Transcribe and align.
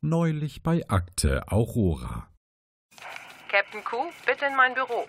Neulich 0.00 0.62
bei 0.62 0.88
Akte 0.88 1.50
Aurora. 1.50 2.28
Captain 3.50 3.82
Q, 3.82 3.96
bitte 4.24 4.44
in 4.48 4.54
mein 4.56 4.72
Büro. 4.72 5.06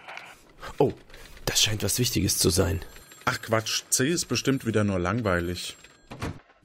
Oh, 0.79 0.93
das 1.45 1.61
scheint 1.61 1.83
was 1.83 1.99
Wichtiges 1.99 2.39
zu 2.39 2.49
sein. 2.49 2.81
Ach 3.25 3.39
Quatsch, 3.39 3.83
C 3.91 4.09
ist 4.09 4.25
bestimmt 4.25 4.65
wieder 4.65 4.83
nur 4.83 4.97
langweilig. 4.97 5.77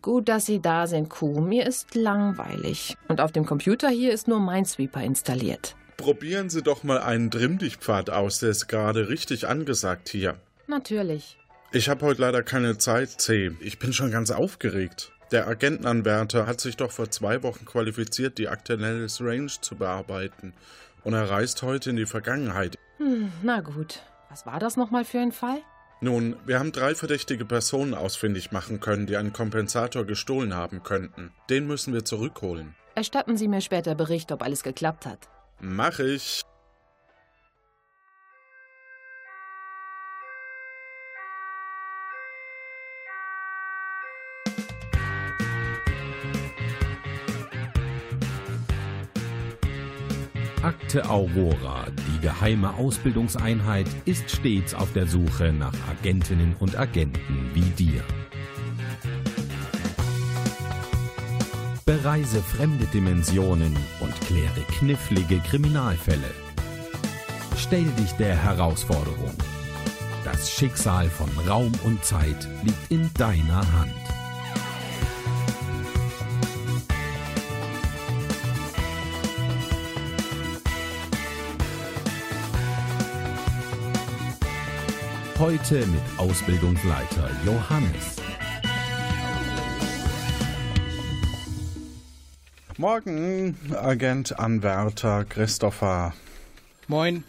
Gut, 0.00 0.30
dass 0.30 0.46
Sie 0.46 0.62
da 0.62 0.86
sind, 0.86 1.10
Q. 1.10 1.42
Mir 1.42 1.66
ist 1.66 1.94
langweilig. 1.94 2.96
Und 3.08 3.20
auf 3.20 3.30
dem 3.30 3.44
Computer 3.44 3.90
hier 3.90 4.14
ist 4.14 4.26
nur 4.26 4.40
Minesweeper 4.40 5.02
installiert. 5.02 5.76
Probieren 5.98 6.48
Sie 6.48 6.62
doch 6.62 6.82
mal 6.82 7.02
einen 7.02 7.30
Trimm-Dich-Pfad 7.30 8.08
aus, 8.08 8.38
der 8.38 8.48
ist 8.48 8.68
gerade 8.68 9.10
richtig 9.10 9.48
angesagt 9.48 10.08
hier. 10.08 10.40
Natürlich. 10.66 11.36
Ich 11.72 11.90
habe 11.90 12.06
heute 12.06 12.22
leider 12.22 12.42
keine 12.42 12.78
Zeit, 12.78 13.20
C. 13.20 13.50
Ich 13.60 13.78
bin 13.78 13.92
schon 13.92 14.10
ganz 14.10 14.30
aufgeregt. 14.30 15.12
Der 15.30 15.48
Agentenanwärter 15.48 16.46
hat 16.46 16.60
sich 16.60 16.76
doch 16.76 16.90
vor 16.90 17.10
zwei 17.10 17.42
Wochen 17.42 17.64
qualifiziert, 17.64 18.38
die 18.38 18.48
Akte 18.48 18.76
Nellis 18.76 19.20
Range 19.20 19.50
zu 19.60 19.76
bearbeiten. 19.76 20.52
Und 21.02 21.14
er 21.14 21.28
reist 21.28 21.62
heute 21.62 21.90
in 21.90 21.96
die 21.96 22.06
Vergangenheit. 22.06 22.78
Hm, 22.98 23.32
na 23.42 23.60
gut. 23.60 24.02
Was 24.30 24.46
war 24.46 24.58
das 24.58 24.76
nochmal 24.76 25.04
für 25.04 25.18
ein 25.18 25.32
Fall? 25.32 25.58
Nun, 26.00 26.36
wir 26.44 26.58
haben 26.58 26.72
drei 26.72 26.94
verdächtige 26.94 27.44
Personen 27.44 27.94
ausfindig 27.94 28.52
machen 28.52 28.80
können, 28.80 29.06
die 29.06 29.16
einen 29.16 29.32
Kompensator 29.32 30.04
gestohlen 30.04 30.54
haben 30.54 30.82
könnten. 30.82 31.32
Den 31.48 31.66
müssen 31.66 31.94
wir 31.94 32.04
zurückholen. 32.04 32.74
Erstatten 32.94 33.36
Sie 33.36 33.48
mir 33.48 33.60
später 33.60 33.94
Bericht, 33.94 34.30
ob 34.30 34.42
alles 34.42 34.62
geklappt 34.62 35.06
hat. 35.06 35.28
Mach 35.60 35.98
ich. 35.98 36.42
Akte 50.94 51.10
Aurora, 51.10 51.86
die 51.90 52.20
geheime 52.20 52.72
Ausbildungseinheit, 52.74 53.88
ist 54.04 54.30
stets 54.30 54.74
auf 54.74 54.92
der 54.92 55.08
Suche 55.08 55.52
nach 55.52 55.72
Agentinnen 55.90 56.54
und 56.60 56.78
Agenten 56.78 57.50
wie 57.52 57.62
dir. 57.62 58.00
Bereise 61.84 62.40
fremde 62.40 62.86
Dimensionen 62.86 63.76
und 63.98 64.20
kläre 64.20 64.60
knifflige 64.78 65.38
Kriminalfälle. 65.40 66.30
Stell 67.56 67.86
dich 67.98 68.12
der 68.12 68.36
Herausforderung. 68.36 69.34
Das 70.22 70.48
Schicksal 70.48 71.08
von 71.08 71.28
Raum 71.48 71.72
und 71.82 72.04
Zeit 72.04 72.48
liegt 72.62 72.92
in 72.92 73.10
deiner 73.14 73.66
Hand. 73.80 74.03
Heute 85.44 85.84
mit 85.88 86.00
Ausbildungsleiter 86.16 87.28
Johannes. 87.44 88.16
Morgen, 92.78 93.54
Agent 93.74 94.38
Anwärter 94.38 95.26
Christopher. 95.26 96.14
Moin. 96.88 97.24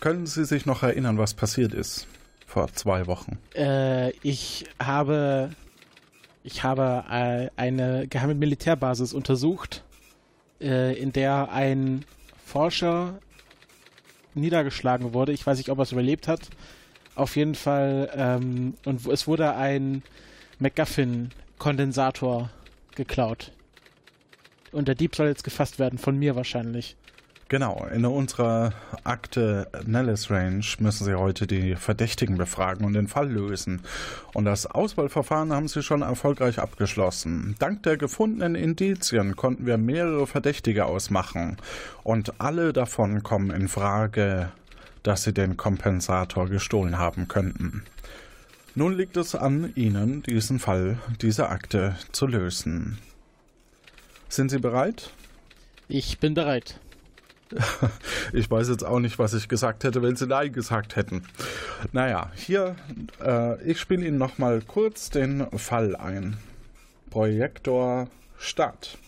Können 0.00 0.24
Sie 0.24 0.46
sich 0.46 0.64
noch 0.64 0.82
erinnern, 0.82 1.18
was 1.18 1.34
passiert 1.34 1.74
ist 1.74 2.06
vor 2.46 2.72
zwei 2.72 3.06
Wochen? 3.06 3.36
Äh, 3.54 4.12
ich 4.22 4.64
habe, 4.82 5.50
ich 6.42 6.64
habe 6.64 7.04
äh, 7.10 7.50
eine 7.60 8.08
geheime 8.08 8.34
Militärbasis 8.34 9.12
untersucht, 9.12 9.84
äh, 10.58 10.98
in 10.98 11.12
der 11.12 11.52
ein 11.52 12.06
Forscher 12.46 13.18
niedergeschlagen 14.32 15.12
wurde. 15.12 15.32
Ich 15.32 15.46
weiß 15.46 15.58
nicht, 15.58 15.68
ob 15.68 15.80
er 15.80 15.82
es 15.82 15.92
überlebt 15.92 16.26
hat. 16.26 16.48
Auf 17.14 17.36
jeden 17.36 17.54
Fall, 17.54 18.10
ähm, 18.14 18.74
und 18.84 19.06
es 19.06 19.26
wurde 19.26 19.54
ein 19.54 20.02
McGuffin-Kondensator 20.58 22.50
geklaut. 22.94 23.52
Und 24.72 24.88
der 24.88 24.94
Dieb 24.94 25.16
soll 25.16 25.28
jetzt 25.28 25.44
gefasst 25.44 25.78
werden, 25.78 25.98
von 25.98 26.18
mir 26.18 26.36
wahrscheinlich. 26.36 26.96
Genau, 27.50 27.84
in 27.92 28.06
unserer 28.06 28.72
Akte 29.02 29.66
Nellis 29.84 30.30
Range 30.30 30.64
müssen 30.78 31.04
Sie 31.04 31.18
heute 31.18 31.48
die 31.48 31.74
Verdächtigen 31.74 32.36
befragen 32.36 32.86
und 32.86 32.92
den 32.92 33.08
Fall 33.08 33.28
lösen. 33.28 33.82
Und 34.34 34.44
das 34.44 34.66
Auswahlverfahren 34.66 35.52
haben 35.52 35.66
Sie 35.66 35.82
schon 35.82 36.02
erfolgreich 36.02 36.60
abgeschlossen. 36.60 37.56
Dank 37.58 37.82
der 37.82 37.96
gefundenen 37.96 38.54
Indizien 38.54 39.34
konnten 39.34 39.66
wir 39.66 39.78
mehrere 39.78 40.28
Verdächtige 40.28 40.84
ausmachen. 40.84 41.56
Und 42.04 42.40
alle 42.40 42.72
davon 42.72 43.24
kommen 43.24 43.50
in 43.50 43.66
Frage, 43.66 44.52
dass 45.02 45.24
sie 45.24 45.32
den 45.32 45.56
Kompensator 45.56 46.48
gestohlen 46.48 46.98
haben 46.98 47.28
könnten. 47.28 47.84
Nun 48.74 48.96
liegt 48.96 49.16
es 49.16 49.34
an 49.34 49.72
Ihnen, 49.74 50.22
diesen 50.22 50.60
Fall, 50.60 50.98
diese 51.20 51.48
Akte 51.48 51.96
zu 52.12 52.26
lösen. 52.26 52.98
Sind 54.28 54.50
Sie 54.50 54.58
bereit? 54.58 55.10
Ich 55.88 56.18
bin 56.18 56.34
bereit. 56.34 56.78
Ich 58.32 58.48
weiß 58.48 58.68
jetzt 58.68 58.84
auch 58.84 59.00
nicht, 59.00 59.18
was 59.18 59.34
ich 59.34 59.48
gesagt 59.48 59.82
hätte, 59.82 60.02
wenn 60.02 60.14
Sie 60.14 60.26
Nein 60.26 60.52
gesagt 60.52 60.94
hätten. 60.94 61.24
Naja, 61.90 62.30
hier, 62.36 62.76
äh, 63.20 63.60
ich 63.64 63.80
spiele 63.80 64.06
Ihnen 64.06 64.18
nochmal 64.18 64.62
kurz 64.62 65.10
den 65.10 65.46
Fall 65.58 65.96
ein. 65.96 66.36
Projektor 67.10 68.06
Start. 68.38 68.98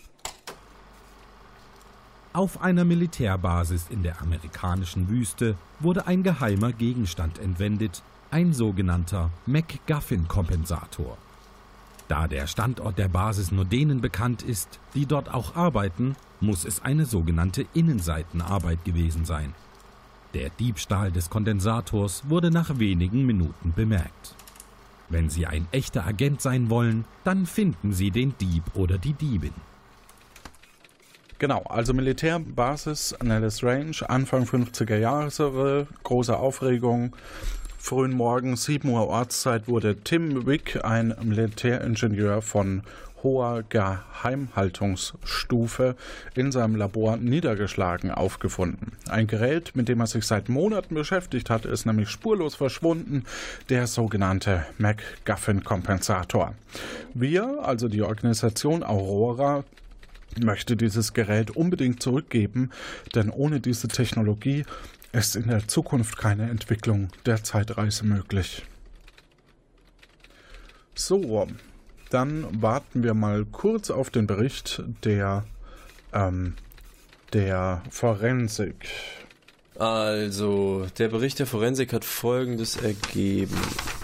Auf 2.33 2.63
einer 2.63 2.83
Militärbasis 2.83 3.85
in 3.91 4.01
der 4.01 4.19
amerikanischen 4.19 5.07
Wüste 5.07 5.55
wurde 5.79 6.07
ein 6.07 6.23
geheimer 6.23 6.71
Gegenstand 6.71 7.37
entwendet, 7.37 8.01
ein 8.31 8.53
sogenannter 8.53 9.29
MacGuffin-Kompensator. 9.45 11.15
Da 12.07 12.27
der 12.27 12.47
Standort 12.47 12.97
der 12.97 13.07
Basis 13.07 13.51
nur 13.51 13.65
denen 13.65 14.01
bekannt 14.01 14.41
ist, 14.41 14.79
die 14.95 15.05
dort 15.05 15.31
auch 15.31 15.55
arbeiten, 15.55 16.15
muss 16.41 16.65
es 16.65 16.81
eine 16.81 17.05
sogenannte 17.05 17.67
Innenseitenarbeit 17.75 18.83
gewesen 18.83 19.25
sein. 19.25 19.53
Der 20.33 20.49
Diebstahl 20.49 21.11
des 21.11 21.29
Kondensators 21.29 22.23
wurde 22.29 22.49
nach 22.49 22.79
wenigen 22.79 23.27
Minuten 23.27 23.73
bemerkt. 23.75 24.33
Wenn 25.07 25.29
Sie 25.29 25.45
ein 25.45 25.67
echter 25.71 26.03
Agent 26.03 26.41
sein 26.41 26.71
wollen, 26.71 27.05
dann 27.23 27.45
finden 27.45 27.93
Sie 27.93 28.09
den 28.09 28.33
Dieb 28.39 28.63
oder 28.73 28.97
die 28.97 29.13
Diebin. 29.13 29.53
Genau, 31.43 31.63
also 31.63 31.93
Militärbasis 31.93 33.13
Nellis 33.21 33.65
Range, 33.65 33.97
Anfang 34.07 34.45
50er 34.45 34.95
Jahre, 34.95 35.87
große 36.03 36.37
Aufregung. 36.37 37.13
Frühen 37.77 38.13
Morgen, 38.13 38.55
7 38.55 38.87
Uhr 38.87 39.09
Ortszeit, 39.09 39.67
wurde 39.67 39.97
Tim 39.97 40.45
Wick, 40.45 40.85
ein 40.85 41.13
Militäringenieur 41.21 42.41
von 42.41 42.83
hoher 43.23 43.63
Geheimhaltungsstufe 43.67 45.97
in 46.33 46.53
seinem 46.53 46.77
Labor 46.77 47.17
niedergeschlagen 47.17 48.11
aufgefunden. 48.11 48.93
Ein 49.09 49.27
Gerät, 49.27 49.75
mit 49.75 49.89
dem 49.89 49.99
er 49.99 50.07
sich 50.07 50.25
seit 50.25 50.47
Monaten 50.47 50.95
beschäftigt 50.95 51.49
hat, 51.49 51.65
ist 51.65 51.85
nämlich 51.85 52.07
spurlos 52.07 52.55
verschwunden, 52.55 53.25
der 53.67 53.87
sogenannte 53.87 54.65
MacGuffin-Kompensator. 54.77 56.55
Wir, 57.13 57.59
also 57.63 57.89
die 57.89 58.01
Organisation 58.01 58.81
Aurora, 58.81 59.65
möchte 60.39 60.75
dieses 60.75 61.13
Gerät 61.13 61.51
unbedingt 61.51 62.01
zurückgeben, 62.01 62.71
denn 63.15 63.29
ohne 63.29 63.59
diese 63.59 63.87
Technologie 63.87 64.65
ist 65.11 65.35
in 65.35 65.47
der 65.47 65.67
Zukunft 65.67 66.17
keine 66.17 66.49
Entwicklung 66.49 67.09
der 67.25 67.43
Zeitreise 67.43 68.05
möglich. 68.05 68.63
So, 70.95 71.47
dann 72.09 72.61
warten 72.61 73.03
wir 73.03 73.13
mal 73.13 73.45
kurz 73.45 73.89
auf 73.89 74.09
den 74.09 74.27
Bericht 74.27 74.83
der, 75.03 75.45
ähm, 76.13 76.53
der 77.33 77.81
Forensik. 77.89 78.87
Also, 79.79 80.85
der 80.99 81.07
Bericht 81.07 81.39
der 81.39 81.47
Forensik 81.47 81.93
hat 81.93 82.05
Folgendes 82.05 82.75
ergeben. 82.75 83.57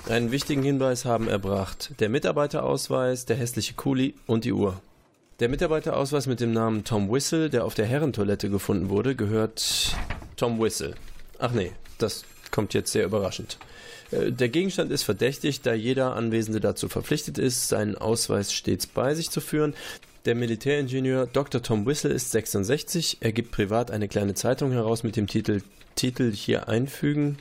Einen 0.10 0.32
wichtigen 0.32 0.64
Hinweis 0.64 1.06
haben 1.06 1.28
erbracht. 1.28 1.92
Der 2.00 2.10
Mitarbeiterausweis, 2.10 3.26
der 3.26 3.36
hässliche 3.36 3.76
Kuli 3.76 4.16
und 4.26 4.46
die 4.46 4.54
Uhr. 4.54 4.82
Der 5.40 5.48
Mitarbeiterausweis 5.48 6.28
mit 6.28 6.42
dem 6.42 6.52
Namen 6.52 6.84
Tom 6.84 7.10
Whistle, 7.10 7.50
der 7.50 7.64
auf 7.64 7.74
der 7.74 7.86
Herrentoilette 7.86 8.50
gefunden 8.50 8.90
wurde, 8.90 9.16
gehört 9.16 9.96
Tom 10.36 10.60
Whistle. 10.60 10.96
Ach 11.38 11.54
nee, 11.54 11.72
das 11.98 12.26
kommt 12.52 12.74
jetzt 12.74 12.92
sehr 12.92 13.06
überraschend. 13.06 13.58
Äh, 14.12 14.34
der 14.34 14.50
Gegenstand 14.50 14.92
ist 14.92 15.04
verdächtig, 15.04 15.62
da 15.62 15.74
jeder 15.74 16.14
Anwesende 16.18 16.60
dazu 16.60 16.90
verpflichtet 16.90 17.38
ist, 17.38 17.70
seinen 17.70 17.96
Ausweis 17.96 18.52
stets 18.52 18.86
bei 18.86 19.16
sich 19.16 19.30
zu 19.30 19.40
führen. 19.40 19.76
Der 20.26 20.36
Militäringenieur 20.36 21.26
Dr. 21.26 21.64
Tom 21.64 21.86
Whistle 21.86 22.12
ist 22.12 22.32
66. 22.32 23.20
Er 23.22 23.32
gibt 23.32 23.52
privat 23.52 23.92
eine 23.92 24.10
kleine 24.10 24.34
Zeitung 24.34 24.74
heraus 24.74 25.04
mit 25.04 25.16
dem 25.16 25.28
Titel 25.28 25.62
Titel 25.96 26.34
hier 26.34 26.68
einfügen. 26.68 27.38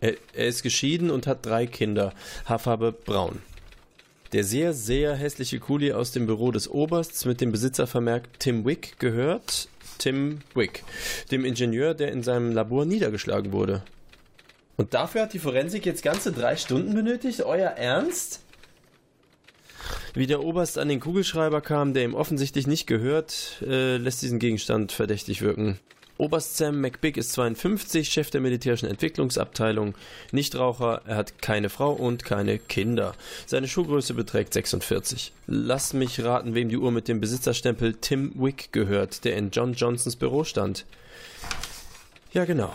Er, 0.00 0.14
er 0.34 0.46
ist 0.46 0.62
geschieden 0.62 1.10
und 1.10 1.26
hat 1.26 1.44
drei 1.44 1.66
Kinder. 1.66 2.12
Haarfarbe 2.44 2.92
braun. 2.92 3.40
Der 4.32 4.44
sehr, 4.44 4.72
sehr 4.72 5.14
hässliche 5.14 5.58
Kuli 5.58 5.92
aus 5.92 6.12
dem 6.12 6.26
Büro 6.26 6.52
des 6.52 6.70
Obersts 6.70 7.26
mit 7.26 7.42
dem 7.42 7.52
Besitzervermerk 7.52 8.38
Tim 8.38 8.64
Wick 8.64 8.98
gehört 8.98 9.68
Tim 9.98 10.40
Wick, 10.54 10.84
dem 11.30 11.44
Ingenieur, 11.44 11.92
der 11.92 12.12
in 12.12 12.22
seinem 12.22 12.52
Labor 12.52 12.86
niedergeschlagen 12.86 13.52
wurde. 13.52 13.82
Und 14.78 14.94
dafür 14.94 15.22
hat 15.22 15.34
die 15.34 15.38
Forensik 15.38 15.84
jetzt 15.84 16.02
ganze 16.02 16.32
drei 16.32 16.56
Stunden 16.56 16.94
benötigt? 16.94 17.42
Euer 17.42 17.70
Ernst? 17.72 18.40
Wie 20.14 20.26
der 20.26 20.42
Oberst 20.42 20.78
an 20.78 20.88
den 20.88 21.00
Kugelschreiber 21.00 21.60
kam, 21.60 21.92
der 21.92 22.04
ihm 22.04 22.14
offensichtlich 22.14 22.66
nicht 22.66 22.86
gehört, 22.86 23.62
äh, 23.66 23.98
lässt 23.98 24.22
diesen 24.22 24.38
Gegenstand 24.38 24.92
verdächtig 24.92 25.42
wirken. 25.42 25.78
Oberst 26.18 26.56
Sam 26.56 26.80
McBig 26.80 27.16
ist 27.16 27.32
52, 27.32 28.08
Chef 28.08 28.30
der 28.30 28.40
militärischen 28.40 28.88
Entwicklungsabteilung, 28.88 29.94
Nichtraucher, 30.30 31.02
er 31.06 31.16
hat 31.16 31.40
keine 31.40 31.68
Frau 31.68 31.92
und 31.92 32.24
keine 32.24 32.58
Kinder. 32.58 33.14
Seine 33.46 33.66
Schuhgröße 33.66 34.14
beträgt 34.14 34.52
46. 34.52 35.32
Lass 35.46 35.94
mich 35.94 36.22
raten, 36.22 36.54
wem 36.54 36.68
die 36.68 36.76
Uhr 36.76 36.92
mit 36.92 37.08
dem 37.08 37.20
Besitzerstempel 37.20 37.94
Tim 37.94 38.32
Wick 38.34 38.72
gehört, 38.72 39.24
der 39.24 39.36
in 39.36 39.50
John 39.50 39.72
Johnsons 39.72 40.16
Büro 40.16 40.44
stand. 40.44 40.84
Ja, 42.32 42.44
genau. 42.44 42.72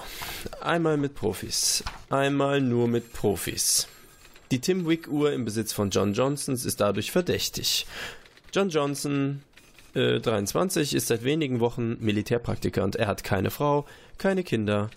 Einmal 0.62 0.98
mit 0.98 1.16
Profis. 1.16 1.83
Einmal 2.10 2.62
nur 2.62 2.88
mit 2.88 3.13
Profis. 3.13 3.88
Die 4.51 4.60
Tim 4.60 4.88
Wick 4.88 5.07
Uhr 5.07 5.33
im 5.33 5.45
Besitz 5.45 5.74
von 5.74 5.90
John 5.90 6.13
Johnsons 6.13 6.63
ist 6.63 6.80
dadurch 6.80 7.12
verdächtig. 7.12 7.86
John 8.54 8.69
Johnson 8.69 9.42
23 9.98 10.94
äh, 10.94 10.98
ist 10.98 11.08
seit 11.08 11.24
wenigen 11.24 11.60
Wochen 11.60 11.98
Militärpraktikant. 12.00 12.96
Er 12.96 13.08
hat 13.08 13.24
keine 13.24 13.50
Frau, 13.50 13.86
keine 14.18 14.44
Kinder 14.44 14.90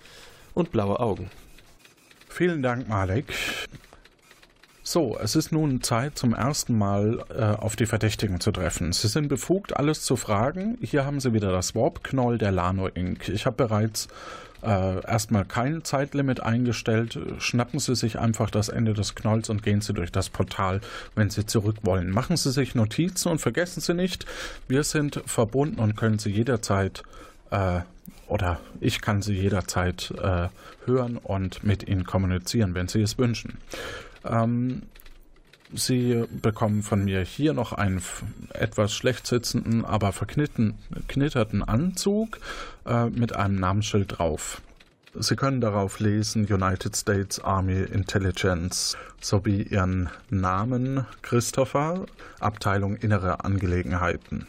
und 0.54 0.70
blaue 0.70 1.00
Augen. 1.00 1.30
Vielen 2.28 2.62
Dank, 2.62 2.88
Malek. 2.88 3.26
So, 4.82 5.18
es 5.22 5.36
ist 5.36 5.52
nun 5.52 5.82
Zeit, 5.82 6.18
zum 6.18 6.34
ersten 6.34 6.76
Mal 6.76 7.24
äh, 7.28 7.42
auf 7.42 7.76
die 7.76 7.86
Verdächtigen 7.86 8.40
zu 8.40 8.50
treffen. 8.50 8.92
Sie 8.92 9.08
sind 9.08 9.28
befugt, 9.28 9.76
alles 9.76 10.02
zu 10.02 10.16
fragen. 10.16 10.78
Hier 10.80 11.04
haben 11.04 11.20
Sie 11.20 11.32
wieder 11.32 11.52
das 11.52 11.74
Warp-Knoll 11.74 12.38
der 12.38 12.50
Lano 12.50 12.88
Inc. 12.88 13.28
Ich 13.28 13.46
habe 13.46 13.56
bereits 13.56 14.08
äh, 14.62 15.04
erstmal 15.06 15.44
kein 15.44 15.84
Zeitlimit 15.84 16.40
eingestellt. 16.40 17.18
Schnappen 17.38 17.78
Sie 17.78 17.94
sich 17.94 18.18
einfach 18.18 18.50
das 18.50 18.68
Ende 18.68 18.94
des 18.94 19.14
Knolls 19.14 19.48
und 19.50 19.62
gehen 19.62 19.80
Sie 19.80 19.92
durch 19.92 20.12
das 20.12 20.28
Portal, 20.28 20.80
wenn 21.14 21.30
Sie 21.30 21.46
zurück 21.46 21.76
wollen. 21.82 22.10
Machen 22.10 22.36
Sie 22.36 22.50
sich 22.50 22.74
Notizen 22.74 23.28
und 23.30 23.40
vergessen 23.40 23.80
Sie 23.80 23.94
nicht, 23.94 24.26
wir 24.68 24.84
sind 24.84 25.22
verbunden 25.26 25.80
und 25.80 25.96
können 25.96 26.18
Sie 26.18 26.30
jederzeit 26.30 27.02
äh, 27.50 27.80
oder 28.26 28.60
ich 28.80 29.00
kann 29.00 29.22
Sie 29.22 29.34
jederzeit 29.34 30.12
äh, 30.22 30.48
hören 30.86 31.16
und 31.16 31.64
mit 31.64 31.88
Ihnen 31.88 32.04
kommunizieren, 32.04 32.74
wenn 32.74 32.86
Sie 32.86 33.02
es 33.02 33.18
wünschen. 33.18 33.58
Ähm, 34.24 34.82
Sie 35.72 36.24
bekommen 36.42 36.82
von 36.82 37.04
mir 37.04 37.20
hier 37.22 37.52
noch 37.52 37.72
einen 37.72 38.02
etwas 38.54 38.92
schlecht 38.92 39.26
sitzenden, 39.26 39.84
aber 39.84 40.12
verknitterten 40.12 41.62
Anzug 41.62 42.38
äh, 42.86 43.06
mit 43.06 43.36
einem 43.36 43.56
Namensschild 43.56 44.18
drauf. 44.18 44.62
Sie 45.14 45.34
können 45.34 45.60
darauf 45.60 45.98
lesen 45.98 46.46
United 46.46 46.96
States 46.96 47.40
Army 47.40 47.82
Intelligence 47.82 48.96
sowie 49.20 49.62
Ihren 49.62 50.08
Namen 50.28 51.04
Christopher, 51.22 52.06
Abteilung 52.38 52.96
Innere 52.96 53.44
Angelegenheiten. 53.44 54.46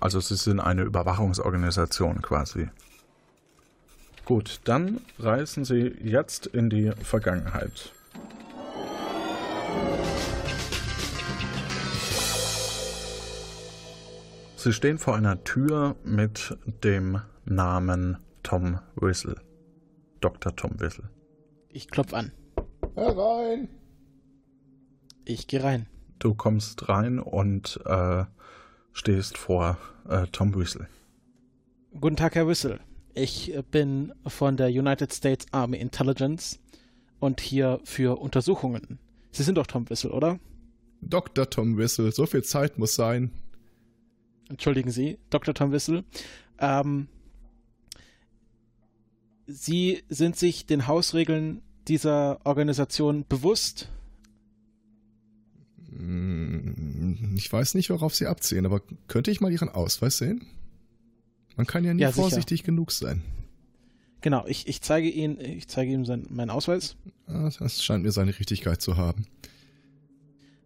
Also 0.00 0.20
Sie 0.20 0.36
sind 0.36 0.60
eine 0.60 0.82
Überwachungsorganisation 0.82 2.22
quasi. 2.22 2.68
Gut, 4.24 4.60
dann 4.64 5.00
reisen 5.18 5.64
Sie 5.64 5.94
jetzt 6.02 6.46
in 6.46 6.70
die 6.70 6.92
Vergangenheit. 7.02 7.92
Sie 14.58 14.72
stehen 14.72 14.98
vor 14.98 15.14
einer 15.14 15.44
Tür 15.44 15.96
mit 16.04 16.58
dem 16.82 17.20
Namen 17.44 18.18
Tom 18.42 18.80
Whistle. 18.96 19.40
Dr. 20.20 20.54
Tom 20.56 20.80
Whistle. 20.80 21.08
Ich 21.68 21.88
klopf 21.88 22.12
an. 22.12 22.32
Herein! 22.96 23.68
Ich 25.24 25.46
gehe 25.46 25.62
rein. 25.62 25.86
Du 26.18 26.34
kommst 26.34 26.88
rein 26.88 27.20
und 27.20 27.80
äh, 27.86 28.24
stehst 28.92 29.38
vor 29.38 29.78
äh, 30.08 30.26
Tom 30.32 30.54
Whistle. 30.54 30.88
Guten 32.00 32.16
Tag, 32.16 32.34
Herr 32.34 32.48
Whistle. 32.48 32.80
Ich 33.14 33.54
bin 33.70 34.12
von 34.26 34.56
der 34.56 34.68
United 34.68 35.12
States 35.12 35.46
Army 35.52 35.78
Intelligence 35.78 36.58
und 37.20 37.40
hier 37.40 37.80
für 37.84 38.18
Untersuchungen. 38.20 38.98
Sie 39.32 39.42
sind 39.42 39.56
doch 39.56 39.66
Tom 39.66 39.88
Whistle, 39.88 40.10
oder? 40.10 40.38
Dr. 41.00 41.48
Tom 41.48 41.76
Whistle, 41.76 42.10
so 42.12 42.26
viel 42.26 42.42
Zeit 42.42 42.78
muss 42.78 42.94
sein 42.94 43.30
entschuldigen 44.48 44.90
Sie, 44.90 45.18
Dr. 45.30 45.54
Tom 45.54 45.72
Wissel, 45.72 46.04
ähm, 46.58 47.08
Sie 49.46 50.02
sind 50.10 50.36
sich 50.36 50.66
den 50.66 50.86
Hausregeln 50.86 51.62
dieser 51.86 52.44
Organisation 52.44 53.24
bewusst? 53.26 53.88
Hm, 55.90 57.34
ich 57.34 57.50
weiß 57.50 57.74
nicht, 57.74 57.88
worauf 57.88 58.14
Sie 58.14 58.26
abziehen, 58.26 58.66
aber 58.66 58.82
könnte 59.06 59.30
ich 59.30 59.40
mal 59.40 59.50
Ihren 59.50 59.70
Ausweis 59.70 60.18
sehen? 60.18 60.44
Man 61.56 61.66
kann 61.66 61.84
ja 61.84 61.94
nie 61.94 62.02
ja, 62.02 62.12
vorsichtig 62.12 62.62
genug 62.62 62.92
sein. 62.92 63.22
Genau, 64.20 64.44
ich, 64.46 64.66
ich 64.66 64.80
zeige 64.80 65.08
Ihnen, 65.08 65.40
ich 65.40 65.68
zeige 65.68 65.92
ihm 65.92 66.04
sein, 66.04 66.26
meinen 66.30 66.50
Ausweis. 66.50 66.96
Das 67.26 67.82
scheint 67.82 68.04
mir 68.04 68.12
seine 68.12 68.36
Richtigkeit 68.38 68.82
zu 68.82 68.96
haben. 68.96 69.26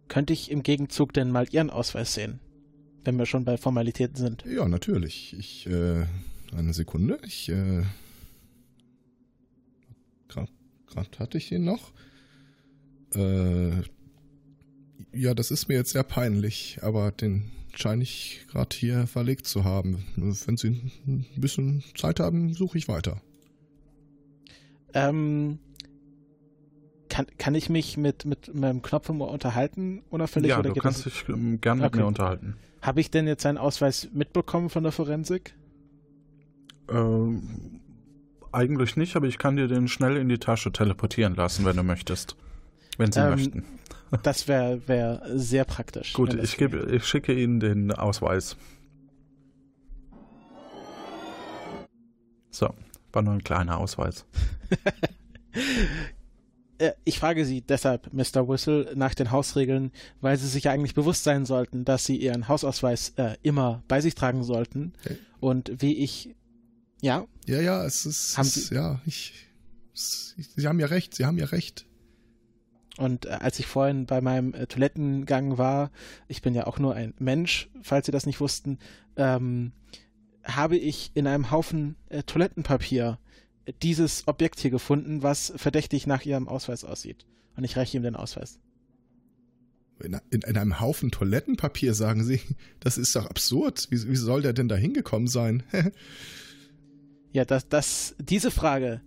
Könnte 0.07 0.33
ich 0.33 0.49
im 0.51 0.63
Gegenzug 0.63 1.13
denn 1.13 1.31
mal 1.31 1.47
Ihren 1.51 1.69
Ausweis 1.69 2.13
sehen? 2.13 2.39
wenn 3.05 3.17
wir 3.17 3.25
schon 3.25 3.45
bei 3.45 3.57
Formalitäten 3.57 4.15
sind. 4.15 4.45
Ja, 4.45 4.67
natürlich. 4.67 5.35
Ich, 5.37 5.67
äh, 5.67 6.05
eine 6.55 6.73
Sekunde. 6.73 7.19
Ich, 7.25 7.49
äh, 7.49 7.83
gerade 10.27 11.19
hatte 11.19 11.37
ich 11.37 11.51
ihn 11.51 11.63
noch. 11.63 11.91
Äh, 13.15 13.81
ja, 15.11 15.33
das 15.33 15.51
ist 15.51 15.67
mir 15.67 15.75
jetzt 15.75 15.91
sehr 15.91 16.03
peinlich, 16.03 16.79
aber 16.81 17.11
den 17.11 17.51
scheine 17.75 18.03
ich 18.03 18.45
gerade 18.49 18.75
hier 18.75 19.07
verlegt 19.07 19.47
zu 19.47 19.63
haben. 19.63 20.05
Wenn 20.15 20.57
Sie 20.57 20.91
ein 21.07 21.25
bisschen 21.37 21.83
Zeit 21.95 22.19
haben, 22.19 22.53
suche 22.53 22.77
ich 22.77 22.87
weiter. 22.87 23.21
Ähm, 24.93 25.59
kann, 27.09 27.27
kann 27.37 27.55
ich 27.55 27.69
mich 27.69 27.97
mit, 27.97 28.25
mit 28.25 28.53
meinem 28.55 28.81
Knopf 28.81 29.09
unterhalten, 29.09 30.03
unauffällig? 30.09 30.49
Ja, 30.49 30.59
oder 30.59 30.71
du 30.71 30.81
kannst 30.81 31.05
dich 31.05 31.25
ähm, 31.29 31.61
gerne 31.61 31.83
okay. 31.83 31.91
mit 31.91 32.01
mir 32.01 32.07
unterhalten. 32.07 32.55
Habe 32.81 33.01
ich 33.01 33.11
denn 33.11 33.27
jetzt 33.27 33.43
seinen 33.43 33.57
Ausweis 33.57 34.09
mitbekommen 34.13 34.69
von 34.69 34.83
der 34.83 34.91
Forensik? 34.91 35.55
Ähm, 36.89 37.81
eigentlich 38.51 38.97
nicht, 38.97 39.15
aber 39.15 39.27
ich 39.27 39.37
kann 39.37 39.55
dir 39.55 39.67
den 39.67 39.87
schnell 39.87 40.17
in 40.17 40.27
die 40.27 40.37
Tasche 40.37 40.71
teleportieren 40.71 41.35
lassen, 41.35 41.65
wenn 41.65 41.77
du 41.77 41.83
möchtest. 41.83 42.35
Wenn 42.97 43.11
sie 43.11 43.19
ähm, 43.19 43.29
möchten. 43.29 43.65
Das 44.21 44.47
wäre 44.47 44.87
wär 44.87 45.23
sehr 45.33 45.65
praktisch. 45.65 46.13
Gut, 46.13 46.35
ich, 46.35 46.57
gebe, 46.57 46.87
ich 46.91 47.03
schicke 47.03 47.33
Ihnen 47.33 47.59
den 47.59 47.91
Ausweis. 47.91 48.57
So, 52.51 52.71
war 53.13 53.21
nur 53.21 53.33
ein 53.33 53.43
kleiner 53.43 53.77
Ausweis. 53.77 54.25
Äh, 56.79 56.93
ich 57.05 57.19
frage 57.19 57.45
Sie 57.45 57.61
deshalb, 57.61 58.11
Mr. 58.13 58.47
Whistle, 58.47 58.91
nach 58.95 59.13
den 59.13 59.29
Hausregeln, 59.29 59.91
weil 60.21 60.37
Sie 60.37 60.47
sich 60.47 60.63
ja 60.63 60.71
eigentlich 60.71 60.95
bewusst 60.95 61.23
sein 61.23 61.45
sollten, 61.45 61.85
dass 61.85 62.05
Sie 62.05 62.17
Ihren 62.17 62.47
Hausausweis 62.47 63.13
äh, 63.17 63.35
immer 63.43 63.83
bei 63.87 64.01
sich 64.01 64.15
tragen 64.15 64.43
sollten. 64.43 64.93
Okay. 65.05 65.17
Und 65.39 65.71
wie 65.83 65.97
ich, 65.97 66.35
ja? 66.99 67.27
Ja, 67.45 67.61
ja, 67.61 67.85
es 67.85 68.07
ist, 68.07 68.37
haben 68.39 68.47
Sie, 68.47 68.73
ja, 68.73 68.99
ich, 69.05 69.33
Sie 69.93 70.67
haben 70.67 70.79
ja 70.79 70.87
recht, 70.87 71.13
Sie 71.13 71.25
haben 71.25 71.37
ja 71.37 71.45
recht. 71.45 71.85
Und 72.97 73.25
äh, 73.25 73.29
als 73.29 73.59
ich 73.59 73.65
vorhin 73.65 74.05
bei 74.05 74.21
meinem 74.21 74.53
äh, 74.53 74.67
Toilettengang 74.67 75.57
war, 75.57 75.91
ich 76.27 76.41
bin 76.41 76.53
ja 76.53 76.67
auch 76.67 76.79
nur 76.79 76.95
ein 76.95 77.13
Mensch, 77.19 77.69
falls 77.81 78.05
Sie 78.05 78.11
das 78.11 78.25
nicht 78.25 78.39
wussten, 78.39 78.79
ähm, 79.15 79.73
habe 80.43 80.77
ich 80.77 81.11
in 81.13 81.27
einem 81.27 81.51
Haufen 81.51 81.95
äh, 82.09 82.23
Toilettenpapier 82.23 83.19
dieses 83.81 84.27
Objekt 84.27 84.59
hier 84.59 84.71
gefunden, 84.71 85.23
was 85.23 85.53
verdächtig 85.55 86.05
nach 86.07 86.25
ihrem 86.25 86.47
Ausweis 86.47 86.83
aussieht. 86.83 87.25
Und 87.55 87.63
ich 87.63 87.77
reiche 87.77 87.97
ihm 87.97 88.03
den 88.03 88.15
Ausweis. 88.15 88.59
In, 89.99 90.19
in, 90.31 90.41
in, 90.41 90.57
einem 90.57 90.79
Haufen 90.79 91.11
Toilettenpapier, 91.11 91.93
sagen 91.93 92.23
Sie? 92.23 92.41
Das 92.79 92.97
ist 92.97 93.15
doch 93.15 93.25
absurd. 93.25 93.87
Wie, 93.89 94.09
wie 94.09 94.15
soll 94.15 94.41
der 94.41 94.53
denn 94.53 94.67
da 94.67 94.75
hingekommen 94.75 95.27
sein? 95.27 95.63
ja, 97.31 97.45
das, 97.45 97.69
das, 97.69 98.15
diese 98.19 98.51
Frage, 98.51 99.01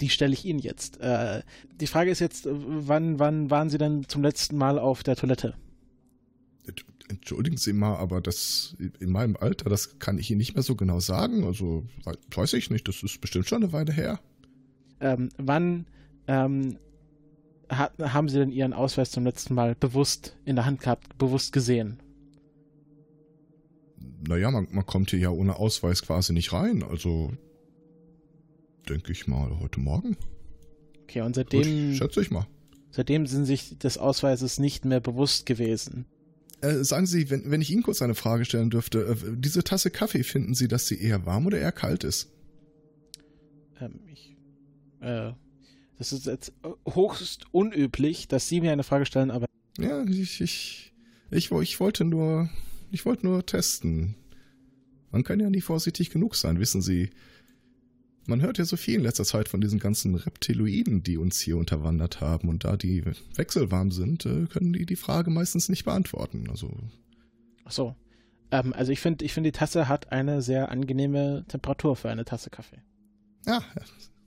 die 0.00 0.10
stelle 0.10 0.32
ich 0.32 0.44
Ihnen 0.44 0.58
jetzt. 0.58 1.00
Äh, 1.00 1.42
die 1.80 1.86
Frage 1.86 2.10
ist 2.10 2.20
jetzt, 2.20 2.46
wann, 2.48 3.18
wann 3.18 3.50
waren 3.50 3.70
Sie 3.70 3.78
denn 3.78 4.06
zum 4.06 4.22
letzten 4.22 4.56
Mal 4.56 4.78
auf 4.78 5.02
der 5.02 5.16
Toilette? 5.16 5.54
Entschuldigen 7.08 7.56
Sie 7.56 7.72
mal, 7.72 7.96
aber 7.96 8.20
das 8.20 8.76
in 9.00 9.10
meinem 9.10 9.36
Alter, 9.36 9.68
das 9.68 9.98
kann 9.98 10.18
ich 10.18 10.30
Ihnen 10.30 10.38
nicht 10.38 10.54
mehr 10.54 10.62
so 10.62 10.76
genau 10.76 11.00
sagen. 11.00 11.44
Also 11.44 11.86
weiß 12.34 12.52
ich 12.54 12.70
nicht, 12.70 12.88
das 12.88 13.02
ist 13.02 13.20
bestimmt 13.20 13.48
schon 13.48 13.62
eine 13.62 13.72
Weile 13.72 13.92
her. 13.92 14.20
Ähm, 15.00 15.30
wann 15.38 15.86
ähm, 16.26 16.78
hat, 17.68 17.98
haben 17.98 18.28
Sie 18.28 18.38
denn 18.38 18.50
Ihren 18.50 18.72
Ausweis 18.72 19.10
zum 19.10 19.24
letzten 19.24 19.54
Mal 19.54 19.74
bewusst 19.74 20.36
in 20.44 20.56
der 20.56 20.64
Hand 20.64 20.80
gehabt, 20.80 21.18
bewusst 21.18 21.52
gesehen? 21.52 21.98
Naja, 24.26 24.50
man, 24.50 24.68
man 24.70 24.86
kommt 24.86 25.10
hier 25.10 25.18
ja 25.18 25.30
ohne 25.30 25.56
Ausweis 25.56 26.02
quasi 26.02 26.32
nicht 26.32 26.52
rein. 26.52 26.82
Also 26.82 27.32
denke 28.88 29.12
ich 29.12 29.26
mal 29.26 29.58
heute 29.60 29.80
Morgen. 29.80 30.16
Okay, 31.02 31.22
und 31.22 31.34
seitdem, 31.34 31.88
Gut, 31.90 31.96
schätze 31.98 32.22
ich 32.22 32.30
mal. 32.30 32.46
seitdem 32.90 33.26
sind 33.26 33.44
Sie 33.44 33.52
sich 33.52 33.78
des 33.78 33.98
Ausweises 33.98 34.58
nicht 34.58 34.84
mehr 34.84 35.00
bewusst 35.00 35.46
gewesen. 35.46 36.06
Äh, 36.62 36.84
sagen 36.84 37.06
Sie, 37.06 37.28
wenn, 37.28 37.50
wenn 37.50 37.60
ich 37.60 37.70
Ihnen 37.70 37.82
kurz 37.82 38.02
eine 38.02 38.14
Frage 38.14 38.44
stellen 38.44 38.70
dürfte, 38.70 39.00
äh, 39.00 39.16
diese 39.36 39.64
Tasse 39.64 39.90
Kaffee, 39.90 40.22
finden 40.22 40.54
Sie, 40.54 40.68
dass 40.68 40.86
sie 40.86 41.00
eher 41.00 41.26
warm 41.26 41.46
oder 41.46 41.58
eher 41.58 41.72
kalt 41.72 42.04
ist? 42.04 42.30
Ähm, 43.80 43.98
ich, 44.06 44.36
äh, 45.00 45.32
das 45.98 46.12
ist 46.12 46.26
jetzt 46.26 46.52
höchst 46.88 47.46
unüblich, 47.52 48.28
dass 48.28 48.48
Sie 48.48 48.60
mir 48.60 48.72
eine 48.72 48.84
Frage 48.84 49.06
stellen, 49.06 49.32
aber 49.32 49.46
Ja, 49.76 50.04
ich, 50.04 50.40
ich, 50.40 50.92
ich, 51.30 51.50
ich 51.50 51.80
wollte 51.80 52.04
nur, 52.04 52.48
ich 52.92 53.04
wollte 53.04 53.26
nur 53.26 53.44
testen. 53.44 54.14
Man 55.10 55.24
kann 55.24 55.40
ja 55.40 55.50
nie 55.50 55.60
vorsichtig 55.60 56.10
genug 56.10 56.36
sein, 56.36 56.60
wissen 56.60 56.80
Sie. 56.80 57.10
Man 58.26 58.40
hört 58.40 58.58
ja 58.58 58.64
so 58.64 58.76
viel 58.76 58.96
in 58.96 59.02
letzter 59.02 59.24
Zeit 59.24 59.48
von 59.48 59.60
diesen 59.60 59.78
ganzen 59.78 60.14
Reptiloiden, 60.14 61.02
die 61.02 61.16
uns 61.16 61.40
hier 61.40 61.56
unterwandert 61.56 62.20
haben. 62.20 62.48
Und 62.48 62.64
da 62.64 62.76
die 62.76 63.04
wechselwarm 63.34 63.90
sind, 63.90 64.26
äh, 64.26 64.46
können 64.46 64.72
die 64.72 64.86
die 64.86 64.96
Frage 64.96 65.30
meistens 65.30 65.68
nicht 65.68 65.84
beantworten. 65.84 66.46
Also, 66.48 66.72
ach 67.64 67.72
so. 67.72 67.96
Ähm, 68.52 68.72
also 68.74 68.92
ich 68.92 69.00
finde, 69.00 69.24
ich 69.24 69.32
finde, 69.32 69.50
die 69.50 69.58
Tasse 69.58 69.88
hat 69.88 70.12
eine 70.12 70.42
sehr 70.42 70.70
angenehme 70.70 71.44
Temperatur 71.48 71.96
für 71.96 72.10
eine 72.10 72.24
Tasse 72.24 72.50
Kaffee. 72.50 72.82
ja, 73.46 73.60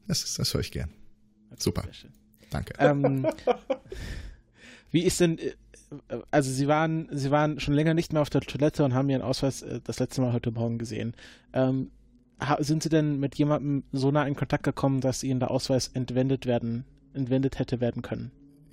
das, 0.08 0.34
das 0.36 0.54
höre 0.54 0.62
ich 0.62 0.72
gern. 0.72 0.90
Super. 1.58 1.84
Sehr 1.84 1.94
schön. 1.94 2.14
Danke. 2.50 2.74
Ähm, 2.80 3.28
wie 4.92 5.04
ist 5.04 5.20
denn, 5.20 5.38
äh, 5.38 5.54
also 6.32 6.52
Sie 6.52 6.68
waren, 6.68 7.08
Sie 7.12 7.32
waren 7.32 7.60
schon 7.60 7.74
länger 7.74 7.94
nicht 7.94 8.14
mehr 8.14 8.22
auf 8.22 8.30
der 8.30 8.42
Toilette 8.42 8.84
und 8.84 8.94
haben 8.94 9.10
Ihren 9.10 9.22
Ausweis 9.22 9.62
äh, 9.62 9.80
das 9.84 10.00
letzte 10.00 10.22
Mal 10.22 10.34
heute 10.34 10.52
Morgen 10.52 10.78
gesehen. 10.78 11.14
Ähm, 11.54 11.92
sind 12.60 12.84
Sie 12.84 12.90
denn 12.90 13.20
mit 13.20 13.36
jemandem 13.36 13.84
so 13.92 14.12
nah 14.12 14.26
in 14.26 14.36
Kontakt 14.36 14.64
gekommen, 14.64 15.02
dass 15.02 15.24
Ihnen 15.24 15.40
der 15.40 15.52
Ausweis 15.52 15.88
entwendet 15.90 16.46
werden, 16.46 16.86
entwendet 17.14 17.60
hätte 17.60 17.80
werden 17.80 18.02
können? 18.02 18.32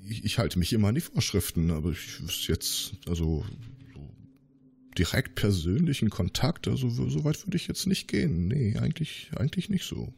Ich, 0.09 0.25
ich 0.25 0.39
halte 0.39 0.59
mich 0.59 0.73
immer 0.73 0.89
an 0.89 0.97
die 0.97 1.01
Vorschriften, 1.01 1.71
aber 1.71 1.91
ich 1.91 2.23
wüsste 2.23 2.53
jetzt, 2.53 2.95
also 3.07 3.45
so 3.95 4.01
direkt 4.99 5.37
persönlichen 5.37 6.11
Kontakt, 6.11 6.67
also 6.69 6.89
so 6.89 7.09
so 7.09 7.25
weit 7.25 7.47
würde 7.47 7.57
ich 7.57 7.69
jetzt 7.69 7.87
nicht 7.87 8.09
gehen. 8.09 8.49
Nee, 8.49 8.77
eigentlich, 8.79 9.31
eigentlich 9.37 9.69
nicht 9.71 9.85
so. 9.85 10.13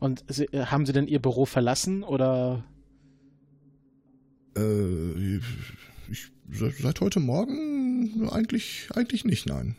Und 0.00 0.24
Sie, 0.28 0.46
äh, 0.46 0.66
haben 0.66 0.86
Sie 0.86 0.92
denn 0.92 1.06
Ihr 1.06 1.20
Büro 1.20 1.46
verlassen 1.46 2.02
oder? 2.02 2.64
Äh, 4.56 5.38
ich, 6.10 6.30
seit, 6.50 6.74
seit 6.76 7.00
heute 7.00 7.20
Morgen 7.20 8.28
eigentlich, 8.28 8.88
eigentlich 8.94 9.24
nicht, 9.24 9.46
nein. 9.46 9.76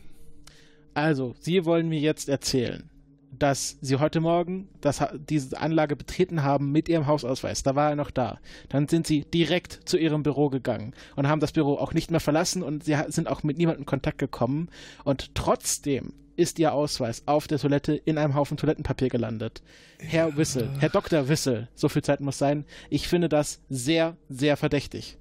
Also, 0.96 1.34
Sie 1.40 1.66
wollen 1.66 1.90
mir 1.90 2.00
jetzt 2.00 2.26
erzählen, 2.30 2.88
dass 3.30 3.76
Sie 3.82 3.96
heute 3.96 4.20
Morgen 4.20 4.70
das, 4.80 5.04
diese 5.28 5.60
Anlage 5.60 5.94
betreten 5.94 6.42
haben 6.42 6.72
mit 6.72 6.88
Ihrem 6.88 7.06
Hausausweis. 7.06 7.62
Da 7.62 7.74
war 7.74 7.90
er 7.90 7.96
noch 7.96 8.10
da. 8.10 8.40
Dann 8.70 8.88
sind 8.88 9.06
Sie 9.06 9.26
direkt 9.26 9.80
zu 9.84 9.98
Ihrem 9.98 10.22
Büro 10.22 10.48
gegangen 10.48 10.94
und 11.14 11.28
haben 11.28 11.40
das 11.40 11.52
Büro 11.52 11.74
auch 11.74 11.92
nicht 11.92 12.10
mehr 12.10 12.20
verlassen 12.20 12.62
und 12.62 12.84
Sie 12.84 12.96
sind 13.08 13.28
auch 13.28 13.42
mit 13.42 13.58
niemandem 13.58 13.82
in 13.82 13.86
Kontakt 13.86 14.16
gekommen. 14.16 14.70
Und 15.04 15.34
trotzdem 15.34 16.14
ist 16.36 16.58
Ihr 16.58 16.72
Ausweis 16.72 17.24
auf 17.26 17.46
der 17.46 17.58
Toilette 17.58 17.92
in 17.94 18.16
einem 18.16 18.34
Haufen 18.34 18.56
Toilettenpapier 18.56 19.10
gelandet. 19.10 19.62
Herr 19.98 20.34
Wissel, 20.38 20.70
Herr 20.78 20.88
Dr. 20.88 21.28
Wissel, 21.28 21.68
so 21.74 21.90
viel 21.90 22.02
Zeit 22.02 22.20
muss 22.20 22.38
sein. 22.38 22.64
Ich 22.88 23.06
finde 23.06 23.28
das 23.28 23.60
sehr, 23.68 24.16
sehr 24.30 24.56
verdächtig. 24.56 25.18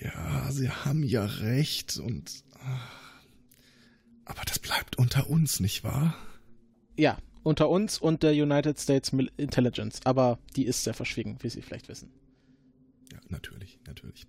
Ja, 0.00 0.50
Sie 0.50 0.70
haben 0.70 1.02
ja 1.02 1.26
recht 1.26 1.98
und. 1.98 2.42
ah, 2.58 3.03
Aber 4.24 4.42
das 4.46 4.58
bleibt 4.58 4.96
unter 4.96 5.28
uns, 5.28 5.60
nicht 5.60 5.84
wahr? 5.84 6.16
Ja, 6.96 7.18
unter 7.42 7.68
uns 7.68 7.98
und 7.98 8.22
der 8.22 8.32
United 8.32 8.78
States 8.80 9.12
Intelligence, 9.36 10.00
aber 10.04 10.38
die 10.56 10.64
ist 10.64 10.84
sehr 10.84 10.94
verschwiegen, 10.94 11.36
wie 11.40 11.50
Sie 11.50 11.62
vielleicht 11.62 11.88
wissen. 11.88 12.10
Ja, 13.12 13.18
natürlich, 13.28 13.78
natürlich. 13.86 14.26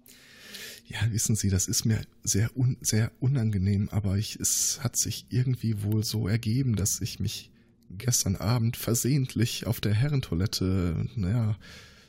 Ja, 0.87 0.99
wissen 1.11 1.35
Sie, 1.35 1.49
das 1.49 1.67
ist 1.67 1.85
mir 1.85 2.01
sehr, 2.23 2.55
un, 2.55 2.77
sehr 2.81 3.11
unangenehm, 3.19 3.89
aber 3.89 4.17
ich, 4.17 4.35
es 4.39 4.79
hat 4.83 4.95
sich 4.95 5.25
irgendwie 5.29 5.81
wohl 5.83 6.03
so 6.03 6.27
ergeben, 6.27 6.75
dass 6.75 7.01
ich 7.01 7.19
mich 7.19 7.51
gestern 7.89 8.35
Abend 8.35 8.77
versehentlich 8.77 9.65
auf 9.65 9.79
der 9.79 9.93
Herrentoilette, 9.93 11.07
naja, 11.15 11.57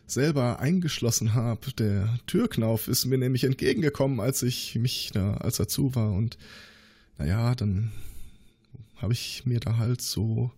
selber 0.06 0.60
eingeschlossen 0.60 1.34
habe. 1.34 1.72
Der 1.72 2.18
Türknauf 2.26 2.88
ist 2.88 3.06
mir 3.06 3.18
nämlich 3.18 3.44
entgegengekommen, 3.44 4.20
als 4.20 4.42
ich 4.42 4.74
mich 4.76 5.10
da, 5.12 5.34
als 5.34 5.58
er 5.58 5.68
zu 5.68 5.94
war 5.94 6.12
und 6.12 6.38
naja, 7.18 7.54
dann 7.54 7.92
habe 8.96 9.12
ich 9.12 9.44
mir 9.46 9.60
da 9.60 9.76
halt 9.76 10.00
so 10.00 10.50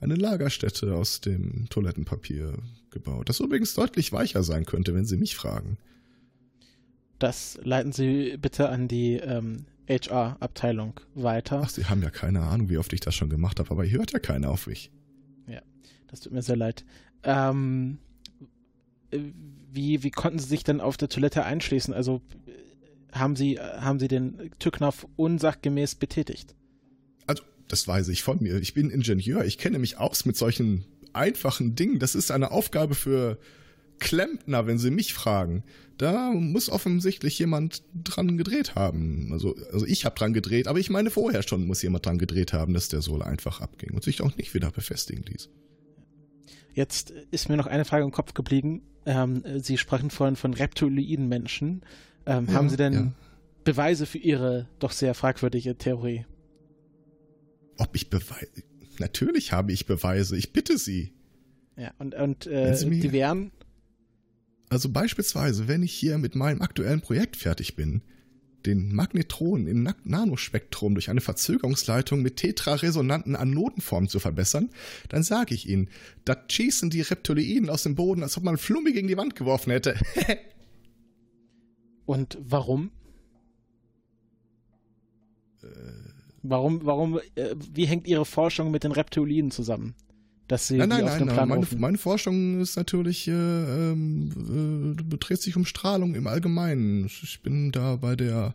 eine 0.00 0.14
Lagerstätte 0.14 0.94
aus 0.94 1.20
dem 1.20 1.68
Toilettenpapier 1.68 2.58
gebaut, 2.90 3.28
das 3.28 3.40
übrigens 3.40 3.74
deutlich 3.74 4.12
weicher 4.12 4.42
sein 4.42 4.66
könnte, 4.66 4.94
wenn 4.94 5.04
Sie 5.04 5.16
mich 5.16 5.36
fragen. 5.36 5.78
Das 7.18 7.58
leiten 7.62 7.92
Sie 7.92 8.36
bitte 8.36 8.68
an 8.68 8.88
die 8.88 9.14
ähm, 9.14 9.64
HR-Abteilung 9.88 11.00
weiter. 11.14 11.62
Ach, 11.64 11.70
Sie 11.70 11.86
haben 11.86 12.02
ja 12.02 12.10
keine 12.10 12.42
Ahnung, 12.42 12.68
wie 12.68 12.78
oft 12.78 12.92
ich 12.92 13.00
das 13.00 13.14
schon 13.14 13.30
gemacht 13.30 13.58
habe, 13.58 13.70
aber 13.70 13.84
hier 13.84 13.98
hört 13.98 14.12
ja 14.12 14.18
keiner 14.18 14.50
auf 14.50 14.66
mich. 14.66 14.90
Das 16.08 16.20
tut 16.20 16.32
mir 16.32 16.42
sehr 16.42 16.56
leid. 16.56 16.84
Ähm, 17.22 17.98
äh, 19.10 19.18
wie, 19.72 20.02
wie 20.02 20.10
konnten 20.10 20.38
Sie 20.38 20.46
sich 20.46 20.64
denn 20.64 20.80
auf 20.80 20.96
der 20.96 21.08
Toilette 21.08 21.44
einschließen? 21.44 21.92
Also 21.92 22.22
haben 23.12 23.36
Sie, 23.36 23.56
äh, 23.56 23.60
haben 23.60 23.98
Sie 23.98 24.08
den 24.08 24.50
Türknopf 24.58 25.06
unsachgemäß 25.16 25.94
betätigt? 25.94 26.54
Also, 27.26 27.42
das 27.68 27.86
weiß 27.86 28.08
ich 28.08 28.22
von 28.22 28.42
mir. 28.42 28.56
Ich 28.60 28.74
bin 28.74 28.90
Ingenieur, 28.90 29.44
ich 29.44 29.58
kenne 29.58 29.78
mich 29.78 29.98
aus 29.98 30.24
mit 30.24 30.36
solchen 30.36 30.84
einfachen 31.12 31.74
Dingen. 31.74 31.98
Das 31.98 32.14
ist 32.14 32.30
eine 32.30 32.50
Aufgabe 32.50 32.94
für 32.94 33.38
Klempner, 33.98 34.66
wenn 34.66 34.78
Sie 34.78 34.90
mich 34.90 35.14
fragen. 35.14 35.64
Da 35.98 36.30
muss 36.30 36.68
offensichtlich 36.68 37.38
jemand 37.38 37.82
dran 37.94 38.36
gedreht 38.36 38.74
haben. 38.74 39.30
Also, 39.32 39.56
also 39.72 39.86
ich 39.86 40.04
habe 40.04 40.14
dran 40.14 40.34
gedreht, 40.34 40.68
aber 40.68 40.78
ich 40.78 40.90
meine 40.90 41.10
vorher 41.10 41.42
schon 41.42 41.66
muss 41.66 41.82
jemand 41.82 42.04
dran 42.04 42.18
gedreht 42.18 42.52
haben, 42.52 42.74
dass 42.74 42.88
der 42.88 43.00
Sohle 43.00 43.24
einfach 43.24 43.62
abging 43.62 43.94
und 43.94 44.04
sich 44.04 44.20
auch 44.20 44.36
nicht 44.36 44.52
wieder 44.52 44.70
befestigen 44.70 45.24
ließ. 45.24 45.48
Jetzt 46.74 47.10
ist 47.30 47.48
mir 47.48 47.56
noch 47.56 47.66
eine 47.66 47.86
Frage 47.86 48.04
im 48.04 48.10
Kopf 48.10 48.34
geblieben. 48.34 48.82
Ähm, 49.06 49.42
Sie 49.56 49.78
sprachen 49.78 50.10
vorhin 50.10 50.36
von 50.36 50.52
Reptiloiden-Menschen. 50.52 51.82
Ähm, 52.26 52.46
Ja, 52.48 52.54
haben 52.54 52.68
Sie 52.68 52.76
denn 52.76 52.92
ja. 52.92 53.12
Beweise 53.64 54.06
für 54.06 54.18
Ihre 54.18 54.68
doch 54.78 54.92
sehr 54.92 55.14
fragwürdige 55.14 55.76
Theorie? 55.76 56.26
Ob 57.78 57.94
ich 57.94 58.10
Beweise? 58.10 58.62
Natürlich 58.98 59.52
habe 59.52 59.72
ich 59.72 59.86
Beweise. 59.86 60.36
Ich 60.36 60.52
bitte 60.52 60.78
Sie. 60.78 61.12
Ja, 61.76 61.92
und, 61.98 62.14
und 62.14 62.46
äh, 62.46 62.74
die 62.74 63.12
wären? 63.12 63.52
Also 64.68 64.88
beispielsweise, 64.88 65.68
wenn 65.68 65.82
ich 65.82 65.92
hier 65.92 66.18
mit 66.18 66.34
meinem 66.34 66.62
aktuellen 66.62 67.00
Projekt 67.00 67.36
fertig 67.36 67.76
bin, 67.76 68.02
den 68.64 68.92
Magnetron 68.92 69.66
in 69.68 69.84
Na 69.84 69.94
Nanospektrum 70.02 70.94
durch 70.94 71.08
eine 71.08 71.20
Verzögerungsleitung 71.20 72.20
mit 72.20 72.36
tetraresonanten 72.36 73.36
Anodenformen 73.36 74.08
zu 74.08 74.18
verbessern, 74.18 74.70
dann 75.08 75.22
sage 75.22 75.54
ich 75.54 75.68
Ihnen, 75.68 75.88
da 76.24 76.36
schießen 76.48 76.90
die 76.90 77.02
Reptiloiden 77.02 77.70
aus 77.70 77.84
dem 77.84 77.94
Boden, 77.94 78.22
als 78.24 78.36
ob 78.36 78.42
man 78.42 78.58
Flummi 78.58 78.92
gegen 78.92 79.06
die 79.06 79.16
Wand 79.16 79.36
geworfen 79.36 79.70
hätte. 79.70 79.94
Und 82.06 82.38
warum? 82.40 82.90
Äh. 85.62 85.66
Warum, 86.42 86.84
warum, 86.84 87.18
äh, 87.34 87.54
wie 87.74 87.86
hängt 87.86 88.06
Ihre 88.06 88.24
Forschung 88.24 88.70
mit 88.70 88.84
den 88.84 88.92
Reptiliden 88.92 89.50
zusammen? 89.50 89.94
Dass 90.46 90.68
Sie 90.68 90.76
nein, 90.76 90.88
nein, 90.88 91.02
auf 91.02 91.10
nein, 91.10 91.18
den 91.18 91.26
nein. 91.26 91.34
Plan 91.34 91.48
Meine, 91.48 91.60
rufen? 91.62 91.80
meine 91.80 91.98
Forschung 91.98 92.60
ist 92.60 92.76
natürlich, 92.76 93.26
äh, 93.26 93.32
ähm, 93.32 94.94
äh, 94.96 95.16
dreht 95.16 95.42
sich 95.42 95.56
um 95.56 95.64
Strahlung 95.64 96.14
im 96.14 96.28
Allgemeinen. 96.28 97.06
Ich 97.06 97.40
bin 97.42 97.72
da 97.72 97.96
bei 97.96 98.14
der 98.14 98.54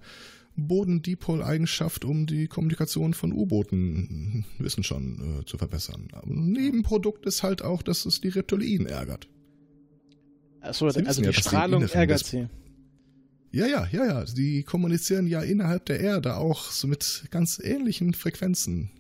Bodendipol-Eigenschaft, 0.55 2.05
um 2.05 2.27
die 2.27 2.48
Kommunikation 2.48 3.13
von 3.13 3.34
U-Booten, 3.34 4.46
wissen 4.58 4.84
schon, 4.84 5.41
äh, 5.41 5.46
zu 5.46 5.58
verbessern. 5.58 6.08
Aber 6.13 6.27
ein 6.27 6.51
Nebenprodukt 6.51 7.25
ist 7.25 7.43
halt 7.43 7.62
auch, 7.62 7.81
dass 7.81 8.05
es 8.05 8.22
die 8.22 8.29
Reptiloiden 8.29 8.86
ärgert. 8.86 9.27
Achso, 10.62 10.86
also 10.86 11.01
ja, 11.01 11.31
die 11.31 11.34
Strahlung 11.34 11.84
ärgert 11.84 12.25
Sie. 12.25 12.48
Ja, 13.51 13.65
ja, 13.67 13.88
ja, 13.91 14.05
ja. 14.05 14.24
Die 14.25 14.63
kommunizieren 14.63 15.27
ja 15.27 15.41
innerhalb 15.41 15.86
der 15.86 16.00
Erde 16.00 16.38
auch 16.38 16.72
so 16.72 16.88
mit 16.88 17.25
ganz 17.31 17.60
ähnlichen 17.60 18.13
Frequenzen. 18.13 18.91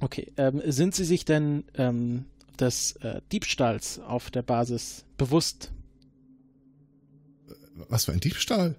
Okay, 0.00 0.32
ähm, 0.38 0.62
sind 0.64 0.94
Sie 0.94 1.04
sich 1.04 1.24
denn 1.26 1.64
ähm, 1.74 2.24
des 2.58 2.92
äh, 2.96 3.20
Diebstahls 3.32 3.98
auf 3.98 4.30
der 4.30 4.42
Basis 4.42 5.04
bewusst? 5.18 5.72
Was 7.88 8.06
für 8.06 8.12
ein 8.12 8.20
Diebstahl? 8.20 8.76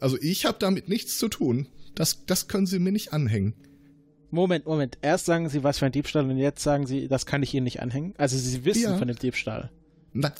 Also 0.00 0.16
ich 0.20 0.46
habe 0.46 0.58
damit 0.58 0.88
nichts 0.88 1.18
zu 1.18 1.28
tun. 1.28 1.66
Das, 1.94 2.24
das 2.26 2.48
können 2.48 2.66
Sie 2.66 2.78
mir 2.78 2.92
nicht 2.92 3.12
anhängen. 3.12 3.54
Moment, 4.30 4.66
Moment. 4.66 4.98
Erst 5.02 5.26
sagen 5.26 5.48
Sie, 5.48 5.64
was 5.64 5.78
für 5.78 5.86
ein 5.86 5.92
Diebstahl 5.92 6.28
und 6.30 6.36
jetzt 6.38 6.62
sagen 6.62 6.86
Sie, 6.86 7.08
das 7.08 7.26
kann 7.26 7.42
ich 7.42 7.52
Ihnen 7.54 7.64
nicht 7.64 7.80
anhängen. 7.80 8.14
Also 8.18 8.36
Sie 8.38 8.64
wissen 8.64 8.82
Ja. 8.82 8.98
von 8.98 9.08
dem 9.08 9.18
Diebstahl. 9.18 9.70
Na, 10.12 10.32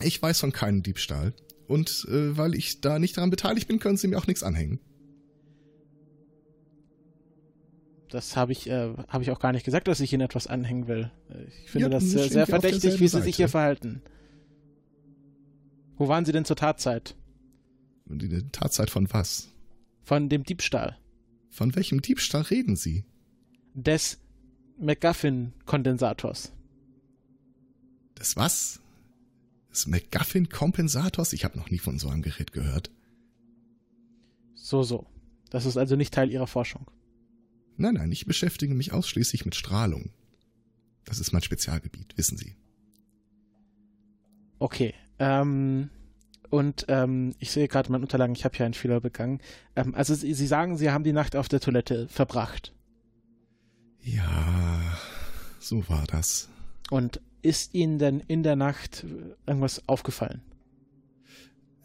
Ich 0.00 0.20
weiß 0.20 0.40
von 0.40 0.52
keinem 0.52 0.82
Diebstahl. 0.82 1.32
Und 1.66 2.06
äh, 2.10 2.36
weil 2.36 2.54
ich 2.54 2.80
da 2.80 2.98
nicht 2.98 3.16
daran 3.16 3.30
beteiligt 3.30 3.68
bin, 3.68 3.78
können 3.78 3.96
Sie 3.96 4.08
mir 4.08 4.18
auch 4.18 4.26
nichts 4.26 4.42
anhängen. 4.42 4.80
Das 8.10 8.36
habe 8.36 8.52
ich, 8.52 8.68
äh, 8.68 8.92
hab 9.08 9.22
ich 9.22 9.30
auch 9.30 9.40
gar 9.40 9.52
nicht 9.52 9.64
gesagt, 9.64 9.88
dass 9.88 10.00
ich 10.00 10.12
Ihnen 10.12 10.22
etwas 10.22 10.46
anhängen 10.46 10.86
will. 10.86 11.10
Ich 11.64 11.70
finde 11.70 11.86
Ja, 11.86 11.88
das 11.88 12.04
sehr, 12.04 12.28
sehr 12.28 12.46
verdächtig, 12.46 13.00
wie 13.00 13.08
Sie 13.08 13.20
sich 13.22 13.36
hier 13.36 13.48
Seite. 13.48 13.50
verhalten. 13.50 14.02
Wo 15.96 16.08
waren 16.08 16.24
Sie 16.24 16.32
denn 16.32 16.44
zur 16.44 16.56
Tatzeit? 16.56 17.16
Die 18.06 18.28
Tatzeit 18.52 18.90
von 18.90 19.12
was? 19.12 19.48
Von 20.02 20.28
dem 20.28 20.44
Diebstahl. 20.44 20.98
Von 21.50 21.74
welchem 21.74 22.02
Diebstahl 22.02 22.42
reden 22.42 22.76
Sie? 22.76 23.04
Des 23.74 24.18
McGuffin-Kondensators. 24.78 26.52
Das 28.14 28.36
was? 28.36 28.80
Des 29.74 29.86
McGuffin-Kompensators? 29.86 31.32
Ich 31.32 31.44
habe 31.44 31.58
noch 31.58 31.70
nie 31.70 31.78
von 31.78 31.98
so 31.98 32.08
einem 32.08 32.22
Gerät 32.22 32.52
gehört. 32.52 32.90
So, 34.54 34.82
so. 34.82 35.06
Das 35.50 35.66
ist 35.66 35.76
also 35.76 35.96
nicht 35.96 36.14
Teil 36.14 36.30
Ihrer 36.30 36.46
Forschung. 36.46 36.90
Nein, 37.76 37.94
nein, 37.94 38.12
ich 38.12 38.26
beschäftige 38.26 38.74
mich 38.74 38.92
ausschließlich 38.92 39.44
mit 39.44 39.54
Strahlung. 39.54 40.10
Das 41.04 41.20
ist 41.20 41.32
mein 41.32 41.42
Spezialgebiet, 41.42 42.16
wissen 42.16 42.38
Sie. 42.38 42.54
Okay. 44.58 44.94
Ähm, 45.18 45.90
und 46.50 46.86
ähm, 46.88 47.34
ich 47.40 47.50
sehe 47.50 47.68
gerade 47.68 47.88
in 47.88 47.92
meinen 47.92 48.02
Unterlagen, 48.02 48.34
ich 48.34 48.44
habe 48.44 48.56
hier 48.56 48.64
einen 48.64 48.74
Fehler 48.74 49.00
begangen. 49.00 49.40
Ähm, 49.76 49.94
also 49.94 50.14
Sie, 50.14 50.34
Sie 50.34 50.46
sagen, 50.46 50.76
Sie 50.76 50.90
haben 50.90 51.04
die 51.04 51.12
Nacht 51.12 51.36
auf 51.36 51.48
der 51.48 51.60
Toilette 51.60 52.08
verbracht. 52.08 52.72
Ja, 54.02 54.98
so 55.58 55.88
war 55.88 56.04
das. 56.06 56.48
Und 56.90 57.20
ist 57.44 57.74
Ihnen 57.74 57.98
denn 57.98 58.20
in 58.26 58.42
der 58.42 58.56
Nacht 58.56 59.04
irgendwas 59.46 59.88
aufgefallen? 59.88 60.40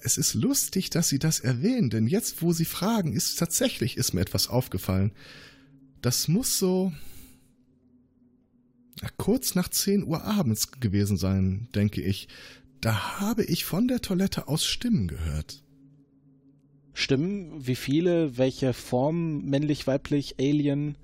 Es 0.01 0.17
ist 0.17 0.33
lustig, 0.33 0.89
dass 0.89 1.09
Sie 1.09 1.19
das 1.19 1.41
erwähnen, 1.41 1.89
denn 1.89 2.07
jetzt, 2.07 2.41
wo 2.41 2.53
Sie 2.53 2.65
fragen, 2.65 3.13
ist 3.13 3.37
tatsächlich 3.37 3.97
ist 3.97 4.13
mir 4.13 4.21
etwas 4.21 4.47
aufgefallen. 4.47 5.11
Das 6.01 6.29
muss 6.29 6.57
so 6.57 6.93
kurz 9.17 9.55
nach 9.55 9.67
10 9.67 10.03
Uhr 10.03 10.23
abends 10.23 10.71
gewesen 10.71 11.17
sein, 11.17 11.67
denke 11.75 12.01
ich. 12.01 12.29
Da 12.79 13.19
habe 13.19 13.43
ich 13.43 13.65
von 13.65 13.89
der 13.89 14.01
Toilette 14.01 14.47
aus 14.47 14.65
Stimmen 14.65 15.07
gehört. 15.07 15.63
Stimmen? 16.93 17.67
Wie 17.67 17.75
viele? 17.75 18.37
Welche 18.37 18.73
Form? 18.73 19.43
Männlich, 19.45 19.87
weiblich, 19.87 20.35
Alien? 20.39 20.95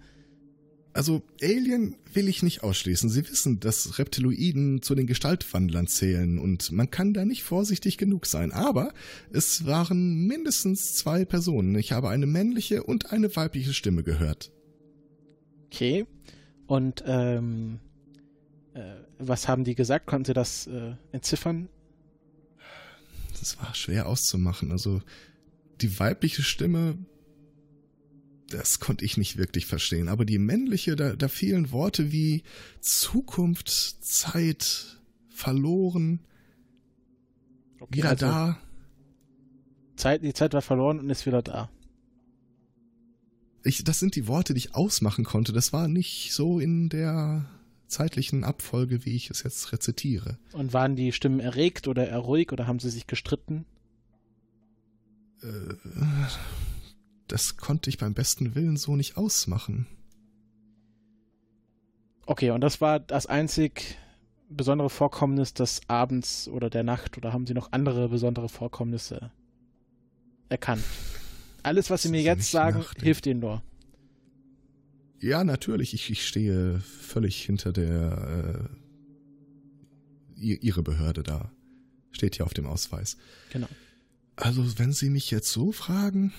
Also 0.96 1.24
Alien 1.42 1.98
will 2.14 2.30
ich 2.30 2.42
nicht 2.42 2.64
ausschließen. 2.64 3.10
Sie 3.10 3.28
wissen, 3.30 3.60
dass 3.60 4.00
Reptiloiden 4.00 4.82
zu 4.82 4.96
den 4.96 5.08
Gestaltwandlern 5.08 5.88
zählen 5.88 6.40
und 6.40 6.72
man 6.72 6.90
kann 6.90 7.14
da 7.14 7.26
nicht 7.26 7.44
vorsichtig 7.44 7.98
genug 7.98 8.26
sein. 8.26 8.54
Aber 8.54 8.94
es 9.30 9.66
waren 9.66 10.26
mindestens 10.26 10.94
zwei 10.94 11.26
Personen. 11.26 11.76
Ich 11.76 11.92
habe 11.92 12.08
eine 12.08 12.26
männliche 12.26 12.84
und 12.84 13.12
eine 13.12 13.36
weibliche 13.36 13.74
Stimme 13.74 14.04
gehört. 14.04 14.54
Okay. 15.66 16.06
Und 16.66 17.04
ähm, 17.06 17.82
äh, 18.74 18.96
was 19.20 19.50
haben 19.50 19.66
die 19.66 19.76
gesagt? 19.76 20.08
Konnten 20.08 20.28
Sie 20.28 20.34
das 20.34 20.66
äh, 20.68 20.94
entziffern? 21.12 21.68
Das 23.38 23.60
war 23.60 23.76
schwer 23.76 24.08
auszumachen. 24.08 24.72
Also 24.72 25.02
die 25.82 26.00
weibliche 26.00 26.42
Stimme, 26.42 26.98
das 28.56 28.80
konnte 28.80 29.04
ich 29.04 29.18
nicht 29.18 29.38
wirklich 29.38 29.66
verstehen. 29.66 30.08
Aber 30.08 30.26
die 30.26 30.38
männliche, 30.38 30.96
da, 30.96 31.16
da 31.16 31.28
fielen 31.28 31.72
Worte 31.72 32.12
wie 32.12 32.44
Zukunft, 32.80 33.70
Zeit, 33.70 34.98
verloren, 35.30 36.22
wieder 37.90 38.10
also 38.10 38.26
da. 38.26 38.60
Zeit, 39.96 40.24
die 40.24 40.34
Zeit 40.34 40.54
war 40.54 40.62
verloren 40.62 41.00
und 41.00 41.10
ist 41.10 41.26
wieder 41.26 41.42
da. 41.42 41.70
Ich, 43.64 43.84
das 43.84 44.00
sind 44.00 44.16
die 44.16 44.28
Worte, 44.28 44.54
die 44.54 44.60
ich 44.60 44.76
ausmachen 44.76 45.26
konnte. 45.26 45.52
Das 45.52 45.74
war 45.74 45.88
nicht 45.88 46.32
so 46.34 46.60
in 46.60 46.90
der 46.90 47.46
zeitlichen 47.88 48.44
Abfolge, 48.44 49.06
wie 49.06 49.16
ich 49.16 49.30
es 49.30 49.44
jetzt 49.44 49.72
rezitiere. 49.72 50.38
Und 50.54 50.74
waren 50.74 50.96
die 50.96 51.12
Stimmen 51.12 51.40
erregt 51.40 51.88
oder 51.88 52.08
erruhig 52.08 52.52
oder 52.52 52.68
haben 52.68 52.80
sie 52.80 52.90
sich 52.90 53.08
gestritten? 53.08 53.66
Äh, 55.42 55.76
das 57.28 57.58
konnte 57.58 57.90
ich 57.90 57.98
beim 57.98 58.14
besten 58.14 58.56
Willen 58.56 58.78
so 58.78 58.96
nicht 58.96 59.18
ausmachen. 59.18 59.88
Okay, 62.26 62.52
und 62.52 62.62
das 62.62 62.82
war 62.82 63.00
das 63.00 63.26
einzig 63.28 63.98
besondere 64.50 64.90
Vorkommnis 64.90 65.54
des 65.54 65.82
Abends 65.88 66.48
oder 66.48 66.70
der 66.70 66.84
Nacht 66.84 67.18
oder 67.18 67.34
haben 67.34 67.48
Sie 67.48 67.54
noch 67.54 67.72
andere 67.72 68.10
besondere 68.10 68.50
Vorkommnisse 68.50 69.32
erkannt? 70.50 70.84
Alles, 71.64 71.90
was 71.90 72.04
Sie 72.04 72.10
mir 72.10 72.22
jetzt 72.22 72.52
sagen, 72.52 72.80
Nacht. 72.80 73.02
hilft 73.02 73.26
Ihnen 73.26 73.40
nur. 73.40 73.64
Ja, 75.20 75.44
natürlich. 75.44 75.94
Ich, 75.94 76.10
ich 76.12 76.28
stehe 76.28 76.80
völlig 76.80 77.44
hinter 77.44 77.74
der 77.74 78.70
äh, 80.38 80.54
ihre 80.54 80.84
Behörde 80.84 81.24
da. 81.24 81.52
Steht 82.12 82.38
ja 82.38 82.46
auf 82.46 82.54
dem 82.54 82.68
Ausweis. 82.68 83.18
Genau. 83.52 83.68
Also, 84.36 84.78
wenn 84.78 84.94
Sie 84.94 85.10
mich 85.10 85.32
jetzt 85.32 85.52
so 85.52 85.72
fragen, 85.72 86.34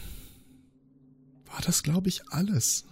war 1.47 1.61
das, 1.65 1.83
glaube 1.83 2.09
ich, 2.09 2.27
alles. 2.29 2.85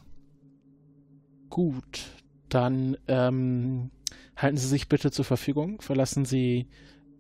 Gut, 1.51 2.01
dann 2.49 2.97
ähm, 3.07 3.91
halten 4.37 4.57
Sie 4.57 4.69
sich 4.69 4.89
bitte 4.89 5.11
zur 5.11 5.25
Verfügung. 5.25 5.81
Verlassen 5.81 6.25
Sie 6.25 6.67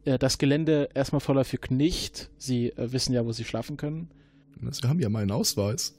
äh, 0.05 0.18
das 0.18 0.38
Gelände 0.38 0.88
erstmal 0.94 1.20
vorläufig 1.20 1.70
nicht. 1.70 2.31
Sie 2.38 2.70
äh, 2.70 2.92
wissen 2.92 3.12
ja, 3.12 3.25
wo 3.25 3.33
Sie 3.33 3.44
schlafen 3.44 3.77
können. 3.77 4.11
Sie 4.70 4.88
haben 4.88 5.01
ja 5.01 5.09
meinen 5.09 5.31
Ausweis. 5.31 5.99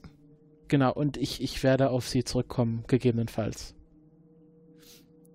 Genau, 0.68 0.92
und 0.92 1.16
ich, 1.16 1.42
ich 1.42 1.62
werde 1.62 1.90
auf 1.90 2.08
Sie 2.08 2.24
zurückkommen, 2.24 2.84
gegebenenfalls. 2.88 3.74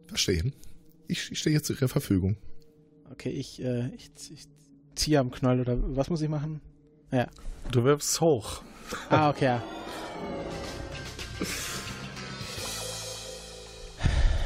Verstehen. 0.08 0.54
Ich, 1.08 1.32
ich 1.32 1.40
stehe 1.40 1.56
jetzt 1.56 1.68
zu 1.68 1.74
Ihrer 1.74 1.88
Verfügung. 1.88 2.36
Okay, 3.12 3.30
ich, 3.30 3.62
äh, 3.64 3.90
ich, 3.96 4.12
ich 4.32 4.48
ziehe 4.96 5.20
am 5.20 5.32
Knoll 5.32 5.62
oder 5.62 5.78
was 5.96 6.10
muss 6.10 6.22
ich 6.22 6.30
machen? 6.30 6.62
Ja. 7.12 7.28
Du 7.72 7.84
wirfst 7.84 8.20
hoch. 8.20 8.62
Ah, 9.10 9.30
okay, 9.30 9.46
ja. 9.46 9.64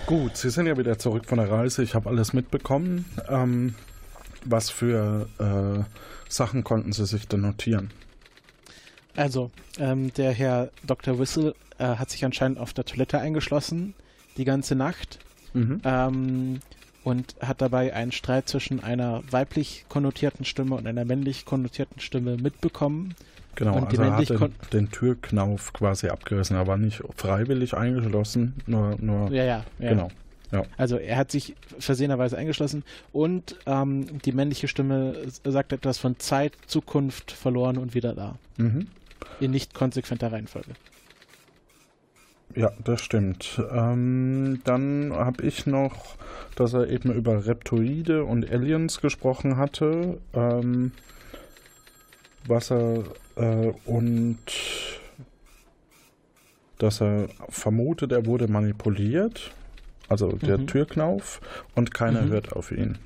Gut, 0.05 0.37
Sie 0.37 0.49
sind 0.51 0.67
ja 0.67 0.77
wieder 0.77 0.99
zurück 0.99 1.25
von 1.25 1.39
der 1.39 1.49
Reise. 1.49 1.81
Ich 1.81 1.95
habe 1.95 2.09
alles 2.09 2.33
mitbekommen. 2.33 3.05
Ähm, 3.27 3.73
was 4.43 4.69
für 4.69 5.27
äh, 5.39 5.83
Sachen 6.29 6.63
konnten 6.63 6.93
Sie 6.93 7.05
sich 7.05 7.27
denn 7.27 7.41
notieren? 7.41 7.89
Also, 9.15 9.49
ähm, 9.79 10.13
der 10.13 10.31
Herr 10.31 10.69
Dr. 10.85 11.17
Whistle 11.17 11.55
äh, 11.79 11.85
hat 11.85 12.11
sich 12.11 12.23
anscheinend 12.23 12.59
auf 12.59 12.73
der 12.73 12.85
Toilette 12.85 13.17
eingeschlossen, 13.19 13.95
die 14.37 14.45
ganze 14.45 14.75
Nacht, 14.75 15.19
Mhm. 15.53 15.79
ähm, 15.85 16.59
und 17.05 17.35
hat 17.39 17.61
dabei 17.61 17.93
einen 17.93 18.11
Streit 18.11 18.49
zwischen 18.49 18.83
einer 18.83 19.23
weiblich 19.31 19.85
konnotierten 19.87 20.43
Stimme 20.43 20.75
und 20.75 20.85
einer 20.85 21.05
männlich 21.05 21.45
konnotierten 21.45 22.01
Stimme 22.01 22.35
mitbekommen. 22.35 23.15
Genau, 23.55 23.77
und 23.77 23.87
also 23.87 24.01
er 24.01 24.17
hat 24.17 24.29
den, 24.29 24.53
den 24.73 24.91
Türknauf 24.91 25.73
quasi 25.73 26.09
abgerissen. 26.09 26.55
Er 26.55 26.67
war 26.67 26.77
nicht 26.77 27.01
freiwillig 27.15 27.73
eingeschlossen, 27.73 28.55
nur, 28.65 28.95
nur 28.99 29.31
Ja, 29.31 29.43
ja, 29.43 29.65
ja. 29.79 29.89
genau. 29.89 30.09
Also 30.77 30.97
er 30.97 31.17
hat 31.17 31.31
sich 31.31 31.55
versehenerweise 31.79 32.37
eingeschlossen 32.37 32.83
und 33.11 33.57
ähm, 33.65 34.21
die 34.21 34.31
männliche 34.31 34.67
Stimme 34.67 35.15
sagt 35.43 35.73
etwas 35.73 35.97
von 35.97 36.17
Zeit, 36.19 36.53
Zukunft, 36.67 37.31
verloren 37.31 37.77
und 37.77 37.93
wieder 37.93 38.13
da. 38.13 38.37
Mhm. 38.57 38.87
In 39.39 39.51
nicht 39.51 39.73
konsequenter 39.73 40.31
Reihenfolge. 40.31 40.71
Ja, 42.55 42.71
das 42.83 43.01
stimmt. 43.01 43.61
Ähm, 43.71 44.61
dann 44.63 45.11
habe 45.13 45.43
ich 45.43 45.65
noch, 45.65 46.15
dass 46.55 46.73
er 46.73 46.89
eben 46.89 47.11
über 47.11 47.45
Reptoide 47.45 48.23
und 48.23 48.49
Aliens 48.49 49.01
gesprochen 49.01 49.57
hatte. 49.57 50.19
Ähm, 50.33 50.93
was 52.47 52.71
er 52.71 53.03
äh, 53.35 53.73
und 53.85 54.37
dass 56.77 57.01
er 57.01 57.29
vermutet, 57.49 58.11
er 58.11 58.25
wurde 58.25 58.47
manipuliert. 58.47 59.51
Also 60.07 60.33
der 60.33 60.59
Mhm. 60.59 60.67
Türknauf 60.67 61.41
und 61.73 61.93
keiner 61.93 62.23
Mhm. 62.23 62.29
hört 62.29 62.51
auf 62.53 62.71
ihn. 62.71 62.99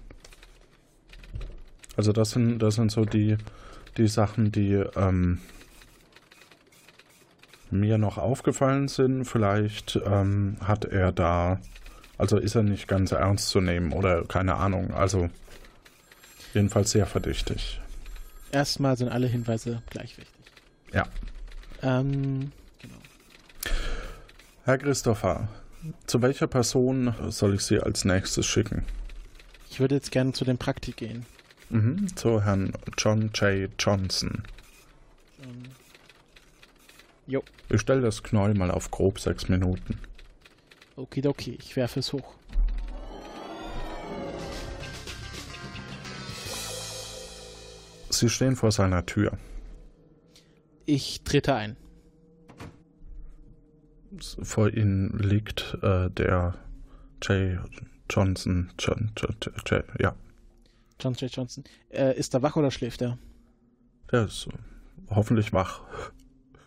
Also 1.95 2.11
das 2.11 2.31
sind, 2.31 2.59
das 2.59 2.75
sind 2.75 2.91
so 2.91 3.05
die, 3.05 3.37
die 3.97 4.07
Sachen, 4.07 4.51
die 4.51 4.83
ähm, 4.95 5.39
mir 7.71 7.97
noch 7.97 8.17
aufgefallen 8.17 8.87
sind. 8.87 9.25
Vielleicht 9.25 9.99
ähm, 10.05 10.57
hat 10.61 10.85
er 10.85 11.11
da, 11.11 11.59
also 12.17 12.37
ist 12.37 12.55
er 12.55 12.63
nicht 12.63 12.87
ganz 12.87 13.11
ernst 13.11 13.49
zu 13.49 13.61
nehmen 13.61 13.93
oder 13.93 14.23
keine 14.25 14.55
Ahnung. 14.55 14.91
Also 14.93 15.29
jedenfalls 16.53 16.91
sehr 16.91 17.05
verdächtig. 17.05 17.79
Erstmal 18.51 18.97
sind 18.97 19.09
alle 19.09 19.27
Hinweise 19.27 19.81
gleich 19.89 20.17
wichtig. 20.17 20.43
Ja. 20.93 21.07
Ähm, 21.81 22.51
genau. 22.81 22.95
Herr 24.65 24.77
Christopher, 24.77 25.47
zu 26.07 26.21
welcher 26.21 26.47
Person 26.47 27.13
soll 27.29 27.55
ich 27.55 27.61
Sie 27.61 27.79
als 27.79 28.05
nächstes 28.05 28.45
schicken? 28.45 28.85
Ich 29.69 29.79
würde 29.79 29.95
jetzt 29.95 30.11
gerne 30.11 30.33
zu 30.33 30.45
dem 30.45 30.57
Praktik 30.57 30.97
gehen. 30.97 31.25
Mhm, 31.69 32.15
zu 32.15 32.43
Herrn 32.43 32.73
John 32.97 33.31
J. 33.35 33.69
Johnson. 33.77 34.43
Ähm, 35.43 35.63
jo. 37.27 37.43
Ich 37.69 37.81
stelle 37.81 38.01
das 38.01 38.23
Knäuel 38.23 38.55
mal 38.55 38.71
auf 38.71 38.89
grob 38.89 39.19
sechs 39.19 39.47
Minuten. 39.47 39.99
Okidoki, 40.95 41.51
ich 41.59 41.75
werfe 41.75 41.99
es 41.99 42.11
hoch. 42.11 42.33
Sie 48.09 48.29
stehen 48.29 48.55
vor 48.55 48.71
seiner 48.71 49.05
Tür. 49.05 49.37
Ich 50.85 51.21
trete 51.23 51.53
ein. 51.55 51.77
Vor 54.41 54.73
ihnen 54.73 55.17
liegt 55.19 55.77
äh, 55.83 56.09
der 56.09 56.55
J. 57.23 57.59
Johnson. 58.09 58.71
John, 58.79 59.11
J, 59.17 59.29
J, 59.45 59.53
J, 59.69 59.83
ja, 59.99 60.15
John 60.99 61.13
J. 61.13 61.31
Johnson. 61.35 61.63
Äh, 61.89 62.17
ist 62.17 62.33
er 62.33 62.41
wach 62.41 62.55
oder 62.55 62.71
schläft 62.71 63.01
er? 63.01 63.17
der 64.11 64.25
ist 64.25 64.47
äh, 64.47 64.51
hoffentlich 65.11 65.53
wach. 65.53 65.81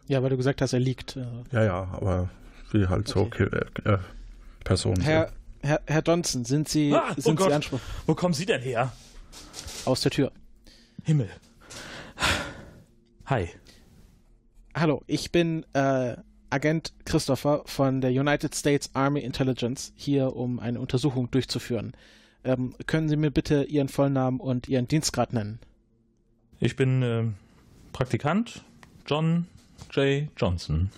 Ja, 0.06 0.22
weil 0.22 0.30
du 0.30 0.36
gesagt 0.36 0.62
hast, 0.62 0.72
er 0.72 0.78
liegt. 0.80 1.16
Äh, 1.16 1.24
Ja, 1.50 1.64
ja, 1.64 1.82
aber 1.92 2.30
wie 2.70 2.86
halt 2.86 3.08
so 3.08 3.20
Okay. 3.22 3.48
Ki- 3.74 3.88
äh, 3.88 3.98
Personen 4.62 5.00
Herr. 5.02 5.32
Herr, 5.64 5.80
Herr 5.86 6.02
Johnson, 6.02 6.44
sind 6.44 6.68
Sie, 6.68 6.92
Ah, 6.94 7.10
oh 7.10 7.20
sind 7.20 7.24
Sie 7.38 7.44
Gott. 7.44 7.52
Anspruch 7.52 7.80
Wo 8.06 8.14
kommen 8.14 8.34
Sie 8.34 8.46
denn 8.46 8.60
her? 8.62 8.92
aus 9.84 10.00
der 10.02 10.10
Tür? 10.12 10.32
Himmel. 11.04 11.28
Hi. 13.26 13.48
Hallo, 14.74 15.02
ich 15.06 15.32
bin 15.32 15.66
äh, 15.72 16.16
Agent 16.50 16.92
Christopher 17.04 17.62
von 17.66 18.00
der 18.00 18.10
United 18.10 18.54
States 18.54 18.90
Army 18.94 19.20
Intelligence, 19.20 19.92
hier 19.96 20.36
um 20.36 20.60
eine 20.60 20.80
Untersuchung 20.80 21.30
durchzuführen. 21.30 21.92
Ähm, 22.44 22.74
können 22.86 23.08
Sie 23.08 23.16
mir 23.16 23.30
bitte 23.30 23.64
Ihren 23.64 23.88
Vollnamen 23.88 24.38
und 24.38 24.68
Ihren 24.68 24.86
Dienstgrad 24.86 25.32
nennen? 25.32 25.58
Ich 26.60 26.76
bin 26.76 27.02
äh, 27.02 27.24
Praktikant 27.92 28.64
John 29.06 29.46
J. 29.92 30.28
Johnson. 30.36 30.90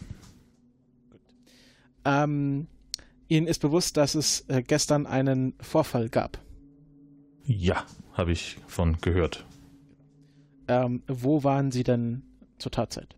Ähm, 2.05 2.67
Ihnen 3.29 3.47
ist 3.47 3.61
bewusst, 3.61 3.97
dass 3.97 4.15
es 4.15 4.45
äh, 4.49 4.63
gestern 4.63 5.07
einen 5.07 5.55
Vorfall 5.61 6.09
gab. 6.11 6.39
Ja, 7.47 7.85
habe 8.13 8.33
ich 8.33 8.59
von 8.67 8.99
gehört. 9.01 9.45
Ähm, 10.69 11.03
wo 11.07 11.45
waren 11.45 11.71
Sie 11.71 11.85
denn 11.85 12.23
zur 12.59 12.73
Tatzeit? 12.73 13.17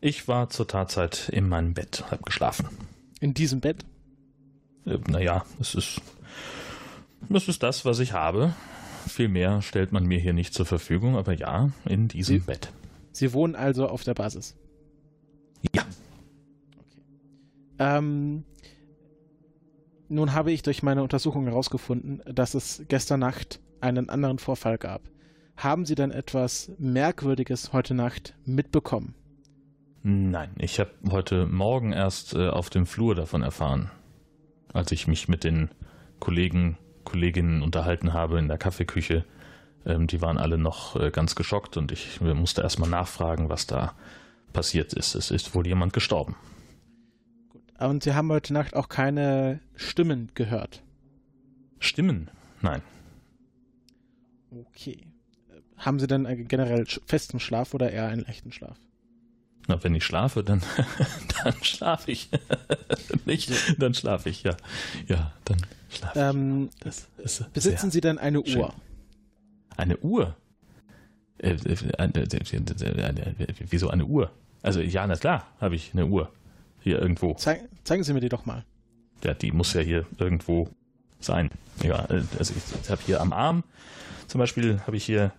Ich 0.00 0.28
war 0.28 0.50
zur 0.50 0.66
Tatzeit 0.68 1.28
in 1.30 1.48
meinem 1.48 1.74
Bett, 1.74 2.04
habe 2.10 2.22
geschlafen. 2.22 2.68
In 3.20 3.34
diesem 3.34 3.60
Bett? 3.60 3.84
Äh, 4.84 4.98
naja, 5.08 5.44
es 5.60 5.74
ist, 5.74 6.00
es 7.30 7.48
ist 7.48 7.62
das, 7.62 7.84
was 7.84 7.98
ich 7.98 8.12
habe. 8.12 8.54
Viel 9.08 9.28
mehr 9.28 9.62
stellt 9.62 9.92
man 9.92 10.04
mir 10.04 10.18
hier 10.18 10.32
nicht 10.32 10.52
zur 10.54 10.66
Verfügung, 10.66 11.16
aber 11.16 11.32
ja, 11.32 11.70
in 11.84 12.08
diesem 12.08 12.40
Sie- 12.40 12.46
Bett. 12.46 12.72
Sie 13.12 13.32
wohnen 13.32 13.54
also 13.54 13.88
auf 13.88 14.04
der 14.04 14.14
Basis. 14.14 14.56
Ja. 15.74 15.84
Ähm, 17.78 18.44
nun 20.08 20.32
habe 20.34 20.52
ich 20.52 20.62
durch 20.62 20.82
meine 20.82 21.02
Untersuchung 21.02 21.46
herausgefunden, 21.46 22.22
dass 22.32 22.54
es 22.54 22.82
gestern 22.88 23.20
Nacht 23.20 23.60
einen 23.80 24.08
anderen 24.10 24.38
Vorfall 24.38 24.76
gab. 24.78 25.02
Haben 25.56 25.86
Sie 25.86 25.94
denn 25.94 26.10
etwas 26.10 26.70
Merkwürdiges 26.78 27.72
heute 27.72 27.94
Nacht 27.94 28.34
mitbekommen? 28.44 29.14
Nein, 30.02 30.50
ich 30.58 30.78
habe 30.78 30.90
heute 31.10 31.46
Morgen 31.46 31.92
erst 31.92 32.34
äh, 32.34 32.48
auf 32.48 32.70
dem 32.70 32.86
Flur 32.86 33.14
davon 33.14 33.42
erfahren, 33.42 33.90
als 34.72 34.92
ich 34.92 35.08
mich 35.08 35.28
mit 35.28 35.44
den 35.44 35.70
Kollegen, 36.20 36.78
Kolleginnen 37.04 37.62
unterhalten 37.62 38.12
habe 38.12 38.38
in 38.38 38.48
der 38.48 38.58
Kaffeeküche. 38.58 39.24
Ähm, 39.84 40.06
die 40.06 40.20
waren 40.20 40.38
alle 40.38 40.58
noch 40.58 40.94
äh, 40.94 41.10
ganz 41.10 41.34
geschockt 41.34 41.76
und 41.76 41.90
ich 41.90 42.20
musste 42.20 42.62
erstmal 42.62 42.90
nachfragen, 42.90 43.48
was 43.48 43.66
da 43.66 43.94
passiert 44.52 44.92
ist. 44.92 45.14
Es 45.14 45.30
ist 45.30 45.54
wohl 45.54 45.66
jemand 45.66 45.92
gestorben. 45.92 46.36
Und 47.78 48.02
Sie 48.02 48.14
haben 48.14 48.30
heute 48.30 48.52
Nacht 48.52 48.76
auch 48.76 48.88
keine 48.88 49.60
Stimmen 49.74 50.30
gehört. 50.34 50.82
Stimmen? 51.78 52.30
Nein. 52.62 52.82
Okay. 54.50 55.06
Äh, 55.78 55.82
Haben 55.82 55.98
Sie 56.00 56.06
denn 56.06 56.48
generell 56.48 56.86
festen 57.06 57.40
Schlaf 57.40 57.74
oder 57.74 57.90
eher 57.90 58.08
einen 58.08 58.22
leichten 58.22 58.52
Schlaf? 58.52 58.76
Na, 59.68 59.82
wenn 59.82 59.94
ich 59.94 60.04
schlafe, 60.04 60.44
dann, 60.44 60.62
dann 61.44 61.54
schlafe 61.62 62.10
ich. 62.12 62.28
Nicht, 63.24 63.50
dann 63.80 63.94
schlafe 63.94 64.28
ich, 64.28 64.42
ja. 64.44 64.56
Ja, 65.08 65.32
dann 65.44 65.58
schlafe 65.90 66.18
ich. 66.18 66.24
Ähm, 66.24 66.70
Das 66.80 67.08
ist 67.18 67.52
besitzen 67.52 67.78
sehr- 67.82 67.90
Sie 67.90 68.00
denn 68.00 68.18
eine 68.18 68.46
schön. 68.46 68.60
Uhr? 68.62 68.74
Eine 69.76 69.96
Uhr? 69.98 70.36
Äh, 71.38 71.50
äh, 71.50 71.72
äh, 71.98 73.54
Wieso 73.68 73.90
eine 73.90 74.04
Uhr? 74.06 74.30
Also 74.62 74.80
ja, 74.80 75.06
na 75.06 75.16
klar, 75.16 75.46
habe 75.60 75.74
ich 75.74 75.90
eine 75.92 76.06
Uhr. 76.06 76.30
Hier 76.80 77.00
irgendwo. 77.00 77.34
Zeig, 77.34 77.68
zeigen 77.84 78.04
Sie 78.04 78.12
mir 78.14 78.20
die 78.20 78.28
doch 78.28 78.46
mal. 78.46 78.64
Ja, 79.24 79.34
die 79.34 79.50
muss 79.50 79.72
ja 79.72 79.80
hier 79.80 80.06
irgendwo 80.18 80.68
sein. 81.20 81.50
Ja, 81.82 82.04
äh, 82.08 82.22
also 82.38 82.54
ich 82.82 82.88
habe 82.90 83.02
hier 83.04 83.20
am 83.20 83.32
Arm 83.32 83.64
zum 84.28 84.38
Beispiel 84.38 84.80
habe 84.86 84.96
ich 84.96 85.04
hier, 85.04 85.32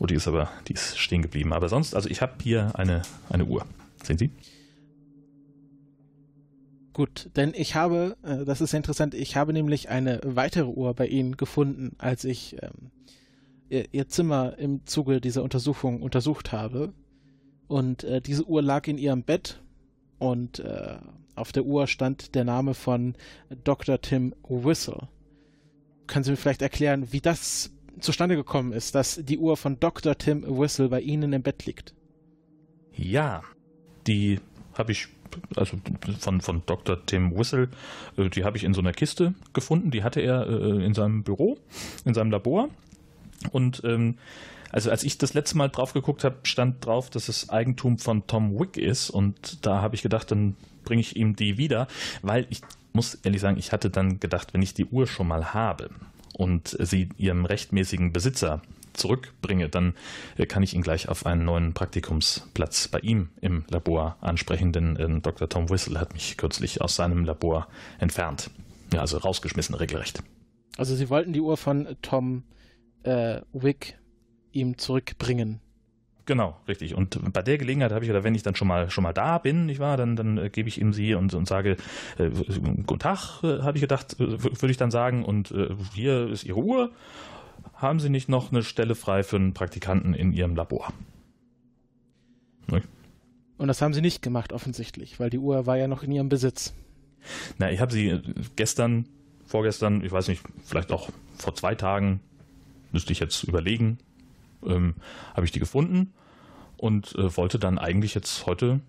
oh, 0.00 0.06
die 0.06 0.14
ist 0.14 0.28
aber, 0.28 0.50
die 0.68 0.74
ist 0.74 0.98
stehen 0.98 1.22
geblieben. 1.22 1.52
Aber 1.52 1.68
sonst, 1.68 1.94
also 1.94 2.08
ich 2.08 2.22
habe 2.22 2.34
hier 2.42 2.72
eine, 2.74 3.02
eine 3.28 3.44
Uhr. 3.44 3.64
Sehen 4.02 4.18
Sie? 4.18 4.30
Gut, 6.92 7.30
denn 7.36 7.52
ich 7.54 7.74
habe, 7.76 8.16
äh, 8.22 8.44
das 8.44 8.60
ist 8.60 8.74
interessant, 8.74 9.14
ich 9.14 9.36
habe 9.36 9.52
nämlich 9.52 9.88
eine 9.88 10.20
weitere 10.24 10.66
Uhr 10.66 10.94
bei 10.94 11.06
Ihnen 11.06 11.36
gefunden, 11.36 11.94
als 11.98 12.24
ich 12.24 12.56
ähm, 12.60 12.90
ihr, 13.68 13.86
ihr 13.92 14.08
Zimmer 14.08 14.58
im 14.58 14.84
Zuge 14.86 15.20
dieser 15.20 15.42
Untersuchung 15.42 16.02
untersucht 16.02 16.52
habe. 16.52 16.92
Und 17.68 18.02
äh, 18.04 18.20
diese 18.20 18.46
Uhr 18.46 18.62
lag 18.62 18.86
in 18.88 18.98
Ihrem 18.98 19.22
Bett 19.22 19.62
und 20.18 20.58
äh, 20.60 20.96
auf 21.36 21.52
der 21.52 21.64
Uhr 21.64 21.86
stand 21.86 22.34
der 22.34 22.44
Name 22.44 22.74
von 22.74 23.14
Dr. 23.62 24.00
Tim 24.00 24.34
Whistle. 24.48 25.08
Können 26.06 26.24
Sie 26.24 26.32
mir 26.32 26.36
vielleicht 26.36 26.62
erklären, 26.62 27.12
wie 27.12 27.20
das 27.20 27.70
zustande 28.00 28.36
gekommen 28.36 28.72
ist, 28.72 28.94
dass 28.94 29.20
die 29.22 29.38
Uhr 29.38 29.56
von 29.56 29.78
Dr. 29.80 30.16
Tim 30.16 30.44
Whistle 30.46 30.88
bei 30.88 31.00
Ihnen 31.00 31.32
im 31.32 31.42
Bett 31.42 31.66
liegt? 31.66 31.94
Ja, 32.94 33.42
die 34.06 34.40
habe 34.74 34.92
ich, 34.92 35.08
also 35.56 35.78
von, 36.18 36.40
von 36.40 36.62
Dr. 36.66 37.04
Tim 37.06 37.36
Whistle, 37.36 37.68
äh, 38.16 38.28
die 38.28 38.44
habe 38.44 38.56
ich 38.56 38.64
in 38.64 38.74
so 38.74 38.80
einer 38.80 38.92
Kiste 38.92 39.34
gefunden. 39.52 39.90
Die 39.90 40.02
hatte 40.02 40.20
er 40.20 40.46
äh, 40.46 40.84
in 40.84 40.94
seinem 40.94 41.22
Büro, 41.22 41.58
in 42.04 42.14
seinem 42.14 42.30
Labor. 42.30 42.68
Und 43.52 43.82
ähm, 43.84 44.16
also 44.70 44.90
als 44.90 45.04
ich 45.04 45.18
das 45.18 45.34
letzte 45.34 45.56
Mal 45.56 45.68
drauf 45.68 45.92
geguckt 45.92 46.24
habe, 46.24 46.36
stand 46.42 46.84
drauf, 46.84 47.10
dass 47.10 47.28
es 47.28 47.48
Eigentum 47.48 47.98
von 47.98 48.26
Tom 48.26 48.58
Wick 48.58 48.76
ist. 48.76 49.10
Und 49.10 49.64
da 49.64 49.80
habe 49.80 49.94
ich 49.94 50.02
gedacht, 50.02 50.30
dann 50.30 50.56
bringe 50.84 51.00
ich 51.00 51.16
ihm 51.16 51.36
die 51.36 51.58
wieder, 51.58 51.86
weil 52.22 52.46
ich 52.50 52.60
muss 52.92 53.14
ehrlich 53.14 53.40
sagen, 53.40 53.58
ich 53.58 53.72
hatte 53.72 53.90
dann 53.90 54.20
gedacht, 54.20 54.54
wenn 54.54 54.62
ich 54.62 54.74
die 54.74 54.86
Uhr 54.86 55.06
schon 55.06 55.28
mal 55.28 55.54
habe 55.54 55.90
und 56.38 56.76
sie 56.80 57.10
ihrem 57.18 57.44
rechtmäßigen 57.44 58.12
Besitzer 58.12 58.62
zurückbringe, 58.94 59.68
dann 59.68 59.94
äh, 60.36 60.46
kann 60.46 60.62
ich 60.62 60.74
ihn 60.74 60.82
gleich 60.82 61.08
auf 61.08 61.26
einen 61.26 61.44
neuen 61.44 61.74
Praktikumsplatz 61.74 62.88
bei 62.88 63.00
ihm 63.00 63.28
im 63.40 63.64
Labor 63.68 64.16
ansprechen, 64.20 64.72
denn 64.72 64.96
äh, 64.96 65.20
Dr. 65.20 65.48
Tom 65.48 65.68
Whistle 65.68 66.00
hat 66.00 66.14
mich 66.14 66.36
kürzlich 66.36 66.80
aus 66.80 66.96
seinem 66.96 67.24
Labor 67.24 67.68
entfernt. 67.98 68.50
Ja, 68.92 69.00
also 69.00 69.18
rausgeschmissen, 69.18 69.74
regelrecht. 69.74 70.22
Also 70.76 70.94
Sie 70.94 71.10
wollten 71.10 71.32
die 71.32 71.40
Uhr 71.40 71.56
von 71.56 71.96
Tom 72.02 72.44
äh, 73.02 73.40
Wick 73.52 73.98
ihm 74.52 74.78
zurückbringen. 74.78 75.60
Genau, 76.28 76.58
richtig. 76.68 76.94
Und 76.94 77.32
bei 77.32 77.40
der 77.40 77.56
Gelegenheit 77.56 77.90
habe 77.90 78.04
ich 78.04 78.08
gedacht, 78.08 78.22
wenn 78.22 78.34
ich 78.34 78.42
dann 78.42 78.54
schon 78.54 78.68
mal 78.68 78.90
schon 78.90 79.02
mal 79.02 79.14
da 79.14 79.38
bin, 79.38 79.64
nicht 79.64 79.80
wahr, 79.80 79.96
dann, 79.96 80.14
dann 80.14 80.36
äh, 80.36 80.50
gebe 80.50 80.68
ich 80.68 80.78
ihm 80.78 80.92
sie 80.92 81.14
und, 81.14 81.32
und 81.32 81.48
sage, 81.48 81.78
äh, 82.18 82.28
guten 82.86 82.98
Tag, 82.98 83.42
äh, 83.42 83.62
habe 83.62 83.78
ich 83.78 83.80
gedacht, 83.80 84.18
würde 84.18 84.70
ich 84.70 84.76
dann 84.76 84.90
sagen, 84.90 85.24
und 85.24 85.52
äh, 85.52 85.70
hier 85.94 86.28
ist 86.28 86.44
Ihre 86.44 86.58
Uhr. 86.58 86.90
Haben 87.72 87.98
Sie 87.98 88.10
nicht 88.10 88.28
noch 88.28 88.52
eine 88.52 88.62
Stelle 88.62 88.94
frei 88.94 89.22
für 89.22 89.36
einen 89.36 89.54
Praktikanten 89.54 90.12
in 90.12 90.34
Ihrem 90.34 90.54
Labor? 90.54 90.92
Und 93.56 93.68
das 93.68 93.80
haben 93.80 93.94
sie 93.94 94.02
nicht 94.02 94.22
gemacht, 94.22 94.52
offensichtlich, 94.52 95.18
weil 95.18 95.30
die 95.30 95.38
Uhr 95.38 95.66
war 95.66 95.78
ja 95.78 95.88
noch 95.88 96.02
in 96.02 96.12
ihrem 96.12 96.28
Besitz. 96.28 96.74
Na, 97.58 97.70
ich 97.70 97.80
habe 97.80 97.90
sie 97.90 98.10
äh, 98.10 98.22
gestern, 98.54 99.08
vorgestern, 99.46 100.04
ich 100.04 100.12
weiß 100.12 100.28
nicht, 100.28 100.42
vielleicht 100.62 100.92
auch 100.92 101.08
vor 101.38 101.54
zwei 101.54 101.74
Tagen, 101.74 102.20
müsste 102.92 103.12
ich 103.12 103.18
jetzt 103.18 103.44
überlegen, 103.44 103.98
ähm, 104.64 104.94
habe 105.34 105.44
ich 105.44 105.52
die 105.52 105.58
gefunden 105.58 106.12
und 106.76 107.14
äh, 107.16 107.36
wollte 107.36 107.58
dann 107.58 107.78
eigentlich 107.78 108.14
jetzt 108.14 108.46
heute 108.46 108.80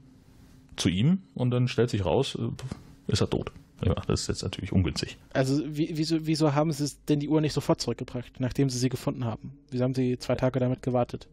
zu 0.76 0.90
ihm 0.90 1.24
und 1.36 1.52
dann 1.52 1.68
stellt 1.68 1.90
sich 1.90 2.06
raus, 2.06 2.38
äh, 2.40 3.12
ist 3.12 3.22
er 3.22 3.30
tot. 3.30 3.52
Ja, 3.84 3.94
das 4.08 4.22
ist 4.22 4.28
jetzt 4.28 4.44
natürlich 4.44 4.74
ungünstig. 4.74 5.18
Also 5.34 5.64
wie, 5.66 5.92
wieso, 5.94 6.26
wieso 6.26 6.54
haben 6.54 6.72
sie 6.72 6.92
denn 7.08 7.20
die 7.20 7.30
Uhr 7.30 7.40
nicht 7.40 7.54
sofort 7.54 7.80
zurückgebracht, 7.80 8.40
nachdem 8.40 8.70
sie 8.70 8.78
sie 8.78 8.90
gefunden 8.90 9.24
haben? 9.24 9.58
Wieso 9.72 9.84
haben 9.84 9.96
sie 9.96 10.18
zwei 10.20 10.36
Tage 10.36 10.60
damit 10.60 10.82
gewartet? 10.82 11.28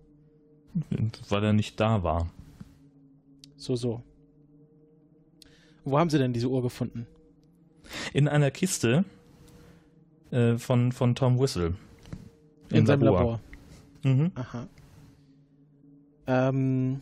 Weil 1.29 1.45
er 1.45 1.53
nicht 1.53 1.81
da 1.81 2.03
war. 2.03 2.31
So, 3.57 3.75
so. 3.75 4.03
Wo 5.85 5.99
haben 5.99 6.11
sie 6.11 6.19
denn 6.19 6.33
diese 6.33 6.49
Uhr 6.49 6.63
gefunden? 6.63 7.07
In 8.13 8.29
einer 8.29 8.51
Kiste 8.51 9.05
äh, 10.31 10.57
von, 10.57 10.93
von 10.93 11.15
Tom 11.15 11.39
Whistle. 11.39 11.75
In 12.71 12.79
Im 12.79 12.87
seinem 12.87 13.03
Labor. 13.03 13.41
Mhm. 14.07 14.31
Aha. 14.37 14.69
Ähm, 16.29 17.01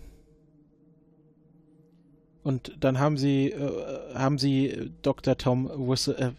und 2.42 2.76
dann 2.80 2.98
haben 2.98 3.18
sie, 3.18 3.50
äh, 3.50 4.14
haben 4.14 4.38
sie 4.38 4.90
Dr. 5.02 5.36
Tom 5.36 5.68
Whistle, 5.86 6.16
äh, 6.16 6.32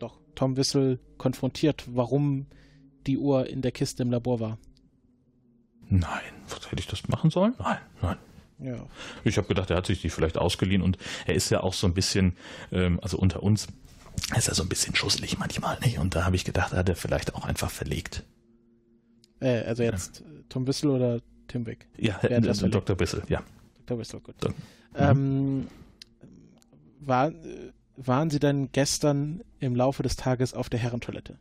doch, 0.00 0.18
Tom 0.34 0.56
Whistle 0.56 0.98
konfrontiert, 1.16 1.84
warum 1.94 2.46
die 3.06 3.18
Uhr 3.18 3.48
in 3.48 3.62
der 3.62 3.70
Kiste 3.70 4.02
im 4.02 4.10
Labor 4.10 4.40
war. 4.40 4.58
Nein, 5.88 6.32
was 6.48 6.66
hätte 6.70 6.80
ich 6.80 6.88
das 6.88 7.06
machen 7.06 7.30
sollen? 7.30 7.54
Nein, 7.58 7.78
nein. 8.02 8.16
Ja. 8.58 8.86
Ich 9.22 9.38
habe 9.38 9.46
gedacht, 9.46 9.70
er 9.70 9.76
hat 9.76 9.86
sich 9.86 10.02
die 10.02 10.10
vielleicht 10.10 10.38
ausgeliehen 10.38 10.82
und 10.82 10.98
er 11.24 11.34
ist 11.34 11.50
ja 11.50 11.62
auch 11.62 11.72
so 11.72 11.86
ein 11.86 11.94
bisschen, 11.94 12.36
ähm, 12.72 12.98
also 13.00 13.16
unter 13.16 13.44
uns, 13.44 13.68
er 14.32 14.38
ist 14.38 14.48
ja 14.48 14.54
so 14.54 14.64
ein 14.64 14.68
bisschen 14.68 14.96
schusselig 14.96 15.38
manchmal, 15.38 15.78
nicht? 15.80 15.98
Und 15.98 16.16
da 16.16 16.24
habe 16.24 16.34
ich 16.34 16.44
gedacht, 16.44 16.72
hat 16.72 16.88
er 16.88 16.96
vielleicht 16.96 17.34
auch 17.36 17.44
einfach 17.44 17.70
verlegt. 17.70 18.24
Äh, 19.40 19.60
also 19.64 19.82
jetzt 19.82 20.22
Tom 20.48 20.66
Whistle 20.66 20.90
oder 20.90 21.20
Tim 21.48 21.66
Wick? 21.66 21.86
Ja, 21.96 22.18
äh? 22.22 22.40
Dr. 22.40 22.96
Bissel, 22.96 23.22
ja. 23.28 23.42
Dr. 23.86 23.98
Whistle, 24.00 24.20
gut. 24.20 24.34
Dann- 24.40 24.54
Ähm, 24.94 25.68
war, 27.00 27.28
äh, 27.30 27.72
waren 27.96 28.30
Sie 28.30 28.38
denn 28.40 28.70
gestern 28.72 29.42
im 29.58 29.74
Laufe 29.76 30.02
des 30.02 30.16
Tages 30.16 30.54
auf 30.54 30.68
der 30.68 30.80
Herrentoilette? 30.80 31.38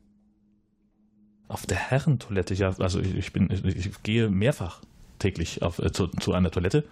Auf 1.47 1.65
der 1.65 1.77
Herrentoilette, 1.77 2.53
ja, 2.53 2.75
also 2.79 2.99
ich, 2.99 3.15
ich 3.15 3.33
bin, 3.33 3.49
ich, 3.51 3.65
ich 3.65 4.03
gehe 4.03 4.29
mehrfach 4.29 4.81
täglich 5.17 5.61
auf, 5.63 5.79
äh, 5.79 5.91
zu, 5.91 6.07
zu 6.07 6.33
einer 6.33 6.51
Toilette. 6.51 6.83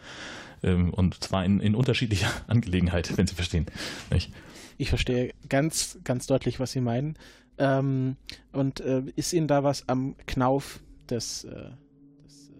Ähm, 0.63 0.91
und 0.93 1.23
zwar 1.23 1.45
in, 1.45 1.59
in 1.59 1.75
unterschiedlicher 1.75 2.29
Angelegenheit, 2.47 3.15
wenn 3.17 3.27
Sie 3.27 3.35
verstehen. 3.35 3.67
Nicht? 4.11 4.33
Ich 4.79 4.89
verstehe 4.89 5.31
ganz, 5.49 5.99
ganz 6.03 6.25
deutlich, 6.27 6.59
was 6.59 6.71
Sie 6.71 6.81
meinen. 6.81 7.17
Ähm, 7.59 8.15
und 8.51 8.79
äh, 8.79 9.03
ist 9.15 9.33
Ihnen 9.33 9.47
da 9.47 9.63
was 9.63 9.87
am 9.87 10.15
Knauf 10.25 10.79
des, 11.07 11.43
äh, 11.45 11.69
des, 12.23 12.49
äh, 12.49 12.53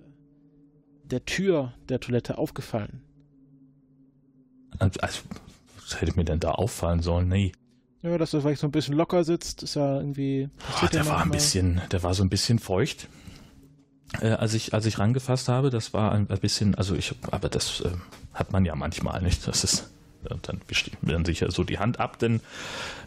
der 1.04 1.26
Tür 1.26 1.74
der 1.90 2.00
Toilette 2.00 2.38
aufgefallen? 2.38 3.02
Also, 4.80 5.00
also, 5.02 5.22
was 5.82 6.02
hätte 6.02 6.16
mir 6.16 6.26
denn 6.26 6.40
da 6.40 6.52
auffallen 6.52 7.02
sollen? 7.02 7.28
Nee. 7.28 7.52
Ja, 8.04 8.18
dass 8.18 8.32
das 8.32 8.44
vielleicht 8.44 8.62
so 8.62 8.68
ein 8.68 8.72
bisschen 8.72 8.94
locker 8.94 9.24
sitzt, 9.24 9.64
ist 9.64 9.76
ja 9.76 9.98
irgendwie. 9.98 10.50
Ja 10.82 10.88
der 10.88 11.06
war 11.08 11.22
ein 11.22 11.32
bisschen, 11.32 11.82
der 11.92 12.04
war 12.04 12.14
so 12.14 12.24
ein 12.24 12.30
bisschen 12.30 12.60
feucht. 12.60 13.08
Äh, 14.22 14.30
als 14.30 14.54
ich, 14.54 14.74
als 14.74 14.86
ich 14.86 15.00
rangefasst 15.00 15.50
habe, 15.50 15.70
das 15.70 15.94
war 15.94 16.12
ein, 16.12 16.30
ein 16.30 16.40
bisschen, 16.40 16.76
also 16.76 16.96
ich, 16.96 17.14
aber 17.32 17.50
das 17.50 17.82
äh, 17.82 17.90
hat 18.34 18.52
man 18.52 18.64
ja 18.66 18.76
manchmal 18.76 19.22
nicht. 19.22 19.48
Das 19.48 19.64
ist, 19.64 19.90
äh, 20.30 20.36
dann 20.44 20.62
wischt 20.68 20.92
man 21.02 21.26
sich 21.26 21.42
ja 21.42 21.52
so 21.52 21.64
die 21.64 21.80
Hand 21.80 22.00
ab, 22.00 22.18
denn, 22.20 22.40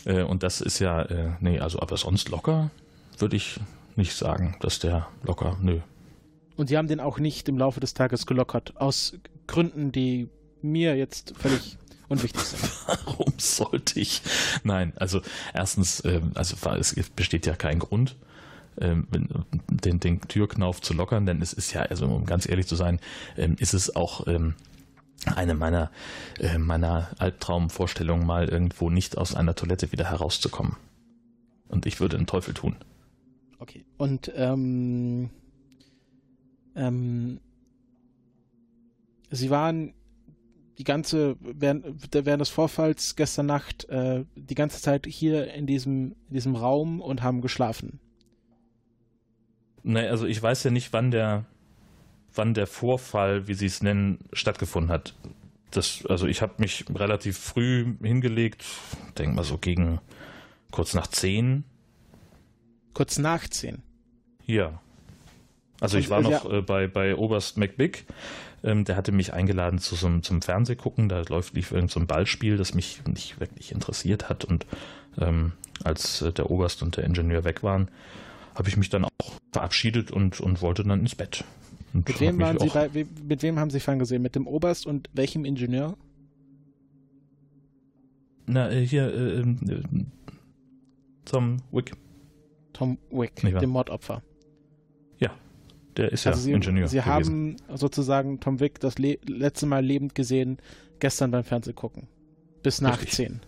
äh, 0.05 0.23
und 0.23 0.43
das 0.43 0.61
ist 0.61 0.79
ja, 0.79 1.03
äh, 1.03 1.31
nee, 1.41 1.61
also, 1.61 1.81
aber 1.81 1.97
sonst 1.97 2.29
locker 2.29 2.71
würde 3.19 3.37
ich 3.37 3.61
nicht 4.01 4.17
sagen, 4.17 4.57
dass 4.61 4.79
der 4.79 5.07
locker, 5.23 5.57
nö. 5.61 5.81
Und 6.57 6.69
Sie 6.69 6.77
haben 6.77 6.89
den 6.89 7.01
auch 7.01 7.19
nicht 7.19 7.49
im 7.49 7.57
Laufe 7.57 7.81
des 7.81 7.95
Tages 7.95 8.27
gelockert, 8.27 8.77
aus 8.77 9.15
Gründen, 9.47 9.93
die 9.93 10.29
mir 10.63 10.97
jetzt 10.97 11.35
völlig 11.39 11.79
unwichtig 12.09 12.43
sind. 12.43 12.71
Warum 12.87 13.33
sollte 13.39 14.01
ich? 14.01 14.23
Nein, 14.65 14.93
also 14.97 15.21
erstens, 15.55 16.05
ähm, 16.05 16.33
also 16.35 16.57
es 16.79 16.95
besteht 17.11 17.47
ja 17.47 17.55
kein 17.55 17.79
Grund, 17.79 18.17
ähm, 18.81 19.07
den, 19.69 20.01
den 20.01 20.21
Türknauf 20.23 20.81
zu 20.83 20.95
lockern, 20.95 21.27
denn 21.27 21.41
es 21.41 21.53
ist 21.53 21.73
ja, 21.73 21.83
also 21.83 22.07
um 22.07 22.27
ganz 22.27 22.49
ehrlich 22.49 22.67
zu 22.67 22.77
sein, 22.77 23.01
ähm, 23.37 23.57
ist 23.59 23.75
es 23.75 23.95
auch 23.95 24.27
eine 25.27 25.55
meiner, 25.55 25.91
äh, 26.39 26.59
meiner 26.59 27.09
Albtraumvorstellungen, 27.19 28.27
mal 28.27 28.49
irgendwo 28.49 28.91
nicht 28.91 29.19
aus 29.19 29.35
einer 29.35 29.55
Toilette 29.55 29.93
wieder 29.93 30.11
herauszukommen. 30.11 30.77
Und 31.69 31.87
ich 31.87 32.01
würde 32.01 32.17
den 32.17 32.27
Teufel 32.27 32.55
tun. 32.55 32.77
Okay. 33.61 33.85
Und 33.99 34.33
ähm, 34.35 35.31
ähm, 36.75 37.41
Sie 39.31 39.51
waren 39.51 39.95
die 40.79 40.85
ganze 40.85 41.37
während, 41.41 41.85
während 42.13 42.41
des 42.41 42.49
Vorfalls 42.49 43.15
gestern 43.15 43.47
Nacht 43.47 43.85
äh, 43.91 44.25
die 44.35 44.55
ganze 44.55 44.81
Zeit 44.81 45.07
hier 45.07 45.53
in 45.53 45.67
diesem 45.67 46.17
in 46.29 46.35
diesem 46.35 46.57
Raum 46.57 47.01
und 47.01 47.23
haben 47.23 47.43
geschlafen. 47.43 48.01
Nee, 49.83 50.09
also 50.09 50.27
ich 50.27 50.43
weiß 50.43 50.65
ja 50.65 50.71
nicht, 50.71 50.93
wann 50.93 51.11
der, 51.11 51.45
wann 52.35 52.55
der 52.55 52.67
Vorfall, 52.67 53.47
wie 53.47 53.55
Sie 53.55 53.67
es 53.67 53.83
nennen, 53.83 54.19
stattgefunden 54.33 54.91
hat. 54.91 55.15
Das, 55.71 56.05
also 56.07 56.27
ich 56.27 56.43
habe 56.43 56.55
mich 56.59 56.85
relativ 56.95 57.39
früh 57.39 57.95
hingelegt, 58.03 58.65
denke 59.19 59.37
mal 59.37 59.45
so 59.45 59.57
gegen 59.57 60.01
kurz 60.71 60.95
nach 60.95 61.07
zehn. 61.07 61.65
Kurz 62.95 63.19
nach 63.19 63.49
zehn. 63.49 63.79
Ja. 64.47 64.81
Also 65.81 65.97
ich 65.99 66.11
war 66.11 66.21
äh, 66.21 66.23
noch 66.23 66.51
äh, 66.51 66.61
bei, 66.63 66.87
bei 66.87 67.17
Oberst 67.17 67.57
McBig. 67.57 68.05
Ähm, 68.63 68.85
der 68.85 68.97
hatte 68.97 69.13
mich 69.13 69.33
eingeladen 69.33 69.79
zu 69.79 69.95
so 69.95 70.19
zum 70.19 70.43
Fernsehgucken. 70.43 71.09
Da 71.09 71.23
läuft 71.29 71.55
lief 71.55 71.73
irgend 71.73 71.91
so 71.91 72.01
ein 72.01 72.07
Ballspiel, 72.07 72.57
das 72.57 72.75
mich 72.75 73.01
nicht 73.07 73.41
wirklich 73.41 73.73
interessiert 73.73 74.29
hat. 74.29 74.45
Und 74.45 74.67
ähm, 75.19 75.53
als 75.83 76.21
äh, 76.23 76.33
der 76.33 76.51
Oberst 76.51 76.83
und 76.83 76.97
der 76.97 77.05
Ingenieur 77.05 77.45
weg 77.45 77.63
waren, 77.63 77.89
habe 78.55 78.69
ich 78.69 78.77
mich 78.77 78.91
dann 78.91 79.05
auch 79.05 79.11
verabschiedet 79.53 80.11
und, 80.11 80.41
und 80.41 80.61
wollte 80.61 80.85
dann 80.85 81.01
ins 81.01 81.15
Bett. 81.15 81.45
Und 81.95 82.07
Mit 82.07 82.21
wem 82.21 82.39
waren 82.39 82.59
Sie 82.59 82.69
bei, 82.69 82.93
we- 82.93 83.07
mit 83.27 83.43
wem 83.43 83.59
haben 83.59 83.71
Sie 83.71 83.81
ferngesehen? 83.81 84.21
Mit 84.21 84.35
dem 84.35 84.47
Oberst 84.47 84.87
und 84.87 85.09
welchem 85.15 85.45
Ingenieur? 85.45 85.97
Na, 88.47 88.71
äh, 88.71 88.85
hier, 88.87 89.13
äh, 89.15 89.41
äh, 89.41 89.47
Tom 91.25 91.59
Wick, 91.73 91.93
Tom 92.81 92.97
Wick, 93.11 93.35
dem 93.37 93.69
Mordopfer. 93.69 94.23
der 95.97 96.13
ist 96.13 96.27
also 96.27 96.39
ja 96.39 96.45
Sie, 96.45 96.53
Ingenieur. 96.53 96.89
Sie 96.89 96.97
gewesen. 96.97 97.13
haben 97.13 97.57
sozusagen 97.77 98.41
Tom 98.41 98.59
Wick 98.59 98.81
das 98.81 98.99
le 98.99 99.19
letzte 99.27 99.67
Mal 99.67 99.85
lebend 99.85 100.15
gesehen, 100.15 100.57
gestern 100.99 101.31
beim 101.31 101.45
Fernsehgucken. 101.45 102.09
Bis 102.63 102.81
nach 102.81 102.97
Richtig. 103.03 103.13
zehn. 103.13 103.41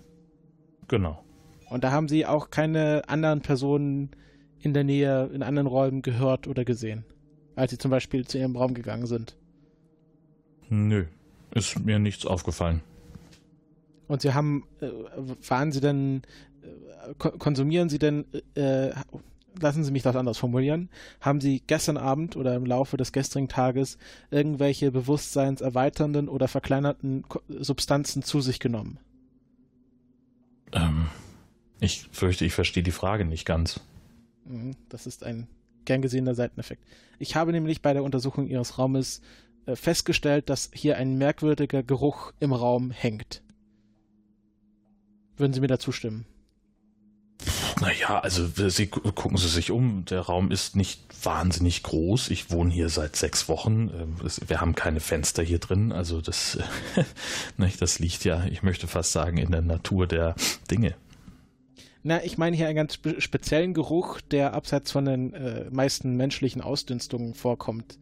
Genau. 0.89 1.25
Und 1.71 1.83
da 1.83 1.93
haben 1.93 2.09
Sie 2.09 2.27
auch 2.27 2.51
keine 2.51 3.09
anderen 3.09 3.41
Personen 3.41 4.11
in 4.61 4.75
der 4.75 4.85
Nähe, 4.85 5.31
in 5.33 5.43
anderen 5.43 5.67
Räumen 5.67 6.03
gehört 6.03 6.47
oder 6.47 6.67
gesehen, 6.67 7.07
als 7.57 7.71
Sie 7.71 7.79
zum 7.79 7.91
Beispiel 7.91 8.27
zu 8.27 8.37
Ihrem 8.37 8.55
Raum 8.57 8.75
gegangen 8.75 9.07
sind. 9.07 9.39
Nö, 10.69 11.07
ist 11.55 11.79
mir 11.83 11.99
nichts 11.99 12.27
aufgefallen. 12.27 12.83
Und 14.09 14.21
Sie 14.21 14.35
haben, 14.35 14.65
äh, 14.83 14.91
waren 15.49 15.73
Sie 15.73 15.81
denn, 15.81 16.21
konsumieren 17.19 17.89
Sie 17.89 17.99
denn, 17.99 18.25
äh, 18.55 18.91
lassen 19.61 19.85
Sie 19.85 19.93
mich 19.93 20.03
das 20.03 20.17
anders 20.17 20.39
formulieren, 20.39 20.89
haben 21.21 21.41
Sie 21.41 21.63
gestern 21.67 21.97
Abend 21.97 22.37
oder 22.37 22.55
im 22.55 22.67
Laufe 22.67 22.97
des 22.97 23.13
gestrigen 23.13 23.49
Tages 23.49 23.99
irgendwelche 24.31 24.91
bewusstseinserweiternden 24.91 26.29
oder 26.29 26.49
verkleinerten 26.49 27.25
Substanzen 27.49 28.23
zu 28.23 28.41
sich 28.41 28.61
genommen? 28.61 28.99
Ähm, 30.73 31.09
ich 31.81 32.09
fürchte, 32.13 32.45
ich 32.45 32.55
verstehe 32.55 32.83
die 32.83 32.93
Frage 32.93 33.25
nicht 33.25 33.45
ganz. 33.45 33.81
Mhm, 34.45 34.77
Das 34.89 35.07
ist 35.07 35.25
ein 35.25 35.49
gern 35.85 36.03
gesehener 36.03 36.35
Seiteneffekt. 36.35 36.85
Ich 37.19 37.37
habe 37.37 37.53
nämlich 37.53 37.83
bei 37.83 37.93
der 37.93 38.05
Untersuchung 38.05 38.47
Ihres 38.47 38.79
Raumes 38.79 39.21
äh, 39.67 39.77
festgestellt, 39.77 40.49
dass 40.49 40.71
hier 40.73 40.97
ein 40.97 41.19
merkwürdiger 41.19 41.83
Geruch 41.83 42.33
im 42.41 42.53
Raum 42.53 42.91
hängt. 42.91 43.43
Würden 45.37 45.53
Sie 45.53 45.61
mir 45.61 45.67
dazu 45.67 45.93
stimmen? 45.93 46.27
Naja, 47.81 48.21
also 48.21 48.47
Sie 48.69 48.87
gu- 48.89 49.01
gucken 49.13 49.37
Sie 49.39 49.49
sich 49.49 49.71
um. 49.71 50.05
Der 50.05 50.21
Raum 50.21 50.51
ist 50.51 50.77
nicht 50.77 51.01
wahnsinnig 51.25 51.83
groß. 51.83 52.31
Ich 52.31 52.51
wohne 52.51 52.71
hier 52.73 52.89
seit 52.89 53.17
sechs 53.17 53.49
Wochen. 53.49 53.91
Ähm, 53.95 54.17
Wir 54.47 54.61
haben 54.61 54.75
keine 54.75 55.01
Fenster 55.01 55.43
hier 55.43 55.59
drin. 55.59 55.93
Also 55.93 56.21
das, 56.21 56.59
das 57.79 57.99
liegt 57.99 58.25
ja, 58.25 58.45
ich 58.47 58.63
möchte 58.63 58.87
fast 58.89 59.13
sagen, 59.13 59.37
in 59.39 59.51
der 59.51 59.63
Natur 59.63 60.07
der 60.07 60.35
Dinge. 60.71 60.95
Na, 62.05 62.23
ich 62.25 62.37
meine 62.37 62.57
hier 62.57 62.67
einen 62.67 62.77
ganz 62.77 62.95
spe 62.95 63.21
speziellen 63.21 63.75
Geruch, 63.75 64.21
der 64.21 64.55
abseits 64.55 64.91
von 64.91 65.05
den 65.05 65.35
äh, 65.35 65.71
meisten 65.71 66.17
menschlichen 66.17 66.61
Ausdünstungen 66.61 67.35
vorkommt. 67.35 67.99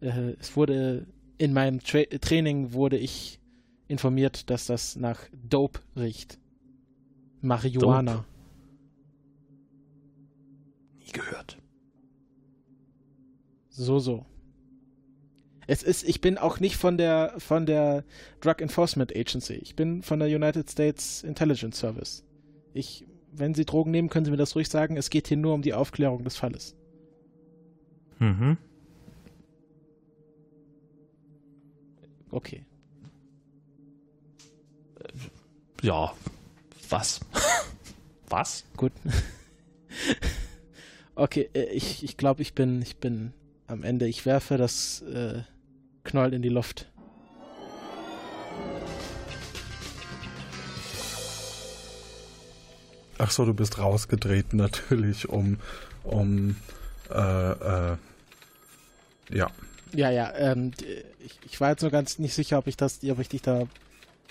Äh, 0.00 0.32
es 0.40 0.56
wurde 0.56 1.06
in 1.38 1.52
meinem 1.52 1.80
Tra 1.80 2.02
Training 2.20 2.72
wurde 2.72 2.96
ich 2.98 3.38
informiert, 3.86 4.50
dass 4.50 4.66
das 4.66 4.96
nach 4.96 5.20
Dope 5.48 5.80
riecht. 5.96 6.38
Marihuana. 7.42 8.24
Nie 11.04 11.12
gehört. 11.12 11.58
So, 13.68 13.98
so. 13.98 14.24
Es 15.66 15.82
ist, 15.82 16.06
ich 16.06 16.20
bin 16.20 16.38
auch 16.38 16.60
nicht 16.60 16.76
von 16.76 16.98
der, 16.98 17.34
von 17.38 17.66
der 17.66 18.04
Drug 18.40 18.60
Enforcement 18.60 19.14
Agency. 19.16 19.54
Ich 19.54 19.74
bin 19.74 20.02
von 20.02 20.18
der 20.18 20.28
United 20.28 20.70
States 20.70 21.22
Intelligence 21.22 21.78
Service. 21.78 22.22
Ich, 22.74 23.06
wenn 23.32 23.54
Sie 23.54 23.64
Drogen 23.64 23.90
nehmen, 23.90 24.10
können 24.10 24.24
Sie 24.24 24.30
mir 24.30 24.36
das 24.36 24.54
ruhig 24.54 24.68
sagen. 24.68 24.96
Es 24.96 25.10
geht 25.10 25.28
hier 25.28 25.36
nur 25.36 25.54
um 25.54 25.62
die 25.62 25.74
Aufklärung 25.74 26.22
des 26.22 26.36
Falles. 26.36 26.76
Mhm. 28.18 28.58
Okay. 32.30 32.64
Ja, 35.82 36.12
was? 36.88 37.20
was? 38.28 38.64
Gut. 38.76 38.92
okay, 41.14 41.48
äh, 41.54 41.64
ich, 41.64 42.04
ich 42.04 42.16
glaube, 42.16 42.42
ich 42.42 42.54
bin, 42.54 42.82
ich 42.82 42.96
bin 42.96 43.32
am 43.66 43.82
Ende. 43.82 44.06
Ich 44.06 44.26
werfe 44.26 44.56
das 44.56 45.02
äh, 45.02 45.42
Knoll 46.04 46.34
in 46.34 46.42
die 46.42 46.48
Luft. 46.48 46.86
Ach 53.18 53.30
so, 53.30 53.44
du 53.44 53.54
bist 53.54 53.78
rausgetreten 53.78 54.58
natürlich, 54.58 55.28
um, 55.28 55.58
um, 56.02 56.56
äh, 57.10 57.52
äh, 57.52 57.96
ja. 59.30 59.50
Ja, 59.92 60.10
ja, 60.10 60.34
ähm, 60.34 60.72
ich, 61.24 61.38
ich, 61.44 61.60
war 61.60 61.70
jetzt 61.70 61.82
nur 61.82 61.92
ganz 61.92 62.18
nicht 62.18 62.34
sicher, 62.34 62.58
ob 62.58 62.66
ich 62.66 62.76
das, 62.76 62.98
ob 63.08 63.20
ich 63.20 63.28
dich 63.28 63.42
da 63.42 63.68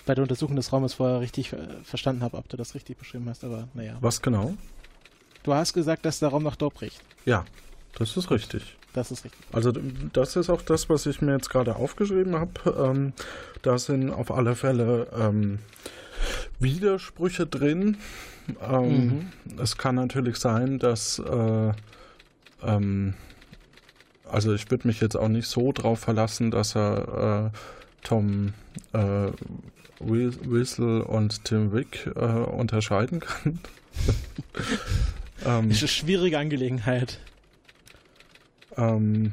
bei 0.04 0.14
der 0.14 0.22
Untersuchung 0.22 0.56
des 0.56 0.72
Raumes 0.72 0.92
vorher 0.92 1.20
richtig 1.20 1.54
äh, 1.54 1.82
verstanden 1.82 2.22
habe, 2.22 2.36
ob 2.36 2.48
du 2.50 2.58
das 2.58 2.74
richtig 2.74 2.98
beschrieben 2.98 3.26
hast, 3.30 3.42
aber 3.42 3.68
naja. 3.72 3.96
Was 4.00 4.20
genau? 4.20 4.54
Du 5.44 5.54
hast 5.54 5.74
gesagt, 5.74 6.04
dass 6.06 6.18
der 6.18 6.30
Raum 6.30 6.42
nach 6.42 6.56
Dorp 6.56 6.80
riecht. 6.80 7.00
Ja, 7.26 7.44
das 7.96 8.16
ist 8.16 8.30
richtig. 8.30 8.76
Das 8.94 9.10
ist 9.10 9.24
richtig. 9.24 9.40
Also 9.52 9.72
das 10.12 10.36
ist 10.36 10.48
auch 10.48 10.62
das, 10.62 10.88
was 10.88 11.04
ich 11.06 11.20
mir 11.20 11.32
jetzt 11.32 11.50
gerade 11.50 11.76
aufgeschrieben 11.76 12.36
habe. 12.36 12.52
Ähm, 12.76 13.12
da 13.62 13.78
sind 13.78 14.10
auf 14.10 14.30
alle 14.30 14.56
Fälle 14.56 15.06
ähm, 15.16 15.58
Widersprüche 16.58 17.46
drin. 17.46 17.98
Ähm, 18.62 19.06
mhm. 19.06 19.58
Es 19.60 19.76
kann 19.76 19.96
natürlich 19.96 20.36
sein, 20.36 20.78
dass 20.78 21.18
äh, 21.18 21.72
ähm, 22.62 23.14
also 24.30 24.54
ich 24.54 24.70
würde 24.70 24.88
mich 24.88 25.00
jetzt 25.00 25.16
auch 25.16 25.28
nicht 25.28 25.46
so 25.46 25.72
drauf 25.72 26.00
verlassen, 26.00 26.50
dass 26.50 26.74
er 26.74 27.52
äh, 27.52 27.58
Tom 28.02 28.54
äh, 28.94 29.30
Whistle 30.00 31.04
und 31.04 31.44
Tim 31.44 31.72
Wick 31.72 32.10
äh, 32.16 32.20
unterscheiden 32.20 33.20
kann. 33.20 33.60
ähm, 35.44 35.70
ist 35.70 35.80
eine 35.80 35.88
schwierige 35.88 36.38
Angelegenheit. 36.38 37.18
Ähm, 38.76 39.32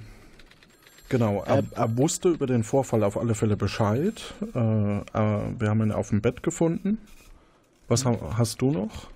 genau, 1.10 1.44
er, 1.44 1.64
er, 1.76 1.98
wusste 1.98 2.30
über 2.30 2.48
den 2.48 2.64
Vorfall 2.64 3.04
auf 3.04 3.18
alle 3.18 3.36
Fälle 3.36 3.58
Bescheid. 3.58 4.34
Äh, 4.54 4.58
äh, 4.58 5.04
wir 5.14 5.70
haben 5.70 5.82
ihn 5.82 5.92
auf 5.92 6.10
dem 6.10 6.22
Bett 6.22 6.44
gefunden. 6.44 6.98
Was 7.88 8.06
ha 8.06 8.18
hast 8.38 8.62
du 8.62 8.72
noch? 8.72 9.10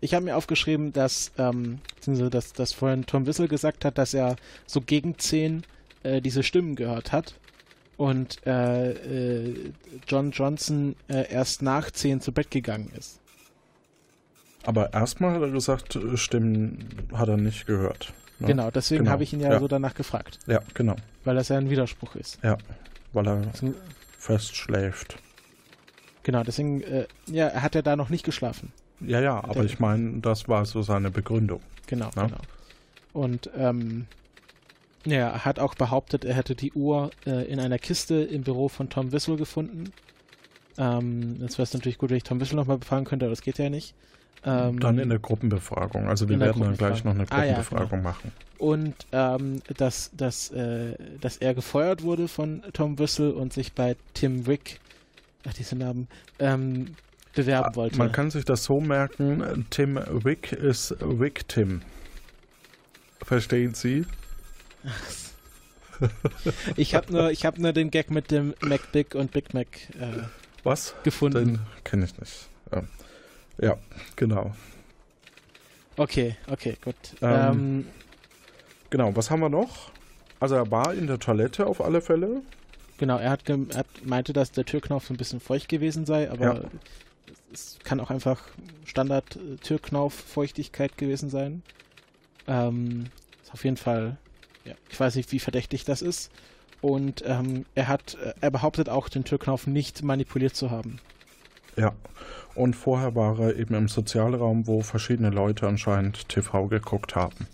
Ich 0.00 0.14
habe 0.14 0.24
mir 0.24 0.36
aufgeschrieben, 0.36 0.92
dass, 0.92 1.30
ähm, 1.36 1.78
dass, 2.06 2.52
dass 2.54 2.72
vorhin 2.72 3.04
Tom 3.04 3.26
Wissel 3.26 3.48
gesagt 3.48 3.84
hat, 3.84 3.98
dass 3.98 4.14
er 4.14 4.36
so 4.66 4.80
gegen 4.80 5.18
10 5.18 5.62
äh, 6.02 6.22
diese 6.22 6.42
Stimmen 6.42 6.74
gehört 6.74 7.12
hat 7.12 7.34
und 7.98 8.38
äh, 8.46 8.92
äh, 8.92 9.72
John 10.08 10.30
Johnson 10.30 10.96
äh, 11.08 11.30
erst 11.30 11.60
nach 11.60 11.90
10 11.90 12.22
zu 12.22 12.32
Bett 12.32 12.50
gegangen 12.50 12.90
ist. 12.98 13.19
Aber 14.64 14.92
erstmal 14.92 15.34
hat 15.34 15.42
er 15.42 15.50
gesagt, 15.50 15.96
äh, 15.96 16.16
Stimmen 16.16 16.88
hat 17.12 17.28
er 17.28 17.36
nicht 17.36 17.66
gehört. 17.66 18.12
Ne? 18.38 18.48
Genau, 18.48 18.70
deswegen 18.70 19.04
genau. 19.04 19.12
habe 19.12 19.22
ich 19.22 19.32
ihn 19.32 19.40
ja, 19.40 19.52
ja, 19.52 19.58
so 19.58 19.68
danach 19.68 19.94
gefragt. 19.94 20.38
Ja, 20.46 20.60
genau. 20.74 20.96
Weil 21.24 21.36
das 21.36 21.48
ja 21.48 21.58
ein 21.58 21.70
Widerspruch 21.70 22.16
ist. 22.16 22.38
Ja, 22.42 22.58
weil 23.12 23.26
er 23.26 23.36
deswegen, 23.52 23.74
fest 24.18 24.56
schläft. 24.56 25.16
Genau, 26.22 26.42
deswegen, 26.42 26.82
äh, 26.82 27.06
ja, 27.26 27.46
er 27.46 27.62
hat 27.62 27.74
ja 27.74 27.82
da 27.82 27.96
noch 27.96 28.10
nicht 28.10 28.24
geschlafen. 28.24 28.72
Ja, 29.00 29.20
ja, 29.20 29.42
aber 29.42 29.64
ich 29.64 29.78
meine, 29.78 30.20
das 30.20 30.48
war 30.48 30.66
so 30.66 30.82
seine 30.82 31.10
Begründung. 31.10 31.60
Genau, 31.86 32.10
ne? 32.16 32.26
genau. 32.26 32.40
Und 33.12 33.50
ähm, 33.56 34.06
ja, 35.06 35.30
er 35.30 35.44
hat 35.44 35.58
auch 35.58 35.74
behauptet, 35.74 36.24
er 36.24 36.34
hätte 36.34 36.54
die 36.54 36.72
Uhr 36.72 37.10
äh, 37.26 37.50
in 37.50 37.58
einer 37.58 37.78
Kiste 37.78 38.16
im 38.16 38.42
Büro 38.42 38.68
von 38.68 38.90
Tom 38.90 39.12
Wissel 39.12 39.36
gefunden. 39.36 39.92
Ähm, 40.76 41.38
jetzt 41.40 41.56
wäre 41.56 41.64
es 41.64 41.72
natürlich 41.72 41.98
gut, 41.98 42.10
wenn 42.10 42.18
ich 42.18 42.24
Tom 42.24 42.40
Wissel 42.40 42.56
nochmal 42.56 42.78
befragen 42.78 43.06
könnte, 43.06 43.24
aber 43.24 43.30
das 43.32 43.42
geht 43.42 43.58
ja 43.58 43.70
nicht. 43.70 43.94
Ähm, 44.44 44.80
dann 44.80 44.98
in 44.98 45.10
der 45.10 45.18
Gruppenbefragung. 45.18 46.08
Also 46.08 46.28
wir 46.28 46.40
werden 46.40 46.62
dann 46.62 46.76
gleich 46.76 47.04
noch 47.04 47.14
eine 47.14 47.26
Gruppenbefragung 47.26 47.80
ah, 47.80 47.84
ja, 47.84 47.96
genau. 47.96 48.02
machen. 48.02 48.32
Und 48.58 48.94
ähm, 49.12 49.62
dass, 49.76 50.10
dass, 50.14 50.50
äh, 50.50 50.94
dass 51.20 51.36
er 51.36 51.54
gefeuert 51.54 52.02
wurde 52.02 52.28
von 52.28 52.62
Tom 52.72 52.98
Wissel 52.98 53.32
und 53.32 53.52
sich 53.52 53.72
bei 53.72 53.96
Tim 54.14 54.46
Wick, 54.46 54.80
ach 55.46 55.52
diese 55.52 55.76
Namen, 55.76 56.08
ähm, 56.38 56.94
bewerben 57.34 57.70
ah, 57.72 57.76
wollte. 57.76 57.98
Man 57.98 58.12
kann 58.12 58.30
sich 58.30 58.44
das 58.44 58.64
so 58.64 58.80
merken, 58.80 59.66
Tim 59.70 59.96
Wick 59.96 60.52
ist 60.52 60.96
Wick 61.00 61.48
Tim. 61.48 61.82
Verstehen 63.22 63.74
Sie? 63.74 64.06
ich 66.76 66.94
habe 66.94 67.12
nur, 67.12 67.30
hab 67.30 67.58
nur 67.58 67.72
den 67.72 67.90
Gag 67.90 68.10
mit 68.10 68.30
dem 68.30 68.54
Mac 68.60 68.92
Big 68.92 69.14
und 69.14 69.32
Big 69.32 69.52
Mac 69.52 69.66
äh, 69.98 70.22
Was? 70.64 70.94
gefunden. 71.02 71.44
Den 71.44 71.58
kenne 71.84 72.06
ich 72.06 72.18
nicht. 72.18 72.48
Ja. 72.72 72.82
Ja. 73.60 73.76
genau. 74.16 74.52
Okay, 75.96 76.36
okay, 76.50 76.76
gut. 76.82 76.96
Ähm, 77.20 77.30
ähm, 77.30 77.86
genau, 78.90 79.14
was 79.16 79.30
haben 79.30 79.40
wir 79.40 79.48
noch? 79.48 79.90
Also 80.38 80.54
er 80.54 80.70
war 80.70 80.94
in 80.94 81.06
der 81.06 81.18
Toilette 81.18 81.66
auf 81.66 81.82
alle 81.82 82.00
Fälle. 82.00 82.42
Genau, 82.98 83.18
er 83.18 83.30
hat, 83.30 83.48
er 83.48 83.58
hat 83.76 83.86
meinte, 84.04 84.32
dass 84.32 84.52
der 84.52 84.64
Türknauf 84.64 85.06
so 85.06 85.14
ein 85.14 85.16
bisschen 85.16 85.40
feucht 85.40 85.68
gewesen 85.68 86.06
sei, 86.06 86.30
aber 86.30 86.44
ja. 86.44 86.60
es 87.52 87.78
kann 87.84 87.98
auch 88.00 88.10
einfach 88.10 88.42
Standard-Türknauf-Feuchtigkeit 88.84 90.96
gewesen 90.96 91.30
sein. 91.30 91.62
Ähm, 92.46 93.06
ist 93.42 93.52
auf 93.52 93.64
jeden 93.64 93.76
Fall 93.76 94.16
ja. 94.64 94.74
Ich 94.90 94.98
weiß 94.98 95.14
nicht, 95.16 95.32
wie 95.32 95.38
verdächtig 95.38 95.84
das 95.84 96.02
ist. 96.02 96.30
Und 96.80 97.22
ähm, 97.26 97.66
er 97.74 97.88
hat, 97.88 98.14
äh, 98.14 98.32
er 98.40 98.50
behauptet 98.50 98.88
auch, 98.88 99.08
den 99.08 99.24
Türknauf 99.24 99.66
nicht 99.66 100.02
manipuliert 100.02 100.56
zu 100.56 100.70
haben. 100.70 100.98
Ja. 101.80 101.94
Und 102.54 102.76
vorher 102.76 103.14
war 103.14 103.38
er 103.40 103.56
eben 103.56 103.74
im 103.74 103.88
Sozialraum, 103.88 104.66
wo 104.66 104.82
verschiedene 104.82 105.30
Leute 105.30 105.66
anscheinend 105.66 106.28
TV 106.28 106.66
geguckt 106.66 107.16
haben. 107.16 107.46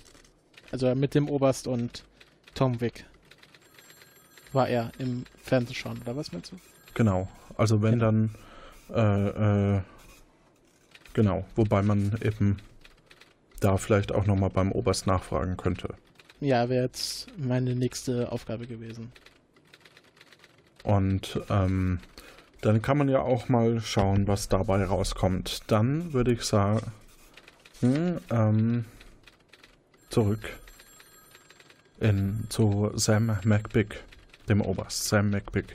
Also 0.72 0.92
mit 0.96 1.14
dem 1.14 1.28
Oberst 1.28 1.68
und 1.68 2.04
Tom 2.54 2.80
Wick 2.80 3.04
war 4.52 4.68
er 4.68 4.90
im 4.98 5.24
Fernsehen 5.42 5.76
schon, 5.76 5.98
oder 6.00 6.16
was 6.16 6.32
meinst 6.32 6.50
du? 6.50 6.56
Genau. 6.94 7.28
Also 7.56 7.82
wenn 7.82 8.00
ja. 8.00 8.06
dann 8.06 8.34
äh, 8.92 9.76
äh, 9.76 9.80
genau, 11.14 11.44
wobei 11.54 11.82
man 11.82 12.18
eben 12.22 12.56
da 13.60 13.76
vielleicht 13.76 14.12
auch 14.12 14.26
nochmal 14.26 14.50
beim 14.50 14.72
Oberst 14.72 15.06
nachfragen 15.06 15.56
könnte. 15.56 15.94
Ja, 16.40 16.68
wäre 16.68 16.84
jetzt 16.84 17.28
meine 17.38 17.74
nächste 17.76 18.32
Aufgabe 18.32 18.66
gewesen. 18.66 19.12
Und 20.82 21.40
ähm, 21.48 22.00
dann 22.60 22.82
kann 22.82 22.98
man 22.98 23.08
ja 23.08 23.20
auch 23.20 23.48
mal 23.48 23.80
schauen, 23.80 24.26
was 24.26 24.48
dabei 24.48 24.84
rauskommt. 24.84 25.60
Dann 25.66 26.12
würde 26.12 26.32
ich 26.32 26.42
sagen, 26.42 26.92
ähm, 27.82 28.84
zurück 30.10 30.58
in, 32.00 32.46
zu 32.48 32.90
Sam 32.94 33.38
McBig, 33.44 34.02
dem 34.48 34.60
Oberst, 34.60 35.04
Sam 35.04 35.30
McBig. 35.30 35.66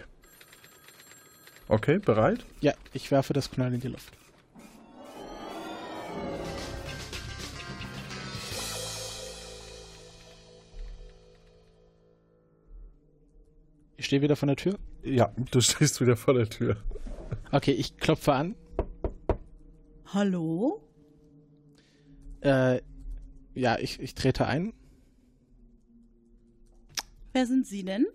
Okay, 1.67 1.99
bereit? 1.99 2.45
Ja, 2.59 2.73
ich 2.93 3.11
werfe 3.11 3.33
das 3.33 3.49
Knall 3.49 3.73
in 3.73 3.79
die 3.79 3.87
Luft. 3.87 4.11
Stehe 14.11 14.21
wieder 14.21 14.35
vor 14.35 14.47
der 14.47 14.57
Tür? 14.57 14.77
Ja, 15.05 15.31
du 15.51 15.61
stehst 15.61 16.01
wieder 16.01 16.17
vor 16.17 16.33
der 16.33 16.49
Tür. 16.49 16.75
Okay, 17.49 17.71
ich 17.71 17.95
klopfe 17.95 18.33
an. 18.33 18.55
Hallo? 20.07 20.85
Äh, 22.41 22.81
ja, 23.55 23.79
ich, 23.79 24.01
ich 24.01 24.13
trete 24.13 24.47
ein. 24.47 24.73
Wer 27.31 27.45
sind 27.47 27.65
Sie 27.65 27.85
denn? 27.85 28.05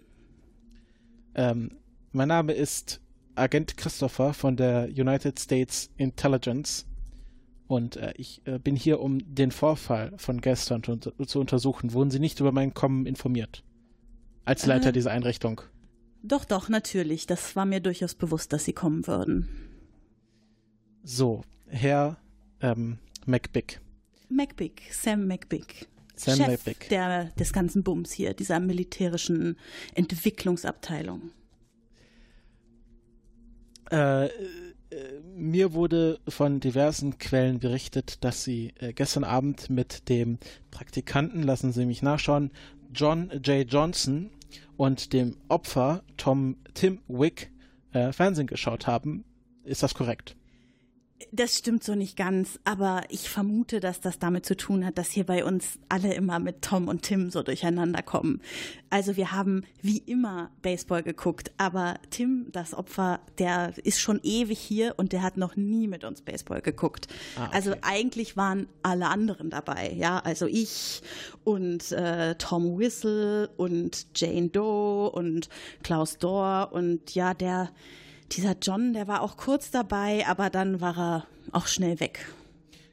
Ähm, 1.35 1.79
mein 2.13 2.29
Name 2.29 2.53
ist 2.53 3.01
Agent 3.35 3.79
Christopher 3.79 4.35
von 4.35 4.55
der 4.59 4.91
United 4.91 5.41
States 5.41 5.89
Intelligence. 5.97 6.85
Und 7.69 7.97
äh, 7.97 8.13
ich 8.19 8.43
äh, 8.45 8.59
bin 8.59 8.77
hier, 8.77 9.01
um 9.01 9.35
den 9.35 9.51
Vorfall 9.51 10.13
von 10.19 10.43
gestern 10.43 10.83
zu, 10.83 10.99
zu, 10.99 11.41
untersuchen. 11.41 11.95
Wurden 11.95 12.11
Sie 12.11 12.21
nicht 12.21 12.39
über 12.41 12.53
mein 12.53 12.75
Kommen 12.75 13.07
informiert? 13.07 13.65
Als 14.45 14.67
Leiter 14.67 14.91
äh, 14.91 14.93
dieser 14.93 15.13
Einrichtung. 15.13 15.63
Doch, 16.23 16.45
doch, 16.45 16.69
natürlich. 16.69 17.27
Das 17.27 17.57
war 17.57 17.65
mir 17.65 17.81
durchaus 17.81 18.15
bewusst, 18.15 18.53
dass 18.53 18.65
Sie 18.65 18.73
kommen 18.73 19.07
würden. 19.07 19.49
So, 21.03 21.43
Herr 21.69 22.17
ähm, 22.61 22.99
McBick. 23.27 23.81
McBick, 24.29 24.83
Sam 24.93 25.27
McBick. 25.27 25.87
Sam 26.17 26.37
Chef 26.37 26.49
McBick. 26.49 26.89
Der, 26.89 27.27
des 27.39 27.53
ganzen 27.53 27.83
Bums 27.83 28.11
hier, 28.13 28.35
dieser 28.35 28.59
militärischen 28.59 29.57
Entwicklungsabteilung. 29.95 31.31
Äh, 33.91 34.27
äh, 34.27 34.31
mir 35.35 35.73
wurde 35.75 36.19
von 36.27 36.61
diversen 36.61 37.19
Quellen 37.19 37.59
berichtet, 37.59 38.25
dass 38.25 38.45
Sie 38.45 38.73
äh, 38.79 38.93
gestern 38.93 39.25
Abend 39.25 39.71
mit 39.71 40.09
dem 40.09 40.39
Praktikanten, 40.71 41.43
lassen 41.43 41.73
Sie 41.73 41.87
mich 41.87 42.03
nachschauen, 42.03 42.51
John 42.93 43.31
J. 43.45 43.71
Johnson 43.71 44.31
und 44.77 45.13
dem 45.13 45.37
Opfer 45.49 46.03
Tom 46.17 46.57
Tim 46.75 47.01
Wick 47.09 47.51
äh, 47.93 48.13
Fernsehen 48.13 48.47
geschaut 48.47 48.87
haben. 48.87 49.25
Ist 49.65 49.83
das 49.83 49.95
korrekt? 49.95 50.37
Das 51.33 51.57
stimmt 51.57 51.83
so 51.83 51.95
nicht 51.95 52.17
ganz, 52.17 52.61
aber 52.65 53.05
ich 53.09 53.31
vermute, 53.31 53.81
dass 53.81 54.01
das 54.03 54.19
damit 54.19 54.45
zu 54.45 54.55
tun 54.55 54.85
hat, 54.85 54.99
dass 54.99 55.11
hier 55.11 55.25
bei 55.25 55.47
uns 55.47 55.79
alle 55.89 56.13
immer 56.13 56.39
mit 56.39 56.61
Tom 56.61 56.89
und 56.89 57.03
Tim 57.03 57.31
so 57.31 57.43
durcheinander 57.43 58.03
kommen. 58.03 58.43
Also 58.91 59.17
wir 59.17 59.33
haben 59.33 59.65
wie 59.81 59.97
immer 59.99 60.51
Baseball 60.61 61.03
geguckt, 61.03 61.53
aber 61.57 61.95
Tim, 62.11 62.49
das 62.53 62.75
Opfer, 62.75 63.21
der 63.39 63.73
ist 63.83 63.99
schon 63.99 64.21
ewig 64.23 64.59
hier 64.59 64.95
und 64.99 65.13
der 65.13 65.23
hat 65.23 65.39
noch 65.39 65.57
nie 65.57 65.89
mit 65.89 66.05
uns 66.05 66.21
Baseball 66.21 66.61
geguckt. 66.61 67.09
Ah, 67.37 67.47
okay. 67.47 67.57
Also 67.57 67.75
eigentlich 67.81 68.37
waren 68.37 68.69
alle 68.83 69.09
anderen 69.09 69.49
dabei, 69.49 69.93
ja, 69.97 70.19
also 70.19 70.47
ich 70.47 71.01
und 71.45 71.93
äh, 71.93 72.35
Tom 72.35 72.79
Whistle 72.79 73.49
und 73.57 74.07
Jane 74.15 74.49
Doe 74.49 75.11
und 75.11 75.49
Klaus 75.83 76.19
Dohr 76.19 76.71
und 76.73 77.15
ja, 77.15 77.33
der 77.33 77.71
dieser 78.33 78.57
John, 78.61 78.93
der 78.93 79.09
war 79.09 79.23
auch 79.23 79.37
kurz 79.37 79.71
dabei, 79.71 80.27
aber 80.27 80.51
dann 80.51 80.81
war 80.81 80.99
er 80.99 81.27
auch 81.53 81.67
schnell 81.67 82.01
weg. 82.01 82.27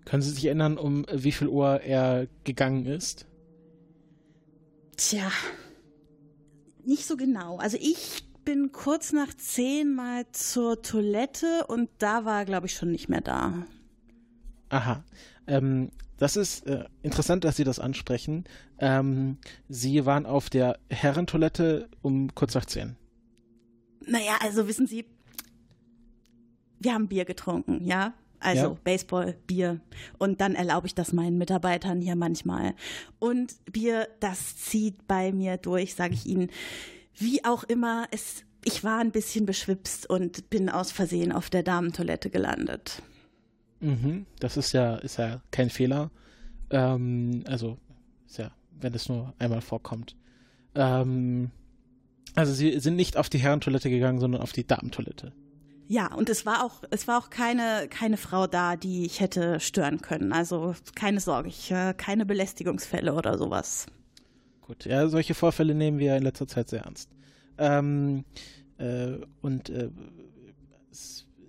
Können 0.05 0.21
Sie 0.21 0.31
sich 0.31 0.45
erinnern, 0.45 0.77
um 0.77 1.05
wie 1.11 1.31
viel 1.31 1.47
Uhr 1.47 1.81
er 1.81 2.27
gegangen 2.43 2.85
ist? 2.85 3.25
Tja, 4.97 5.31
nicht 6.85 7.05
so 7.05 7.17
genau. 7.17 7.57
Also 7.57 7.77
ich 7.79 8.25
bin 8.45 8.71
kurz 8.71 9.13
nach 9.13 9.33
zehn 9.33 9.95
mal 9.95 10.25
zur 10.31 10.81
Toilette 10.81 11.65
und 11.67 11.89
da 11.97 12.25
war 12.25 12.39
er, 12.39 12.45
glaube 12.45 12.67
ich, 12.67 12.73
schon 12.73 12.91
nicht 12.91 13.09
mehr 13.09 13.21
da. 13.21 13.65
Aha. 14.69 15.03
Ähm, 15.47 15.91
das 16.17 16.35
ist 16.35 16.65
äh, 16.67 16.85
interessant, 17.01 17.43
dass 17.43 17.55
Sie 17.57 17.63
das 17.63 17.79
ansprechen. 17.79 18.43
Ähm, 18.79 19.37
Sie 19.69 20.05
waren 20.05 20.25
auf 20.25 20.49
der 20.49 20.79
Herrentoilette 20.89 21.89
um 22.01 22.33
kurz 22.35 22.53
nach 22.53 22.65
zehn. 22.65 22.97
Naja, 24.05 24.37
also 24.41 24.67
wissen 24.67 24.87
Sie, 24.87 25.05
wir 26.83 26.93
haben 26.93 27.07
Bier 27.07 27.25
getrunken, 27.25 27.83
ja. 27.83 28.13
Also 28.43 28.61
ja. 28.61 28.77
Baseball, 28.83 29.35
Bier. 29.47 29.79
Und 30.17 30.41
dann 30.41 30.53
erlaube 30.53 30.85
ich 30.85 30.93
das 30.93 31.13
meinen 31.13 31.37
Mitarbeitern 31.37 32.01
hier 32.01 32.15
manchmal. 32.15 32.73
Und 33.19 33.55
Bier, 33.71 34.09
das 34.19 34.57
zieht 34.57 35.07
bei 35.07 35.31
mir 35.31 35.55
durch, 35.57 35.95
sage 35.95 36.13
ich 36.13 36.25
Ihnen. 36.25 36.49
Wie 37.15 37.45
auch 37.45 37.63
immer, 37.63 38.05
es, 38.11 38.43
ich 38.65 38.83
war 38.83 38.99
ein 38.99 39.11
bisschen 39.11 39.45
beschwipst 39.45 40.09
und 40.09 40.49
bin 40.49 40.69
aus 40.69 40.91
Versehen 40.91 41.31
auf 41.31 41.49
der 41.49 41.63
Damentoilette 41.63 42.29
gelandet. 42.29 43.01
Mhm, 43.79 44.25
das 44.39 44.57
ist 44.57 44.73
ja, 44.73 44.95
ist 44.97 45.17
ja 45.17 45.41
kein 45.51 45.69
Fehler. 45.69 46.11
Ähm, 46.69 47.43
also, 47.47 47.77
ist 48.27 48.39
ja, 48.39 48.51
wenn 48.79 48.93
es 48.93 49.07
nur 49.07 49.33
einmal 49.39 49.61
vorkommt. 49.61 50.17
Ähm, 50.75 51.51
also, 52.35 52.53
Sie 52.53 52.79
sind 52.79 52.97
nicht 52.97 53.15
auf 53.15 53.29
die 53.29 53.37
Herrentoilette 53.37 53.89
gegangen, 53.89 54.19
sondern 54.19 54.41
auf 54.41 54.51
die 54.51 54.67
Damentoilette. 54.67 55.31
Ja, 55.87 56.13
und 56.13 56.29
es 56.29 56.45
war 56.45 56.63
auch, 56.63 56.83
es 56.91 57.07
war 57.07 57.19
auch 57.19 57.29
keine, 57.29 57.87
keine 57.89 58.17
Frau 58.17 58.47
da, 58.47 58.75
die 58.75 59.05
ich 59.05 59.19
hätte 59.19 59.59
stören 59.59 60.01
können. 60.01 60.31
Also 60.31 60.75
keine 60.95 61.19
Sorge, 61.19 61.49
ich, 61.49 61.71
äh, 61.71 61.93
keine 61.95 62.25
Belästigungsfälle 62.25 63.13
oder 63.13 63.37
sowas. 63.37 63.85
Gut, 64.61 64.85
ja, 64.85 65.07
solche 65.07 65.33
Vorfälle 65.33 65.75
nehmen 65.75 65.99
wir 65.99 66.15
in 66.15 66.23
letzter 66.23 66.47
Zeit 66.47 66.69
sehr 66.69 66.83
ernst. 66.83 67.09
Ähm, 67.57 68.23
äh, 68.77 69.17
und 69.41 69.69
äh, 69.69 69.89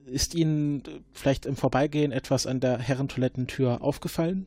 ist 0.07 0.35
Ihnen 0.35 0.83
vielleicht 1.13 1.47
im 1.47 1.57
Vorbeigehen 1.57 2.13
etwas 2.13 2.47
an 2.47 2.61
der 2.61 2.79
Herrentoilettentür 2.79 3.83
aufgefallen? 3.83 4.47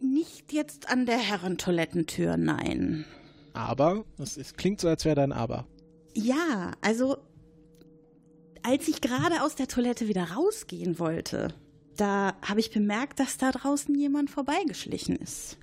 Nicht 0.00 0.52
jetzt 0.52 0.90
an 0.90 1.06
der 1.06 1.18
Herrentoilettentür, 1.18 2.36
nein. 2.36 3.04
Aber? 3.52 4.04
Es, 4.18 4.36
es 4.36 4.54
klingt 4.54 4.80
so, 4.80 4.88
als 4.88 5.04
wäre 5.04 5.16
da 5.16 5.22
ein 5.22 5.32
Aber. 5.32 5.66
Ja, 6.14 6.72
also 6.80 7.18
als 8.68 8.86
ich 8.86 9.00
gerade 9.00 9.42
aus 9.42 9.54
der 9.54 9.66
Toilette 9.66 10.08
wieder 10.08 10.32
rausgehen 10.32 10.98
wollte, 10.98 11.54
da 11.96 12.34
habe 12.42 12.60
ich 12.60 12.70
bemerkt, 12.70 13.18
dass 13.18 13.38
da 13.38 13.50
draußen 13.50 13.94
jemand 13.94 14.28
vorbeigeschlichen 14.28 15.16
ist. 15.16 15.56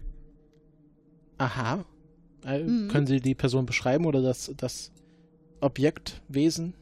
Aha. 1.37 1.85
Äh, 2.43 2.63
mhm. 2.63 2.87
Können 2.87 3.05
Sie 3.05 3.19
die 3.19 3.35
Person 3.35 3.67
beschreiben 3.67 4.07
oder 4.07 4.23
das, 4.23 4.51
das 4.57 4.91
Objekt, 5.59 6.23
Wesen? 6.29 6.73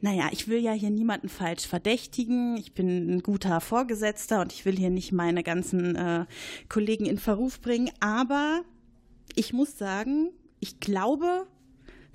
Naja, 0.00 0.28
ich 0.30 0.46
will 0.46 0.60
ja 0.60 0.72
hier 0.72 0.90
niemanden 0.90 1.28
falsch 1.28 1.66
verdächtigen. 1.66 2.56
Ich 2.56 2.72
bin 2.72 3.16
ein 3.16 3.22
guter 3.24 3.60
Vorgesetzter 3.60 4.40
und 4.40 4.52
ich 4.52 4.64
will 4.64 4.76
hier 4.76 4.90
nicht 4.90 5.10
meine 5.10 5.42
ganzen 5.42 5.96
äh, 5.96 6.26
Kollegen 6.68 7.06
in 7.06 7.18
Verruf 7.18 7.60
bringen. 7.60 7.90
Aber 7.98 8.62
ich 9.34 9.52
muss 9.52 9.76
sagen, 9.76 10.30
ich 10.60 10.78
glaube, 10.78 11.48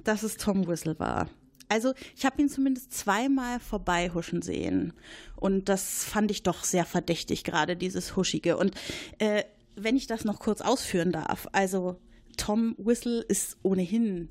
dass 0.05 0.24
es 0.24 0.38
Tom 0.38 0.66
Whistle 0.66 0.97
war. 0.97 1.28
Also 1.72 1.93
ich 2.17 2.26
habe 2.26 2.41
ihn 2.41 2.49
zumindest 2.49 2.91
zweimal 2.91 3.61
vorbeihuschen 3.61 4.41
sehen. 4.41 4.91
Und 5.38 5.69
das 5.69 6.03
fand 6.03 6.30
ich 6.30 6.43
doch 6.43 6.65
sehr 6.65 6.84
verdächtig, 6.84 7.45
gerade 7.45 7.78
dieses 7.78 8.17
Huschige. 8.17 8.57
Und 8.57 8.76
äh, 9.19 9.45
wenn 9.78 9.95
ich 9.95 10.05
das 10.05 10.26
noch 10.26 10.39
kurz 10.39 10.59
ausführen 10.59 11.13
darf, 11.13 11.47
also 11.53 11.95
Tom 12.36 12.76
Whistle 12.78 13.22
ist 13.22 13.57
ohnehin 13.63 14.28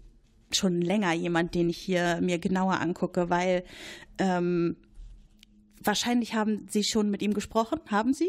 schon 0.52 0.82
länger 0.82 1.14
jemand, 1.14 1.54
den 1.54 1.70
ich 1.70 1.78
hier 1.78 2.18
mir 2.20 2.38
genauer 2.38 2.78
angucke, 2.78 3.30
weil 3.30 3.64
ähm, 4.18 4.76
wahrscheinlich 5.82 6.34
haben 6.34 6.66
Sie 6.68 6.84
schon 6.84 7.10
mit 7.10 7.22
ihm 7.22 7.32
gesprochen. 7.32 7.80
Haben 7.90 8.12
Sie? 8.12 8.28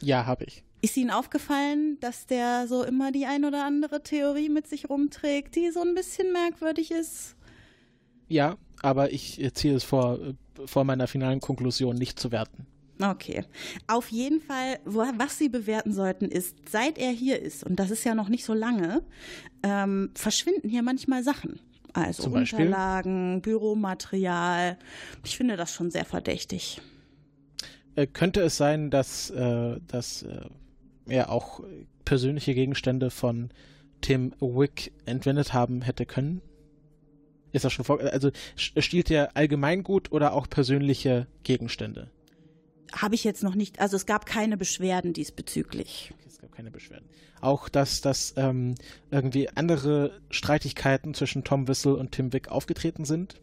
Ja, 0.00 0.26
habe 0.26 0.44
ich. 0.44 0.62
Ist 0.80 0.96
Ihnen 0.96 1.10
aufgefallen, 1.10 1.98
dass 1.98 2.28
der 2.28 2.68
so 2.68 2.84
immer 2.84 3.10
die 3.10 3.26
ein 3.26 3.44
oder 3.44 3.64
andere 3.64 4.04
Theorie 4.04 4.48
mit 4.48 4.68
sich 4.68 4.88
rumträgt, 4.88 5.56
die 5.56 5.72
so 5.72 5.80
ein 5.80 5.96
bisschen 5.96 6.32
merkwürdig 6.32 6.92
ist? 6.92 7.34
Ja, 8.34 8.56
aber 8.82 9.12
ich 9.12 9.40
ziehe 9.54 9.76
es 9.76 9.84
vor, 9.84 10.18
vor 10.66 10.82
meiner 10.82 11.06
finalen 11.06 11.38
Konklusion 11.38 11.94
nicht 11.94 12.18
zu 12.18 12.32
werten. 12.32 12.66
Okay. 13.00 13.44
Auf 13.86 14.08
jeden 14.08 14.40
Fall, 14.40 14.80
was 14.84 15.38
Sie 15.38 15.48
bewerten 15.48 15.92
sollten, 15.92 16.24
ist, 16.24 16.56
seit 16.68 16.98
er 16.98 17.10
hier 17.10 17.40
ist, 17.40 17.62
und 17.62 17.76
das 17.76 17.92
ist 17.92 18.02
ja 18.02 18.16
noch 18.16 18.28
nicht 18.28 18.44
so 18.44 18.52
lange, 18.52 19.02
ähm, 19.62 20.10
verschwinden 20.14 20.68
hier 20.68 20.82
manchmal 20.82 21.22
Sachen. 21.22 21.60
Also 21.92 22.28
Unterlagen, 22.28 23.40
Büromaterial. 23.40 24.78
Ich 25.24 25.36
finde 25.36 25.56
das 25.56 25.72
schon 25.72 25.92
sehr 25.92 26.04
verdächtig. 26.04 26.82
Äh, 27.94 28.08
könnte 28.08 28.40
es 28.40 28.56
sein, 28.56 28.90
dass, 28.90 29.30
äh, 29.30 29.78
dass 29.86 30.24
äh, 30.24 30.40
er 31.06 31.30
auch 31.30 31.60
persönliche 32.04 32.52
Gegenstände 32.52 33.10
von 33.10 33.50
Tim 34.00 34.32
Wick 34.40 34.92
entwendet 35.06 35.54
haben 35.54 35.82
hätte 35.82 36.04
können? 36.04 36.42
Ist 37.54 37.64
das 37.64 37.72
schon 37.72 37.84
vor, 37.84 38.00
also 38.00 38.32
stiehlt 38.56 39.12
er 39.12 39.36
Allgemeingut 39.36 40.10
oder 40.10 40.32
auch 40.32 40.48
persönliche 40.50 41.28
Gegenstände? 41.44 42.10
Habe 42.92 43.14
ich 43.14 43.22
jetzt 43.22 43.44
noch 43.44 43.54
nicht, 43.54 43.78
also 43.78 43.94
es 43.94 44.06
gab 44.06 44.26
keine 44.26 44.56
Beschwerden 44.56 45.12
diesbezüglich. 45.12 46.12
Okay, 46.12 46.26
es 46.26 46.38
gab 46.38 46.50
keine 46.50 46.72
Beschwerden. 46.72 47.08
Auch, 47.40 47.68
dass, 47.68 48.00
dass 48.00 48.34
ähm, 48.36 48.74
irgendwie 49.12 49.48
andere 49.50 50.20
Streitigkeiten 50.30 51.14
zwischen 51.14 51.44
Tom 51.44 51.68
Whistle 51.68 51.94
und 51.94 52.10
Tim 52.10 52.32
Wick 52.32 52.48
aufgetreten 52.48 53.04
sind? 53.04 53.40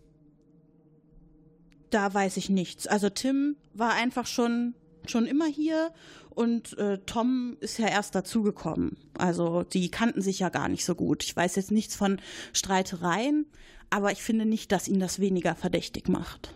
Da 1.90 2.14
weiß 2.14 2.36
ich 2.36 2.50
nichts. 2.50 2.88
Also 2.88 3.10
Tim 3.10 3.56
war 3.74 3.94
einfach 3.94 4.28
schon, 4.28 4.74
schon 5.06 5.26
immer 5.26 5.48
hier 5.48 5.94
und 6.32 6.78
äh, 6.78 6.98
Tom 7.06 7.56
ist 7.62 7.80
ja 7.80 7.88
erst 7.88 8.14
dazugekommen. 8.14 8.98
Also 9.18 9.64
die 9.64 9.90
kannten 9.90 10.22
sich 10.22 10.40
ja 10.40 10.50
gar 10.50 10.68
nicht 10.68 10.84
so 10.84 10.96
gut. 10.96 11.24
Ich 11.24 11.34
weiß 11.34 11.56
jetzt 11.56 11.72
nichts 11.72 11.96
von 11.96 12.20
Streitereien, 12.52 13.46
aber 13.92 14.12
ich 14.12 14.24
finde 14.24 14.46
nicht, 14.46 14.72
dass 14.72 14.88
ihn 14.88 15.00
das 15.00 15.20
weniger 15.20 15.54
verdächtig 15.54 16.10
macht. 16.10 16.56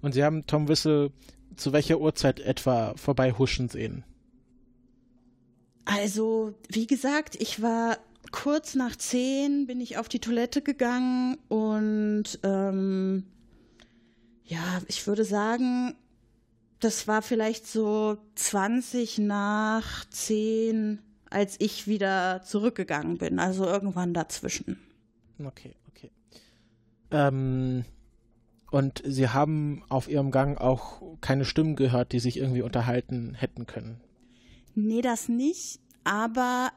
Und 0.00 0.12
Sie 0.12 0.24
haben 0.24 0.46
Tom 0.46 0.66
Wissel 0.68 1.12
zu 1.56 1.72
welcher 1.72 2.00
Uhrzeit 2.00 2.40
etwa 2.40 2.94
vorbeihuschen 2.96 3.68
sehen? 3.68 4.04
Also, 5.84 6.54
wie 6.68 6.86
gesagt, 6.86 7.36
ich 7.40 7.62
war 7.62 7.98
kurz 8.30 8.74
nach 8.74 8.96
zehn, 8.96 9.66
bin 9.66 9.80
ich 9.80 9.98
auf 9.98 10.08
die 10.08 10.20
Toilette 10.20 10.62
gegangen 10.62 11.38
und 11.48 12.38
ähm, 12.42 13.24
ja, 14.44 14.82
ich 14.86 15.06
würde 15.06 15.24
sagen, 15.24 15.94
das 16.80 17.08
war 17.08 17.22
vielleicht 17.22 17.66
so 17.66 18.18
20 18.34 19.18
nach 19.18 20.04
zehn, 20.10 21.00
als 21.30 21.56
ich 21.58 21.86
wieder 21.86 22.42
zurückgegangen 22.44 23.18
bin. 23.18 23.38
Also 23.38 23.64
irgendwann 23.64 24.14
dazwischen. 24.14 24.78
Okay. 25.44 25.74
Ähm, 27.10 27.84
und 28.70 29.02
sie 29.04 29.28
haben 29.28 29.82
auf 29.88 30.08
ihrem 30.08 30.30
Gang 30.30 30.58
auch 30.58 31.02
keine 31.20 31.44
Stimmen 31.44 31.76
gehört, 31.76 32.12
die 32.12 32.20
sich 32.20 32.36
irgendwie 32.36 32.62
unterhalten 32.62 33.34
hätten 33.34 33.66
können. 33.66 34.00
Nee, 34.74 35.00
das 35.00 35.28
nicht. 35.28 35.80
Aber, 36.04 36.70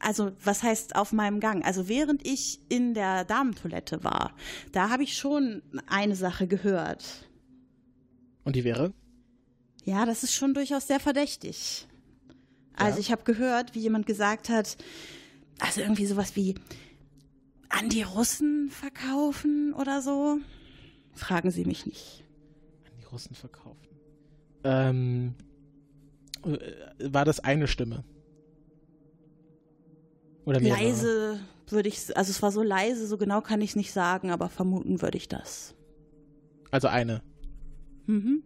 also, 0.00 0.32
was 0.42 0.62
heißt 0.62 0.96
auf 0.96 1.12
meinem 1.12 1.40
Gang? 1.40 1.64
Also, 1.64 1.88
während 1.88 2.26
ich 2.26 2.60
in 2.68 2.94
der 2.94 3.24
Damentoilette 3.24 4.02
war, 4.04 4.32
da 4.72 4.90
habe 4.90 5.04
ich 5.04 5.16
schon 5.16 5.62
eine 5.86 6.16
Sache 6.16 6.46
gehört. 6.46 7.28
Und 8.44 8.56
die 8.56 8.64
wäre? 8.64 8.92
Ja, 9.84 10.04
das 10.04 10.24
ist 10.24 10.34
schon 10.34 10.54
durchaus 10.54 10.88
sehr 10.88 11.00
verdächtig. 11.00 11.86
Also, 12.74 12.98
ja. 12.98 13.00
ich 13.00 13.12
habe 13.12 13.22
gehört, 13.22 13.74
wie 13.74 13.80
jemand 13.80 14.06
gesagt 14.06 14.48
hat, 14.48 14.76
also 15.60 15.80
irgendwie 15.80 16.06
sowas 16.06 16.36
wie, 16.36 16.56
an 17.68 17.88
die 17.88 18.02
Russen 18.02 18.70
verkaufen 18.70 19.74
oder 19.74 20.02
so? 20.02 20.38
Fragen 21.12 21.50
Sie 21.50 21.64
mich 21.64 21.86
nicht. 21.86 22.24
Russen 23.10 23.34
verkaufen. 23.34 23.86
Ähm, 24.64 25.34
äh, 26.44 27.12
war 27.12 27.24
das 27.24 27.40
eine 27.40 27.68
Stimme? 27.68 28.04
Oder 30.44 30.60
mehrere? 30.60 30.82
Leise 30.82 31.40
würde 31.68 31.88
ich, 31.88 32.16
also 32.16 32.30
es 32.30 32.42
war 32.42 32.52
so 32.52 32.62
leise, 32.62 33.06
so 33.06 33.16
genau 33.18 33.40
kann 33.40 33.60
ich 33.60 33.70
es 33.70 33.76
nicht 33.76 33.92
sagen, 33.92 34.30
aber 34.30 34.48
vermuten 34.48 35.02
würde 35.02 35.18
ich 35.18 35.28
das. 35.28 35.74
Also 36.70 36.88
eine. 36.88 37.22
Mhm. 38.06 38.42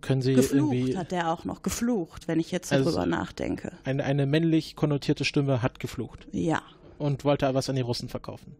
Können 0.00 0.22
Sie 0.22 0.34
geflucht 0.34 0.72
irgendwie. 0.74 0.96
hat 0.96 1.10
der 1.10 1.32
auch 1.32 1.44
noch 1.44 1.62
geflucht, 1.62 2.28
wenn 2.28 2.38
ich 2.38 2.52
jetzt 2.52 2.72
also 2.72 2.84
darüber 2.84 3.06
nachdenke. 3.06 3.72
Eine, 3.84 4.04
eine 4.04 4.26
männlich 4.26 4.76
konnotierte 4.76 5.24
Stimme 5.24 5.62
hat 5.62 5.80
geflucht. 5.80 6.28
Ja. 6.32 6.62
Und 6.98 7.24
wollte 7.24 7.52
was 7.54 7.68
an 7.68 7.76
die 7.76 7.82
Russen 7.82 8.08
verkaufen. 8.08 8.56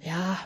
Ja. 0.00 0.38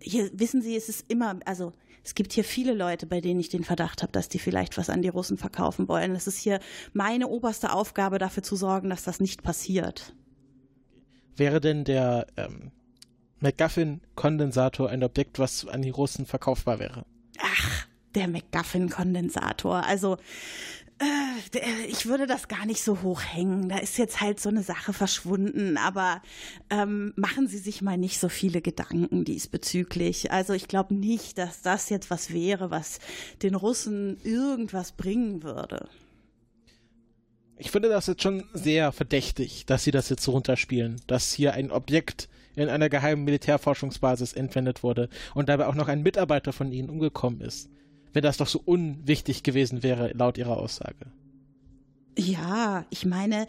Hier 0.00 0.30
wissen 0.34 0.62
Sie, 0.62 0.76
es 0.76 0.88
ist 0.88 1.06
immer, 1.08 1.38
also 1.46 1.72
es 2.04 2.14
gibt 2.14 2.34
hier 2.34 2.44
viele 2.44 2.74
Leute, 2.74 3.06
bei 3.06 3.22
denen 3.22 3.40
ich 3.40 3.48
den 3.48 3.64
Verdacht 3.64 4.02
habe, 4.02 4.12
dass 4.12 4.28
die 4.28 4.38
vielleicht 4.38 4.76
was 4.76 4.90
an 4.90 5.00
die 5.00 5.08
Russen 5.08 5.38
verkaufen 5.38 5.88
wollen. 5.88 6.14
Es 6.14 6.26
ist 6.26 6.36
hier 6.36 6.60
meine 6.92 7.28
oberste 7.28 7.72
Aufgabe, 7.72 8.18
dafür 8.18 8.42
zu 8.42 8.56
sorgen, 8.56 8.90
dass 8.90 9.04
das 9.04 9.20
nicht 9.20 9.42
passiert. 9.42 10.14
Wäre 11.36 11.60
denn 11.62 11.84
der 11.84 12.26
ähm, 12.36 12.70
McGuffin-Kondensator 13.40 14.90
ein 14.90 15.02
Objekt, 15.02 15.38
was 15.38 15.66
an 15.66 15.80
die 15.80 15.90
Russen 15.90 16.26
verkaufbar 16.26 16.78
wäre? 16.78 17.06
Ach, 17.40 17.86
der 18.14 18.28
McGuffin-Kondensator. 18.28 19.84
Also, 19.84 20.18
ich 21.88 22.06
würde 22.06 22.26
das 22.26 22.48
gar 22.48 22.66
nicht 22.66 22.82
so 22.82 23.02
hoch 23.02 23.22
hängen. 23.22 23.68
Da 23.68 23.78
ist 23.78 23.98
jetzt 23.98 24.20
halt 24.20 24.40
so 24.40 24.48
eine 24.48 24.62
Sache 24.62 24.92
verschwunden. 24.92 25.76
Aber 25.76 26.22
ähm, 26.70 27.12
machen 27.16 27.48
Sie 27.48 27.58
sich 27.58 27.82
mal 27.82 27.98
nicht 27.98 28.18
so 28.18 28.28
viele 28.28 28.62
Gedanken 28.62 29.24
diesbezüglich. 29.24 30.30
Also, 30.30 30.52
ich 30.52 30.68
glaube 30.68 30.94
nicht, 30.94 31.38
dass 31.38 31.62
das 31.62 31.90
jetzt 31.90 32.10
was 32.10 32.32
wäre, 32.32 32.70
was 32.70 33.00
den 33.42 33.54
Russen 33.54 34.18
irgendwas 34.22 34.92
bringen 34.92 35.42
würde 35.42 35.88
ich 37.56 37.70
finde 37.70 37.88
das 37.88 38.06
jetzt 38.06 38.22
schon 38.22 38.44
sehr 38.52 38.92
verdächtig, 38.92 39.66
dass 39.66 39.84
sie 39.84 39.90
das 39.90 40.08
jetzt 40.08 40.22
so 40.22 40.32
runterspielen, 40.32 41.00
dass 41.06 41.32
hier 41.32 41.54
ein 41.54 41.70
Objekt 41.70 42.28
in 42.56 42.68
einer 42.68 42.88
geheimen 42.88 43.24
Militärforschungsbasis 43.24 44.32
entwendet 44.32 44.82
wurde 44.82 45.08
und 45.34 45.48
dabei 45.48 45.66
auch 45.66 45.74
noch 45.74 45.88
ein 45.88 46.02
Mitarbeiter 46.02 46.52
von 46.52 46.72
ihnen 46.72 46.90
umgekommen 46.90 47.40
ist. 47.40 47.68
Wenn 48.14 48.22
das 48.22 48.38
doch 48.38 48.46
so 48.46 48.62
unwichtig 48.64 49.42
gewesen 49.42 49.82
wäre, 49.82 50.12
laut 50.14 50.38
ihrer 50.38 50.56
Aussage. 50.56 51.06
Ja, 52.16 52.86
ich 52.90 53.04
meine, 53.04 53.46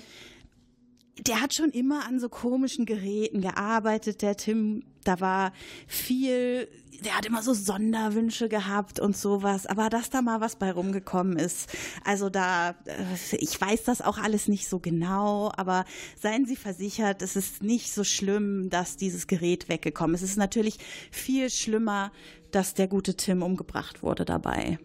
der 1.19 1.41
hat 1.41 1.53
schon 1.53 1.69
immer 1.69 2.05
an 2.05 2.19
so 2.19 2.29
komischen 2.29 2.85
Geräten 2.85 3.41
gearbeitet, 3.41 4.21
der 4.21 4.35
Tim. 4.35 4.83
Da 5.03 5.19
war 5.19 5.53
viel, 5.87 6.67
der 7.05 7.15
hat 7.15 7.27
immer 7.27 7.43
so 7.43 7.53
Sonderwünsche 7.53 8.49
gehabt 8.49 8.99
und 8.99 9.15
sowas. 9.15 9.67
Aber 9.67 9.89
dass 9.89 10.09
da 10.09 10.23
mal 10.23 10.41
was 10.41 10.55
bei 10.55 10.71
rumgekommen 10.71 11.37
ist, 11.37 11.69
also 12.03 12.29
da, 12.31 12.71
äh, 12.85 13.35
ich 13.37 13.61
weiß 13.61 13.83
das 13.83 14.01
auch 14.01 14.17
alles 14.17 14.47
nicht 14.47 14.67
so 14.67 14.79
genau, 14.79 15.51
aber 15.55 15.85
seien 16.19 16.47
Sie 16.47 16.55
versichert, 16.55 17.21
es 17.21 17.35
ist 17.35 17.61
nicht 17.61 17.93
so 17.93 18.03
schlimm, 18.03 18.71
dass 18.71 18.97
dieses 18.97 19.27
Gerät 19.27 19.69
weggekommen 19.69 20.15
ist. 20.15 20.23
Es 20.23 20.31
ist 20.31 20.37
natürlich 20.37 20.79
viel 21.11 21.51
schlimmer, 21.51 22.11
dass 22.55 22.73
der 22.73 22.87
gute 22.87 23.15
Tim 23.15 23.43
umgebracht 23.43 24.01
wurde 24.01 24.23
dabei. 24.23 24.79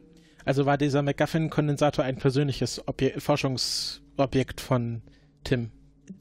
Also 0.44 0.66
war 0.66 0.76
dieser 0.76 1.02
McGuffin-Kondensator 1.02 2.04
ein 2.04 2.16
persönliches 2.16 2.86
Obje 2.88 3.20
Forschungsobjekt 3.20 4.60
von 4.60 5.02
Tim? 5.44 5.70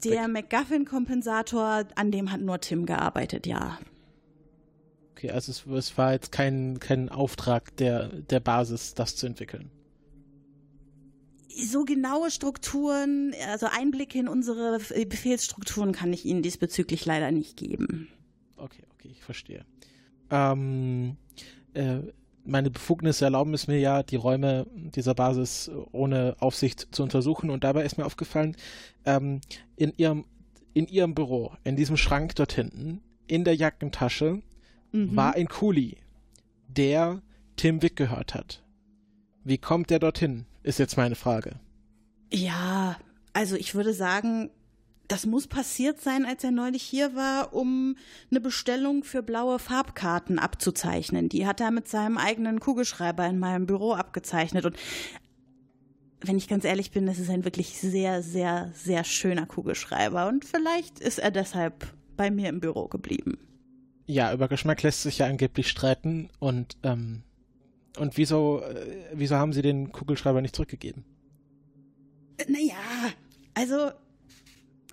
Der 0.04 0.28
McGuffin-Kompensator, 0.28 1.86
an 1.96 2.12
dem 2.12 2.30
hat 2.30 2.40
nur 2.40 2.60
Tim 2.60 2.86
gearbeitet, 2.86 3.46
ja. 3.46 3.78
Okay, 5.12 5.32
also 5.32 5.50
es, 5.50 5.66
es, 5.66 5.98
war 5.98 6.12
jetzt 6.12 6.30
kein, 6.30 6.78
kein 6.78 7.08
Auftrag 7.08 7.76
der, 7.76 8.08
der 8.08 8.40
Basis, 8.40 8.94
das 8.94 9.16
zu 9.16 9.26
entwickeln. 9.26 9.70
So 11.48 11.84
genaue 11.84 12.30
Strukturen, 12.30 13.34
also 13.48 13.66
Einblicke 13.66 14.18
in 14.18 14.28
unsere 14.28 14.78
Befehlsstrukturen 14.78 15.92
kann 15.92 16.12
ich 16.12 16.24
Ihnen 16.24 16.42
diesbezüglich 16.42 17.04
leider 17.04 17.32
nicht 17.32 17.56
geben. 17.56 18.08
Okay, 18.56 18.84
okay, 18.94 19.08
ich 19.10 19.20
verstehe. 19.20 19.64
Ähm, 20.30 21.16
äh, 21.74 22.00
meine 22.44 22.70
Befugnisse 22.70 23.24
erlauben 23.24 23.54
es 23.54 23.66
mir 23.66 23.78
ja, 23.78 24.02
die 24.02 24.16
Räume 24.16 24.66
dieser 24.74 25.14
Basis 25.14 25.70
ohne 25.92 26.36
Aufsicht 26.40 26.88
zu 26.90 27.02
untersuchen. 27.02 27.50
Und 27.50 27.64
dabei 27.64 27.84
ist 27.84 27.98
mir 27.98 28.06
aufgefallen, 28.06 28.56
ähm, 29.04 29.40
in, 29.76 29.92
ihrem, 29.96 30.24
in 30.74 30.86
ihrem 30.86 31.14
Büro, 31.14 31.52
in 31.64 31.76
diesem 31.76 31.96
Schrank 31.96 32.34
dort 32.36 32.52
hinten, 32.52 33.02
in 33.26 33.44
der 33.44 33.54
Jackentasche, 33.54 34.42
mhm. 34.92 35.16
war 35.16 35.34
ein 35.34 35.48
Kuli, 35.48 35.96
der 36.68 37.22
Tim 37.56 37.82
Wick 37.82 37.96
gehört 37.96 38.34
hat. 38.34 38.62
Wie 39.44 39.58
kommt 39.58 39.90
der 39.90 39.98
dorthin, 39.98 40.46
ist 40.62 40.78
jetzt 40.78 40.96
meine 40.96 41.14
Frage. 41.14 41.60
Ja, 42.32 42.96
also 43.32 43.56
ich 43.56 43.74
würde 43.74 43.94
sagen, 43.94 44.50
das 45.10 45.26
muss 45.26 45.48
passiert 45.48 46.00
sein, 46.00 46.24
als 46.24 46.44
er 46.44 46.52
neulich 46.52 46.84
hier 46.84 47.16
war, 47.16 47.52
um 47.52 47.96
eine 48.30 48.40
Bestellung 48.40 49.02
für 49.02 49.24
blaue 49.24 49.58
Farbkarten 49.58 50.38
abzuzeichnen. 50.38 51.28
Die 51.28 51.48
hat 51.48 51.60
er 51.60 51.72
mit 51.72 51.88
seinem 51.88 52.16
eigenen 52.16 52.60
Kugelschreiber 52.60 53.26
in 53.26 53.40
meinem 53.40 53.66
Büro 53.66 53.92
abgezeichnet. 53.94 54.66
Und 54.66 54.76
wenn 56.20 56.38
ich 56.38 56.46
ganz 56.46 56.64
ehrlich 56.64 56.92
bin, 56.92 57.06
das 57.06 57.18
ist 57.18 57.28
ein 57.28 57.44
wirklich 57.44 57.76
sehr, 57.80 58.22
sehr, 58.22 58.70
sehr 58.74 59.02
schöner 59.02 59.46
Kugelschreiber. 59.46 60.28
Und 60.28 60.44
vielleicht 60.44 61.00
ist 61.00 61.18
er 61.18 61.32
deshalb 61.32 61.92
bei 62.16 62.30
mir 62.30 62.48
im 62.48 62.60
Büro 62.60 62.86
geblieben. 62.86 63.36
Ja, 64.06 64.32
über 64.32 64.46
Geschmack 64.46 64.84
lässt 64.84 65.02
sich 65.02 65.18
ja 65.18 65.26
angeblich 65.26 65.68
streiten. 65.68 66.28
Und, 66.38 66.76
ähm, 66.84 67.24
und 67.98 68.16
wieso, 68.16 68.62
äh, 68.62 69.08
wieso 69.12 69.34
haben 69.34 69.52
Sie 69.52 69.62
den 69.62 69.90
Kugelschreiber 69.90 70.40
nicht 70.40 70.54
zurückgegeben? 70.54 71.04
Naja, 72.46 72.76
also 73.54 73.90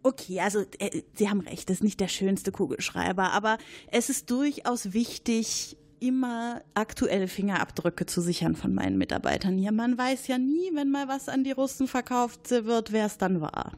Okay, 0.07 0.39
also 0.39 0.63
äh, 0.79 1.01
Sie 1.15 1.29
haben 1.29 1.41
recht, 1.41 1.69
das 1.69 1.77
ist 1.77 1.83
nicht 1.83 1.99
der 1.99 2.07
schönste 2.07 2.53
Kugelschreiber, 2.53 3.33
aber 3.33 3.57
es 3.91 4.09
ist 4.09 4.31
durchaus 4.31 4.93
wichtig, 4.93 5.75
immer 5.99 6.61
aktuelle 6.75 7.27
Fingerabdrücke 7.27 8.05
zu 8.05 8.21
sichern 8.21 8.55
von 8.55 8.73
meinen 8.73 8.97
Mitarbeitern 8.97 9.57
hier. 9.57 9.73
Man 9.73 9.97
weiß 9.97 10.27
ja 10.27 10.37
nie, 10.37 10.71
wenn 10.75 10.91
mal 10.91 11.09
was 11.09 11.27
an 11.27 11.43
die 11.43 11.51
Russen 11.51 11.89
verkauft 11.89 12.51
wird, 12.51 12.93
wer 12.93 13.05
es 13.05 13.17
dann 13.17 13.41
war. 13.41 13.73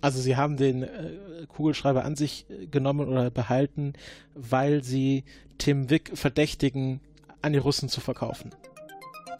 Also 0.00 0.22
Sie 0.22 0.36
haben 0.36 0.56
den 0.56 0.84
äh, 0.84 1.18
Kugelschreiber 1.48 2.02
an 2.02 2.16
sich 2.16 2.46
äh, 2.48 2.66
genommen 2.66 3.06
oder 3.06 3.30
behalten, 3.30 3.92
weil 4.32 4.82
Sie 4.82 5.24
Tim 5.58 5.90
Wick 5.90 6.12
verdächtigen, 6.14 7.02
an 7.42 7.52
die 7.52 7.58
Russen 7.58 7.90
zu 7.90 8.00
verkaufen. 8.00 8.54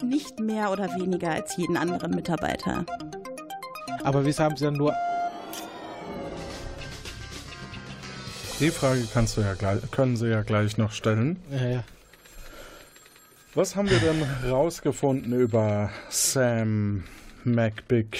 Nicht 0.03 0.39
mehr 0.39 0.71
oder 0.71 0.93
weniger 0.95 1.31
als 1.31 1.57
jeden 1.57 1.75
anderen 1.75 2.11
Mitarbeiter. 2.11 2.85
Aber 4.03 4.23
wieso 4.25 4.43
haben 4.43 4.55
Sie 4.55 4.65
dann 4.65 4.75
nur 4.75 4.93
Die 8.61 8.71
Frage 8.71 9.05
kannst 9.13 9.35
du 9.35 9.41
ja 9.41 9.53
gleich, 9.53 9.79
können 9.91 10.15
Sie 10.15 10.29
ja 10.29 10.41
gleich 10.41 10.77
noch 10.77 10.93
stellen. 10.93 11.41
Ja, 11.51 11.67
ja. 11.67 11.83
Was 13.53 13.75
haben 13.75 13.89
wir 13.89 13.99
denn 13.99 14.23
rausgefunden 14.49 15.33
über 15.33 15.89
Sam 16.09 17.03
McBig? 17.43 18.17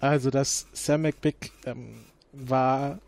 Also, 0.00 0.30
dass 0.30 0.66
Sam 0.74 1.02
McBig 1.02 1.52
ähm, 1.64 2.04
war 2.32 2.98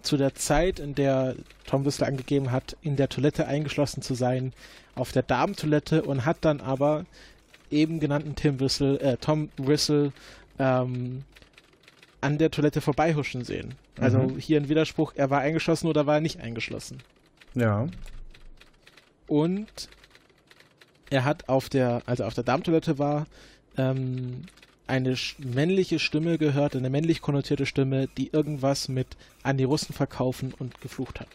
zu 0.00 0.16
der 0.16 0.34
Zeit, 0.34 0.78
in 0.78 0.94
der 0.94 1.36
Tom 1.66 1.84
Whistle 1.84 2.06
angegeben 2.06 2.50
hat, 2.50 2.76
in 2.80 2.96
der 2.96 3.10
Toilette 3.10 3.46
eingeschlossen 3.46 4.00
zu 4.00 4.14
sein, 4.14 4.54
auf 4.94 5.12
der 5.12 5.22
Damentoilette 5.22 6.02
und 6.02 6.24
hat 6.24 6.38
dann 6.40 6.62
aber 6.62 7.04
eben 7.70 8.00
genannten 8.00 8.34
Tim 8.34 8.60
Whistle, 8.60 8.98
äh, 9.00 9.16
Tom 9.18 9.50
Whistle 9.58 10.12
ähm, 10.58 11.24
an 12.24 12.38
der 12.38 12.50
Toilette 12.50 12.80
vorbeihuschen 12.80 13.44
sehen. 13.44 13.74
Also 14.00 14.18
mhm. 14.18 14.38
hier 14.38 14.58
ein 14.58 14.70
Widerspruch, 14.70 15.12
er 15.14 15.28
war 15.28 15.40
eingeschlossen 15.40 15.88
oder 15.88 16.06
war 16.06 16.16
er 16.16 16.20
nicht 16.22 16.40
eingeschlossen. 16.40 16.98
Ja. 17.54 17.86
Und 19.26 19.88
er 21.10 21.24
hat 21.24 21.48
auf 21.50 21.68
der, 21.68 22.02
also 22.06 22.24
auf 22.24 22.32
der 22.32 22.44
Darmtoilette 22.44 22.98
war, 22.98 23.26
ähm, 23.76 24.42
eine 24.86 25.16
männliche 25.38 25.98
Stimme 25.98 26.38
gehört, 26.38 26.74
eine 26.76 26.90
männlich 26.90 27.20
konnotierte 27.20 27.66
Stimme, 27.66 28.08
die 28.16 28.30
irgendwas 28.32 28.88
mit 28.88 29.16
an 29.42 29.58
die 29.58 29.64
Russen 29.64 29.94
verkaufen 29.94 30.54
und 30.58 30.80
geflucht 30.80 31.20
hat. 31.20 31.28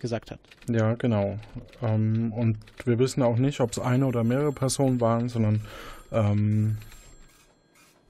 Gesagt 0.00 0.32
hat. 0.32 0.40
Ja, 0.68 0.94
genau. 0.94 1.38
Ähm, 1.80 2.32
und 2.32 2.58
wir 2.84 2.98
wissen 2.98 3.22
auch 3.22 3.36
nicht, 3.36 3.60
ob 3.60 3.70
es 3.70 3.78
eine 3.78 4.06
oder 4.06 4.24
mehrere 4.24 4.52
Personen 4.52 5.00
waren, 5.00 5.28
sondern 5.28 5.62
ähm, 6.10 6.78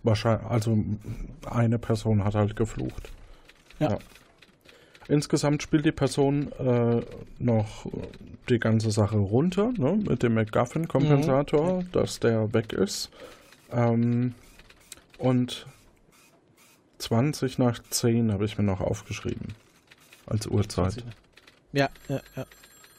Wahrscheinlich, 0.02 0.46
also 0.46 0.78
eine 1.48 1.78
Person 1.78 2.24
hat 2.24 2.34
halt 2.34 2.56
geflucht. 2.56 3.10
Ja. 3.78 3.90
ja. 3.90 3.98
Insgesamt 5.08 5.62
spielt 5.62 5.84
die 5.84 5.92
Person 5.92 6.52
äh, 6.52 7.02
noch 7.38 7.86
die 8.48 8.58
ganze 8.58 8.90
Sache 8.90 9.16
runter, 9.16 9.72
ne, 9.76 9.98
mit 10.08 10.22
dem 10.22 10.34
McGuffin-Kompensator, 10.34 11.82
mhm. 11.82 11.92
dass 11.92 12.20
der 12.20 12.52
weg 12.52 12.72
ist. 12.72 13.10
Ähm, 13.70 14.34
und 15.18 15.66
20 16.98 17.58
nach 17.58 17.80
10 17.90 18.32
habe 18.32 18.44
ich 18.44 18.58
mir 18.58 18.64
noch 18.64 18.80
aufgeschrieben. 18.80 19.54
Als 20.26 20.46
Uhrzeit. 20.46 21.04
Ja, 21.72 21.88
ja, 22.08 22.20
ja. 22.36 22.46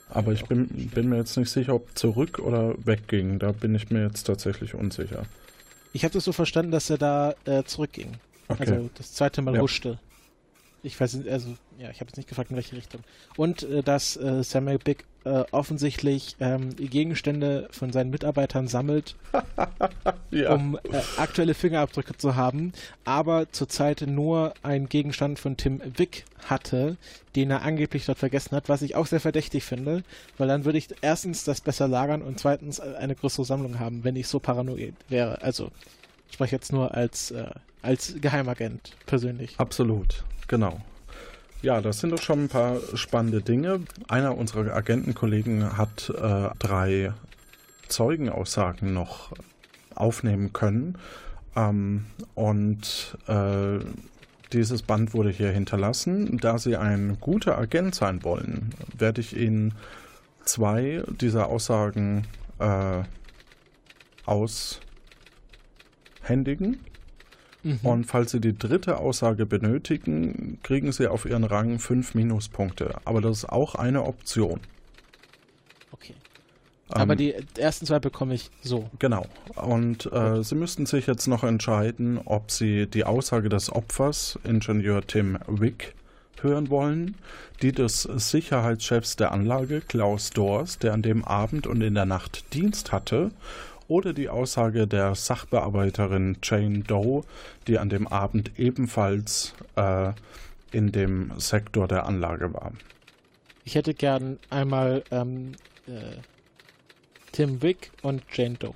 Aber 0.09 0.33
ich 0.33 0.45
bin, 0.45 0.67
bin 0.93 1.09
mir 1.09 1.17
jetzt 1.17 1.37
nicht 1.37 1.49
sicher, 1.49 1.73
ob 1.73 1.97
zurück 1.97 2.39
oder 2.39 2.75
wegging. 2.85 3.39
Da 3.39 3.51
bin 3.51 3.73
ich 3.75 3.89
mir 3.89 4.03
jetzt 4.05 4.23
tatsächlich 4.23 4.75
unsicher. 4.75 5.23
Ich 5.93 6.03
habe 6.03 6.13
das 6.13 6.23
so 6.25 6.31
verstanden, 6.33 6.71
dass 6.71 6.89
er 6.89 6.97
da 6.97 7.35
äh, 7.45 7.63
zurückging. 7.63 8.13
Okay. 8.47 8.63
Also 8.71 8.89
das 8.97 9.13
zweite 9.13 9.41
Mal 9.41 9.55
Ja. 9.55 9.61
huschte. 9.61 9.99
Ich 10.83 10.99
weiß 10.99 11.15
nicht, 11.15 11.29
also 11.29 11.55
ja, 11.77 11.89
ich 11.89 12.01
habe 12.01 12.09
jetzt 12.09 12.17
nicht 12.17 12.29
gefragt, 12.29 12.51
in 12.51 12.55
welche 12.55 12.75
Richtung. 12.75 13.01
Und 13.37 13.63
äh, 13.63 13.81
dass 13.81 14.17
äh, 14.17 14.43
Samuel 14.43 14.77
Big 14.77 15.05
äh, 15.25 15.45
offensichtlich 15.51 16.35
ähm, 16.39 16.75
Gegenstände 16.75 17.69
von 17.71 17.91
seinen 17.91 18.09
Mitarbeitern 18.09 18.67
sammelt, 18.67 19.15
ja. 20.31 20.53
um 20.53 20.77
äh, 20.83 21.01
aktuelle 21.17 21.53
Fingerabdrücke 21.53 22.17
zu 22.17 22.35
haben, 22.35 22.73
aber 23.05 23.49
zurzeit 23.51 24.03
nur 24.05 24.53
einen 24.63 24.89
Gegenstand 24.89 25.39
von 25.39 25.55
Tim 25.57 25.81
Wick 25.97 26.25
hatte, 26.45 26.97
den 27.35 27.51
er 27.51 27.61
angeblich 27.61 28.05
dort 28.05 28.19
vergessen 28.19 28.55
hat, 28.55 28.69
was 28.69 28.81
ich 28.81 28.95
auch 28.95 29.07
sehr 29.07 29.21
verdächtig 29.21 29.63
finde, 29.63 30.03
weil 30.37 30.47
dann 30.47 30.65
würde 30.65 30.77
ich 30.77 30.89
erstens 31.01 31.43
das 31.43 31.61
besser 31.61 31.87
lagern 31.87 32.21
und 32.21 32.39
zweitens 32.39 32.79
äh, 32.79 32.95
eine 32.99 33.15
größere 33.15 33.45
Sammlung 33.45 33.79
haben, 33.79 34.03
wenn 34.03 34.15
ich 34.15 34.27
so 34.27 34.39
paranoid 34.39 34.95
wäre. 35.07 35.41
Also 35.41 35.71
ich 36.27 36.33
spreche 36.33 36.55
jetzt 36.55 36.73
nur 36.73 36.93
als, 36.93 37.31
äh, 37.31 37.45
als 37.81 38.15
Geheimagent 38.19 38.91
persönlich. 39.05 39.53
Absolut, 39.57 40.25
genau. 40.47 40.81
Ja, 41.61 41.79
das 41.79 41.99
sind 41.99 42.11
doch 42.11 42.21
schon 42.21 42.45
ein 42.45 42.49
paar 42.49 42.77
spannende 42.93 43.41
Dinge. 43.41 43.81
Einer 44.09 44.37
unserer 44.37 44.75
Agentenkollegen 44.75 45.77
hat 45.77 46.09
äh, 46.09 46.49
drei 46.59 47.13
Zeugenaussagen 47.87 48.93
noch 48.93 49.31
aufnehmen 49.95 50.51
können. 50.51 50.97
Ähm, 51.55 52.05
und 52.35 53.17
äh, 53.27 53.79
dieses 54.51 54.81
Band 54.81 55.13
wurde 55.13 55.29
hier 55.29 55.51
hinterlassen. 55.51 56.37
Da 56.37 56.57
Sie 56.57 56.75
ein 56.75 57.17
guter 57.19 57.57
Agent 57.57 57.95
sein 57.95 58.23
wollen, 58.23 58.73
werde 58.97 59.21
ich 59.21 59.35
Ihnen 59.35 59.73
zwei 60.43 61.03
dieser 61.21 61.47
Aussagen 61.47 62.27
äh, 62.59 63.03
aushändigen. 64.25 66.79
Mhm. 67.63 67.79
Und 67.83 68.03
falls 68.05 68.31
Sie 68.31 68.41
die 68.41 68.57
dritte 68.57 68.97
Aussage 68.97 69.45
benötigen, 69.45 70.59
kriegen 70.63 70.91
Sie 70.91 71.07
auf 71.07 71.25
Ihren 71.25 71.43
Rang 71.43 71.79
fünf 71.79 72.13
Minuspunkte. 72.13 72.95
Aber 73.05 73.21
das 73.21 73.39
ist 73.39 73.49
auch 73.49 73.75
eine 73.75 74.03
Option. 74.03 74.59
okay. 75.91 76.13
Aber 76.89 77.13
Ähm, 77.13 77.17
die 77.17 77.33
ersten 77.57 77.85
zwei 77.85 77.99
bekomme 77.99 78.35
ich 78.35 78.51
so. 78.61 78.89
Genau. 78.99 79.25
Und 79.55 80.11
äh, 80.11 80.43
Sie 80.43 80.55
müssten 80.55 80.85
sich 80.85 81.07
jetzt 81.07 81.27
noch 81.27 81.43
entscheiden, 81.43 82.19
ob 82.23 82.51
Sie 82.51 82.85
die 82.87 83.05
Aussage 83.05 83.49
des 83.49 83.71
Opfers, 83.71 84.37
Ingenieur 84.43 85.05
Tim 85.07 85.39
Wick, 85.47 85.95
hören 86.41 86.69
wollen, 86.69 87.15
die 87.61 87.71
des 87.71 88.01
Sicherheitschefs 88.01 89.15
der 89.15 89.31
Anlage, 89.31 89.81
Klaus 89.81 90.31
Dors, 90.31 90.77
der 90.77 90.93
an 90.93 91.01
dem 91.01 91.23
Abend 91.23 91.65
und 91.65 91.81
in 91.81 91.95
der 91.95 92.05
Nacht 92.05 92.53
Dienst 92.53 92.91
hatte, 92.91 93.31
oder 93.87 94.13
die 94.13 94.29
Aussage 94.29 94.87
der 94.87 95.15
Sachbearbeiterin 95.15 96.37
Jane 96.43 96.79
Doe, 96.79 97.23
die 97.67 97.79
an 97.79 97.89
dem 97.89 98.07
Abend 98.07 98.51
ebenfalls 98.57 99.53
äh, 99.75 100.11
in 100.71 100.91
dem 100.91 101.31
Sektor 101.39 101.87
der 101.87 102.05
Anlage 102.05 102.53
war. 102.53 102.71
Ich 103.65 103.75
hätte 103.75 103.93
gern 103.93 104.39
einmal 104.49 105.03
ähm, 105.11 105.53
äh, 105.87 106.17
Tim 107.31 107.61
Wick 107.61 107.91
und 108.01 108.23
Jane 108.33 108.55
Doe. 108.55 108.73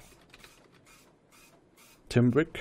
Tim 2.10 2.34
Wick, 2.36 2.60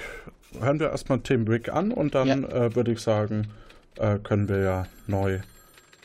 hören 0.59 0.81
wir 0.81 0.91
erstmal 0.91 1.21
Tim 1.21 1.47
Wick 1.47 1.69
an 1.69 1.93
und 1.93 2.15
dann 2.15 2.45
äh, 2.45 2.75
würde 2.75 2.93
ich 2.93 3.01
sagen, 3.01 3.49
äh, 3.97 4.19
können 4.19 4.49
wir 4.49 4.59
ja 4.59 4.87
neu 5.07 5.41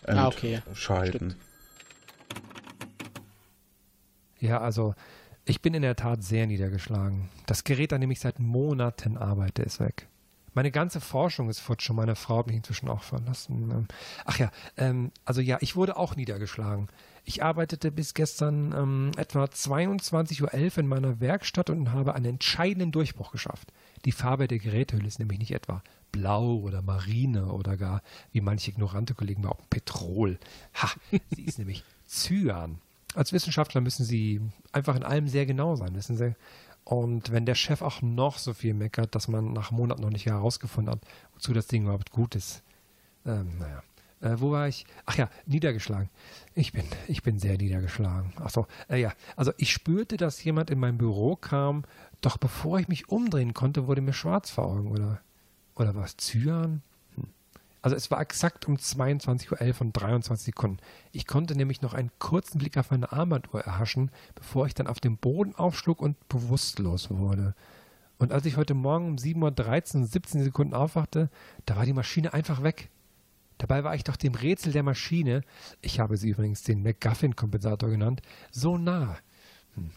Ah, 0.05 0.27
okay, 0.27 0.53
ja. 0.53 0.59
entscheiden. 0.67 1.35
Ja, 4.39 4.59
also 4.59 4.95
ich 5.45 5.61
bin 5.61 5.73
in 5.73 5.81
der 5.81 5.95
Tat 5.95 6.23
sehr 6.23 6.47
niedergeschlagen. 6.47 7.29
Das 7.45 7.63
Gerät, 7.63 7.93
an 7.93 8.01
dem 8.01 8.11
ich 8.11 8.19
seit 8.19 8.39
Monaten 8.39 9.17
arbeite, 9.17 9.63
ist 9.63 9.79
weg. 9.79 10.07
Meine 10.53 10.71
ganze 10.71 10.99
Forschung 10.99 11.49
ist 11.49 11.59
futsch 11.59 11.89
und 11.89 11.95
meine 11.95 12.15
Frau 12.15 12.39
hat 12.39 12.47
mich 12.47 12.57
inzwischen 12.57 12.89
auch 12.89 13.03
verlassen. 13.03 13.71
Ähm, 13.71 13.87
Ach 14.25 14.37
ja, 14.37 14.51
ähm, 14.75 15.11
also 15.23 15.39
ja, 15.39 15.57
ich 15.61 15.77
wurde 15.77 15.95
auch 15.95 16.15
niedergeschlagen. 16.15 16.89
Ich 17.23 17.41
arbeitete 17.41 17.91
bis 17.91 18.13
gestern 18.13 18.73
ähm, 18.73 19.11
etwa 19.15 19.45
22.11 19.45 20.41
Uhr 20.43 20.77
in 20.79 20.87
meiner 20.87 21.21
Werkstatt 21.21 21.69
und 21.69 21.91
habe 21.91 22.15
einen 22.15 22.25
entscheidenden 22.25 22.91
Durchbruch 22.91 23.31
geschafft. 23.31 23.71
Die 24.03 24.11
Farbe 24.11 24.47
der 24.47 24.59
Gerätehülle 24.59 25.07
ist 25.07 25.19
nämlich 25.19 25.39
nicht 25.39 25.53
etwa 25.53 25.83
blau 26.11 26.57
oder 26.57 26.81
marine 26.81 27.45
oder 27.45 27.77
gar, 27.77 28.01
wie 28.31 28.41
manche 28.41 28.71
ignorante 28.71 29.13
Kollegen 29.13 29.43
behaupten, 29.43 29.67
Petrol. 29.69 30.37
Ha, 30.75 30.89
sie 31.33 31.43
ist 31.43 31.59
nämlich 31.59 31.85
Cyan. 32.07 32.81
Als 33.15 33.33
Wissenschaftler 33.33 33.81
müssen 33.81 34.05
sie 34.05 34.41
einfach 34.71 34.95
in 34.95 35.03
allem 35.03 35.27
sehr 35.27 35.45
genau 35.45 35.75
sein, 35.75 35.95
wissen 35.95 36.17
sie. 36.17 36.35
Und 36.83 37.31
wenn 37.31 37.45
der 37.45 37.55
Chef 37.55 37.81
auch 37.81 38.01
noch 38.01 38.37
so 38.37 38.53
viel 38.53 38.73
meckert, 38.73 39.15
dass 39.15 39.27
man 39.27 39.53
nach 39.53 39.71
Monaten 39.71 40.01
noch 40.01 40.09
nicht 40.09 40.25
herausgefunden 40.25 40.93
hat, 40.93 41.01
wozu 41.33 41.53
das 41.53 41.67
Ding 41.67 41.83
überhaupt 41.83 42.11
gut 42.11 42.35
ist. 42.35 42.63
Ähm, 43.25 43.57
naja. 43.59 43.83
Äh, 44.21 44.39
wo 44.39 44.51
war 44.51 44.67
ich? 44.67 44.85
Ach 45.05 45.17
ja, 45.17 45.29
niedergeschlagen. 45.45 46.09
Ich 46.53 46.73
bin, 46.73 46.85
ich 47.07 47.23
bin 47.23 47.39
sehr 47.39 47.57
niedergeschlagen. 47.57 48.33
Ach 48.37 48.49
so, 48.49 48.67
äh, 48.87 48.99
ja. 48.99 49.13
Also 49.35 49.51
ich 49.57 49.71
spürte, 49.71 50.17
dass 50.17 50.43
jemand 50.43 50.69
in 50.69 50.79
mein 50.79 50.97
Büro 50.97 51.35
kam, 51.35 51.83
doch 52.21 52.37
bevor 52.37 52.79
ich 52.79 52.87
mich 52.87 53.09
umdrehen 53.09 53.53
konnte, 53.53 53.87
wurde 53.87 54.01
mir 54.01 54.13
schwarz 54.13 54.49
vor 54.51 54.65
Augen, 54.65 54.91
oder? 54.91 55.21
Oder 55.75 55.95
war 55.95 56.05
es 56.05 56.17
Cyan? 56.17 56.83
Also 57.81 57.95
es 57.95 58.11
war 58.11 58.21
exakt 58.21 58.67
um 58.67 58.75
22.11 58.75 59.51
Uhr 59.51 59.81
und 59.81 59.93
23 59.93 60.45
Sekunden. 60.45 60.77
Ich 61.11 61.25
konnte 61.25 61.55
nämlich 61.55 61.81
noch 61.81 61.93
einen 61.93 62.11
kurzen 62.19 62.59
Blick 62.59 62.77
auf 62.77 62.91
meine 62.91 63.11
Armbanduhr 63.11 63.61
erhaschen, 63.61 64.11
bevor 64.35 64.67
ich 64.67 64.75
dann 64.75 64.87
auf 64.87 64.99
dem 64.99 65.17
Boden 65.17 65.55
aufschlug 65.55 66.01
und 66.01 66.29
bewusstlos 66.29 67.09
wurde. 67.09 67.55
Und 68.19 68.31
als 68.31 68.45
ich 68.45 68.55
heute 68.55 68.75
Morgen 68.75 69.07
um 69.07 69.15
7.13 69.15 69.95
Uhr 69.95 70.01
und 70.01 70.05
17 70.05 70.43
Sekunden 70.43 70.75
aufwachte, 70.75 71.31
da 71.65 71.75
war 71.75 71.85
die 71.85 71.93
Maschine 71.93 72.33
einfach 72.33 72.61
weg. 72.61 72.89
Dabei 73.57 73.83
war 73.83 73.95
ich 73.95 74.03
doch 74.03 74.15
dem 74.15 74.35
Rätsel 74.35 74.73
der 74.73 74.83
Maschine, 74.83 75.41
ich 75.81 75.99
habe 75.99 76.17
sie 76.17 76.29
übrigens 76.29 76.61
den 76.63 76.83
McGuffin-Kompensator 76.83 77.89
genannt, 77.89 78.21
so 78.51 78.77
nah. 78.77 79.17
Hm. 79.75 79.91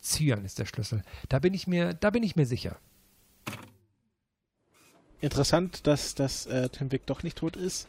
Cyan 0.00 0.44
ist 0.44 0.60
der 0.60 0.66
Schlüssel. 0.66 1.02
Da 1.28 1.40
bin 1.40 1.54
ich 1.54 1.66
mir, 1.66 1.94
da 1.94 2.10
bin 2.10 2.22
ich 2.22 2.36
mir 2.36 2.46
sicher. 2.46 2.76
Interessant, 5.26 5.86
dass, 5.86 6.14
dass 6.14 6.46
äh, 6.46 6.68
Tim 6.68 6.92
Wick 6.92 7.04
doch 7.06 7.22
nicht 7.24 7.38
tot 7.38 7.56
ist. 7.56 7.88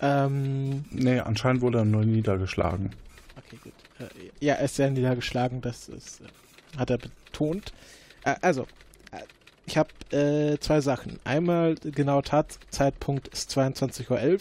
Ähm, 0.00 0.84
Nee, 0.90 1.20
anscheinend 1.20 1.60
wurde 1.60 1.78
er 1.78 1.84
nur 1.84 2.04
niedergeschlagen. 2.04 2.90
okay, 3.36 3.58
gut. 3.62 3.72
Äh, 3.98 4.04
ja, 4.44 4.54
er 4.54 4.64
ist 4.64 4.76
sehr 4.76 4.90
niedergeschlagen, 4.90 5.60
das 5.60 5.88
ist, 5.88 6.20
äh, 6.22 6.78
hat 6.78 6.88
er 6.90 6.98
betont. 6.98 7.72
Äh, 8.24 8.36
also, 8.40 8.62
äh, 9.12 9.18
ich 9.66 9.76
habe 9.76 9.90
äh, 10.16 10.58
zwei 10.60 10.80
Sachen. 10.80 11.18
Einmal, 11.24 11.74
genau 11.74 12.22
Tatzeitpunkt 12.22 13.28
ist 13.28 13.50
22.11 13.50 14.10
Uhr. 14.10 14.38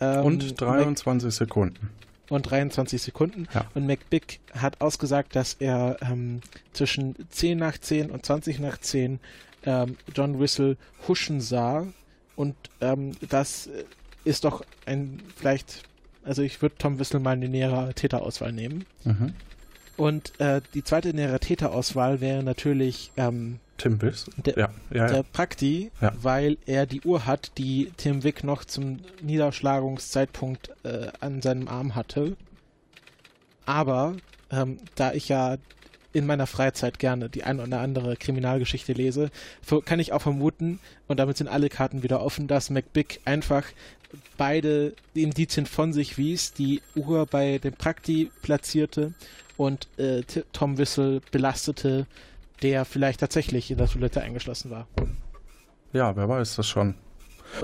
Ähm, 0.00 0.24
Und 0.24 0.58
23 0.60 1.34
Sekunden. 1.34 1.90
und 2.30 2.42
23 2.50 3.02
Sekunden. 3.02 3.48
Ja. 3.52 3.66
Und 3.74 3.86
McBick 3.86 4.40
hat 4.54 4.80
ausgesagt, 4.80 5.36
dass 5.36 5.54
er 5.54 5.98
ähm, 6.00 6.40
zwischen 6.72 7.16
10 7.28 7.58
nach 7.58 7.76
10 7.76 8.10
und 8.10 8.24
20 8.24 8.60
nach 8.60 8.78
10 8.78 9.20
ähm, 9.66 9.96
John 10.14 10.40
Whistle 10.40 10.76
huschen 11.06 11.40
sah. 11.40 11.86
Und 12.36 12.54
ähm, 12.80 13.12
das 13.28 13.68
ist 14.24 14.44
doch 14.44 14.64
ein, 14.86 15.20
vielleicht, 15.36 15.82
also 16.24 16.42
ich 16.42 16.60
würde 16.62 16.76
Tom 16.78 16.98
Whistle 16.98 17.20
mal 17.20 17.32
eine 17.32 17.48
nähere 17.48 17.92
Täterauswahl 17.94 18.52
nehmen. 18.52 18.84
Mhm. 19.04 19.34
Und 19.96 20.38
äh, 20.40 20.60
die 20.74 20.84
zweite 20.84 21.14
nähere 21.14 21.40
Täterauswahl 21.40 22.20
wäre 22.20 22.42
natürlich 22.42 23.10
ähm, 23.16 23.60
Tim 23.78 23.98
Biss? 23.98 24.26
Der- 24.36 24.56
ja, 24.58 24.68
ja, 24.90 25.06
der 25.06 25.16
ja. 25.18 25.22
Prakti, 25.22 25.90
Ja. 26.00 26.12
weil 26.20 26.58
er 26.66 26.86
die 26.86 27.00
Uhr 27.02 27.24
hat, 27.26 27.52
die 27.58 27.92
Tim 27.96 28.22
Wick 28.24 28.44
noch 28.44 28.64
zum 28.64 29.00
Niederschlagungszeitpunkt 29.22 30.70
äh, 30.84 31.08
an 31.20 31.40
seinem 31.42 31.68
Arm 31.68 31.94
hatte. 31.94 32.36
Aber 33.64 34.16
ähm, 34.50 34.78
da 34.94 35.12
ich 35.12 35.28
ja 35.28 35.56
in 36.16 36.24
meiner 36.24 36.46
Freizeit 36.46 36.98
gerne 36.98 37.28
die 37.28 37.44
ein 37.44 37.60
oder 37.60 37.80
andere 37.80 38.16
Kriminalgeschichte 38.16 38.94
lese, 38.94 39.30
kann 39.84 40.00
ich 40.00 40.14
auch 40.14 40.22
vermuten, 40.22 40.80
und 41.08 41.20
damit 41.20 41.36
sind 41.36 41.48
alle 41.48 41.68
Karten 41.68 42.02
wieder 42.02 42.22
offen, 42.22 42.48
dass 42.48 42.70
McBick 42.70 43.20
einfach 43.26 43.64
beide 44.38 44.94
Indizien 45.12 45.66
von 45.66 45.92
sich 45.92 46.16
wies, 46.16 46.54
die 46.54 46.80
Uhr 46.94 47.26
bei 47.26 47.58
dem 47.58 47.74
Prakti 47.74 48.30
platzierte 48.40 49.12
und 49.58 49.88
äh, 49.98 50.22
Tom 50.54 50.78
Whistle 50.78 51.20
belastete, 51.32 52.06
der 52.62 52.86
vielleicht 52.86 53.20
tatsächlich 53.20 53.70
in 53.70 53.76
der 53.76 53.88
Toilette 53.88 54.22
eingeschlossen 54.22 54.70
war. 54.70 54.86
Ja, 55.92 56.16
wer 56.16 56.30
weiß 56.30 56.56
das 56.56 56.66
schon. 56.66 56.94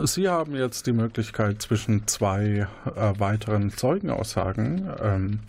Sie 0.04 0.28
haben 0.28 0.54
jetzt 0.54 0.86
die 0.86 0.92
Möglichkeit, 0.92 1.62
zwischen 1.62 2.06
zwei 2.06 2.66
äh, 2.84 3.18
weiteren 3.18 3.70
Zeugenaussagen 3.70 4.90
ähm, 5.02 5.40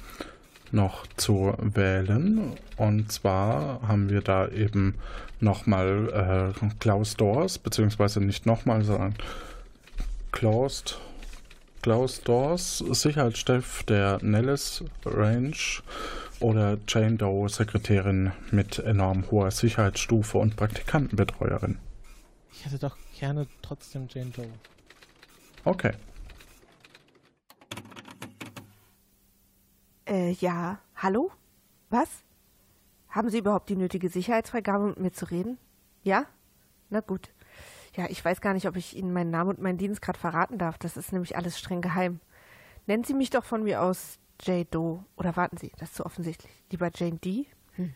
noch 0.73 1.07
zu 1.17 1.53
wählen. 1.59 2.53
Und 2.77 3.11
zwar 3.11 3.81
haben 3.87 4.09
wir 4.09 4.21
da 4.21 4.47
eben 4.47 4.95
nochmal 5.39 6.53
äh, 6.59 6.69
Klaus 6.79 7.15
Dors, 7.15 7.57
beziehungsweise 7.57 8.19
nicht 8.21 8.45
nochmal, 8.45 8.83
sondern 8.83 9.15
Klaus 10.31 10.97
Klaus 11.83 12.21
Dors, 12.21 12.77
Sicherheitschef 12.77 13.83
der 13.83 14.17
Nellis 14.21 14.85
Range 15.03 15.51
oder 16.39 16.77
Jane 16.87 17.17
Doe, 17.17 17.49
Sekretärin 17.49 18.31
mit 18.51 18.79
enorm 18.79 19.29
hoher 19.29 19.51
Sicherheitsstufe 19.51 20.37
und 20.37 20.55
Praktikantenbetreuerin? 20.55 21.77
Ich 22.53 22.65
hätte 22.65 22.79
doch 22.79 22.95
gerne 23.19 23.47
trotzdem 23.61 24.07
Jane 24.09 24.29
Doe. 24.29 24.47
Okay. 25.65 25.91
Äh, 30.05 30.31
ja. 30.31 30.79
Hallo? 30.95 31.31
Was? 31.89 32.09
Haben 33.09 33.29
Sie 33.29 33.39
überhaupt 33.39 33.69
die 33.69 33.75
nötige 33.75 34.09
Sicherheitsfreigabe, 34.09 34.87
mit 34.87 34.99
mir 34.99 35.11
zu 35.13 35.25
reden? 35.25 35.57
Ja? 36.03 36.25
Na 36.89 36.99
gut. 36.99 37.31
Ja, 37.95 38.07
ich 38.09 38.23
weiß 38.23 38.41
gar 38.41 38.53
nicht, 38.53 38.67
ob 38.67 38.75
ich 38.75 38.97
Ihnen 38.97 39.13
meinen 39.13 39.29
Namen 39.29 39.51
und 39.51 39.61
meinen 39.61 39.77
Dienst 39.77 40.01
gerade 40.01 40.19
verraten 40.19 40.57
darf. 40.57 40.77
Das 40.77 40.97
ist 40.97 41.13
nämlich 41.13 41.37
alles 41.37 41.59
streng 41.59 41.81
geheim. 41.81 42.19
Nennen 42.87 43.03
Sie 43.03 43.13
mich 43.13 43.29
doch 43.29 43.45
von 43.45 43.63
mir 43.63 43.81
aus 43.81 44.19
J. 44.41 44.67
Doe. 44.73 45.05
Oder 45.15 45.37
warten 45.37 45.57
Sie, 45.57 45.71
das 45.77 45.89
ist 45.89 45.95
zu 45.95 46.05
offensichtlich. 46.05 46.51
Lieber 46.71 46.89
Jane 46.93 47.19
D? 47.19 47.45
Hm. 47.75 47.93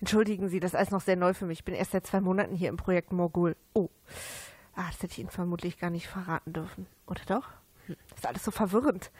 Entschuldigen 0.00 0.48
Sie, 0.48 0.58
das 0.58 0.72
ist 0.72 0.76
alles 0.76 0.90
noch 0.90 1.02
sehr 1.02 1.16
neu 1.16 1.34
für 1.34 1.46
mich. 1.46 1.60
Ich 1.60 1.64
bin 1.64 1.74
erst 1.74 1.92
seit 1.92 2.06
zwei 2.06 2.20
Monaten 2.20 2.56
hier 2.56 2.70
im 2.70 2.76
Projekt 2.76 3.12
Morgul. 3.12 3.56
Oh. 3.74 3.90
Ah, 4.74 4.86
das 4.88 5.02
hätte 5.02 5.12
ich 5.12 5.18
Ihnen 5.20 5.30
vermutlich 5.30 5.78
gar 5.78 5.90
nicht 5.90 6.08
verraten 6.08 6.52
dürfen. 6.52 6.86
Oder 7.06 7.22
doch? 7.26 7.50
Das 7.86 8.18
ist 8.18 8.26
alles 8.26 8.44
so 8.44 8.50
verwirrend. 8.50 9.10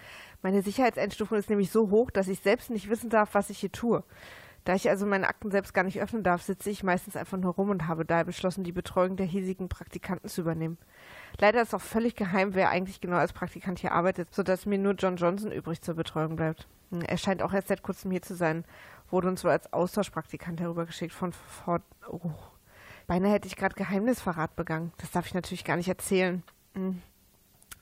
Meine 0.42 0.62
Sicherheitseinstufung 0.62 1.38
ist 1.38 1.50
nämlich 1.50 1.70
so 1.70 1.90
hoch, 1.90 2.10
dass 2.10 2.28
ich 2.28 2.40
selbst 2.40 2.70
nicht 2.70 2.88
wissen 2.90 3.10
darf, 3.10 3.34
was 3.34 3.50
ich 3.50 3.58
hier 3.58 3.72
tue. 3.72 4.04
Da 4.64 4.74
ich 4.74 4.88
also 4.88 5.04
meine 5.04 5.28
Akten 5.28 5.50
selbst 5.50 5.74
gar 5.74 5.84
nicht 5.84 6.00
öffnen 6.00 6.22
darf, 6.22 6.42
sitze 6.42 6.70
ich 6.70 6.82
meistens 6.82 7.16
einfach 7.16 7.36
nur 7.36 7.52
rum 7.52 7.68
und 7.68 7.86
habe 7.86 8.06
daher 8.06 8.24
beschlossen, 8.24 8.64
die 8.64 8.72
Betreuung 8.72 9.16
der 9.16 9.26
hiesigen 9.26 9.68
Praktikanten 9.68 10.28
zu 10.28 10.40
übernehmen. 10.40 10.78
Leider 11.38 11.60
ist 11.60 11.74
auch 11.74 11.82
völlig 11.82 12.16
geheim, 12.16 12.54
wer 12.54 12.70
eigentlich 12.70 13.02
genau 13.02 13.16
als 13.16 13.34
Praktikant 13.34 13.78
hier 13.78 13.92
arbeitet, 13.92 14.34
sodass 14.34 14.64
mir 14.64 14.78
nur 14.78 14.94
John 14.94 15.16
Johnson 15.16 15.52
übrig 15.52 15.82
zur 15.82 15.94
Betreuung 15.94 16.36
bleibt. 16.36 16.66
Hm, 16.90 17.02
er 17.02 17.18
scheint 17.18 17.42
auch 17.42 17.52
erst 17.52 17.68
seit 17.68 17.82
kurzem 17.82 18.10
hier 18.10 18.22
zu 18.22 18.34
sein, 18.34 18.64
wurde 19.10 19.28
uns 19.28 19.44
wohl 19.44 19.50
als 19.50 19.70
Austauschpraktikant 19.70 20.60
herübergeschickt 20.60 21.12
von 21.12 21.32
Ford. 21.32 21.82
Oh. 22.08 22.30
Beinahe 23.06 23.32
hätte 23.32 23.48
ich 23.48 23.56
gerade 23.56 23.74
Geheimnisverrat 23.74 24.56
begangen. 24.56 24.92
Das 24.96 25.10
darf 25.10 25.26
ich 25.26 25.34
natürlich 25.34 25.64
gar 25.64 25.76
nicht 25.76 25.88
erzählen. 25.88 26.42
Hm. 26.74 27.02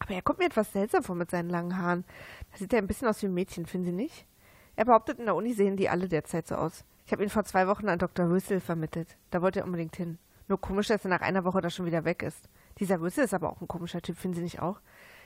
Aber 0.02 0.14
er 0.14 0.22
kommt 0.22 0.40
mir 0.40 0.46
etwas 0.46 0.72
seltsam 0.72 1.04
vor 1.04 1.14
mit 1.14 1.30
seinen 1.30 1.48
langen 1.48 1.78
Haaren. 1.78 2.04
Da 2.50 2.58
sieht 2.58 2.72
er 2.72 2.80
ein 2.80 2.88
bisschen 2.88 3.06
aus 3.06 3.22
wie 3.22 3.26
ein 3.26 3.34
Mädchen, 3.34 3.66
finden 3.66 3.86
Sie 3.86 3.92
nicht? 3.92 4.26
Er 4.74 4.84
behauptet, 4.84 5.20
in 5.20 5.26
der 5.26 5.36
Uni 5.36 5.52
sehen 5.52 5.76
die 5.76 5.88
alle 5.88 6.08
derzeit 6.08 6.48
so 6.48 6.56
aus. 6.56 6.84
Ich 7.06 7.12
habe 7.12 7.22
ihn 7.22 7.30
vor 7.30 7.44
zwei 7.44 7.68
Wochen 7.68 7.88
an 7.88 8.00
Dr. 8.00 8.28
Rüssel 8.28 8.58
vermittelt. 8.58 9.16
Da 9.30 9.42
wollte 9.42 9.60
er 9.60 9.64
unbedingt 9.64 9.94
hin. 9.94 10.18
Nur 10.48 10.60
komisch, 10.60 10.88
dass 10.88 11.04
er 11.04 11.10
nach 11.10 11.20
einer 11.20 11.44
Woche 11.44 11.60
da 11.60 11.70
schon 11.70 11.86
wieder 11.86 12.04
weg 12.04 12.24
ist. 12.24 12.48
Dieser 12.78 13.00
Rüssel 13.00 13.24
ist 13.24 13.34
aber 13.34 13.48
auch 13.48 13.60
ein 13.60 13.68
komischer 13.68 14.02
Typ, 14.02 14.16
finden 14.16 14.38
Sie 14.38 14.42
nicht 14.42 14.60
auch? 14.60 14.80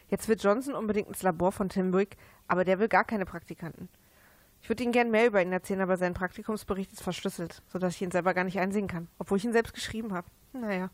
Jetzt 0.08 0.28
will 0.28 0.36
Johnson 0.38 0.74
unbedingt 0.74 1.08
ins 1.08 1.22
Labor 1.22 1.52
von 1.52 1.70
Tim 1.70 1.94
Wick, 1.94 2.18
aber 2.46 2.64
der 2.64 2.78
will 2.78 2.88
gar 2.88 3.04
keine 3.04 3.24
Praktikanten. 3.24 3.88
Ich 4.60 4.68
würde 4.68 4.82
Ihnen 4.82 4.92
gern 4.92 5.10
mehr 5.10 5.26
über 5.26 5.40
ihn 5.40 5.52
erzählen, 5.52 5.80
aber 5.80 5.96
sein 5.96 6.12
Praktikumsbericht 6.12 6.92
ist 6.92 7.02
verschlüsselt, 7.02 7.62
sodass 7.68 7.94
ich 7.94 8.02
ihn 8.02 8.10
selber 8.10 8.34
gar 8.34 8.44
nicht 8.44 8.58
einsehen 8.58 8.88
kann, 8.88 9.08
obwohl 9.18 9.38
ich 9.38 9.44
ihn 9.44 9.52
selbst 9.54 9.72
geschrieben 9.72 10.12
habe. 10.12 10.28
Naja. 10.52 10.90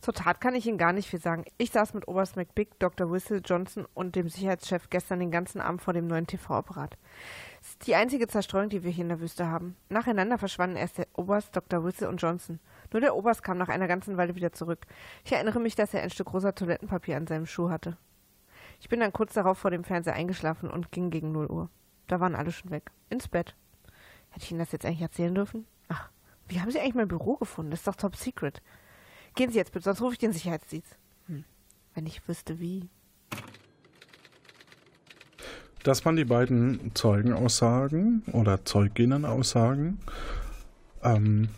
Zur 0.00 0.14
Tat 0.14 0.40
kann 0.40 0.54
ich 0.54 0.66
Ihnen 0.66 0.78
gar 0.78 0.94
nicht 0.94 1.10
viel 1.10 1.20
sagen. 1.20 1.44
Ich 1.58 1.72
saß 1.72 1.92
mit 1.92 2.08
Oberst 2.08 2.36
McBig, 2.36 2.78
Dr. 2.78 3.10
Whistle, 3.10 3.42
Johnson 3.44 3.86
und 3.92 4.16
dem 4.16 4.30
Sicherheitschef 4.30 4.88
gestern 4.88 5.20
den 5.20 5.30
ganzen 5.30 5.60
Abend 5.60 5.82
vor 5.82 5.92
dem 5.92 6.06
neuen 6.06 6.26
TV-Apparat. 6.26 6.96
Es 7.60 7.70
ist 7.70 7.86
die 7.86 7.94
einzige 7.94 8.26
Zerstreuung, 8.26 8.70
die 8.70 8.82
wir 8.82 8.90
hier 8.90 9.02
in 9.02 9.10
der 9.10 9.20
Wüste 9.20 9.48
haben. 9.48 9.76
Nacheinander 9.90 10.38
verschwanden 10.38 10.76
erst 10.76 10.96
der 10.96 11.06
Oberst, 11.16 11.54
Dr. 11.54 11.84
Whistle 11.84 12.08
und 12.08 12.16
Johnson. 12.16 12.60
Nur 12.92 13.02
der 13.02 13.14
Oberst 13.14 13.42
kam 13.42 13.58
nach 13.58 13.68
einer 13.68 13.88
ganzen 13.88 14.16
Weile 14.16 14.34
wieder 14.34 14.52
zurück. 14.52 14.86
Ich 15.22 15.32
erinnere 15.32 15.60
mich, 15.60 15.74
dass 15.74 15.92
er 15.92 16.02
ein 16.02 16.10
Stück 16.10 16.32
rosa 16.32 16.52
Toilettenpapier 16.52 17.18
an 17.18 17.26
seinem 17.26 17.44
Schuh 17.44 17.68
hatte. 17.68 17.98
Ich 18.80 18.88
bin 18.88 19.00
dann 19.00 19.12
kurz 19.12 19.34
darauf 19.34 19.58
vor 19.58 19.70
dem 19.70 19.84
Fernseher 19.84 20.14
eingeschlafen 20.14 20.70
und 20.70 20.92
ging 20.92 21.10
gegen 21.10 21.30
0 21.32 21.46
Uhr. 21.48 21.68
Da 22.06 22.20
waren 22.20 22.34
alle 22.34 22.52
schon 22.52 22.70
weg. 22.70 22.90
Ins 23.10 23.28
Bett. 23.28 23.54
Hätte 24.30 24.44
ich 24.44 24.50
Ihnen 24.50 24.60
das 24.60 24.72
jetzt 24.72 24.86
eigentlich 24.86 25.02
erzählen 25.02 25.34
dürfen? 25.34 25.66
Ach, 25.88 26.08
wie 26.48 26.58
haben 26.58 26.70
Sie 26.70 26.80
eigentlich 26.80 26.94
mein 26.94 27.08
Büro 27.08 27.36
gefunden? 27.36 27.70
Das 27.70 27.80
ist 27.80 27.86
doch 27.86 27.96
top 27.96 28.16
secret. 28.16 28.62
Gehen 29.34 29.50
Sie 29.50 29.58
jetzt 29.58 29.72
bitte, 29.72 29.84
sonst 29.84 30.00
rufe 30.00 30.12
ich 30.12 30.18
den 30.18 30.32
Sicherheitsdienst. 30.32 30.98
Hm. 31.26 31.44
Wenn 31.94 32.06
ich 32.06 32.26
wüsste, 32.28 32.58
wie. 32.60 32.88
Das 35.82 36.04
waren 36.04 36.16
die 36.16 36.24
beiden 36.24 36.94
Zeugenaussagen 36.94 38.22
oder 38.32 38.64
Zeuginnenaussagen. 38.64 39.98
Ähm, 41.02 41.48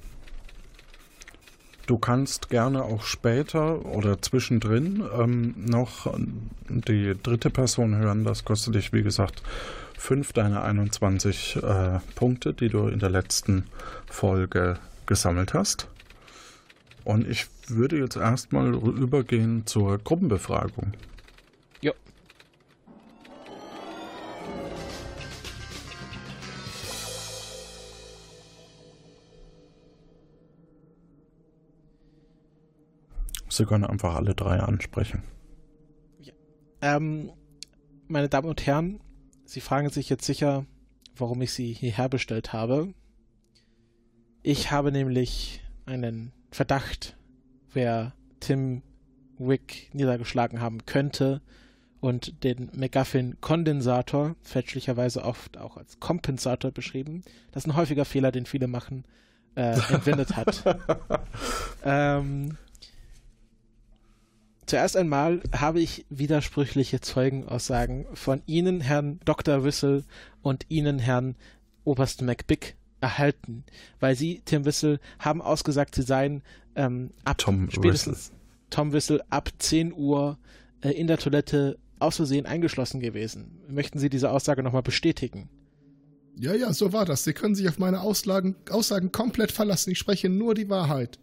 du 1.86 1.98
kannst 1.98 2.48
gerne 2.48 2.84
auch 2.84 3.02
später 3.02 3.84
oder 3.84 4.22
zwischendrin 4.22 5.02
ähm, 5.18 5.54
noch 5.56 6.12
die 6.68 7.14
dritte 7.20 7.50
Person 7.50 7.96
hören. 7.96 8.22
Das 8.22 8.44
kostet 8.44 8.76
dich, 8.76 8.92
wie 8.92 9.02
gesagt, 9.02 9.42
fünf 9.98 10.32
deiner 10.32 10.62
21 10.62 11.56
äh, 11.56 11.98
Punkte, 12.14 12.54
die 12.54 12.68
du 12.68 12.86
in 12.86 13.00
der 13.00 13.10
letzten 13.10 13.66
Folge 14.06 14.78
gesammelt 15.06 15.54
hast. 15.54 15.88
Und 17.04 17.26
ich 17.26 17.46
würde 17.68 17.98
jetzt 17.98 18.16
erstmal 18.16 18.74
übergehen 18.74 19.66
zur 19.66 19.98
Gruppenbefragung. 19.98 20.92
Ja. 21.80 21.92
Sie 33.48 33.64
können 33.64 33.84
einfach 33.84 34.14
alle 34.14 34.34
drei 34.34 34.60
ansprechen. 34.60 35.22
Ja. 36.20 36.32
Ähm, 36.80 37.30
meine 38.08 38.28
Damen 38.28 38.48
und 38.48 38.66
Herren, 38.66 39.00
Sie 39.44 39.60
fragen 39.60 39.90
sich 39.90 40.08
jetzt 40.08 40.24
sicher, 40.24 40.64
warum 41.16 41.42
ich 41.42 41.52
Sie 41.52 41.72
hierher 41.72 42.08
bestellt 42.08 42.52
habe. 42.52 42.94
Ich 44.42 44.70
habe 44.70 44.90
nämlich 44.90 45.62
einen 45.84 46.32
Verdacht, 46.50 47.16
wer 47.72 48.12
Tim 48.40 48.82
Wick 49.38 49.90
niedergeschlagen 49.92 50.60
haben 50.60 50.84
könnte 50.86 51.40
und 52.00 52.42
den 52.42 52.70
McGuffin-Kondensator, 52.74 54.34
fälschlicherweise 54.42 55.22
oft 55.24 55.56
auch 55.56 55.76
als 55.76 56.00
Kompensator 56.00 56.70
beschrieben, 56.70 57.22
das 57.52 57.64
ist 57.64 57.70
ein 57.70 57.76
häufiger 57.76 58.04
Fehler, 58.04 58.32
den 58.32 58.46
viele 58.46 58.66
machen, 58.66 59.04
äh, 59.54 59.78
entwendet 59.92 60.36
hat. 60.36 60.64
ähm, 61.84 62.56
zuerst 64.66 64.96
einmal 64.96 65.42
habe 65.56 65.80
ich 65.80 66.04
widersprüchliche 66.10 67.00
Zeugenaussagen 67.00 68.06
von 68.14 68.42
Ihnen, 68.46 68.80
Herrn 68.80 69.20
Dr. 69.24 69.62
Wissel, 69.64 70.04
und 70.42 70.66
Ihnen, 70.68 70.98
Herrn 70.98 71.36
Oberst 71.84 72.22
McBick, 72.22 72.74
erhalten, 73.02 73.64
weil 74.00 74.16
Sie, 74.16 74.40
Tim 74.44 74.64
Wissel, 74.64 75.00
haben 75.18 75.42
ausgesagt, 75.42 75.94
Sie 75.94 76.02
seien 76.02 76.42
ähm, 76.74 77.10
ab 77.24 77.38
Tom 77.38 77.68
spätestens 77.70 78.16
Whistle. 78.16 78.36
Tom 78.70 78.92
Wissel 78.92 79.22
ab 79.28 79.50
10 79.58 79.92
Uhr 79.92 80.38
äh, 80.80 80.90
in 80.90 81.06
der 81.06 81.18
Toilette 81.18 81.78
aus 81.98 82.16
Versehen 82.16 82.46
eingeschlossen 82.46 83.00
gewesen. 83.00 83.60
Möchten 83.68 83.98
Sie 83.98 84.08
diese 84.08 84.30
Aussage 84.30 84.62
nochmal 84.62 84.82
bestätigen? 84.82 85.48
Ja, 86.38 86.54
ja, 86.54 86.72
so 86.72 86.92
war 86.92 87.04
das. 87.04 87.24
Sie 87.24 87.34
können 87.34 87.54
sich 87.54 87.68
auf 87.68 87.78
meine 87.78 88.00
Aussagen, 88.00 88.56
Aussagen 88.70 89.12
komplett 89.12 89.52
verlassen. 89.52 89.90
Ich 89.90 89.98
spreche 89.98 90.28
nur 90.28 90.54
die 90.54 90.70
Wahrheit. 90.70 91.18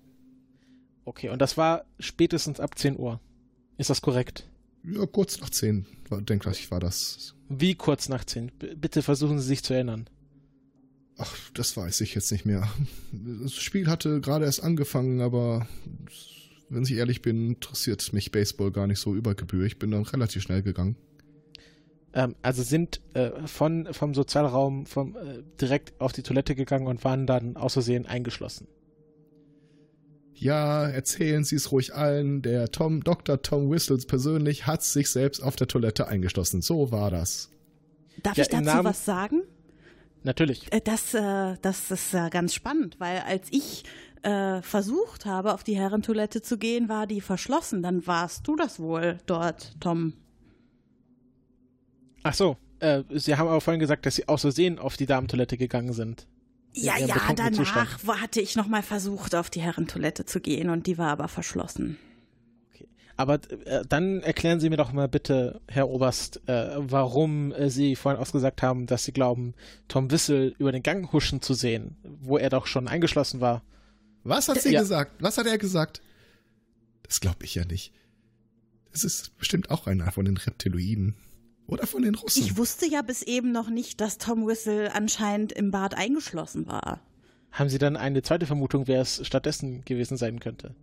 Okay, 1.05 1.29
und 1.29 1.41
das 1.41 1.57
war 1.57 1.85
spätestens 1.99 2.59
ab 2.59 2.77
10 2.77 2.97
Uhr. 2.97 3.19
Ist 3.77 3.89
das 3.89 4.01
korrekt? 4.01 4.47
Ja, 4.83 5.05
kurz 5.05 5.39
nach 5.39 5.49
10, 5.49 5.85
denke 6.21 6.49
ich, 6.51 6.69
war 6.71 6.79
das. 6.79 7.35
Wie 7.49 7.75
kurz 7.75 8.09
nach 8.09 8.23
10? 8.23 8.51
B 8.59 8.75
bitte 8.75 9.01
versuchen 9.01 9.39
Sie 9.39 9.47
sich 9.47 9.63
zu 9.63 9.73
erinnern. 9.73 10.07
Ach, 11.21 11.35
das 11.53 11.75
weiß 11.75 11.99
ich 12.01 12.15
jetzt 12.15 12.31
nicht 12.31 12.45
mehr. 12.45 12.67
Das 13.43 13.53
Spiel 13.53 13.87
hatte 13.87 14.21
gerade 14.21 14.45
erst 14.45 14.63
angefangen, 14.63 15.19
aber 15.19 15.67
wenn 16.69 16.83
ich 16.83 16.93
ehrlich 16.93 17.21
bin, 17.21 17.49
interessiert 17.49 18.13
mich 18.13 18.31
Baseball 18.31 18.71
gar 18.71 18.87
nicht 18.87 18.99
so 18.99 19.13
über 19.13 19.35
Gebühr. 19.35 19.65
Ich 19.65 19.79
bin 19.79 19.91
dann 19.91 20.03
relativ 20.03 20.43
schnell 20.43 20.61
gegangen. 20.63 20.95
Ähm, 22.13 22.35
also 22.41 22.63
sind 22.63 23.01
äh, 23.15 23.31
von, 23.47 23.89
vom 23.93 24.13
Sozialraum 24.13 24.85
vom, 24.85 25.15
äh, 25.17 25.43
direkt 25.59 25.99
auf 25.99 26.13
die 26.13 26.23
Toilette 26.23 26.55
gegangen 26.55 26.87
und 26.87 27.03
waren 27.03 27.27
dann 27.27 27.57
aus 27.57 27.73
Versehen 27.73 28.05
eingeschlossen. 28.05 28.67
Ja, 30.33 30.87
erzählen 30.87 31.43
Sie 31.43 31.57
es 31.57 31.71
ruhig 31.73 31.93
allen. 31.93 32.41
Der 32.41 32.71
Tom, 32.71 33.03
Dr. 33.03 33.41
Tom 33.41 33.69
Whistles 33.69 34.05
persönlich 34.05 34.65
hat 34.67 34.83
sich 34.83 35.09
selbst 35.09 35.41
auf 35.43 35.57
der 35.57 35.67
Toilette 35.67 36.07
eingeschlossen. 36.07 36.61
So 36.61 36.91
war 36.91 37.11
das. 37.11 37.49
Darf 38.23 38.37
Ja, 38.37 38.43
ich 38.43 38.49
dazu 38.49 38.63
Namen- 38.63 38.85
was 38.85 39.03
sagen? 39.03 39.41
Natürlich. 40.23 40.71
Äh, 40.71 40.81
Das, 40.81 41.13
äh, 41.13 41.55
das 41.61 41.91
ist 41.91 42.13
äh, 42.13 42.29
ganz 42.29 42.53
spannend, 42.53 42.99
weil 42.99 43.19
als 43.19 43.47
ich 43.51 43.83
äh, 44.23 44.61
versucht 44.61 45.25
habe, 45.25 45.53
auf 45.53 45.63
die 45.63 45.75
Herrentoilette 45.75 46.41
zu 46.41 46.57
gehen, 46.57 46.89
war 46.89 47.07
die 47.07 47.21
verschlossen. 47.21 47.81
Dann 47.81 48.05
warst 48.05 48.47
du 48.47 48.55
das 48.55 48.79
wohl 48.79 49.17
dort, 49.25 49.73
Tom. 49.79 50.13
Ach 52.23 52.33
so, 52.33 52.57
äh, 52.79 53.03
Sie 53.09 53.35
haben 53.35 53.47
aber 53.47 53.61
vorhin 53.61 53.79
gesagt, 53.79 54.05
dass 54.05 54.15
Sie 54.15 54.27
aus 54.27 54.41
Versehen 54.41 54.77
auf 54.77 54.97
die 54.97 55.05
Damentoilette 55.05 55.57
gegangen 55.57 55.93
sind. 55.93 56.27
Ja, 56.73 56.97
ja, 56.97 57.15
danach 57.35 57.51
Zustand. 57.57 58.21
hatte 58.21 58.41
ich 58.41 58.55
nochmal 58.55 58.83
versucht, 58.83 59.33
auf 59.35 59.49
die 59.49 59.61
Herrentoilette 59.61 60.25
zu 60.25 60.39
gehen 60.39 60.69
und 60.69 60.85
die 60.85 60.97
war 60.97 61.09
aber 61.09 61.27
verschlossen. 61.27 61.97
Aber 63.19 63.37
äh, 63.65 63.83
dann 63.85 64.21
erklären 64.21 64.61
Sie 64.61 64.69
mir 64.69 64.77
doch 64.77 64.93
mal 64.93 65.09
bitte, 65.09 65.59
Herr 65.67 65.89
Oberst, 65.89 66.39
äh, 66.47 66.69
warum 66.77 67.51
äh, 67.51 67.69
Sie 67.69 67.97
vorhin 67.97 68.17
ausgesagt 68.17 68.61
haben, 68.61 68.87
dass 68.87 69.03
Sie 69.03 69.11
glauben, 69.11 69.55
Tom 69.89 70.09
Wissel 70.09 70.55
über 70.57 70.71
den 70.71 70.83
Gang 70.83 71.11
huschen 71.11 71.41
zu 71.41 71.53
sehen, 71.53 71.97
wo 72.21 72.37
er 72.37 72.49
doch 72.49 72.65
schon 72.65 72.87
eingeschlossen 72.87 73.41
war. 73.41 73.61
Was 74.23 74.47
hat 74.47 74.61
sie 74.61 74.71
ja. 74.71 74.79
gesagt? 74.79 75.21
Was 75.21 75.37
hat 75.37 75.47
er 75.47 75.57
gesagt? 75.57 76.01
Das 77.03 77.19
glaube 77.19 77.43
ich 77.43 77.55
ja 77.55 77.65
nicht. 77.65 77.91
Das 78.93 79.03
ist 79.03 79.37
bestimmt 79.37 79.69
auch 79.69 79.85
einer 79.85 80.09
von 80.13 80.23
den 80.23 80.37
Reptiloiden. 80.37 81.15
Oder 81.67 81.87
von 81.87 82.03
den 82.03 82.15
Russen. 82.15 82.41
Ich 82.41 82.55
wusste 82.55 82.85
ja 82.85 83.01
bis 83.01 83.21
eben 83.21 83.51
noch 83.51 83.69
nicht, 83.69 83.99
dass 83.99 84.17
Tom 84.17 84.47
Whistle 84.47 84.95
anscheinend 84.95 85.51
im 85.51 85.71
Bad 85.71 85.93
eingeschlossen 85.93 86.67
war. 86.67 87.01
Haben 87.51 87.69
Sie 87.69 87.79
dann 87.79 87.97
eine 87.97 88.21
zweite 88.21 88.45
Vermutung, 88.45 88.87
wer 88.87 89.01
es 89.01 89.27
stattdessen 89.27 89.83
gewesen 89.83 90.15
sein 90.15 90.39
könnte? 90.39 90.73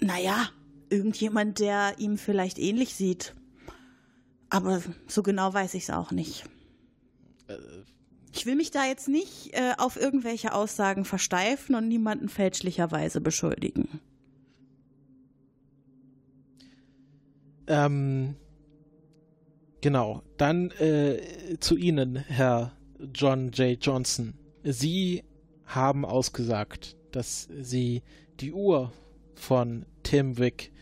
Naja, 0.00 0.48
irgendjemand, 0.90 1.58
der 1.58 1.94
ihm 1.98 2.18
vielleicht 2.18 2.58
ähnlich 2.58 2.94
sieht. 2.94 3.34
Aber 4.50 4.82
so 5.06 5.22
genau 5.22 5.52
weiß 5.52 5.74
ich 5.74 5.84
es 5.84 5.90
auch 5.90 6.12
nicht. 6.12 6.44
Ich 8.32 8.46
will 8.46 8.56
mich 8.56 8.70
da 8.70 8.84
jetzt 8.84 9.08
nicht 9.08 9.54
äh, 9.54 9.74
auf 9.78 9.96
irgendwelche 9.96 10.54
Aussagen 10.54 11.04
versteifen 11.04 11.74
und 11.74 11.88
niemanden 11.88 12.28
fälschlicherweise 12.28 13.20
beschuldigen. 13.20 14.00
Ähm, 17.66 18.36
genau. 19.80 20.22
Dann 20.36 20.70
äh, 20.72 21.20
zu 21.60 21.76
Ihnen, 21.76 22.16
Herr 22.16 22.72
John 23.14 23.50
J. 23.52 23.78
Johnson. 23.80 24.34
Sie 24.62 25.22
haben 25.64 26.04
ausgesagt, 26.04 26.96
dass 27.12 27.48
Sie 27.60 28.02
die 28.40 28.52
Uhr 28.52 28.92
von 29.40 29.86
Tim 30.02 30.38
Wick 30.38 30.72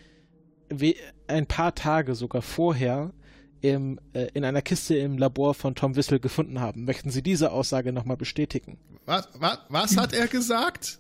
ein 1.26 1.46
paar 1.46 1.74
Tage 1.74 2.14
sogar 2.14 2.42
vorher 2.42 3.12
im, 3.61 4.00
äh, 4.12 4.28
in 4.34 4.44
einer 4.44 4.62
Kiste 4.62 4.96
im 4.96 5.18
Labor 5.18 5.55
von 5.55 5.74
Tom 5.74 5.96
Wissel 5.96 6.18
gefunden 6.18 6.61
haben. 6.61 6.84
Möchten 6.84 7.11
Sie 7.11 7.22
diese 7.22 7.53
Aussage 7.53 7.92
nochmal 7.92 8.16
bestätigen? 8.16 8.78
Was, 9.07 9.28
was, 9.34 9.59
was 9.68 9.96
hat 9.96 10.12
er 10.12 10.26
gesagt? 10.26 10.98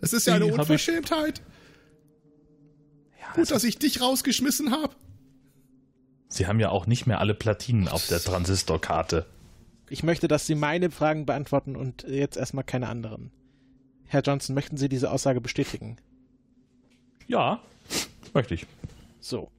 Das 0.00 0.12
ist 0.12 0.26
ja 0.26 0.34
eine 0.34 0.46
Unverschämtheit. 0.46 1.42
Ja, 3.20 3.28
Gut, 3.28 3.38
also 3.38 3.54
dass 3.54 3.64
ich 3.64 3.78
dich 3.78 4.00
rausgeschmissen 4.00 4.70
habe. 4.70 4.94
Sie 6.28 6.46
haben 6.46 6.60
ja 6.60 6.70
auch 6.70 6.86
nicht 6.86 7.06
mehr 7.06 7.20
alle 7.20 7.34
Platinen 7.34 7.88
auf 7.88 8.06
der 8.08 8.20
Transistorkarte. 8.20 9.26
Ich 9.88 10.02
möchte, 10.02 10.28
dass 10.28 10.46
Sie 10.46 10.54
meine 10.54 10.90
Fragen 10.90 11.26
beantworten 11.26 11.76
und 11.76 12.02
jetzt 12.08 12.36
erstmal 12.36 12.64
keine 12.64 12.88
anderen. 12.88 13.30
Herr 14.04 14.22
Johnson, 14.22 14.54
möchten 14.54 14.76
Sie 14.76 14.88
diese 14.88 15.10
Aussage 15.10 15.40
bestätigen? 15.40 15.96
Ja, 17.26 17.60
möchte 18.32 18.54
ich. 18.54 18.66
So. 19.20 19.50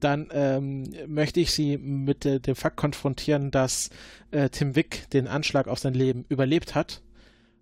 Dann 0.00 0.28
ähm, 0.32 0.92
möchte 1.06 1.40
ich 1.40 1.52
Sie 1.52 1.78
mit 1.78 2.26
äh, 2.26 2.38
dem 2.38 2.56
Fakt 2.56 2.76
konfrontieren, 2.76 3.50
dass 3.50 3.88
äh, 4.32 4.50
Tim 4.50 4.76
Wick 4.76 5.08
den 5.10 5.26
Anschlag 5.26 5.66
auf 5.66 5.78
sein 5.78 5.94
Leben 5.94 6.26
überlebt 6.28 6.74
hat 6.74 7.00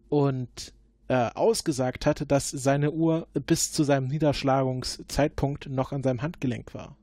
und 0.09 0.73
äh, 1.07 1.31
ausgesagt 1.35 2.05
hat, 2.05 2.31
dass 2.33 2.51
seine 2.51 2.91
Uhr 2.91 3.29
bis 3.47 3.71
zu 3.71 3.85
seinem 3.85 4.09
Niederschlagungszeitpunkt 4.09 5.69
noch 5.69 5.93
an 5.93 6.03
seinem 6.03 6.23
Handgelenk 6.23 6.75
war. 6.75 6.97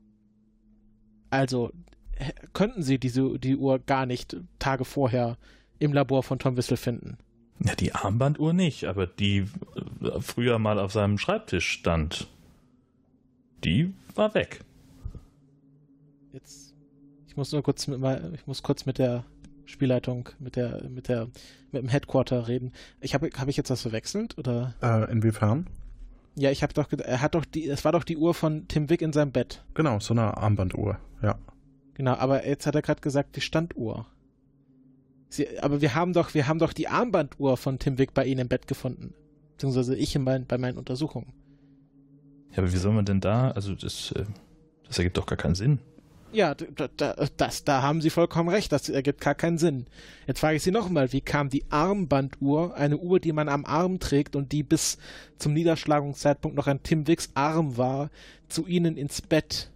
Also 1.30 1.70
könnten 2.52 2.82
Sie 2.82 2.98
diese 2.98 3.38
die 3.38 3.56
Uhr 3.56 3.78
gar 3.78 4.04
nicht 4.04 4.36
Tage 4.58 4.84
vorher 4.84 5.38
im 5.78 5.92
Labor 5.92 6.22
von 6.22 6.38
Tom 6.38 6.56
Wissel 6.56 6.76
finden. 6.76 7.16
Ja, 7.64 7.74
die 7.74 7.94
Armbanduhr 7.94 8.52
nicht, 8.52 8.84
aber 8.84 9.06
die 9.06 9.46
äh, 10.02 10.20
früher 10.20 10.58
mal 10.58 10.78
auf 10.78 10.92
seinem 10.92 11.18
Schreibtisch 11.18 11.68
stand 11.68 12.28
die 13.64 13.92
war 14.14 14.34
weg. 14.34 14.60
Jetzt, 16.32 16.74
ich 17.26 17.36
muss 17.36 17.52
nur 17.52 17.62
kurz 17.62 17.86
mit 17.86 18.00
mal, 18.00 18.32
ich 18.34 18.46
muss 18.46 18.62
kurz 18.62 18.86
mit 18.86 18.98
der 18.98 19.24
Spielleitung, 19.64 20.28
mit 20.38 20.56
der, 20.56 20.88
mit 20.88 21.08
der, 21.08 21.28
mit 21.72 21.82
dem 21.82 21.88
Headquarter 21.88 22.48
reden. 22.48 22.72
Ich 23.00 23.14
habe, 23.14 23.30
habe 23.36 23.50
ich 23.50 23.56
jetzt 23.56 23.70
was 23.70 23.82
verwechselt 23.82 24.36
oder? 24.38 24.74
Äh, 24.82 25.10
inwiefern? 25.10 25.66
Ja, 26.36 26.50
ich 26.50 26.62
habe 26.62 26.72
doch, 26.72 26.90
er 26.92 27.20
hat 27.20 27.34
doch 27.34 27.44
die, 27.44 27.68
es 27.68 27.84
war 27.84 27.92
doch 27.92 28.04
die 28.04 28.16
Uhr 28.16 28.34
von 28.34 28.68
Tim 28.68 28.88
Wick 28.88 29.02
in 29.02 29.12
seinem 29.12 29.32
Bett. 29.32 29.64
Genau, 29.74 29.98
so 30.00 30.14
eine 30.14 30.36
Armbanduhr, 30.36 30.98
ja. 31.22 31.38
Genau, 31.94 32.14
aber 32.14 32.46
jetzt 32.46 32.66
hat 32.66 32.74
er 32.74 32.82
gerade 32.82 33.00
gesagt, 33.00 33.36
die 33.36 33.40
Standuhr. 33.40 34.06
Sie, 35.28 35.60
aber 35.60 35.80
wir 35.80 35.94
haben 35.94 36.12
doch, 36.12 36.34
wir 36.34 36.48
haben 36.48 36.58
doch 36.58 36.72
die 36.72 36.88
Armbanduhr 36.88 37.56
von 37.56 37.78
Tim 37.78 37.98
Wick 37.98 38.14
bei 38.14 38.24
Ihnen 38.24 38.40
im 38.40 38.48
Bett 38.48 38.66
gefunden. 38.66 39.14
Beziehungsweise 39.52 39.94
ich 39.94 40.16
in 40.16 40.24
mein, 40.24 40.46
bei 40.46 40.56
meinen 40.56 40.78
Untersuchungen. 40.78 41.32
Ja, 42.52 42.58
aber 42.58 42.72
wie 42.72 42.76
soll 42.76 42.92
man 42.92 43.04
denn 43.04 43.20
da, 43.20 43.50
also 43.52 43.74
das, 43.74 44.12
äh, 44.12 44.24
das 44.86 44.98
ergibt 44.98 45.16
doch 45.16 45.26
gar 45.26 45.38
keinen 45.38 45.54
Sinn. 45.54 45.78
Ja, 46.32 46.54
da, 46.54 46.88
das, 47.36 47.64
da 47.64 47.82
haben 47.82 48.00
Sie 48.00 48.10
vollkommen 48.10 48.50
recht, 48.50 48.70
das 48.70 48.88
ergibt 48.88 49.20
gar 49.20 49.34
keinen 49.34 49.58
Sinn. 49.58 49.86
Jetzt 50.28 50.38
frage 50.40 50.56
ich 50.56 50.62
Sie 50.62 50.70
nochmal, 50.70 51.12
wie 51.12 51.20
kam 51.20 51.48
die 51.48 51.64
Armbanduhr, 51.70 52.76
eine 52.76 52.98
Uhr, 52.98 53.18
die 53.18 53.32
man 53.32 53.48
am 53.48 53.64
Arm 53.64 53.98
trägt 53.98 54.36
und 54.36 54.52
die 54.52 54.62
bis 54.62 54.98
zum 55.38 55.54
Niederschlagungszeitpunkt 55.54 56.56
noch 56.56 56.68
ein 56.68 56.84
Tim 56.84 57.08
Wicks 57.08 57.30
Arm 57.34 57.76
war, 57.76 58.10
zu 58.48 58.66
Ihnen 58.66 58.96
ins 58.96 59.22
Bett? 59.22 59.70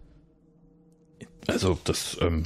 Also, 1.49 1.79
das, 1.83 2.17
ähm. 2.21 2.45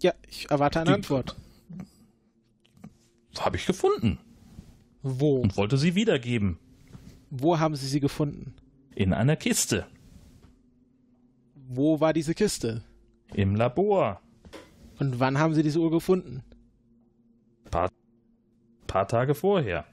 Ja, 0.00 0.12
ich 0.28 0.50
erwarte 0.50 0.80
eine 0.80 0.90
die, 0.90 0.94
Antwort. 0.94 1.36
Habe 3.38 3.56
ich 3.56 3.66
gefunden. 3.66 4.18
Wo? 5.02 5.40
Und 5.40 5.56
wollte 5.56 5.76
sie 5.76 5.94
wiedergeben. 5.94 6.58
Wo 7.30 7.58
haben 7.58 7.76
Sie 7.76 7.86
sie 7.86 8.00
gefunden? 8.00 8.54
In 8.94 9.12
einer 9.12 9.36
Kiste. 9.36 9.86
Wo 11.54 12.00
war 12.00 12.12
diese 12.12 12.34
Kiste? 12.34 12.82
Im 13.32 13.56
Labor. 13.56 14.20
Und 14.98 15.18
wann 15.18 15.38
haben 15.38 15.54
Sie 15.54 15.62
diese 15.62 15.80
Uhr 15.80 15.90
gefunden? 15.90 16.42
Paar, 17.70 17.88
paar 18.86 19.08
Tage 19.08 19.34
vorher. 19.34 19.86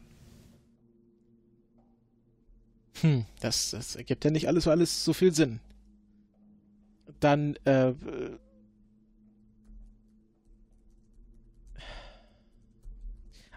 Hm, 3.02 3.26
das, 3.40 3.72
das 3.72 3.96
ergibt 3.96 4.26
ja 4.26 4.32
nicht 4.32 4.48
alles 4.48 4.66
so 4.66 4.72
alles 4.72 5.06
so 5.06 5.14
viel 5.14 5.34
Sinn. 5.34 5.62
Dann, 7.20 7.56
äh, 7.64 7.94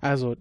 Also, 0.03 0.35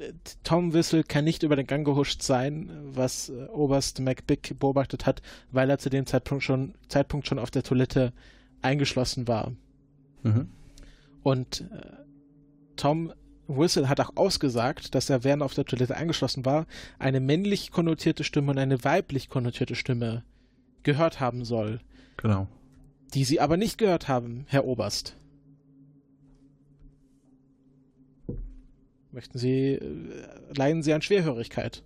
Tom 0.43 0.73
Whistle 0.73 1.03
kann 1.03 1.23
nicht 1.23 1.43
über 1.43 1.55
den 1.55 1.67
Gang 1.67 1.85
gehuscht 1.85 2.23
sein, 2.23 2.71
was 2.83 3.29
äh, 3.29 3.45
Oberst 3.53 3.99
McBick 3.99 4.57
beobachtet 4.59 5.05
hat, 5.05 5.21
weil 5.51 5.69
er 5.69 5.77
zu 5.77 5.91
dem 5.91 6.07
Zeitpunkt 6.07 6.43
schon, 6.43 6.73
Zeitpunkt 6.87 7.27
schon 7.27 7.37
auf 7.37 7.51
der 7.51 7.61
Toilette 7.61 8.11
eingeschlossen 8.63 9.27
war. 9.27 9.51
Mhm. 10.23 10.49
Und 11.21 11.61
äh, 11.61 11.91
Tom 12.75 13.13
Whistle 13.47 13.87
hat 13.87 13.99
auch 13.99 14.15
ausgesagt, 14.15 14.95
dass 14.95 15.11
er, 15.11 15.23
während 15.23 15.43
er 15.43 15.45
auf 15.45 15.53
der 15.53 15.65
Toilette 15.65 15.95
eingeschlossen 15.95 16.43
war, 16.43 16.65
eine 16.97 17.19
männlich 17.19 17.69
konnotierte 17.69 18.23
Stimme 18.23 18.49
und 18.49 18.57
eine 18.57 18.83
weiblich 18.83 19.29
konnotierte 19.29 19.75
Stimme 19.75 20.23
gehört 20.81 21.19
haben 21.19 21.45
soll. 21.45 21.81
Genau. 22.17 22.47
Die 23.13 23.25
sie 23.25 23.39
aber 23.39 23.57
nicht 23.57 23.77
gehört 23.77 24.07
haben, 24.07 24.45
Herr 24.47 24.65
Oberst. 24.65 25.15
Möchten 29.11 29.37
Sie, 29.37 29.73
äh, 29.73 29.79
leiden 30.55 30.83
Sie 30.83 30.93
an 30.93 31.01
Schwerhörigkeit? 31.01 31.83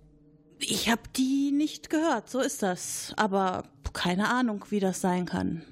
Ich 0.58 0.88
habe 0.88 1.02
die 1.16 1.50
nicht 1.52 1.90
gehört, 1.90 2.30
so 2.30 2.40
ist 2.40 2.62
das. 2.62 3.12
Aber 3.16 3.64
keine 3.92 4.28
Ahnung, 4.28 4.64
wie 4.70 4.80
das 4.80 5.00
sein 5.00 5.26
kann. 5.26 5.62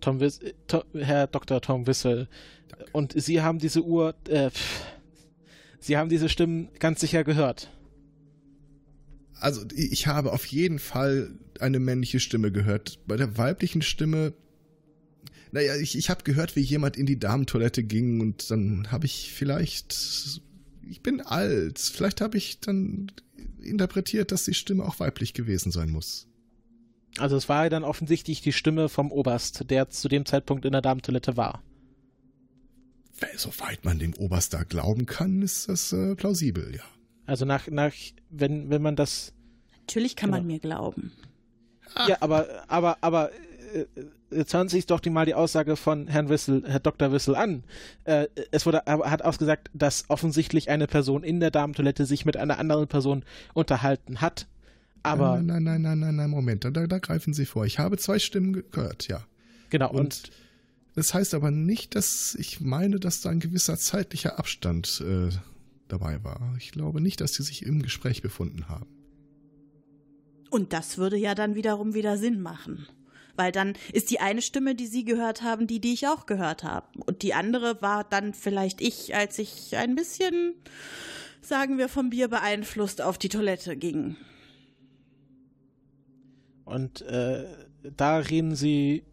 Tom 0.00 0.20
Wiss 0.20 0.40
Tom, 0.66 0.82
Herr 0.94 1.26
Dr. 1.26 1.60
Tom 1.60 1.86
Wissel. 1.86 2.28
Danke. 2.68 2.86
Und 2.92 3.20
Sie 3.20 3.42
haben 3.42 3.58
diese 3.58 3.82
Uhr, 3.82 4.14
äh, 4.28 4.50
Sie 5.80 5.96
haben 5.96 6.08
diese 6.08 6.28
Stimmen 6.28 6.68
ganz 6.78 7.00
sicher 7.00 7.24
gehört. 7.24 7.70
Also 9.40 9.64
ich 9.74 10.06
habe 10.06 10.32
auf 10.32 10.46
jeden 10.46 10.78
Fall 10.78 11.30
eine 11.60 11.78
männliche 11.78 12.20
Stimme 12.20 12.52
gehört. 12.52 12.98
Bei 13.06 13.16
der 13.16 13.36
weiblichen 13.38 13.82
Stimme 13.82 14.32
naja, 15.52 15.76
ich, 15.76 15.96
ich 15.96 16.10
habe 16.10 16.24
gehört, 16.24 16.56
wie 16.56 16.60
jemand 16.60 16.96
in 16.96 17.06
die 17.06 17.18
Damentoilette 17.18 17.82
ging 17.84 18.20
und 18.20 18.50
dann 18.50 18.90
habe 18.90 19.06
ich 19.06 19.32
vielleicht, 19.32 20.40
ich 20.88 21.02
bin 21.02 21.20
alt, 21.20 21.78
vielleicht 21.78 22.20
habe 22.20 22.36
ich 22.36 22.60
dann 22.60 23.12
interpretiert, 23.62 24.32
dass 24.32 24.44
die 24.44 24.54
Stimme 24.54 24.84
auch 24.84 25.00
weiblich 25.00 25.34
gewesen 25.34 25.72
sein 25.72 25.90
muss. 25.90 26.26
Also 27.18 27.36
es 27.36 27.48
war 27.48 27.68
dann 27.70 27.84
offensichtlich 27.84 28.40
die 28.42 28.52
Stimme 28.52 28.88
vom 28.88 29.10
Oberst, 29.10 29.70
der 29.70 29.90
zu 29.90 30.08
dem 30.08 30.24
Zeitpunkt 30.24 30.64
in 30.64 30.72
der 30.72 30.82
Damentoilette 30.82 31.36
war. 31.36 31.62
Soweit 33.36 33.84
man 33.84 33.98
dem 33.98 34.14
Oberst 34.14 34.54
da 34.54 34.62
glauben 34.62 35.06
kann, 35.06 35.42
ist 35.42 35.68
das 35.68 35.92
äh, 35.92 36.14
plausibel, 36.14 36.74
ja. 36.74 36.82
Also 37.26 37.44
nach, 37.44 37.66
nach, 37.68 37.92
wenn, 38.30 38.70
wenn 38.70 38.80
man 38.80 38.94
das. 38.96 39.34
Natürlich 39.80 40.14
kann 40.14 40.30
genau. 40.30 40.38
man 40.38 40.46
mir 40.46 40.60
glauben. 40.60 41.12
Ja, 42.06 42.18
aber, 42.20 42.64
aber, 42.68 42.98
aber 43.00 43.32
äh, 43.74 43.86
hören 44.30 44.68
Sie 44.68 44.76
sich 44.76 44.86
doch 44.86 45.00
die 45.00 45.10
mal 45.10 45.26
die 45.26 45.34
Aussage 45.34 45.76
von 45.76 46.06
Herrn 46.06 46.28
Wissel, 46.28 46.62
Herr 46.66 46.80
Dr. 46.80 47.12
Wissel 47.12 47.34
an. 47.34 47.64
Äh, 48.04 48.28
es 48.50 48.66
wurde, 48.66 48.82
er 48.86 49.10
hat 49.10 49.22
ausgesagt, 49.22 49.70
dass 49.74 50.04
offensichtlich 50.08 50.70
eine 50.70 50.86
Person 50.86 51.22
in 51.22 51.40
der 51.40 51.50
Damentoilette 51.50 52.06
sich 52.06 52.24
mit 52.24 52.36
einer 52.36 52.58
anderen 52.58 52.88
Person 52.88 53.24
unterhalten 53.54 54.20
hat. 54.20 54.46
Aber. 55.02 55.36
Nein, 55.36 55.46
nein, 55.46 55.62
nein, 55.62 55.82
nein, 55.82 55.98
nein, 55.98 56.16
nein 56.16 56.30
Moment, 56.30 56.64
da, 56.64 56.70
da 56.70 56.98
greifen 56.98 57.32
Sie 57.32 57.46
vor. 57.46 57.64
Ich 57.66 57.78
habe 57.78 57.96
zwei 57.98 58.18
Stimmen 58.18 58.64
gehört, 58.70 59.08
ja. 59.08 59.24
Genau, 59.70 59.90
und, 59.90 59.98
und 59.98 60.30
das 60.94 61.14
heißt 61.14 61.34
aber 61.34 61.50
nicht, 61.50 61.94
dass 61.94 62.34
ich 62.34 62.60
meine, 62.60 62.98
dass 62.98 63.20
da 63.20 63.30
ein 63.30 63.40
gewisser 63.40 63.76
zeitlicher 63.76 64.38
Abstand 64.38 65.02
äh, 65.06 65.30
dabei 65.88 66.22
war. 66.24 66.54
Ich 66.58 66.72
glaube 66.72 67.00
nicht, 67.00 67.20
dass 67.20 67.34
sie 67.34 67.42
sich 67.42 67.64
im 67.64 67.82
Gespräch 67.82 68.22
befunden 68.22 68.68
haben. 68.68 68.86
Und 70.50 70.72
das 70.72 70.98
würde 70.98 71.16
ja 71.16 71.34
dann 71.34 71.54
wiederum 71.54 71.94
wieder 71.94 72.16
Sinn 72.16 72.40
machen. 72.40 72.86
Weil 73.38 73.52
dann 73.52 73.74
ist 73.92 74.10
die 74.10 74.18
eine 74.18 74.42
Stimme, 74.42 74.74
die 74.74 74.88
Sie 74.88 75.04
gehört 75.04 75.42
haben, 75.42 75.68
die, 75.68 75.80
die 75.80 75.92
ich 75.92 76.08
auch 76.08 76.26
gehört 76.26 76.64
habe. 76.64 76.86
Und 77.06 77.22
die 77.22 77.34
andere 77.34 77.80
war 77.80 78.02
dann 78.02 78.34
vielleicht 78.34 78.80
ich, 78.80 79.14
als 79.14 79.38
ich 79.38 79.76
ein 79.76 79.94
bisschen, 79.94 80.54
sagen 81.40 81.78
wir, 81.78 81.88
vom 81.88 82.10
Bier 82.10 82.26
beeinflusst 82.26 83.00
auf 83.00 83.16
die 83.16 83.28
Toilette 83.28 83.76
ging. 83.76 84.16
Und 86.64 87.02
äh, 87.02 87.44
da 87.96 88.18
reden 88.18 88.56
Sie 88.56 89.04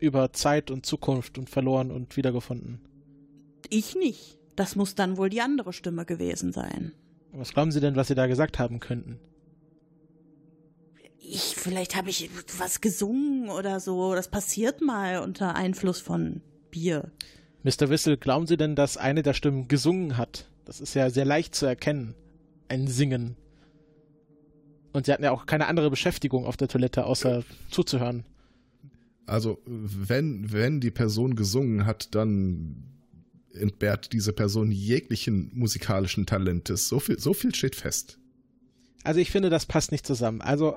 über 0.00 0.32
Zeit 0.32 0.72
und 0.72 0.84
Zukunft 0.84 1.38
und 1.38 1.48
verloren 1.48 1.92
und 1.92 2.16
wiedergefunden. 2.16 2.80
Ich 3.70 3.94
nicht. 3.94 4.38
Das 4.56 4.74
muss 4.74 4.96
dann 4.96 5.16
wohl 5.16 5.30
die 5.30 5.40
andere 5.40 5.72
Stimme 5.72 6.04
gewesen 6.04 6.52
sein. 6.52 6.92
Was 7.30 7.54
glauben 7.54 7.70
Sie 7.70 7.80
denn, 7.80 7.94
was 7.94 8.08
Sie 8.08 8.16
da 8.16 8.26
gesagt 8.26 8.58
haben 8.58 8.80
könnten? 8.80 9.20
Ich, 11.32 11.54
vielleicht 11.56 11.96
habe 11.96 12.10
ich 12.10 12.30
was 12.58 12.80
gesungen 12.80 13.48
oder 13.48 13.80
so. 13.80 14.14
Das 14.14 14.28
passiert 14.28 14.82
mal 14.82 15.20
unter 15.20 15.54
Einfluss 15.54 16.00
von 16.00 16.42
Bier. 16.70 17.10
Mr. 17.62 17.88
Wissel, 17.88 18.16
glauben 18.16 18.46
Sie 18.46 18.56
denn, 18.56 18.76
dass 18.76 18.96
eine 18.96 19.22
der 19.22 19.34
Stimmen 19.34 19.68
gesungen 19.68 20.16
hat? 20.16 20.50
Das 20.64 20.80
ist 20.80 20.94
ja 20.94 21.10
sehr 21.10 21.24
leicht 21.24 21.54
zu 21.54 21.66
erkennen. 21.66 22.14
Ein 22.68 22.86
Singen. 22.86 23.36
Und 24.92 25.06
Sie 25.06 25.12
hatten 25.12 25.24
ja 25.24 25.30
auch 25.30 25.46
keine 25.46 25.68
andere 25.68 25.90
Beschäftigung 25.90 26.44
auf 26.44 26.56
der 26.56 26.68
Toilette, 26.68 27.06
außer 27.06 27.44
zuzuhören. 27.70 28.24
Also, 29.26 29.58
wenn, 29.64 30.52
wenn 30.52 30.80
die 30.80 30.90
Person 30.90 31.34
gesungen 31.34 31.86
hat, 31.86 32.14
dann 32.14 32.84
entbehrt 33.54 34.12
diese 34.12 34.32
Person 34.32 34.70
jeglichen 34.70 35.50
musikalischen 35.54 36.26
Talentes. 36.26 36.88
So 36.88 37.00
viel, 37.00 37.18
so 37.18 37.32
viel 37.32 37.54
steht 37.54 37.76
fest. 37.76 38.18
Also 39.04 39.20
ich 39.20 39.30
finde, 39.30 39.50
das 39.50 39.66
passt 39.66 39.92
nicht 39.92 40.06
zusammen. 40.06 40.40
Also 40.40 40.76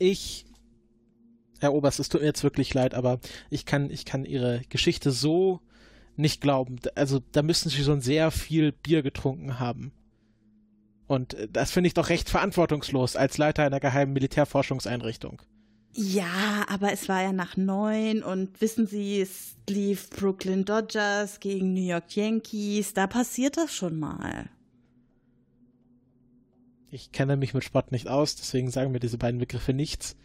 ich, 0.00 0.46
Herr 1.60 1.72
Oberst, 1.74 2.00
es 2.00 2.08
tut 2.08 2.22
mir 2.22 2.26
jetzt 2.26 2.42
wirklich 2.42 2.74
leid, 2.74 2.94
aber 2.94 3.20
ich 3.50 3.66
kann, 3.66 3.90
ich 3.90 4.04
kann 4.04 4.24
Ihre 4.24 4.62
Geschichte 4.68 5.12
so 5.12 5.60
nicht 6.16 6.40
glauben. 6.40 6.80
Also 6.94 7.20
da 7.32 7.42
müssen 7.42 7.70
Sie 7.70 7.82
schon 7.82 8.00
sehr 8.00 8.30
viel 8.30 8.72
Bier 8.72 9.02
getrunken 9.02 9.60
haben. 9.60 9.92
Und 11.06 11.34
äh, 11.34 11.48
das 11.50 11.70
finde 11.70 11.88
ich 11.88 11.94
doch 11.94 12.08
recht 12.08 12.28
verantwortungslos 12.28 13.16
als 13.16 13.38
Leiter 13.38 13.64
einer 13.64 13.80
geheimen 13.80 14.12
Militärforschungseinrichtung. 14.12 15.42
Ja, 15.92 16.64
aber 16.68 16.92
es 16.92 17.08
war 17.08 17.22
ja 17.22 17.32
nach 17.32 17.56
neun 17.56 18.22
und 18.22 18.60
wissen 18.60 18.86
Sie, 18.86 19.20
es 19.20 19.56
lief 19.68 20.08
Brooklyn 20.10 20.64
Dodgers 20.64 21.40
gegen 21.40 21.74
New 21.74 21.82
York 21.82 22.14
Yankees. 22.14 22.94
Da 22.94 23.06
passiert 23.08 23.56
das 23.56 23.74
schon 23.74 23.98
mal. 23.98 24.48
Ich 26.90 27.12
kenne 27.12 27.36
mich 27.36 27.54
mit 27.54 27.62
Sport 27.62 27.92
nicht 27.92 28.08
aus, 28.08 28.34
deswegen 28.34 28.70
sagen 28.70 28.90
mir 28.90 29.00
diese 29.00 29.18
beiden 29.18 29.38
Begriffe 29.38 29.72
nichts 29.72 30.16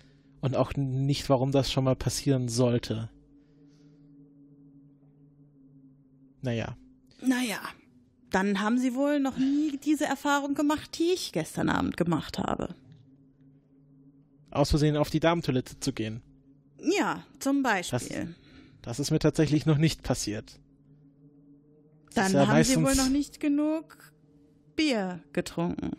und 0.42 0.56
auch 0.56 0.74
nicht, 0.76 1.30
warum 1.30 1.52
das 1.52 1.72
schon 1.72 1.84
mal 1.84 1.96
passieren 1.96 2.50
sollte. 2.50 3.10
Naja. 6.42 6.76
Naja, 7.22 7.60
dann 8.32 8.62
haben 8.62 8.78
Sie 8.78 8.96
wohl 8.96 9.20
noch 9.20 9.38
nie 9.38 9.78
diese 9.78 10.06
Erfahrung 10.06 10.56
gemacht, 10.56 10.98
die 10.98 11.12
ich 11.14 11.32
gestern 11.32 11.70
Abend 11.70 11.98
gemacht 11.98 12.40
habe. 12.40 12.76
Aus 14.52 14.70
Versehen 14.70 14.98
auf 14.98 15.10
die 15.10 15.20
Damentoilette 15.20 15.80
zu 15.80 15.94
gehen. 15.94 16.22
Ja, 16.80 17.24
zum 17.40 17.62
Beispiel. 17.64 18.36
Das, 18.82 18.98
das 18.98 19.00
ist 19.00 19.12
mir 19.12 19.20
tatsächlich 19.20 19.66
noch 19.66 19.78
nicht 19.78 20.04
passiert. 20.04 20.60
Das 22.14 22.32
dann 22.32 22.34
ja 22.34 22.48
haben 22.48 22.64
Sie 22.64 22.76
wohl 22.78 22.96
noch 22.96 23.10
nicht 23.10 23.40
genug 23.40 24.14
Bier 24.76 25.22
getrunken. 25.34 25.92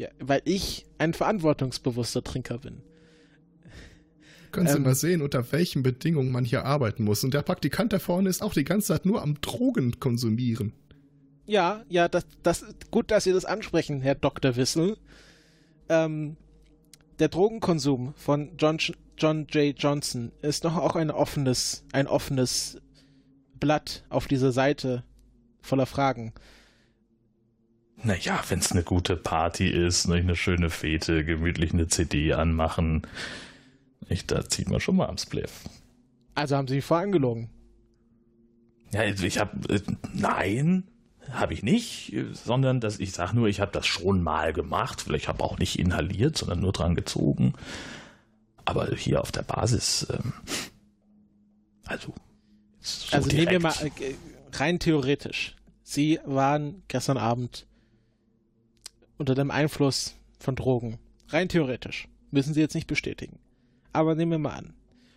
Ja, 0.00 0.08
weil 0.18 0.40
ich 0.46 0.86
ein 0.96 1.12
verantwortungsbewusster 1.12 2.24
Trinker 2.24 2.56
bin. 2.56 2.80
Können 4.50 4.66
Sie 4.66 4.78
ähm, 4.78 4.84
mal 4.84 4.94
sehen, 4.94 5.20
unter 5.20 5.52
welchen 5.52 5.82
Bedingungen 5.82 6.32
man 6.32 6.46
hier 6.46 6.64
arbeiten 6.64 7.04
muss. 7.04 7.22
Und 7.22 7.34
der 7.34 7.42
Praktikant 7.42 7.92
da 7.92 7.98
vorne 7.98 8.30
ist 8.30 8.42
auch 8.42 8.54
die 8.54 8.64
ganze 8.64 8.86
Zeit 8.86 9.04
nur 9.04 9.20
am 9.20 9.38
Drogen 9.42 10.00
konsumieren. 10.00 10.72
Ja, 11.44 11.84
ja, 11.90 12.08
das, 12.08 12.24
das 12.42 12.64
gut, 12.90 13.10
dass 13.10 13.24
Sie 13.24 13.32
das 13.34 13.44
ansprechen, 13.44 14.00
Herr 14.00 14.14
Dr. 14.14 14.56
Wissel. 14.56 14.96
Ähm, 15.90 16.38
der 17.18 17.28
Drogenkonsum 17.28 18.14
von 18.14 18.56
John, 18.56 18.78
John 19.18 19.48
J. 19.50 19.78
Johnson 19.78 20.32
ist 20.40 20.64
noch 20.64 20.78
auch 20.78 20.96
ein 20.96 21.10
offenes, 21.10 21.84
ein 21.92 22.06
offenes 22.06 22.80
Blatt 23.58 24.04
auf 24.08 24.28
dieser 24.28 24.52
Seite 24.52 25.04
voller 25.60 25.84
Fragen. 25.84 26.32
Naja, 28.02 28.42
wenn 28.48 28.60
es 28.60 28.72
eine 28.72 28.82
gute 28.82 29.16
Party 29.16 29.68
ist, 29.68 30.08
ne, 30.08 30.16
eine 30.16 30.36
schöne 30.36 30.70
Fete, 30.70 31.24
gemütlich 31.24 31.72
eine 31.72 31.88
CD 31.88 32.32
anmachen, 32.32 33.06
nicht, 34.08 34.30
da 34.30 34.48
zieht 34.48 34.70
man 34.70 34.80
schon 34.80 34.96
mal 34.96 35.08
am 35.08 35.18
Spliff. 35.18 35.64
Also 36.34 36.56
haben 36.56 36.68
Sie 36.68 36.80
vorher 36.80 37.04
angelogen? 37.04 37.50
Ja, 38.92 39.04
ich 39.04 39.38
habe 39.38 39.72
äh, 39.72 39.80
nein, 40.12 40.84
habe 41.30 41.54
ich 41.54 41.62
nicht, 41.62 42.12
sondern 42.32 42.80
dass 42.80 42.98
ich 42.98 43.12
sage 43.12 43.36
nur, 43.36 43.48
ich 43.48 43.60
habe 43.60 43.72
das 43.72 43.86
schon 43.86 44.22
mal 44.22 44.52
gemacht. 44.52 45.00
Vielleicht 45.00 45.28
habe 45.28 45.44
auch 45.44 45.58
nicht 45.58 45.78
inhaliert, 45.78 46.36
sondern 46.36 46.60
nur 46.60 46.72
dran 46.72 46.94
gezogen. 46.94 47.52
Aber 48.64 48.88
hier 48.96 49.20
auf 49.20 49.30
der 49.30 49.42
Basis, 49.42 50.06
ähm, 50.10 50.32
also 51.86 52.14
so 52.80 53.16
also 53.16 53.28
direkt. 53.28 53.50
nehmen 53.50 53.62
wir 53.62 53.70
mal 53.70 53.86
äh, 54.00 54.14
rein 54.52 54.78
theoretisch. 54.78 55.56
Sie 55.82 56.18
waren 56.24 56.82
gestern 56.88 57.18
Abend 57.18 57.66
unter 59.20 59.34
dem 59.34 59.50
Einfluss 59.50 60.16
von 60.38 60.56
Drogen. 60.56 60.98
Rein 61.28 61.50
theoretisch. 61.50 62.08
Müssen 62.30 62.54
Sie 62.54 62.60
jetzt 62.60 62.74
nicht 62.74 62.86
bestätigen. 62.86 63.38
Aber 63.92 64.14
nehmen 64.14 64.32
wir 64.32 64.38
mal 64.38 64.54
an. 64.54 64.72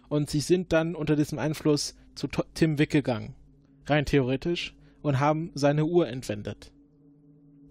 Und 0.09 0.29
Sie 0.29 0.41
sind 0.41 0.73
dann 0.73 0.93
unter 0.93 1.15
diesem 1.15 1.39
Einfluss 1.39 1.95
zu 2.13 2.27
Tim 2.53 2.77
Wick 2.77 2.89
gegangen. 2.89 3.33
Rein 3.85 4.05
theoretisch. 4.05 4.75
Und 5.01 5.21
haben 5.21 5.51
seine 5.55 5.85
Uhr 5.85 6.09
entwendet. 6.09 6.71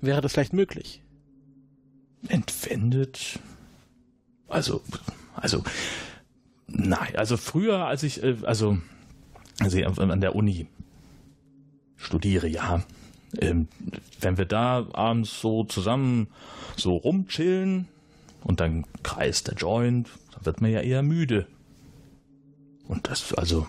Wäre 0.00 0.22
das 0.22 0.32
vielleicht 0.32 0.54
möglich? 0.54 1.02
Entwendet? 2.28 3.38
Also, 4.48 4.82
also, 5.34 5.62
nein, 6.66 7.14
also 7.16 7.36
früher, 7.36 7.86
als 7.86 8.02
ich, 8.02 8.22
äh, 8.22 8.36
also, 8.42 8.78
also 9.60 9.78
an 9.84 10.20
der 10.20 10.34
Uni 10.34 10.66
studiere, 11.96 12.48
ja, 12.48 12.82
ähm, 13.40 13.68
wenn 14.20 14.38
wir 14.38 14.44
da 14.44 14.86
abends 14.92 15.40
so 15.40 15.64
zusammen 15.64 16.28
so 16.76 16.96
rumchillen 16.96 17.88
und 18.44 18.60
dann 18.60 18.84
kreist 19.02 19.48
der 19.48 19.54
Joint, 19.54 20.08
dann 20.34 20.46
wird 20.46 20.60
man 20.60 20.70
ja 20.70 20.80
eher 20.80 21.02
müde. 21.02 21.46
Und 22.88 23.08
das, 23.08 23.32
also. 23.34 23.66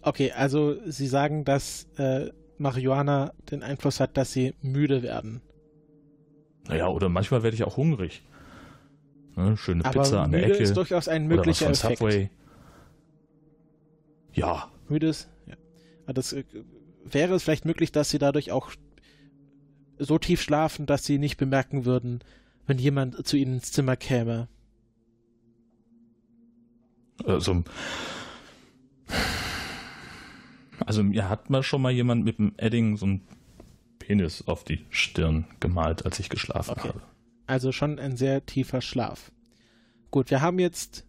Okay, 0.00 0.32
also 0.32 0.76
Sie 0.86 1.06
sagen, 1.06 1.44
dass 1.44 1.86
äh, 1.96 2.30
Marihuana 2.58 3.32
den 3.50 3.62
Einfluss 3.62 4.00
hat, 4.00 4.16
dass 4.16 4.32
Sie 4.32 4.54
müde 4.62 5.02
werden. 5.02 5.40
Naja, 6.66 6.88
oder 6.88 7.08
manchmal 7.08 7.42
werde 7.42 7.54
ich 7.54 7.64
auch 7.64 7.76
hungrig. 7.76 8.22
Ne, 9.36 9.56
schöne 9.56 9.84
Aber 9.84 10.02
Pizza 10.02 10.22
an 10.22 10.32
der 10.32 10.44
Ecke. 10.44 10.58
ist 10.58 10.76
durchaus 10.76 11.08
ein 11.08 11.26
möglicher 11.26 11.66
oder 11.66 11.72
was 11.72 11.80
von 11.80 11.96
Subway. 11.96 12.30
Ja. 14.34 14.70
Müde 14.88 15.08
ist, 15.08 15.28
ja. 15.46 15.54
Das 16.12 16.32
äh, 16.32 16.44
wäre 17.04 17.34
es 17.34 17.42
vielleicht 17.42 17.64
möglich, 17.64 17.92
dass 17.92 18.10
sie 18.10 18.18
dadurch 18.18 18.52
auch 18.52 18.70
so 19.98 20.18
tief 20.18 20.42
schlafen, 20.42 20.86
dass 20.86 21.04
sie 21.04 21.18
nicht 21.18 21.36
bemerken 21.36 21.84
würden, 21.84 22.20
wenn 22.66 22.78
jemand 22.78 23.26
zu 23.26 23.36
ihnen 23.36 23.54
ins 23.54 23.72
Zimmer 23.72 23.96
käme. 23.96 24.48
Also, 27.24 27.62
also 30.84 31.04
mir 31.04 31.28
hat 31.28 31.50
mal 31.50 31.62
schon 31.62 31.82
mal 31.82 31.92
jemand 31.92 32.24
mit 32.24 32.38
dem 32.38 32.54
Edding 32.56 32.96
so 32.96 33.06
ein 33.06 33.20
Penis 33.98 34.48
auf 34.48 34.64
die 34.64 34.84
Stirn 34.90 35.46
gemalt, 35.60 36.04
als 36.04 36.18
ich 36.18 36.28
geschlafen 36.28 36.72
okay. 36.72 36.88
habe. 36.88 37.02
Also 37.46 37.70
schon 37.70 37.98
ein 37.98 38.16
sehr 38.16 38.44
tiefer 38.46 38.80
Schlaf. 38.80 39.30
Gut, 40.10 40.30
wir 40.30 40.40
haben 40.40 40.58
jetzt. 40.58 41.06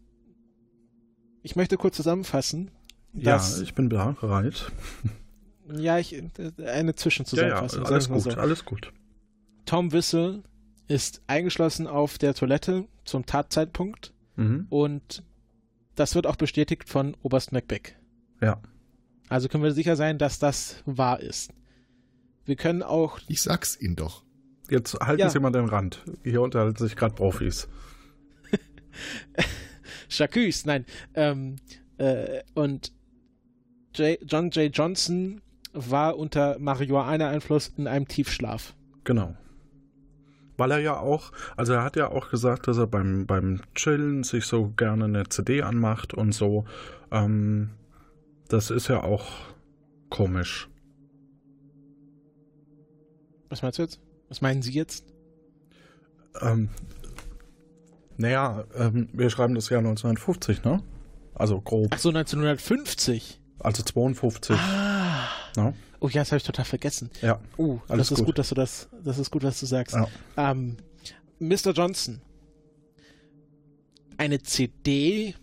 Ich 1.42 1.56
möchte 1.56 1.78
kurz 1.78 1.96
zusammenfassen. 1.96 2.72
Ja, 3.14 3.42
ich 3.62 3.74
bin 3.74 3.90
bereit. 3.90 4.72
Ja, 5.72 5.98
ich, 6.00 6.16
eine 6.66 6.96
Zwischenzusammenfassung. 6.96 7.84
Ja, 7.84 7.90
ja, 7.90 7.94
alles 7.94 8.10
gut, 8.10 8.22
so. 8.22 8.32
alles 8.32 8.66
gut. 8.66 8.92
Tom 9.66 9.92
Wissel 9.92 10.44
ist 10.88 11.22
eingeschlossen 11.28 11.88
auf 11.88 12.18
der 12.18 12.34
Toilette 12.34 12.86
zum 13.06 13.26
Tatzeitpunkt 13.26 14.14
Mhm. 14.36 14.68
Und 14.70 15.24
das 15.96 16.16
wird 16.16 16.28
auch 16.28 16.36
bestätigt 16.36 16.90
von 16.90 17.16
Oberst 17.22 17.52
Macbeck. 17.52 17.96
Ja. 18.42 18.62
Also 19.30 19.48
können 19.48 19.64
wir 19.64 19.72
sicher 19.72 19.96
sein, 19.96 20.18
dass 20.18 20.40
das 20.40 20.82
wahr 20.86 21.20
ist. 21.20 21.52
Wir 22.46 22.56
können 22.56 22.84
auch. 22.84 23.20
Ich 23.28 23.42
sag's 23.42 23.80
Ihnen 23.80 23.96
doch. 23.96 24.24
Jetzt 24.70 24.96
halten 25.00 25.22
Ja. 25.22 25.30
Sie 25.30 25.40
mal 25.40 25.52
den 25.52 25.66
Rand. 25.66 26.04
Hier 26.24 26.42
unterhalten 26.42 26.78
sich 26.78 26.96
gerade 26.96 27.16
Profis. 27.16 27.68
Chacus, 30.10 30.66
nein. 30.66 30.86
Ähm, 31.14 31.58
äh, 31.98 32.42
und 32.54 32.92
J. 33.96 34.18
John 34.26 34.50
J. 34.50 34.76
Johnson 34.76 35.42
war 35.74 36.18
unter 36.18 36.58
Marihuana-Einfluss 36.60 37.74
in 37.78 37.88
einem 37.88 38.08
Tiefschlaf. 38.08 38.76
Genau. 39.04 39.36
Weil 40.56 40.72
er 40.72 40.80
ja 40.80 41.00
auch, 41.00 41.32
also 41.58 41.74
er 41.74 41.84
hat 41.84 41.96
ja 41.96 42.10
auch 42.10 42.30
gesagt, 42.30 42.68
dass 42.68 42.78
er 42.78 42.88
beim, 42.88 43.26
beim 43.26 43.62
Chillen 43.74 44.24
sich 44.24 44.46
so 44.46 44.70
gerne 44.70 45.06
eine 45.06 45.28
CD 45.28 45.64
anmacht 45.64 46.14
und 46.14 46.32
so. 46.32 46.66
Ähm, 47.12 47.72
das 48.50 48.70
ist 48.70 48.88
ja 48.88 49.04
auch 49.04 49.32
komisch. 50.10 50.70
Was 53.50 53.62
meinst 53.62 53.80
du 53.80 53.84
jetzt? 53.84 54.00
Was 54.30 54.42
meinen 54.42 54.62
Sie 54.62 54.74
jetzt? 54.74 55.06
Ähm, 56.42 56.70
naja, 58.18 58.64
ähm, 58.76 59.10
wir 59.14 59.30
schreiben 59.30 59.56
das 59.56 59.70
Jahr 59.70 59.80
1950, 59.80 60.64
ne? 60.64 60.84
Also 61.36 61.60
grob. 61.62 61.88
Ach 61.92 62.00
so, 62.00 62.10
1950. 62.10 63.42
Also 63.60 63.84
52. 63.84 64.56
Ah. 64.56 64.83
Ja. 65.56 65.74
Oh 66.00 66.08
ja, 66.10 66.22
das 66.22 66.32
habe 66.32 66.38
ich 66.38 66.44
total 66.44 66.66
vergessen. 66.66 67.10
Ja. 67.22 67.40
Oh, 67.58 67.80
Alles 67.88 68.10
das 68.10 68.12
ist 68.12 68.18
gut. 68.20 68.26
gut. 68.28 68.40
dass 68.40 68.50
du 68.50 68.56
das, 68.56 68.90
das 69.04 69.18
ist 69.18 69.32
gut, 69.32 69.44
was 69.44 69.60
du 69.60 69.66
sagst. 69.66 69.96
Ja. 69.96 70.08
Ähm, 70.38 70.78
Mr. 71.40 71.72
Johnson. 71.72 72.22
Eine 74.18 74.42
CD. 74.42 75.36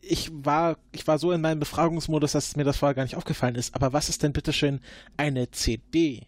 Ich 0.00 0.30
war, 0.32 0.78
ich 0.92 1.06
war 1.06 1.18
so 1.18 1.32
in 1.32 1.40
meinem 1.40 1.60
Befragungsmodus, 1.60 2.32
dass 2.32 2.56
mir 2.56 2.64
das 2.64 2.78
vorher 2.78 2.94
gar 2.94 3.02
nicht 3.02 3.16
aufgefallen 3.16 3.54
ist. 3.54 3.74
Aber 3.74 3.92
was 3.92 4.08
ist 4.08 4.22
denn 4.22 4.32
bitteschön 4.32 4.80
eine 5.16 5.50
CD? 5.50 6.26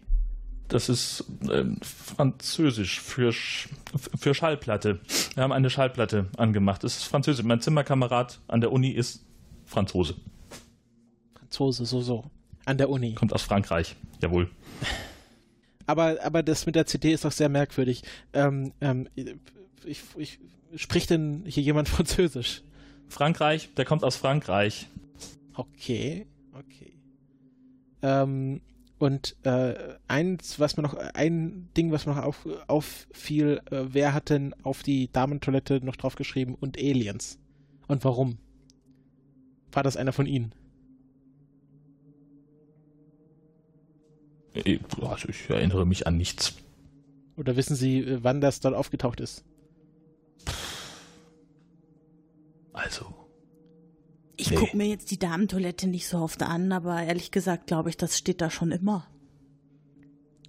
Das 0.68 0.88
ist 0.88 1.24
ähm, 1.50 1.78
französisch 1.82 3.00
für, 3.00 3.32
Sch 3.32 3.68
für 4.16 4.34
Schallplatte. 4.34 5.00
Wir 5.34 5.42
haben 5.42 5.52
eine 5.52 5.68
Schallplatte 5.68 6.28
angemacht. 6.36 6.84
Das 6.84 6.96
ist 6.98 7.04
französisch. 7.04 7.44
Mein 7.44 7.61
Zimmerkamerad 7.61 8.40
an 8.46 8.61
der 8.61 8.70
Uni 8.70 8.90
ist 8.90 9.24
Franzose. 9.64 10.14
Franzose, 11.36 11.86
so, 11.86 12.00
so. 12.02 12.30
An 12.70 12.78
der 12.78 12.88
Uni. 12.88 13.14
Kommt 13.14 13.32
aus 13.32 13.42
Frankreich. 13.42 13.96
Jawohl. 14.22 14.48
Aber, 15.86 16.18
aber 16.22 16.44
das 16.44 16.66
mit 16.66 16.76
der 16.76 16.86
CD 16.86 17.12
ist 17.12 17.24
doch 17.24 17.32
sehr 17.32 17.48
merkwürdig. 17.48 18.04
Ähm, 18.32 18.72
ähm, 18.80 19.08
ich, 19.84 20.02
ich, 20.16 20.38
spricht 20.76 21.10
denn 21.10 21.42
hier 21.48 21.64
jemand 21.64 21.88
Französisch? 21.96 22.62
Frankreich, 23.08 23.70
der 23.76 23.84
kommt 23.84 24.04
aus 24.04 24.14
Frankreich. 24.14 24.86
Okay, 25.52 26.28
okay. 26.52 26.92
Ähm, 28.02 28.60
und 29.00 29.34
äh, 29.42 29.74
eins, 30.06 30.60
was 30.60 30.76
mir 30.76 30.84
noch, 30.84 30.94
ein 30.94 31.70
Ding, 31.76 31.90
was 31.90 32.06
mir 32.06 32.14
noch 32.14 32.22
auf, 32.22 32.46
auffiel, 32.68 33.62
äh, 33.72 33.82
wer 33.88 34.14
hat 34.14 34.30
denn 34.30 34.54
auf 34.62 34.84
die 34.84 35.10
Damentoilette 35.10 35.84
noch 35.84 35.96
draufgeschrieben 35.96 36.54
und 36.54 36.78
Aliens? 36.78 37.40
Und 37.88 38.04
warum? 38.04 38.38
War 39.72 39.82
das 39.82 39.96
einer 39.96 40.12
von 40.12 40.26
Ihnen? 40.26 40.54
Also 44.55 45.28
ich 45.28 45.48
erinnere 45.48 45.86
mich 45.86 46.07
an 46.07 46.16
nichts. 46.16 46.55
Oder 47.36 47.57
wissen 47.57 47.76
Sie, 47.76 48.01
äh, 48.01 48.18
wann 48.22 48.40
das 48.40 48.61
dort 48.61 48.74
aufgetaucht 48.74 49.20
ist? 49.20 49.44
Also. 52.72 53.07
Ich 54.36 54.51
Nee. 54.51 54.57
gucke 54.57 54.76
mir 54.76 54.86
jetzt 54.86 55.11
die 55.11 55.18
Damentoilette 55.18 55.86
nicht 55.86 56.09
so 56.09 56.18
oft 56.18 56.42
an, 56.42 56.72
aber 56.72 57.03
ehrlich 57.03 57.30
gesagt 57.30 57.66
glaube 57.66 57.90
ich, 57.90 57.96
das 57.96 58.16
steht 58.16 58.40
da 58.40 58.51
schon 58.51 58.72
immer. 58.72 59.07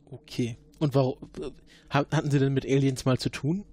Okay. 0.06 0.58
Und 0.80 0.95
warum? 0.95 1.18
äh, 1.39 1.52
ha- 1.89 2.06
Hatten 2.12 2.32
Sie 2.32 2.39
denn 2.39 2.54
mit 2.54 2.66
Aliens 2.66 3.06
mal 3.06 3.18
zu 3.20 3.30
tun? 3.30 3.66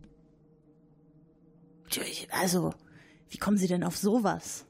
Also, 2.30 2.74
wie 3.30 3.38
kommen 3.38 3.56
Sie 3.56 3.66
denn 3.66 3.82
auf 3.82 3.96
sowas? 3.96 4.66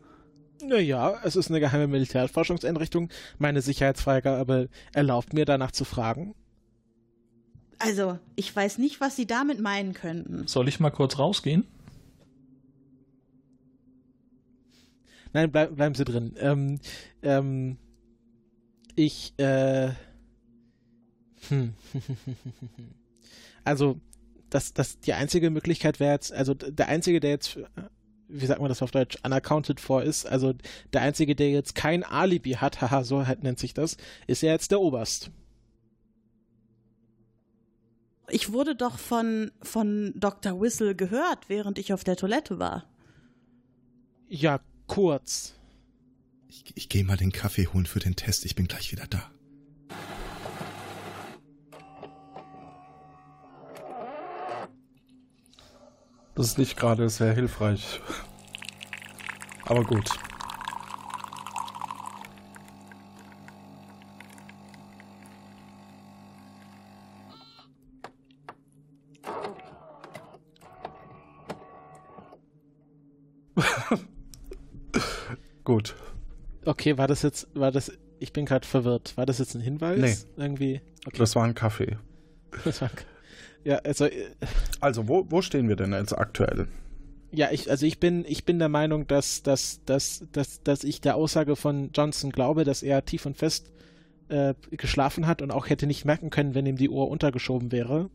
Naja, 0.62 1.20
es 1.24 1.36
ist 1.36 1.50
eine 1.50 1.60
geheime 1.60 1.86
Militärforschungseinrichtung. 1.86 3.10
Meine 3.38 3.62
Sicherheitsfreigabe 3.62 4.68
erlaubt 4.92 5.32
mir, 5.32 5.44
danach 5.44 5.70
zu 5.70 5.84
fragen. 5.84 6.34
Also, 7.78 8.18
ich 8.34 8.54
weiß 8.54 8.78
nicht, 8.78 9.00
was 9.00 9.14
Sie 9.14 9.26
damit 9.26 9.60
meinen 9.60 9.94
könnten. 9.94 10.48
Soll 10.48 10.68
ich 10.68 10.80
mal 10.80 10.90
kurz 10.90 11.18
rausgehen? 11.18 11.64
Nein, 15.32 15.52
bleib, 15.52 15.76
bleiben 15.76 15.94
Sie 15.94 16.04
drin. 16.04 16.34
Ähm, 16.38 16.80
ähm, 17.22 17.76
ich, 18.96 19.34
äh, 19.38 19.90
hm. 21.48 21.74
Also, 23.64 24.00
das, 24.48 24.72
das, 24.72 24.98
die 24.98 25.12
einzige 25.12 25.50
Möglichkeit 25.50 26.00
wäre 26.00 26.12
jetzt, 26.14 26.32
also 26.32 26.54
der 26.54 26.88
einzige, 26.88 27.20
der 27.20 27.30
jetzt, 27.30 27.56
äh, 27.56 27.64
wie 28.28 28.46
sagt 28.46 28.60
man 28.60 28.68
das 28.68 28.82
auf 28.82 28.90
Deutsch, 28.90 29.16
unaccounted 29.24 29.80
for 29.80 30.02
ist, 30.02 30.26
also 30.26 30.54
der 30.92 31.02
einzige, 31.02 31.34
der 31.34 31.50
jetzt 31.50 31.74
kein 31.74 32.04
Alibi 32.04 32.52
hat, 32.52 32.80
haha, 32.80 33.04
so 33.04 33.26
halt 33.26 33.42
nennt 33.42 33.58
sich 33.58 33.74
das, 33.74 33.96
ist 34.26 34.42
ja 34.42 34.52
jetzt 34.52 34.70
der 34.70 34.80
Oberst. 34.80 35.30
Ich 38.30 38.52
wurde 38.52 38.76
doch 38.76 38.98
von, 38.98 39.50
von 39.62 40.12
Dr. 40.14 40.60
Whistle 40.60 40.94
gehört, 40.94 41.48
während 41.48 41.78
ich 41.78 41.94
auf 41.94 42.04
der 42.04 42.16
Toilette 42.16 42.58
war. 42.58 42.84
Ja, 44.28 44.60
kurz. 44.86 45.54
Ich, 46.46 46.64
ich 46.74 46.88
gehe 46.90 47.04
mal 47.04 47.16
den 47.16 47.32
Kaffee 47.32 47.66
holen 47.68 47.86
für 47.86 48.00
den 48.00 48.16
Test. 48.16 48.44
Ich 48.44 48.54
bin 48.54 48.68
gleich 48.68 48.92
wieder 48.92 49.06
da. 49.06 49.30
Das 56.38 56.46
ist 56.46 56.58
nicht 56.58 56.76
gerade 56.76 57.08
sehr 57.08 57.32
hilfreich. 57.32 58.00
Aber 59.64 59.82
gut. 59.82 60.08
gut. 75.64 75.96
Okay, 76.64 76.96
war 76.96 77.08
das 77.08 77.22
jetzt, 77.22 77.48
war 77.54 77.72
das, 77.72 77.90
ich 78.20 78.32
bin 78.32 78.46
gerade 78.46 78.64
verwirrt. 78.64 79.16
War 79.16 79.26
das 79.26 79.40
jetzt 79.40 79.56
ein 79.56 79.60
Hinweis? 79.60 80.28
Nee. 80.36 80.40
Irgendwie? 80.40 80.80
Okay. 81.04 81.18
Das 81.18 81.34
war 81.34 81.42
ein 81.42 81.56
Kaffee. 81.56 81.98
Das 82.64 82.80
war, 82.80 82.90
ja, 83.68 83.76
also, 83.84 84.06
äh, 84.06 84.26
Also, 84.80 85.08
wo, 85.08 85.26
wo 85.28 85.42
stehen 85.42 85.68
wir 85.68 85.76
denn 85.76 85.92
jetzt 85.92 86.16
aktuell? 86.16 86.68
ja, 87.30 87.50
ich, 87.50 87.70
also 87.70 87.84
ich 87.84 88.00
bin, 88.00 88.24
ich 88.26 88.44
bin 88.44 88.58
der 88.58 88.68
Meinung, 88.68 89.06
dass, 89.06 89.42
dass, 89.42 89.84
dass, 89.84 90.24
dass, 90.32 90.62
dass 90.62 90.84
ich 90.84 91.00
der 91.00 91.16
Aussage 91.16 91.56
von 91.56 91.90
Johnson 91.92 92.30
glaube, 92.30 92.64
dass 92.64 92.82
er 92.82 93.04
tief 93.04 93.26
und 93.26 93.36
fest 93.36 93.70
äh, 94.28 94.54
geschlafen 94.70 95.26
hat 95.26 95.42
und 95.42 95.50
auch 95.50 95.68
hätte 95.68 95.86
nicht 95.86 96.04
merken 96.04 96.30
können, 96.30 96.54
wenn 96.54 96.66
ihm 96.66 96.76
die 96.76 96.88
Uhr 96.88 97.08
untergeschoben 97.08 97.70
wäre. 97.70 98.08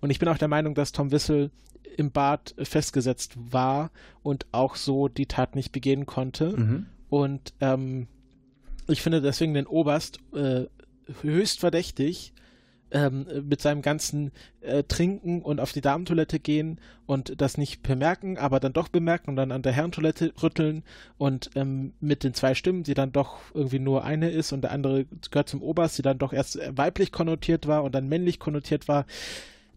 Und 0.00 0.10
ich 0.10 0.18
bin 0.18 0.28
auch 0.28 0.38
der 0.38 0.48
Meinung, 0.48 0.74
dass 0.74 0.92
Tom 0.92 1.10
Wissel 1.10 1.50
im 1.96 2.10
Bad 2.10 2.54
festgesetzt 2.58 3.34
war 3.36 3.90
und 4.22 4.46
auch 4.52 4.76
so 4.76 5.08
die 5.08 5.26
Tat 5.26 5.56
nicht 5.56 5.72
begehen 5.72 6.06
konnte. 6.06 6.56
Mhm. 6.56 6.86
Und 7.08 7.54
ähm, 7.60 8.08
ich 8.88 9.02
finde 9.02 9.22
deswegen 9.22 9.54
den 9.54 9.66
Oberst 9.66 10.18
äh, 10.34 10.66
höchst 11.22 11.60
verdächtig 11.60 12.32
ähm, 12.92 13.26
mit 13.48 13.60
seinem 13.60 13.82
ganzen 13.82 14.32
äh, 14.60 14.82
Trinken 14.84 15.42
und 15.42 15.60
auf 15.60 15.72
die 15.72 15.80
Damentoilette 15.80 16.40
gehen 16.40 16.80
und 17.06 17.40
das 17.40 17.58
nicht 17.58 17.82
bemerken, 17.82 18.38
aber 18.38 18.60
dann 18.60 18.72
doch 18.72 18.88
bemerken 18.88 19.30
und 19.30 19.36
dann 19.36 19.52
an 19.52 19.62
der 19.62 19.72
Herrentoilette 19.72 20.32
rütteln 20.42 20.82
und 21.18 21.50
ähm, 21.54 21.92
mit 22.00 22.24
den 22.24 22.34
zwei 22.34 22.54
Stimmen, 22.54 22.82
die 22.82 22.94
dann 22.94 23.12
doch 23.12 23.38
irgendwie 23.54 23.78
nur 23.78 24.04
eine 24.04 24.30
ist 24.30 24.52
und 24.52 24.62
der 24.62 24.72
andere 24.72 25.06
gehört 25.30 25.48
zum 25.48 25.62
Oberst, 25.62 25.98
die 25.98 26.02
dann 26.02 26.18
doch 26.18 26.32
erst 26.32 26.58
weiblich 26.76 27.12
konnotiert 27.12 27.66
war 27.66 27.84
und 27.84 27.94
dann 27.94 28.08
männlich 28.08 28.38
konnotiert 28.38 28.88
war. 28.88 29.06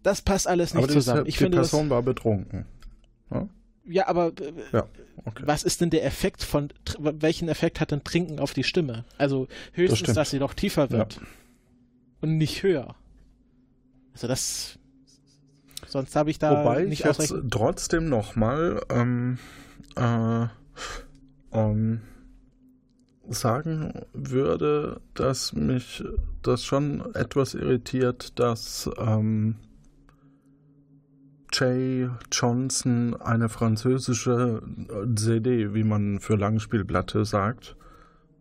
Das 0.02 0.22
passt 0.22 0.46
alles 0.46 0.74
nicht 0.74 0.84
Aber 0.84 0.92
zusammen. 0.92 1.26
Ich 1.26 1.34
die 1.34 1.44
finde 1.44 1.58
das, 1.58 1.70
Person 1.70 1.90
war 1.90 2.02
betrunken. 2.02 2.66
Ja? 3.30 3.48
ja, 3.86 4.06
aber 4.06 4.28
äh, 4.40 4.52
Ja, 4.72 4.86
okay. 5.24 5.42
was 5.46 5.62
ist 5.62 5.80
denn 5.80 5.90
der 5.90 6.04
Effekt 6.04 6.42
von, 6.42 6.68
welchen 6.98 7.48
Effekt 7.48 7.80
hat 7.80 7.90
denn 7.90 8.04
Trinken 8.04 8.38
auf 8.38 8.52
die 8.52 8.64
Stimme? 8.64 9.04
Also 9.18 9.48
höchstens, 9.72 10.00
stimmt. 10.00 10.16
dass 10.16 10.30
sie 10.30 10.38
doch 10.38 10.54
tiefer 10.54 10.90
wird. 10.90 11.20
Und 12.20 12.38
nicht 12.38 12.62
höher. 12.62 12.94
Also 14.14 14.28
das, 14.28 14.78
sonst 15.86 16.16
habe 16.16 16.30
ich 16.30 16.38
da 16.38 16.60
Wobei 16.60 16.84
ich 16.84 16.88
nicht 16.88 17.04
jetzt 17.04 17.20
ausreichend. 17.20 17.52
trotzdem 17.52 18.08
nochmal 18.08 18.80
ähm, 18.88 19.38
äh, 19.96 20.46
ähm, 21.52 22.00
sagen 23.28 24.02
würde, 24.12 25.00
dass 25.14 25.52
mich 25.52 26.04
das 26.42 26.64
schon 26.64 27.14
etwas 27.14 27.54
irritiert, 27.54 28.38
dass 28.38 28.90
ähm, 28.98 29.56
J. 31.52 32.10
Johnson 32.32 33.14
eine 33.20 33.48
französische 33.48 34.62
äh, 34.88 35.14
CD, 35.14 35.74
wie 35.74 35.84
man 35.84 36.18
für 36.18 36.36
Langspielplatte 36.36 37.24
sagt, 37.24 37.76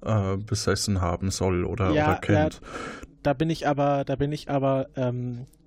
äh, 0.01 0.37
besessen 0.37 1.01
haben 1.01 1.29
soll 1.29 1.63
oder, 1.63 1.91
ja, 1.91 2.09
oder 2.09 2.19
kennt. 2.19 2.53
Ja, 2.55 2.59
da 3.21 3.33
bin 3.33 3.49
ich 3.49 3.67
aber, 3.67 4.03
da 4.03 4.15
bin 4.15 4.31
ich 4.31 4.49
aber 4.49 4.87
ähm, 4.95 5.45
äh, 5.45 5.62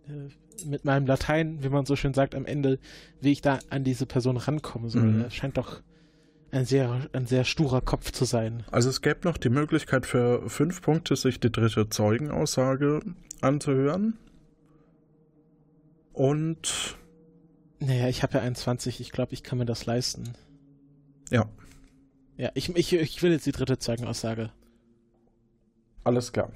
mit 0.64 0.84
meinem 0.84 1.06
Latein, 1.06 1.62
wie 1.62 1.68
man 1.68 1.86
so 1.86 1.96
schön 1.96 2.14
sagt, 2.14 2.34
am 2.34 2.46
Ende, 2.46 2.78
wie 3.20 3.32
ich 3.32 3.42
da 3.42 3.58
an 3.70 3.84
diese 3.84 4.06
Person 4.06 4.36
rankommen 4.36 4.88
soll. 4.88 5.02
Mhm. 5.02 5.22
Das 5.24 5.34
scheint 5.34 5.56
doch 5.56 5.82
ein 6.50 6.64
sehr, 6.64 7.08
ein 7.12 7.26
sehr 7.26 7.44
sturer 7.44 7.80
Kopf 7.80 8.12
zu 8.12 8.24
sein. 8.24 8.64
Also 8.70 8.88
es 8.88 9.02
gäbe 9.02 9.20
noch 9.24 9.36
die 9.36 9.50
Möglichkeit 9.50 10.06
für 10.06 10.48
fünf 10.48 10.80
Punkte, 10.80 11.16
sich 11.16 11.40
die 11.40 11.50
dritte 11.50 11.88
Zeugenaussage 11.88 13.00
anzuhören. 13.40 14.18
Und. 16.12 16.96
Naja, 17.78 18.08
ich 18.08 18.22
habe 18.22 18.38
ja 18.38 18.40
21, 18.40 19.00
ich 19.00 19.12
glaube, 19.12 19.34
ich 19.34 19.42
kann 19.42 19.58
mir 19.58 19.66
das 19.66 19.84
leisten. 19.84 20.32
Ja. 21.30 21.46
Ja, 22.38 22.50
ich, 22.54 22.74
ich, 22.74 22.92
ich 22.94 23.22
will 23.22 23.32
jetzt 23.32 23.46
die 23.46 23.52
dritte 23.52 23.78
Zeugenaussage. 23.78 24.50
Alles 26.04 26.32
klar. 26.32 26.52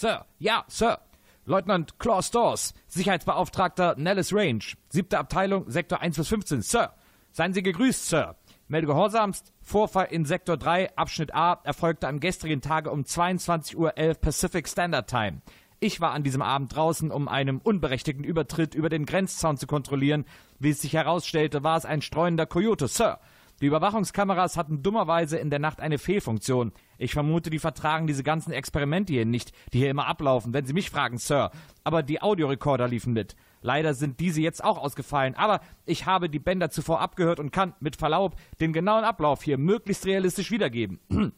Sir, 0.00 0.24
ja, 0.38 0.64
Sir. 0.66 0.98
Leutnant 1.44 1.98
Claw 1.98 2.22
Stores, 2.22 2.72
Sicherheitsbeauftragter 2.86 3.96
Nellis 3.98 4.32
Range, 4.32 4.64
siebte 4.88 5.18
Abteilung, 5.18 5.68
Sektor 5.68 6.00
1 6.00 6.16
bis 6.16 6.28
15. 6.28 6.62
Sir, 6.62 6.94
seien 7.32 7.52
Sie 7.52 7.62
gegrüßt, 7.62 8.08
Sir. 8.08 8.36
Melde 8.66 8.86
gehorsamst. 8.86 9.52
Vorfall 9.60 10.06
in 10.10 10.24
Sektor 10.24 10.56
3, 10.56 10.96
Abschnitt 10.96 11.34
A, 11.34 11.60
erfolgte 11.64 12.08
am 12.08 12.18
gestrigen 12.18 12.62
Tage 12.62 12.90
um 12.90 13.02
22.11 13.02 13.76
Uhr 13.76 13.92
Pacific 14.14 14.66
Standard 14.66 15.10
Time. 15.10 15.42
Ich 15.80 16.00
war 16.00 16.12
an 16.12 16.22
diesem 16.22 16.40
Abend 16.40 16.74
draußen, 16.74 17.10
um 17.10 17.28
einen 17.28 17.58
unberechtigten 17.58 18.24
Übertritt 18.24 18.74
über 18.74 18.88
den 18.88 19.04
Grenzzaun 19.04 19.58
zu 19.58 19.66
kontrollieren. 19.66 20.24
Wie 20.58 20.70
es 20.70 20.80
sich 20.80 20.94
herausstellte, 20.94 21.62
war 21.62 21.76
es 21.76 21.84
ein 21.84 22.00
streunender 22.00 22.46
Coyote, 22.46 22.88
Sir. 22.88 23.18
Die 23.60 23.66
Überwachungskameras 23.66 24.56
hatten 24.56 24.82
dummerweise 24.82 25.36
in 25.36 25.50
der 25.50 25.58
Nacht 25.58 25.80
eine 25.80 25.98
Fehlfunktion. 25.98 26.72
Ich 27.00 27.14
vermute, 27.14 27.48
die 27.48 27.58
vertragen 27.58 28.06
diese 28.06 28.22
ganzen 28.22 28.52
Experimente 28.52 29.14
hier 29.14 29.24
nicht, 29.24 29.52
die 29.72 29.78
hier 29.78 29.88
immer 29.88 30.06
ablaufen, 30.06 30.52
wenn 30.52 30.66
Sie 30.66 30.74
mich 30.74 30.90
fragen, 30.90 31.16
Sir. 31.16 31.50
Aber 31.82 32.02
die 32.02 32.20
Audiorekorder 32.20 32.88
liefen 32.88 33.14
mit. 33.14 33.36
Leider 33.62 33.94
sind 33.94 34.20
diese 34.20 34.42
jetzt 34.42 34.62
auch 34.62 34.76
ausgefallen, 34.76 35.34
aber 35.34 35.60
ich 35.86 36.04
habe 36.04 36.28
die 36.28 36.38
Bänder 36.38 36.70
zuvor 36.70 37.00
abgehört 37.00 37.40
und 37.40 37.52
kann, 37.52 37.74
mit 37.80 37.96
Verlaub, 37.96 38.36
den 38.60 38.74
genauen 38.74 39.04
Ablauf 39.04 39.42
hier 39.42 39.56
möglichst 39.56 40.04
realistisch 40.04 40.50
wiedergeben. 40.50 41.00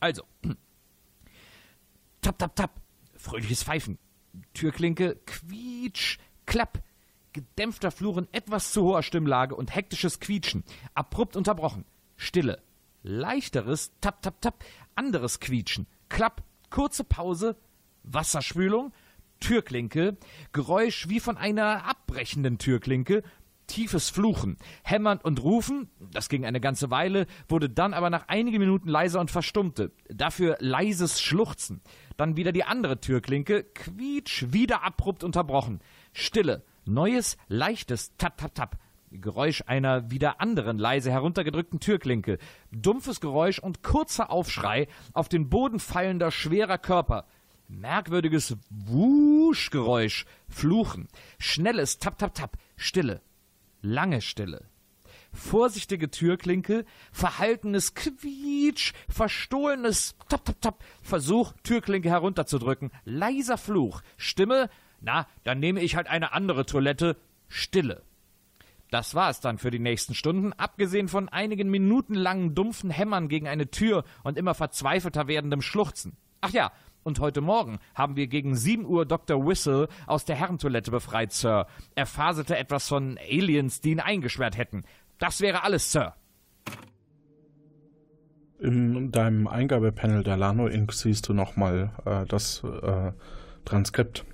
also. 0.00 0.22
Tap, 2.20 2.38
tap, 2.38 2.54
tap. 2.54 2.70
Fröhliches 3.16 3.64
Pfeifen. 3.64 3.98
Türklinke, 4.54 5.16
quietsch, 5.26 6.18
klapp 6.46 6.80
gedämpfter 7.32 7.90
Fluch 7.90 8.16
in 8.16 8.28
etwas 8.32 8.72
zu 8.72 8.82
hoher 8.82 9.02
Stimmlage 9.02 9.54
und 9.54 9.74
hektisches 9.74 10.20
Quietschen. 10.20 10.64
Abrupt 10.94 11.36
unterbrochen. 11.36 11.84
Stille. 12.16 12.62
Leichteres 13.08 13.92
Tap, 14.00 14.20
Tap, 14.20 14.40
Tap. 14.40 14.64
Anderes 14.96 15.38
Quietschen. 15.38 15.86
Klapp. 16.08 16.42
Kurze 16.70 17.04
Pause. 17.04 17.54
Wasserspülung. 18.02 18.92
Türklinke. 19.38 20.16
Geräusch 20.52 21.08
wie 21.08 21.20
von 21.20 21.36
einer 21.36 21.86
abbrechenden 21.86 22.58
Türklinke. 22.58 23.22
Tiefes 23.68 24.10
Fluchen, 24.10 24.58
Hämmern 24.84 25.18
und 25.18 25.42
Rufen, 25.42 25.90
das 26.12 26.28
ging 26.28 26.46
eine 26.46 26.60
ganze 26.60 26.90
Weile, 26.90 27.26
wurde 27.48 27.68
dann 27.68 27.94
aber 27.94 28.10
nach 28.10 28.28
einigen 28.28 28.60
Minuten 28.60 28.88
leiser 28.88 29.18
und 29.18 29.32
verstummte. 29.32 29.90
Dafür 30.08 30.56
leises 30.60 31.20
Schluchzen. 31.20 31.80
Dann 32.16 32.36
wieder 32.36 32.52
die 32.52 32.62
andere 32.62 33.00
Türklinke, 33.00 33.64
quietsch, 33.64 34.46
wieder 34.50 34.84
abrupt 34.84 35.24
unterbrochen. 35.24 35.80
Stille, 36.12 36.62
Neues, 36.84 37.36
leichtes 37.48 38.16
Tap, 38.18 38.36
Tap, 38.38 38.54
Tap. 38.54 38.78
Geräusch 39.20 39.62
einer 39.66 40.10
wieder 40.10 40.40
anderen 40.40 40.78
leise 40.78 41.10
heruntergedrückten 41.10 41.80
Türklinke. 41.80 42.38
Dumpfes 42.70 43.20
Geräusch 43.20 43.58
und 43.58 43.82
kurzer 43.82 44.30
Aufschrei 44.30 44.88
auf 45.12 45.28
den 45.28 45.48
Boden 45.48 45.80
fallender 45.80 46.30
schwerer 46.30 46.78
Körper. 46.78 47.26
Merkwürdiges 47.68 48.56
Wuschgeräusch. 48.70 50.26
Fluchen. 50.48 51.08
Schnelles 51.38 51.98
Tap, 51.98 52.18
Tap, 52.18 52.34
Tap. 52.34 52.56
Stille. 52.76 53.22
Lange 53.82 54.20
Stille. 54.20 54.68
Vorsichtige 55.32 56.10
Türklinke, 56.10 56.86
verhaltenes 57.12 57.94
Quietsch, 57.94 58.94
verstohlenes 59.08 60.16
Tap, 60.28 60.44
Tap, 60.46 60.60
Tap, 60.62 60.84
Versuch, 61.02 61.52
Türklinke 61.62 62.08
herunterzudrücken, 62.08 62.90
leiser 63.04 63.58
Fluch, 63.58 64.00
Stimme, 64.16 64.70
na, 65.00 65.26
dann 65.44 65.60
nehme 65.60 65.82
ich 65.82 65.96
halt 65.96 66.08
eine 66.08 66.32
andere 66.32 66.66
Toilette. 66.66 67.16
Stille. 67.48 68.02
Das 68.96 69.14
war 69.14 69.28
es 69.28 69.40
dann 69.40 69.58
für 69.58 69.70
die 69.70 69.78
nächsten 69.78 70.14
Stunden, 70.14 70.54
abgesehen 70.54 71.08
von 71.08 71.28
einigen 71.28 71.68
minutenlangen 71.68 72.54
dumpfen 72.54 72.88
Hämmern 72.88 73.28
gegen 73.28 73.46
eine 73.46 73.70
Tür 73.70 74.04
und 74.24 74.38
immer 74.38 74.54
verzweifelter 74.54 75.28
werdendem 75.28 75.60
Schluchzen. 75.60 76.16
Ach 76.40 76.48
ja, 76.48 76.72
und 77.02 77.20
heute 77.20 77.42
Morgen 77.42 77.78
haben 77.94 78.16
wir 78.16 78.26
gegen 78.26 78.56
7 78.56 78.86
Uhr 78.86 79.04
Dr. 79.04 79.46
Whistle 79.46 79.88
aus 80.06 80.24
der 80.24 80.36
Herrentoilette 80.36 80.90
befreit, 80.90 81.32
Sir. 81.32 81.66
Er 81.94 82.06
faselte 82.06 82.56
etwas 82.56 82.88
von 82.88 83.18
Aliens, 83.18 83.82
die 83.82 83.90
ihn 83.90 84.00
eingesperrt 84.00 84.56
hätten. 84.56 84.82
Das 85.18 85.42
wäre 85.42 85.62
alles, 85.62 85.92
Sir. 85.92 86.14
In 88.58 89.12
deinem 89.12 89.46
Eingabepanel 89.46 90.22
der 90.22 90.38
Lano 90.38 90.68
Inc. 90.68 90.94
siehst 90.94 91.28
du 91.28 91.34
nochmal 91.34 91.90
äh, 92.06 92.24
das 92.24 92.64
äh, 92.64 93.12
Transkript. 93.66 94.24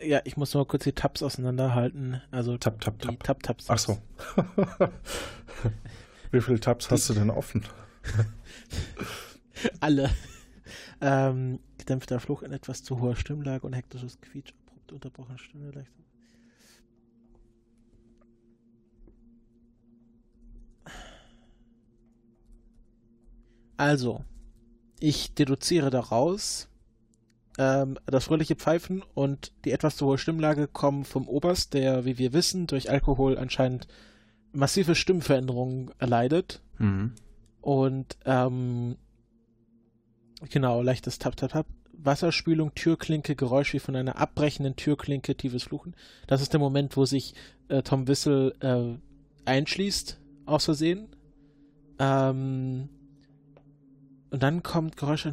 Ja, 0.00 0.20
ich 0.24 0.36
muss 0.36 0.52
nur 0.52 0.66
kurz 0.66 0.84
die 0.84 0.92
Tabs 0.92 1.22
auseinanderhalten. 1.22 2.20
Also 2.30 2.58
Tab, 2.58 2.80
Tab, 2.80 2.98
Tab. 3.00 3.22
Tab, 3.22 3.42
Tabs. 3.42 3.66
Ach 3.68 3.78
so. 3.78 3.98
Wie 6.30 6.40
viele 6.40 6.60
Tabs 6.60 6.90
hast 6.90 7.08
du 7.08 7.14
denn 7.14 7.30
offen? 7.30 7.64
Alle. 9.80 10.10
Ähm, 11.00 11.60
gedämpfter 11.78 12.20
Fluch 12.20 12.42
in 12.42 12.52
etwas 12.52 12.82
zu 12.82 13.00
hoher 13.00 13.16
Stimmlage 13.16 13.66
und 13.66 13.72
hektisches 13.72 14.20
Quietsch, 14.20 14.52
abrupt 14.66 14.92
unterbrochene 14.92 15.38
Stimme 15.38 15.70
leicht. 15.70 15.90
Also, 23.78 24.24
ich 25.00 25.34
deduziere 25.34 25.90
daraus, 25.90 26.68
ähm, 27.58 27.98
das 28.06 28.24
fröhliche 28.24 28.56
Pfeifen 28.56 29.02
und 29.14 29.52
die 29.64 29.72
etwas 29.72 29.96
zu 29.96 30.06
hohe 30.06 30.18
Stimmlage 30.18 30.68
kommen 30.68 31.04
vom 31.04 31.28
Oberst, 31.28 31.74
der, 31.74 32.04
wie 32.04 32.18
wir 32.18 32.32
wissen, 32.32 32.66
durch 32.66 32.90
Alkohol 32.90 33.38
anscheinend 33.38 33.86
massive 34.52 34.94
Stimmveränderungen 34.94 35.90
erleidet. 35.98 36.62
Mhm. 36.78 37.12
Und 37.60 38.16
ähm, 38.24 38.96
genau, 40.50 40.82
leichtes 40.82 41.18
Tap, 41.18 41.36
Tap, 41.36 41.52
Tap. 41.52 41.66
Wasserspülung, 41.98 42.74
Türklinke, 42.74 43.34
Geräusch 43.36 43.72
wie 43.72 43.78
von 43.78 43.96
einer 43.96 44.18
abbrechenden 44.18 44.76
Türklinke, 44.76 45.34
tiefes 45.34 45.64
Fluchen. 45.64 45.96
Das 46.26 46.42
ist 46.42 46.52
der 46.52 46.60
Moment, 46.60 46.96
wo 46.96 47.04
sich 47.04 47.34
äh, 47.68 47.82
Tom 47.82 48.06
Wissel 48.06 48.54
äh, 48.60 48.98
einschließt, 49.48 50.20
aus 50.44 50.66
Versehen. 50.66 51.08
Ähm, 51.98 52.88
und 54.30 54.42
dann 54.42 54.62
kommt 54.62 54.96
Geräusch. 54.96 55.26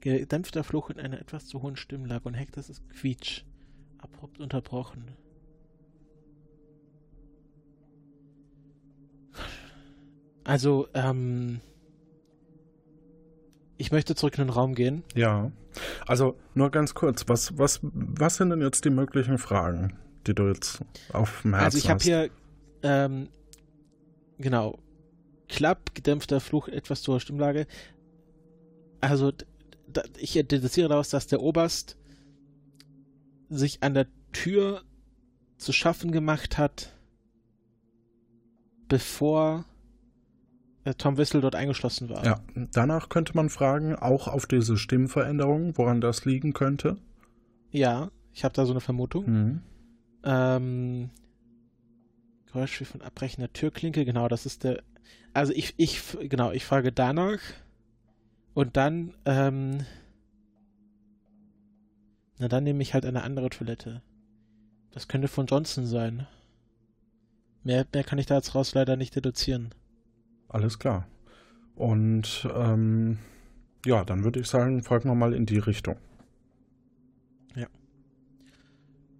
Gedämpfter 0.00 0.64
Fluch 0.64 0.90
in 0.90 1.00
einer 1.00 1.20
etwas 1.20 1.46
zu 1.46 1.62
hohen 1.62 1.76
Stimmlage 1.76 2.24
und 2.24 2.34
hektisches 2.34 2.82
Quietsch. 2.88 3.44
Abrupt 3.98 4.38
unterbrochen. 4.38 5.10
Also, 10.44 10.88
ähm. 10.94 11.60
Ich 13.76 13.92
möchte 13.92 14.14
zurück 14.14 14.38
in 14.38 14.44
den 14.44 14.50
Raum 14.50 14.74
gehen. 14.74 15.04
Ja. 15.14 15.52
Also, 16.06 16.36
nur 16.54 16.70
ganz 16.70 16.94
kurz. 16.94 17.28
Was, 17.28 17.58
was, 17.58 17.80
was 17.82 18.36
sind 18.36 18.50
denn 18.50 18.62
jetzt 18.62 18.84
die 18.84 18.90
möglichen 18.90 19.38
Fragen, 19.38 19.98
die 20.26 20.34
du 20.34 20.48
jetzt 20.48 20.82
auf 21.12 21.42
dem 21.42 21.54
Herzen 21.54 21.64
Also, 21.64 21.78
ich 21.78 21.90
habe 21.90 22.02
hier, 22.02 22.30
ähm, 22.82 23.28
genau. 24.38 24.78
Klapp, 25.48 25.94
gedämpfter 25.94 26.40
Fluch, 26.40 26.68
etwas 26.68 27.02
zu 27.02 27.12
hoher 27.12 27.20
Stimmlage. 27.20 27.66
Also, 29.00 29.32
ich 30.18 30.32
deduziere 30.32 30.88
daraus, 30.88 31.10
dass 31.10 31.26
der 31.26 31.40
Oberst 31.40 31.96
sich 33.48 33.82
an 33.82 33.94
der 33.94 34.06
Tür 34.32 34.82
zu 35.56 35.72
schaffen 35.72 36.12
gemacht 36.12 36.58
hat, 36.58 36.94
bevor 38.88 39.64
äh, 40.84 40.94
Tom 40.94 41.16
Wissel 41.16 41.40
dort 41.40 41.54
eingeschlossen 41.54 42.08
war. 42.08 42.24
Ja, 42.24 42.40
danach 42.72 43.08
könnte 43.08 43.34
man 43.34 43.50
fragen, 43.50 43.94
auch 43.96 44.28
auf 44.28 44.46
diese 44.46 44.76
Stimmveränderung, 44.76 45.76
woran 45.76 46.00
das 46.00 46.24
liegen 46.24 46.52
könnte. 46.52 46.96
Ja, 47.70 48.10
ich 48.32 48.44
habe 48.44 48.54
da 48.54 48.64
so 48.64 48.72
eine 48.72 48.80
Vermutung. 48.80 49.26
Mhm. 49.26 49.62
Ähm, 50.24 51.10
Geräusch 52.46 52.80
wie 52.80 52.84
von 52.84 53.02
abbrechender 53.02 53.52
Türklinke, 53.52 54.04
genau, 54.04 54.28
das 54.28 54.46
ist 54.46 54.64
der. 54.64 54.82
Also 55.34 55.52
ich, 55.52 55.74
ich, 55.76 56.00
genau, 56.28 56.52
ich 56.52 56.64
frage 56.64 56.92
danach. 56.92 57.38
Und 58.58 58.76
dann, 58.76 59.14
ähm. 59.24 59.86
Na, 62.40 62.48
dann 62.48 62.64
nehme 62.64 62.82
ich 62.82 62.92
halt 62.92 63.06
eine 63.06 63.22
andere 63.22 63.50
Toilette. 63.50 64.02
Das 64.90 65.06
könnte 65.06 65.28
von 65.28 65.46
Johnson 65.46 65.86
sein. 65.86 66.26
Mehr, 67.62 67.86
mehr 67.94 68.02
kann 68.02 68.18
ich 68.18 68.26
da 68.26 68.34
jetzt 68.34 68.56
raus 68.56 68.74
leider 68.74 68.96
nicht 68.96 69.14
deduzieren. 69.14 69.72
Alles 70.48 70.80
klar. 70.80 71.06
Und 71.76 72.48
ähm, 72.52 73.18
ja, 73.86 74.04
dann 74.04 74.24
würde 74.24 74.40
ich 74.40 74.48
sagen, 74.48 74.82
folgen 74.82 75.08
wir 75.08 75.14
mal 75.14 75.34
in 75.34 75.46
die 75.46 75.58
Richtung. 75.58 75.94
Ja. 77.54 77.68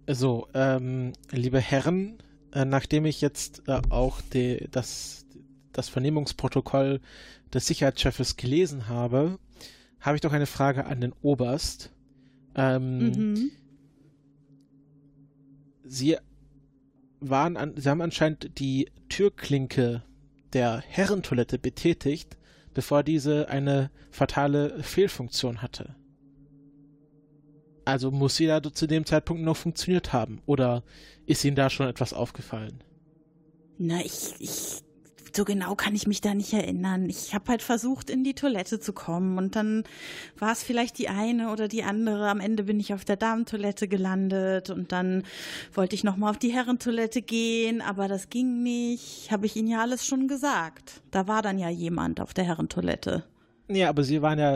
So, 0.05 0.49
ähm, 0.53 1.13
liebe 1.31 1.61
Herren, 1.61 2.17
äh, 2.51 2.65
nachdem 2.65 3.05
ich 3.05 3.21
jetzt 3.21 3.69
äh, 3.69 3.79
auch 3.89 4.19
die, 4.33 4.67
das, 4.69 5.25
das 5.71 5.87
Vernehmungsprotokoll 5.87 6.99
des 7.53 7.67
Sicherheitschefs 7.67 8.35
gelesen 8.37 8.87
habe, 8.87 9.39
habe 9.99 10.15
ich 10.15 10.21
doch 10.21 10.33
eine 10.33 10.45
Frage 10.45 10.85
an 10.85 11.01
den 11.01 11.13
Oberst. 11.21 11.91
Ähm, 12.55 12.97
Mhm. 12.99 13.51
Sie 15.83 16.17
waren 17.19 17.57
an, 17.57 17.73
Sie 17.75 17.89
haben 17.89 18.01
anscheinend 18.01 18.59
die 18.59 18.91
Türklinke 19.09 20.03
der 20.53 20.81
Herrentoilette 20.87 21.57
betätigt, 21.57 22.37
bevor 22.73 23.03
diese 23.03 23.49
eine 23.49 23.91
fatale 24.11 24.81
Fehlfunktion 24.83 25.61
hatte. 25.61 25.95
Also 27.85 28.11
muss 28.11 28.35
sie 28.35 28.45
da 28.45 28.61
zu 28.61 28.85
dem 28.85 29.05
Zeitpunkt 29.05 29.41
noch 29.43 29.57
funktioniert 29.57 30.13
haben. 30.13 30.41
Oder 30.45 30.83
ist 31.25 31.43
Ihnen 31.43 31.55
da 31.55 31.71
schon 31.71 31.87
etwas 31.87 32.13
aufgefallen? 32.13 32.83
Na, 33.79 34.01
ich, 34.01 34.35
ich, 34.39 34.83
so 35.35 35.45
genau 35.45 35.75
kann 35.75 35.95
ich 35.95 36.07
mich 36.07 36.21
da 36.21 36.33
nicht 36.33 36.53
erinnern. 36.53 37.09
Ich 37.09 37.33
habe 37.33 37.45
halt 37.49 37.61
versucht, 37.61 38.09
in 38.09 38.23
die 38.23 38.33
Toilette 38.33 38.79
zu 38.79 38.93
kommen 38.93 39.37
und 39.37 39.55
dann 39.55 39.83
war 40.37 40.51
es 40.51 40.63
vielleicht 40.63 40.97
die 40.97 41.09
eine 41.09 41.51
oder 41.51 41.67
die 41.67 41.83
andere. 41.83 42.29
Am 42.29 42.39
Ende 42.39 42.63
bin 42.63 42.79
ich 42.79 42.93
auf 42.93 43.05
der 43.05 43.15
Damentoilette 43.15 43.87
gelandet 43.87 44.69
und 44.69 44.91
dann 44.91 45.23
wollte 45.73 45.95
ich 45.95 46.03
nochmal 46.03 46.31
auf 46.31 46.37
die 46.37 46.51
Herrentoilette 46.53 47.21
gehen, 47.21 47.81
aber 47.81 48.07
das 48.07 48.29
ging 48.29 48.63
nicht. 48.63 49.31
Habe 49.31 49.45
ich 49.45 49.55
Ihnen 49.55 49.67
ja 49.67 49.81
alles 49.81 50.05
schon 50.05 50.27
gesagt. 50.27 51.01
Da 51.11 51.27
war 51.27 51.41
dann 51.41 51.57
ja 51.59 51.69
jemand 51.69 52.19
auf 52.21 52.33
der 52.33 52.45
Herrentoilette. 52.45 53.23
Ja, 53.67 53.89
aber 53.89 54.03
Sie 54.03 54.21
waren 54.21 54.39
ja. 54.39 54.55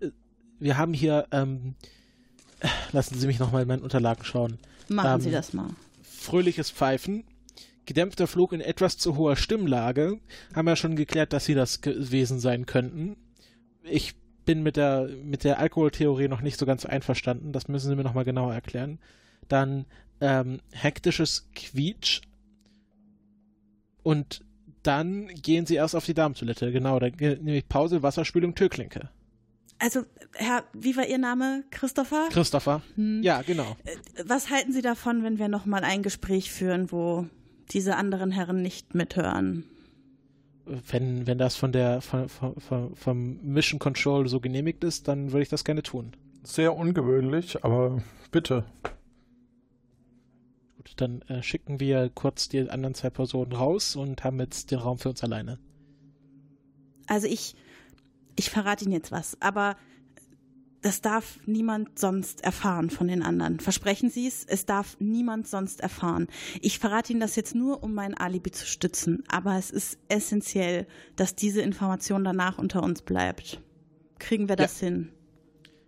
äh, 0.00 0.10
Wir 0.58 0.76
haben 0.78 0.92
hier. 0.94 1.26
Ähm, 1.30 1.74
lassen 2.92 3.16
Sie 3.18 3.26
mich 3.26 3.38
nochmal 3.38 3.62
in 3.62 3.68
meinen 3.68 3.82
Unterlagen 3.82 4.24
schauen. 4.24 4.58
Machen 4.88 5.14
Ähm, 5.16 5.20
Sie 5.20 5.30
das 5.30 5.52
mal. 5.52 5.68
Fröhliches 6.02 6.70
Pfeifen. 6.70 7.24
Gedämpfter 7.88 8.26
Flug 8.26 8.52
in 8.52 8.60
etwas 8.60 8.98
zu 8.98 9.16
hoher 9.16 9.34
Stimmlage. 9.34 10.20
Haben 10.54 10.66
wir 10.66 10.76
schon 10.76 10.94
geklärt, 10.94 11.32
dass 11.32 11.46
Sie 11.46 11.54
das 11.54 11.80
gewesen 11.80 12.38
sein 12.38 12.66
könnten. 12.66 13.16
Ich 13.82 14.14
bin 14.44 14.62
mit 14.62 14.76
der, 14.76 15.08
mit 15.24 15.42
der 15.42 15.58
Alkoholtheorie 15.58 16.28
noch 16.28 16.42
nicht 16.42 16.58
so 16.58 16.66
ganz 16.66 16.84
einverstanden. 16.84 17.50
Das 17.50 17.66
müssen 17.66 17.88
Sie 17.88 17.96
mir 17.96 18.04
nochmal 18.04 18.26
genauer 18.26 18.52
erklären. 18.52 18.98
Dann 19.48 19.86
ähm, 20.20 20.60
hektisches 20.70 21.48
Quietsch. 21.54 22.20
Und 24.02 24.44
dann 24.82 25.28
gehen 25.28 25.64
Sie 25.64 25.76
erst 25.76 25.96
auf 25.96 26.04
die 26.04 26.12
Damentoilette. 26.12 26.70
Genau, 26.70 26.98
da 26.98 27.08
nämlich 27.08 27.70
Pause, 27.70 28.02
Wasserspülung, 28.02 28.54
Türklinke. 28.54 29.08
Also, 29.78 30.02
Herr, 30.34 30.64
wie 30.74 30.94
war 30.94 31.06
Ihr 31.06 31.18
Name? 31.18 31.64
Christopher? 31.70 32.28
Christopher. 32.30 32.82
Hm. 32.96 33.22
Ja, 33.22 33.40
genau. 33.40 33.78
Was 34.26 34.50
halten 34.50 34.74
Sie 34.74 34.82
davon, 34.82 35.22
wenn 35.22 35.38
wir 35.38 35.48
nochmal 35.48 35.84
ein 35.84 36.02
Gespräch 36.02 36.52
führen, 36.52 36.92
wo 36.92 37.26
diese 37.70 37.96
anderen 37.96 38.30
Herren 38.30 38.62
nicht 38.62 38.94
mithören? 38.94 39.64
Wenn, 40.64 41.26
wenn 41.26 41.38
das 41.38 41.56
von 41.56 41.72
der 41.72 42.00
von, 42.00 42.28
von, 42.28 42.60
von, 42.60 42.94
vom 42.94 43.40
Mission 43.42 43.78
Control 43.78 44.28
so 44.28 44.40
genehmigt 44.40 44.84
ist, 44.84 45.08
dann 45.08 45.32
würde 45.32 45.42
ich 45.42 45.48
das 45.48 45.64
gerne 45.64 45.82
tun. 45.82 46.12
Sehr 46.42 46.76
ungewöhnlich, 46.76 47.64
aber 47.64 48.02
bitte. 48.30 48.64
Gut, 50.76 50.92
dann 50.96 51.22
äh, 51.22 51.42
schicken 51.42 51.80
wir 51.80 52.10
kurz 52.14 52.48
die 52.48 52.68
anderen 52.70 52.94
zwei 52.94 53.10
Personen 53.10 53.52
raus 53.52 53.96
und 53.96 54.24
haben 54.24 54.38
jetzt 54.40 54.70
den 54.70 54.78
Raum 54.78 54.98
für 54.98 55.08
uns 55.08 55.24
alleine. 55.24 55.58
Also 57.06 57.26
ich, 57.26 57.54
ich 58.36 58.50
verrate 58.50 58.84
Ihnen 58.84 58.92
jetzt 58.92 59.10
was, 59.10 59.40
aber 59.40 59.76
das 60.82 61.00
darf 61.00 61.40
niemand 61.46 61.98
sonst 61.98 62.44
erfahren 62.44 62.90
von 62.90 63.08
den 63.08 63.22
anderen. 63.22 63.58
Versprechen 63.58 64.10
Sie 64.10 64.26
es, 64.26 64.44
es 64.44 64.64
darf 64.64 64.96
niemand 65.00 65.48
sonst 65.48 65.80
erfahren. 65.80 66.28
Ich 66.60 66.78
verrate 66.78 67.12
Ihnen 67.12 67.20
das 67.20 67.36
jetzt 67.36 67.54
nur, 67.54 67.82
um 67.82 67.94
mein 67.94 68.14
Alibi 68.14 68.50
zu 68.50 68.66
stützen, 68.66 69.24
aber 69.28 69.56
es 69.56 69.70
ist 69.70 69.98
essentiell, 70.08 70.86
dass 71.16 71.34
diese 71.34 71.62
Information 71.62 72.22
danach 72.22 72.58
unter 72.58 72.82
uns 72.82 73.02
bleibt. 73.02 73.60
Kriegen 74.18 74.48
wir 74.48 74.56
das 74.56 74.78
hin? 74.78 75.10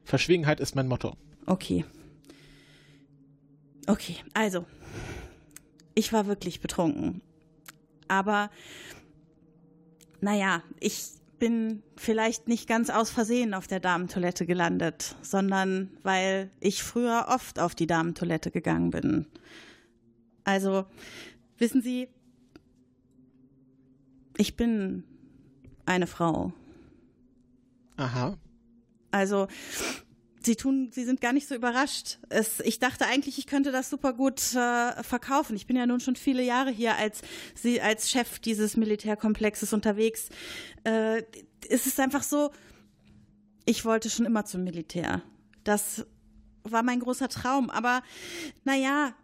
Verschwiegenheit 0.05 0.61
ist 0.61 0.75
mein 0.75 0.89
Motto. 0.89 1.17
Okay. 1.47 1.85
Okay, 3.87 4.17
also, 4.35 4.67
ich 5.95 6.13
war 6.13 6.27
wirklich 6.27 6.61
betrunken. 6.61 7.23
Aber, 8.09 8.51
naja, 10.21 10.63
ich 10.81 11.20
bin 11.41 11.83
vielleicht 11.97 12.47
nicht 12.47 12.69
ganz 12.69 12.91
aus 12.91 13.11
Versehen 13.11 13.55
auf 13.55 13.67
der 13.67 13.81
Damentoilette 13.81 14.47
gelandet, 14.47 15.17
sondern 15.23 15.91
weil 16.05 16.53
ich 16.61 16.85
früher 16.85 17.27
oft 17.29 17.59
auf 17.59 17.75
die 17.75 17.89
Damentoilette 17.89 18.53
gegangen 18.53 18.91
bin. 18.91 19.27
Also, 20.45 20.87
wissen 21.59 21.83
Sie, 21.83 22.09
ich 24.37 24.57
bin 24.57 25.03
eine 25.87 26.07
Frau. 26.07 26.53
Aha. 27.97 28.39
Also, 29.11 29.49
sie 30.43 30.57
tun, 30.57 30.91
sie 30.93 31.05
sind 31.05 31.21
gar 31.21 31.33
nicht 31.33 31.49
so 31.49 31.55
überrascht. 31.55 32.19
Es, 32.29 32.61
ich 32.61 32.79
dachte 32.79 33.07
eigentlich, 33.07 33.39
ich 33.39 33.47
könnte 33.47 33.73
das 33.73 33.91
super 33.91 34.13
gut 34.13 34.55
äh, 34.55 35.03
verkaufen. 35.03 35.57
Ich 35.57 35.67
bin 35.67 35.77
ja 35.77 35.87
nun 35.87 36.01
schon 36.01 36.17
viele 36.17 36.43
Jahre 36.43 36.71
hier 36.71 36.97
als 36.97 37.23
sie 37.55 37.81
als 37.81 38.11
Chef 38.11 38.39
dieses 38.39 38.77
Militärkomplexes 38.77 39.73
unterwegs. 39.73 40.29
Äh, 40.85 41.23
es 41.69 41.87
ist 41.87 42.01
einfach 42.01 42.23
so, 42.23 42.51
ich 43.65 43.85
wollte 43.85 44.11
schon 44.11 44.27
immer 44.27 44.45
zum 44.45 44.65
Militär. 44.65 45.23
Das 45.65 46.07
war 46.65 46.83
mein 46.83 47.01
großer 47.01 47.29
Traum. 47.29 47.71
Aber 47.71 48.03
naja, 48.65 49.15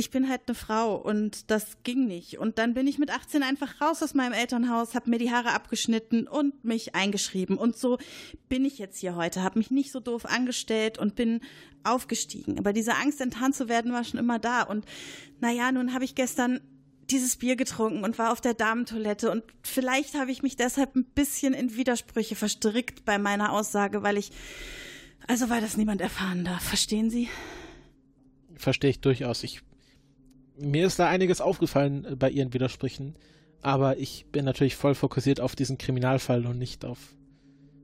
ich 0.00 0.10
bin 0.10 0.28
halt 0.28 0.42
eine 0.46 0.54
Frau 0.54 0.96
und 0.96 1.50
das 1.50 1.76
ging 1.84 2.06
nicht. 2.06 2.38
Und 2.38 2.58
dann 2.58 2.74
bin 2.74 2.86
ich 2.86 2.98
mit 2.98 3.10
18 3.10 3.42
einfach 3.42 3.80
raus 3.80 4.02
aus 4.02 4.14
meinem 4.14 4.32
Elternhaus, 4.32 4.94
habe 4.94 5.10
mir 5.10 5.18
die 5.18 5.30
Haare 5.30 5.52
abgeschnitten 5.52 6.26
und 6.26 6.64
mich 6.64 6.94
eingeschrieben. 6.94 7.58
Und 7.58 7.76
so 7.76 7.98
bin 8.48 8.64
ich 8.64 8.78
jetzt 8.78 8.98
hier 8.98 9.14
heute, 9.14 9.42
habe 9.42 9.58
mich 9.58 9.70
nicht 9.70 9.92
so 9.92 10.00
doof 10.00 10.24
angestellt 10.24 10.98
und 10.98 11.14
bin 11.14 11.40
aufgestiegen. 11.84 12.58
Aber 12.58 12.72
diese 12.72 12.94
Angst, 12.94 13.20
enttarnt 13.20 13.54
zu 13.54 13.68
werden, 13.68 13.92
war 13.92 14.02
schon 14.02 14.18
immer 14.18 14.38
da. 14.38 14.62
Und 14.62 14.86
naja, 15.40 15.70
nun 15.70 15.92
habe 15.92 16.04
ich 16.04 16.14
gestern 16.14 16.60
dieses 17.10 17.36
Bier 17.36 17.56
getrunken 17.56 18.02
und 18.02 18.18
war 18.18 18.32
auf 18.32 18.40
der 18.40 18.54
Damentoilette. 18.54 19.30
Und 19.30 19.44
vielleicht 19.62 20.14
habe 20.14 20.32
ich 20.32 20.42
mich 20.42 20.56
deshalb 20.56 20.96
ein 20.96 21.04
bisschen 21.04 21.52
in 21.52 21.76
Widersprüche 21.76 22.36
verstrickt 22.36 23.04
bei 23.04 23.18
meiner 23.18 23.52
Aussage, 23.52 24.02
weil 24.02 24.16
ich, 24.16 24.30
also 25.26 25.50
weil 25.50 25.60
das 25.60 25.76
niemand 25.76 26.00
erfahren 26.00 26.44
darf. 26.44 26.62
Verstehen 26.62 27.10
Sie? 27.10 27.28
Verstehe 28.56 28.90
ich 28.90 29.00
durchaus. 29.00 29.42
Ich, 29.42 29.62
mir 30.60 30.86
ist 30.86 30.98
da 30.98 31.08
einiges 31.08 31.40
aufgefallen 31.40 32.04
äh, 32.04 32.16
bei 32.16 32.30
Ihren 32.30 32.52
Widersprüchen, 32.52 33.16
aber 33.62 33.98
ich 33.98 34.26
bin 34.32 34.44
natürlich 34.44 34.76
voll 34.76 34.94
fokussiert 34.94 35.40
auf 35.40 35.56
diesen 35.56 35.78
Kriminalfall 35.78 36.46
und 36.46 36.58
nicht 36.58 36.84
auf, 36.84 36.98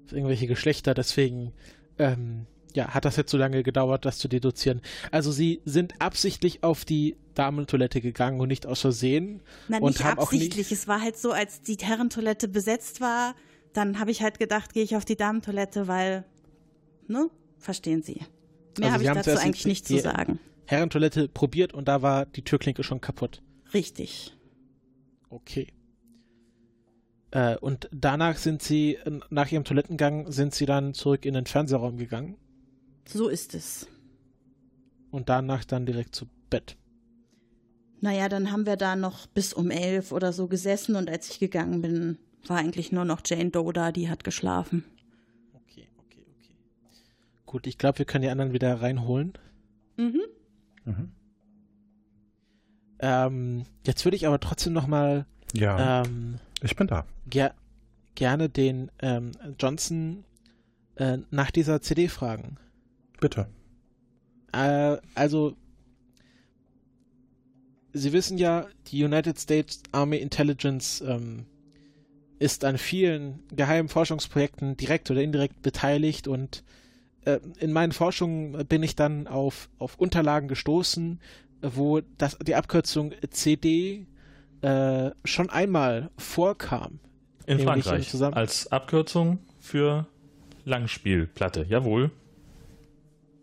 auf 0.05 0.13
irgendwelche 0.13 0.47
Geschlechter. 0.47 0.95
Deswegen, 0.95 1.53
ähm, 1.99 2.47
ja, 2.75 2.89
hat 2.95 3.05
das 3.05 3.17
jetzt 3.17 3.31
so 3.31 3.39
lange 3.39 3.63
gedauert, 3.63 4.05
das 4.05 4.19
zu 4.19 4.29
deduzieren. 4.29 4.81
Also 5.11 5.33
Sie 5.33 5.61
sind 5.65 5.95
absichtlich 6.01 6.63
auf 6.63 6.85
die 6.85 7.17
Damentoilette 7.35 8.01
gegangen 8.01 8.41
und 8.41 8.49
nicht 8.49 8.67
aus 8.67 8.81
Versehen. 8.83 9.41
Nein, 9.69 9.83
und 9.83 9.91
nicht 9.95 10.05
haben 10.05 10.19
auch 10.19 10.25
absichtlich. 10.25 10.57
nicht, 10.71 10.73
Es 10.73 10.87
war 10.89 11.01
halt 11.03 11.17
so, 11.19 11.33
als 11.33 11.61
die 11.63 11.77
Herrentoilette 11.81 12.49
besetzt 12.49 13.01
war, 13.01 13.35
dann 13.73 13.99
habe 13.99 14.11
ich 14.11 14.23
halt 14.23 14.39
gedacht, 14.39 14.73
gehe 14.73 14.83
ich 14.85 14.97
auf 14.97 15.05
die 15.05 15.17
Damentoilette, 15.17 15.89
weil, 15.89 16.25
ne? 17.09 17.29
Verstehen 17.59 18.03
Sie. 18.03 18.21
Mehr 18.79 18.93
Also 18.93 19.07
habe 19.09 19.19
ich 19.21 19.25
dazu 19.27 19.41
eigentlich 19.43 19.63
die- 19.63 19.69
nicht 19.69 19.87
zu 19.87 19.99
sagen. 19.99 20.39
Herrentoilette 20.67 21.29
probiert 21.29 21.73
und 21.75 21.89
da 21.89 22.03
war 22.03 22.27
die 22.27 22.43
Türklinke 22.43 22.83
schon 22.83 23.01
kaputt. 23.01 23.43
Richtig. 23.75 24.37
Okay. 25.29 25.69
Äh, 27.31 27.57
und 27.59 27.89
danach 27.93 28.37
sind 28.37 28.63
Sie, 28.63 28.99
nach 29.31 29.51
Ihrem 29.51 29.65
Toilettengang, 29.65 30.31
sind 30.31 30.55
Sie 30.55 30.67
dann 30.67 30.95
zurück 30.95 31.25
in 31.25 31.35
den 31.35 31.47
Fernsehraum 31.47 31.97
gegangen 31.97 32.37
So 33.07 33.29
ist 33.29 33.55
es. 33.55 33.87
und 35.11 35.29
danach 35.29 35.65
dann 35.65 35.87
direkt 35.87 36.15
zu 36.15 36.27
Bett. 36.51 36.77
Naja, 38.01 38.29
dann 38.29 38.53
haben 38.53 38.67
wir 38.67 38.77
da 38.77 38.95
noch 38.95 39.27
bis 39.27 39.53
um 39.53 39.71
elf 39.71 40.13
oder 40.13 40.33
so 40.33 40.47
gesessen 40.49 40.95
und 40.97 41.09
als 41.11 41.31
ich 41.31 41.39
gegangen 41.41 41.81
bin, 41.83 42.19
war 42.47 42.59
eigentlich 42.59 42.93
nur 42.93 43.05
noch 43.05 43.23
Jane 43.25 43.51
Doe 43.51 43.73
da, 43.73 43.91
die 43.91 44.09
hat 44.09 44.23
geschlafen. 44.23 44.85
Okay, 45.55 45.89
okay, 45.99 46.25
okay. 46.39 46.55
Gut, 47.47 47.67
ich 47.67 47.79
glaube, 47.79 47.99
wir 47.99 48.05
können 48.07 48.23
die 48.23 48.29
anderen 48.29 48.53
wieder 48.53 48.81
reinholen. 48.81 49.33
Mhm. 49.97 50.21
Ähm, 52.99 53.65
jetzt 53.85 54.05
würde 54.05 54.17
ich 54.17 54.27
aber 54.27 54.41
trotzdem 54.41 54.73
noch 54.73 54.87
mal 54.87 55.27
Ja, 55.55 56.03
ähm, 56.03 56.37
ich 56.63 56.77
bin 56.77 56.87
da. 56.87 57.05
ger 57.29 57.55
gerne 58.15 58.49
den 58.49 58.91
ähm, 59.01 59.33
Johnson 59.59 60.25
äh, 60.97 61.19
nach 61.31 61.51
dieser 61.51 61.83
CD 61.83 62.09
fragen. 62.09 62.57
Bitte. 63.21 63.47
Äh, 64.53 64.97
also, 65.15 65.55
Sie 67.93 68.13
wissen 68.13 68.39
ja, 68.39 68.67
die 68.89 69.05
United 69.05 69.39
States 69.39 69.83
Army 69.93 70.17
Intelligence 70.17 71.03
ähm, 71.07 71.47
ist 72.39 72.65
an 72.65 72.77
vielen 72.79 73.43
geheimen 73.55 73.89
Forschungsprojekten 73.89 74.77
direkt 74.77 75.11
oder 75.11 75.23
indirekt 75.23 75.63
beteiligt 75.63 76.29
und 76.29 76.63
äh, 77.27 77.41
in 77.59 77.73
meinen 77.73 77.93
Forschungen 77.93 78.67
bin 78.67 78.83
ich 78.83 78.97
dann 78.97 79.27
auf, 79.27 79.69
auf 79.79 79.99
Unterlagen 79.99 80.49
gestoßen, 80.49 81.21
wo 81.61 82.01
das, 82.19 82.39
die 82.39 82.55
Abkürzung 82.55 83.13
CD 83.31 84.07
äh, 84.63 85.11
schon 85.25 85.51
einmal 85.51 86.11
vorkam. 86.17 87.01
In 87.47 87.61
Frankreich. 87.61 88.13
Als 88.35 88.73
Abkürzung 88.73 89.39
für 89.61 90.07
Langspielplatte. 90.65 91.67
Jawohl. 91.69 92.11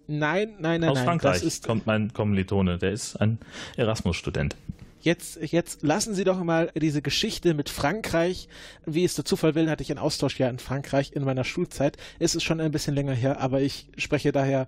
Nein, 0.07 0.55
nein, 0.59 0.81
nein, 0.81 0.89
Aus 0.89 0.97
nein. 0.97 1.05
Frankreich 1.05 1.35
Das 1.35 1.43
ist, 1.43 1.65
kommt 1.65 1.85
mein 1.85 2.11
Kommilitone. 2.13 2.77
Der 2.77 2.91
ist 2.91 3.15
ein 3.15 3.37
Erasmus-Student. 3.77 4.55
Jetzt, 5.03 5.37
jetzt 5.41 5.83
lassen 5.83 6.13
Sie 6.15 6.23
doch 6.23 6.41
mal 6.43 6.71
diese 6.79 7.01
Geschichte 7.01 7.53
mit 7.53 7.67
Frankreich. 7.69 8.47
Wie 8.85 9.03
es 9.03 9.15
der 9.15 9.25
Zufall 9.25 9.53
will, 9.53 9.69
hatte 9.69 9.83
ich 9.83 9.91
einen 9.91 9.99
Austausch 9.99 10.39
ja 10.39 10.49
in 10.49 10.59
Frankreich 10.59 11.11
in 11.13 11.25
meiner 11.25 11.43
Schulzeit. 11.43 11.97
Es 12.19 12.35
ist 12.35 12.43
schon 12.43 12.61
ein 12.61 12.71
bisschen 12.71 12.95
länger 12.95 13.13
her, 13.13 13.41
aber 13.41 13.59
ich 13.61 13.89
spreche 13.97 14.31
daher 14.31 14.67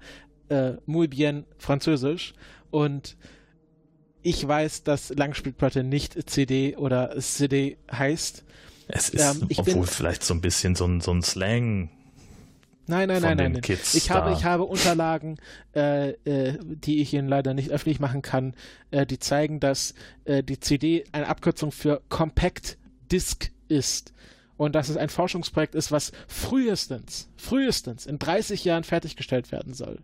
äh, 0.50 0.74
muy 0.86 1.08
bien 1.08 1.46
Französisch 1.58 2.34
und 2.70 3.16
ich 4.24 4.46
weiß, 4.46 4.84
dass 4.84 5.10
Langspielplatte 5.10 5.84
nicht 5.84 6.30
CD 6.30 6.76
oder 6.76 7.18
CD 7.20 7.78
heißt. 7.90 8.44
Es 8.90 9.10
ist, 9.10 9.22
Ähm, 9.42 9.46
ich 9.48 9.60
obwohl 9.60 9.74
bin- 9.74 9.84
vielleicht 9.86 10.24
so 10.24 10.34
ein 10.34 10.42
bisschen 10.42 10.76
so 10.76 10.86
ein, 10.86 11.00
so 11.00 11.12
ein 11.12 11.22
Slang. 11.22 11.90
Nein, 12.88 13.08
nein, 13.08 13.22
nein, 13.22 13.38
nein. 13.38 13.62
Kids 13.62 13.96
ich 13.96 14.12
habe, 14.12 14.32
ich 14.34 14.44
habe 14.44 14.64
Unterlagen, 14.64 15.38
äh, 15.76 16.12
äh, 16.12 16.60
die 16.62 17.02
ich 17.02 17.14
Ihnen 17.14 17.28
leider 17.28 17.54
nicht 17.54 17.72
öffentlich 17.72 18.00
machen 18.00 18.22
kann, 18.22 18.56
äh, 18.92 19.06
die 19.06 19.18
zeigen, 19.18 19.60
dass 19.60 19.96
äh, 20.26 20.44
die 20.44 20.60
CD 20.60 21.04
eine 21.12 21.28
Abkürzung 21.28 21.72
für 21.72 22.02
Compact 22.10 22.78
Disc 23.12 23.52
ist. 23.68 24.14
Und 24.58 24.74
dass 24.74 24.88
es 24.88 24.98
ein 24.98 25.10
Forschungsprojekt 25.10 25.76
ist, 25.76 25.92
was 25.92 26.12
frühestens, 26.28 27.30
frühestens 27.36 28.06
in 28.06 28.20
30 28.20 28.64
Jahren 28.64 28.84
fertiggestellt 28.86 29.52
werden 29.52 29.74
soll. 29.74 30.00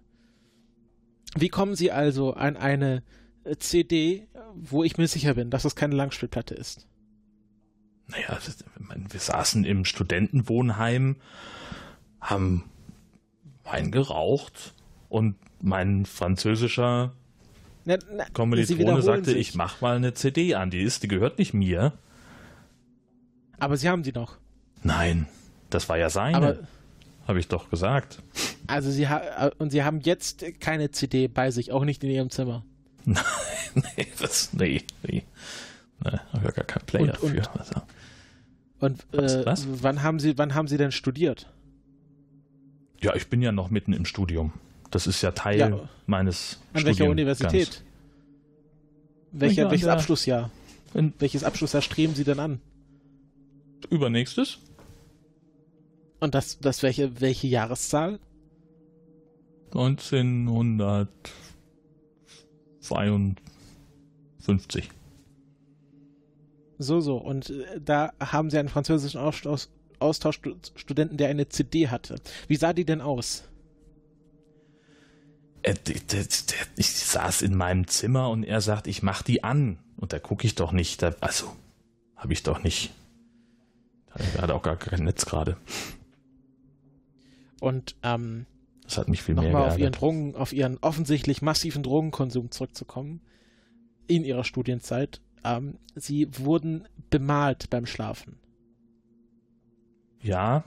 Wie 1.38 1.50
kommen 1.50 1.76
Sie 1.76 1.92
also 1.92 2.34
an 2.34 2.58
eine 2.58 3.04
äh, 3.44 3.56
CD, 3.58 4.28
wo 4.56 4.84
ich 4.84 4.98
mir 4.98 5.08
sicher 5.08 5.36
bin, 5.36 5.52
dass 5.52 5.66
es 5.66 5.76
keine 5.76 5.96
Langspielplatte 5.96 6.56
ist? 6.56 6.88
Naja, 8.08 8.38
wir 9.10 9.20
saßen 9.20 9.64
im 9.64 9.86
Studentenwohnheim, 9.86 11.16
haben 12.20 12.71
Wein 13.64 13.92
geraucht 13.92 14.74
und 15.10 15.36
mein 15.62 16.06
französischer 16.06 17.12
Na, 17.86 17.98
na, 18.16 18.26
Kommilitone 18.34 19.02
sagte, 19.02 19.32
sich. 19.32 19.50
ich 19.50 19.56
mach 19.56 19.82
mal 19.82 19.96
eine 19.96 20.14
CD 20.14 20.56
an. 20.56 20.70
Die 20.72 20.82
ist, 20.82 21.04
die 21.04 21.08
gehört 21.08 21.38
nicht 21.40 21.54
mir. 21.54 21.94
Aber 23.60 23.78
Sie 23.78 23.90
haben 23.90 24.04
sie 24.04 24.12
noch. 24.12 24.38
Nein, 24.84 25.28
das 25.70 25.88
war 25.90 25.98
ja 25.98 26.10
seine. 26.10 26.36
Aber 26.38 26.58
Habe 27.28 27.40
ich 27.40 27.48
doch 27.48 27.70
gesagt. 27.70 28.20
Also 28.68 28.90
sie 28.90 29.08
ha 29.08 29.52
und 29.60 29.70
sie 29.72 29.84
haben 29.84 30.00
jetzt 30.02 30.44
keine 30.60 30.92
CD 30.92 31.28
bei 31.28 31.52
sich, 31.52 31.72
auch 31.72 31.84
nicht 31.86 32.04
in 32.04 32.10
ihrem 32.10 32.30
Zimmer. 32.32 32.66
nee, 33.06 34.08
das, 34.20 34.54
nee, 34.54 34.82
nee. 35.04 35.24
Nee, 36.04 36.18
habe 36.34 36.46
ja 36.46 36.52
gar 36.52 36.66
keinen 36.66 36.86
Player 36.86 37.04
Und- 37.04 37.20
und- 37.24 37.30
für. 37.46 37.60
Also, 37.60 37.82
Und 38.80 39.14
äh, 39.14 39.46
was? 39.46 39.68
wann 39.84 40.02
haben 40.02 40.20
sie 40.20 40.38
wann 40.40 40.56
haben 40.56 40.68
sie 40.68 40.78
denn 40.78 40.92
studiert? 40.92 41.48
Ja, 43.02 43.16
ich 43.16 43.28
bin 43.30 43.42
ja 43.42 43.52
noch 43.52 43.70
mitten 43.70 43.94
im 43.94 44.06
Studium. 44.06 44.54
Das 44.92 45.08
ist 45.08 45.22
ja 45.22 45.32
Teil 45.32 45.60
Ja. 45.60 45.90
meines 46.06 46.60
An 46.74 46.84
welcher. 46.86 47.10
Universität? 47.10 47.84
Welcher, 49.32 49.72
welches 49.72 49.88
Abschlussjahr? 49.88 50.52
In- 50.94 51.14
Welches 51.20 51.44
Abschlussjahr 51.46 51.82
streben 51.82 52.14
Sie 52.16 52.26
denn 52.26 52.40
an? 52.40 52.60
Übernächstes? 53.90 54.58
Und 56.20 56.36
das, 56.36 56.60
das 56.60 56.84
welche, 56.84 57.22
welche 57.22 57.48
Jahreszahl? 57.48 58.20
1952. 62.82 64.90
So, 66.78 67.00
so. 67.00 67.18
Und 67.18 67.50
äh, 67.52 67.80
da 67.84 68.12
haben 68.20 68.50
Sie 68.50 68.58
einen 68.58 68.70
französischen 68.70 69.20
Austausch, 69.20 69.68
Austauschstudenten, 70.02 71.18
der 71.18 71.30
eine 71.30 71.50
CD 71.50 71.90
hatte. 71.90 72.16
Wie 72.48 72.56
sah 72.56 72.74
die 72.74 72.86
denn 72.86 73.02
aus? 73.02 73.44
Äh, 75.64 75.76
Ich 76.76 76.88
saß 76.92 77.42
in 77.44 77.56
meinem 77.56 77.88
Zimmer 77.88 78.30
und 78.30 78.44
er 78.44 78.62
sagt, 78.62 78.88
ich 78.88 79.04
mach 79.04 79.22
die 79.22 79.44
an. 79.44 79.80
Und 79.98 80.14
da 80.14 80.20
gucke 80.20 80.46
ich 80.48 80.56
doch 80.56 80.72
nicht. 80.72 81.02
Da, 81.02 81.16
also, 81.20 81.56
habe 82.16 82.34
ich 82.34 82.44
doch 82.44 82.64
nicht. 82.64 82.92
Er 84.36 84.42
hat 84.42 84.52
auch 84.52 84.64
gar 84.64 84.76
kein 84.78 85.04
Netz 85.06 85.26
gerade. 85.26 85.58
Und 87.62 87.96
ähm, 88.04 88.46
Das 88.84 88.98
hat 88.98 89.08
mich 89.08 89.22
viel 89.22 89.36
mehr 89.36 89.46
nochmal 89.46 89.70
auf 89.70 89.78
ihren. 89.78 89.94
Drogen, 89.94 90.36
auf 90.36 90.52
ihren 90.52 90.78
offensichtlich 90.80 91.42
massiven 91.42 91.84
Drogenkonsum 91.84 92.52
zurückzukommen 92.52 93.22
in 94.08 94.26
ihrer 94.26 94.44
Studienzeit. 94.44 95.22
Ähm, 95.44 95.78
sie 95.96 96.28
wurden 96.40 96.88
bemalt 97.10 97.70
beim 97.70 97.86
Schlafen. 97.86 98.38
Ja, 100.24 100.64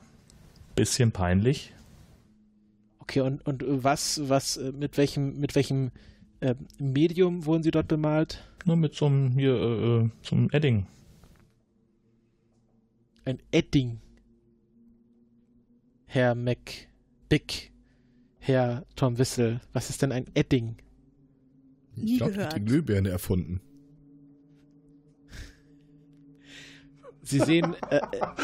bisschen 0.74 1.12
peinlich. 1.12 1.72
Okay, 2.98 3.20
und, 3.20 3.47
und 3.47 3.64
was, 3.66 4.20
was, 4.28 4.56
äh, 4.56 4.72
mit 4.72 4.97
welchem, 4.97 5.39
mit 5.39 5.55
welchem 5.55 5.90
äh, 6.40 6.55
Medium 6.78 7.44
wurden 7.44 7.62
sie 7.62 7.70
dort 7.70 7.89
bemalt? 7.89 8.43
Nur 8.64 8.76
mit 8.76 8.94
so 8.94 9.06
einem, 9.06 9.32
hier, 9.32 9.55
äh, 9.55 10.05
äh, 10.05 10.10
so 10.22 10.36
einem 10.36 10.48
Edding. 10.52 10.86
Ein 13.24 13.39
Edding. 13.52 14.01
Herr 16.06 16.35
McBick, 16.35 17.72
Herr 18.39 18.86
Tom 18.94 19.18
Wissel, 19.18 19.60
was 19.72 19.90
ist 19.90 20.01
denn 20.01 20.12
ein 20.12 20.26
Edding? 20.35 20.76
Ich 21.97 22.18
glaube, 22.18 22.36
habe 22.36 22.60
die 22.60 22.64
Glühbirne 22.64 23.09
erfunden. 23.10 23.60
Sie 27.26 27.38
sehen, 27.40 27.74
äh, 27.90 28.01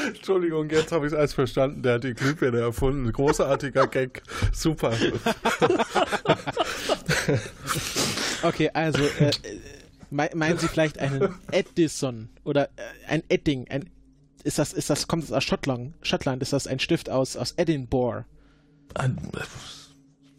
Entschuldigung, 0.09 0.71
jetzt 0.71 0.91
habe 0.91 1.07
ich 1.07 1.13
es 1.13 1.19
alles 1.19 1.35
verstanden. 1.35 1.83
Der 1.83 1.95
hat 1.95 2.05
die 2.05 2.15
Glühbirne 2.15 2.61
erfunden. 2.61 3.13
Großartiger 3.13 3.87
Gag. 3.87 4.23
Super. 4.53 4.93
okay, 8.43 8.71
also, 8.73 9.03
äh, 9.03 9.29
äh, 9.29 9.33
mei- 10.11 10.31
meinen 10.35 10.59
Sie 10.59 10.69
vielleicht 10.69 10.99
einen 10.99 11.35
Edison 11.51 12.29
oder 12.45 12.65
äh, 12.77 13.09
ein 13.09 13.23
Edding? 13.29 13.67
Ein, 13.71 13.91
ist 14.45 14.59
das, 14.59 14.73
ist 14.73 14.89
das, 14.91 15.07
kommt 15.07 15.25
das 15.25 15.33
aus 15.33 15.45
Schottland? 15.45 15.95
Schottland, 16.03 16.43
ist 16.43 16.53
das 16.53 16.67
ein 16.67 16.79
Stift 16.79 17.11
aus, 17.11 17.37
aus 17.37 17.53
Edinburgh? 17.57 18.25
Ein- 18.95 19.19
äh, 19.37 19.41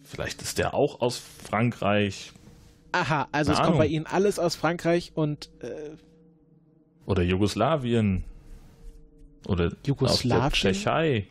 Vielleicht 0.03 0.41
ist 0.41 0.57
der 0.57 0.73
auch 0.73 0.99
aus 0.99 1.21
Frankreich 1.47 2.33
Aha, 2.91 3.29
also 3.31 3.51
Keine 3.51 3.53
es 3.53 3.57
kommt 3.59 3.67
Ahnung. 3.67 3.77
bei 3.77 3.87
Ihnen 3.87 4.05
alles 4.05 4.37
aus 4.39 4.55
Frankreich 4.55 5.13
und 5.15 5.49
äh, 5.61 5.91
oder 7.05 7.23
Jugoslawien. 7.23 8.25
Oder 9.47 9.71
Jugoslawien? 9.85 10.51
Tschechei. 10.51 11.27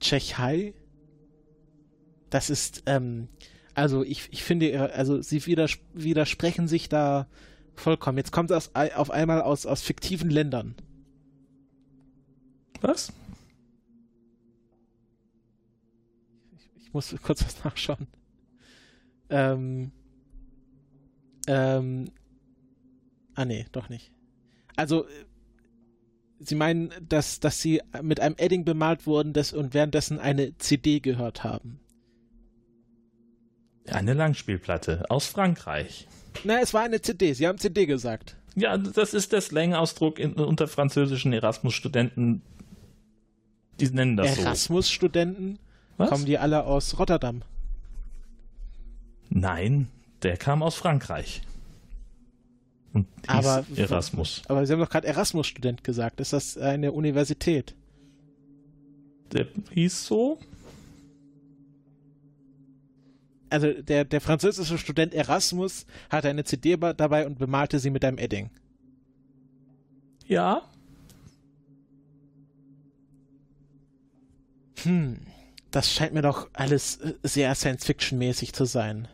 Tschechei? 0.00 0.74
Das 2.30 2.50
ist, 2.50 2.82
ähm, 2.86 3.28
also 3.74 4.02
ich, 4.02 4.28
ich 4.32 4.42
finde, 4.42 4.68
Ihre- 4.70 4.92
also 4.92 5.20
Sie 5.22 5.44
widers 5.46 5.78
widersprechen 5.92 6.66
sich 6.68 6.88
da 6.88 7.28
vollkommen. 7.74 8.18
Jetzt 8.18 8.32
kommt 8.32 8.50
es 8.50 8.74
auf 8.74 9.10
einmal 9.10 9.42
aus, 9.42 9.66
aus 9.66 9.82
fiktiven 9.82 10.30
Ländern. 10.30 10.74
Was? 12.80 13.12
Ich 16.80 16.92
muss 16.92 17.14
kurz 17.22 17.44
was 17.44 17.64
nachschauen. 17.64 18.06
Ähm, 19.30 19.90
ähm, 21.46 22.10
ah 23.34 23.44
nee, 23.44 23.66
doch 23.72 23.88
nicht. 23.88 24.12
Also, 24.76 25.06
äh, 25.06 25.10
Sie 26.46 26.54
meinen, 26.54 26.90
dass, 27.08 27.40
dass 27.40 27.60
Sie 27.60 27.80
mit 28.02 28.20
einem 28.20 28.36
Edding 28.38 28.64
bemalt 28.64 29.06
wurden 29.06 29.32
des, 29.32 29.52
und 29.52 29.74
währenddessen 29.74 30.18
eine 30.18 30.56
CD 30.58 31.00
gehört 31.00 31.44
haben. 31.44 31.80
Eine 33.86 34.14
Langspielplatte 34.14 35.04
aus 35.10 35.26
Frankreich. 35.26 36.08
Na, 36.42 36.60
es 36.60 36.72
war 36.74 36.82
eine 36.82 37.00
CD. 37.00 37.32
Sie 37.34 37.46
haben 37.46 37.58
CD 37.58 37.86
gesagt. 37.86 38.36
Ja, 38.56 38.78
das 38.78 39.14
ist 39.14 39.32
der 39.32 39.40
Slang-Ausdruck 39.40 40.18
unter 40.18 40.68
französischen 40.68 41.32
Erasmus-Studenten. 41.32 42.42
Die 43.80 43.90
nennen 43.90 44.16
das 44.16 44.36
so. 44.36 44.42
Erasmus-Studenten? 44.42 45.58
Was? 45.96 46.08
Kommen 46.08 46.24
die 46.24 46.38
alle 46.38 46.64
aus 46.64 46.98
Rotterdam? 46.98 47.42
Nein, 49.28 49.88
der 50.22 50.36
kam 50.36 50.62
aus 50.62 50.76
Frankreich. 50.76 51.42
Und 52.94 53.06
Aber- 53.26 53.66
Erasmus. 53.76 54.42
Aber 54.48 54.64
Sie 54.64 54.72
haben 54.72 54.80
doch 54.80 54.88
gerade 54.88 55.06
Erasmus-Student 55.08 55.84
gesagt. 55.84 56.20
Ist 56.20 56.32
das 56.32 56.56
eine 56.56 56.92
Universität? 56.92 57.74
Der 59.32 59.48
hieß 59.72 60.06
so? 60.06 60.38
Also 63.50 63.72
der, 63.72 64.04
der 64.04 64.20
französische 64.20 64.78
Student 64.78 65.12
Erasmus 65.12 65.86
hatte 66.08 66.28
eine 66.28 66.44
CD 66.44 66.76
dabei 66.76 67.26
und 67.26 67.38
bemalte 67.38 67.78
sie 67.78 67.90
mit 67.90 68.04
einem 68.04 68.18
Edding. 68.18 68.50
Ja. 70.26 70.62
Hm, 74.82 75.18
das 75.70 75.92
scheint 75.92 76.14
mir 76.14 76.22
doch 76.22 76.48
alles 76.52 76.96
äh, 76.98 77.14
sehr 77.22 77.54
Science-Fiction-mäßig 77.54 78.52
zu 78.52 78.64
sein. 78.64 79.08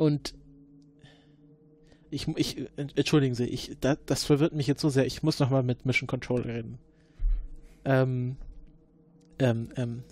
Und 0.00 0.32
ich, 2.10 2.26
ich 2.26 2.56
entschuldigen 2.96 3.34
Sie, 3.34 3.44
ich, 3.44 3.76
da, 3.82 3.96
das 4.06 4.24
verwirrt 4.24 4.54
mich 4.54 4.66
jetzt 4.66 4.80
so 4.80 4.88
sehr. 4.88 5.04
Ich 5.04 5.22
muss 5.22 5.38
noch 5.40 5.50
mal 5.50 5.62
mit 5.62 5.84
Mission 5.84 6.06
Control 6.06 6.40
reden. 6.40 6.78
Ähm, 7.84 8.36
ähm, 9.38 9.68
ähm. 9.76 10.02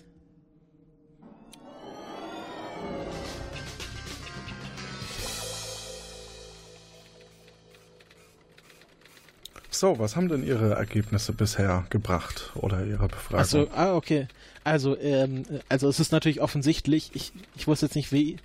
So, 9.71 9.97
was 9.97 10.15
haben 10.15 10.27
denn 10.29 10.45
Ihre 10.45 10.75
Ergebnisse 10.75 11.33
bisher 11.33 11.87
gebracht 11.89 12.51
oder 12.53 12.85
Ihre 12.85 13.07
Befragung? 13.07 13.39
Achso, 13.39 13.67
ah, 13.73 13.95
okay. 13.95 14.27
Also, 14.63 14.95
ähm, 14.99 15.45
also 15.67 15.89
es 15.89 15.99
ist 15.99 16.11
natürlich 16.11 16.41
offensichtlich, 16.41 17.09
ich, 17.15 17.31
ich 17.55 17.65
wusste 17.65 17.87
jetzt 17.87 17.95
nicht 17.95 18.11
wie. 18.11 18.37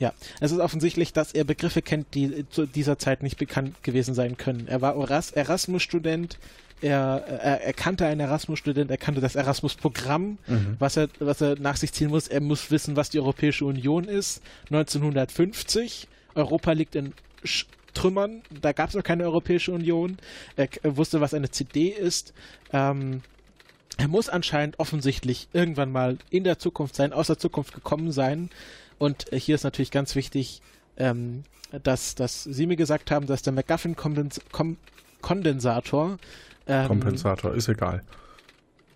Ja, 0.00 0.12
es 0.40 0.50
ist 0.50 0.58
offensichtlich, 0.58 1.12
dass 1.12 1.32
er 1.32 1.44
Begriffe 1.44 1.82
kennt, 1.82 2.14
die 2.14 2.44
zu 2.50 2.66
dieser 2.66 2.98
Zeit 2.98 3.22
nicht 3.22 3.36
bekannt 3.38 3.82
gewesen 3.84 4.14
sein 4.14 4.36
können. 4.38 4.66
Er 4.66 4.80
war 4.80 4.96
Eras 4.96 5.30
Erasmus-Student, 5.30 6.38
er, 6.80 7.22
er, 7.28 7.60
er 7.60 7.72
kannte 7.74 8.06
einen 8.06 8.20
Erasmus-Student, 8.20 8.90
er 8.90 8.96
kannte 8.96 9.20
das 9.20 9.34
Erasmus-Programm, 9.34 10.38
Mhm. 10.46 10.76
was, 10.78 10.96
er, 10.96 11.08
was 11.18 11.42
er 11.42 11.56
nach 11.60 11.76
sich 11.76 11.92
ziehen 11.92 12.08
muss. 12.08 12.26
Er 12.28 12.40
muss 12.40 12.70
wissen, 12.70 12.96
was 12.96 13.10
die 13.10 13.18
Europäische 13.20 13.66
Union 13.66 14.04
ist. 14.04 14.40
1950, 14.70 16.08
Europa 16.34 16.72
liegt 16.72 16.94
in 16.94 17.12
Sch 17.44 17.66
Trümmern, 17.92 18.42
da 18.62 18.70
gab 18.70 18.88
es 18.90 18.94
noch 18.94 19.02
keine 19.02 19.24
Europäische 19.24 19.72
Union. 19.72 20.16
Er, 20.54 20.68
er 20.84 20.96
wusste, 20.96 21.20
was 21.20 21.34
eine 21.34 21.50
CD 21.50 21.88
ist. 21.88 22.32
Ähm, 22.72 23.22
er 23.98 24.06
muss 24.06 24.28
anscheinend 24.28 24.78
offensichtlich 24.78 25.48
irgendwann 25.52 25.90
mal 25.90 26.16
in 26.30 26.44
der 26.44 26.60
Zukunft 26.60 26.94
sein, 26.94 27.12
aus 27.12 27.26
der 27.26 27.38
Zukunft 27.38 27.74
gekommen 27.74 28.12
sein. 28.12 28.48
Und 29.00 29.32
äh, 29.32 29.40
hier 29.40 29.54
ist 29.54 29.64
natürlich 29.64 29.90
ganz 29.90 30.14
wichtig, 30.14 30.60
ähm, 30.98 31.44
dass, 31.82 32.14
dass 32.14 32.44
Sie 32.44 32.66
mir 32.66 32.76
gesagt 32.76 33.10
haben, 33.10 33.26
dass 33.26 33.40
der 33.42 33.54
McGuffin-Kondensator. 33.54 36.18
Ähm, 36.66 36.86
Kompensator, 36.86 37.54
ist 37.54 37.68
egal. 37.68 38.02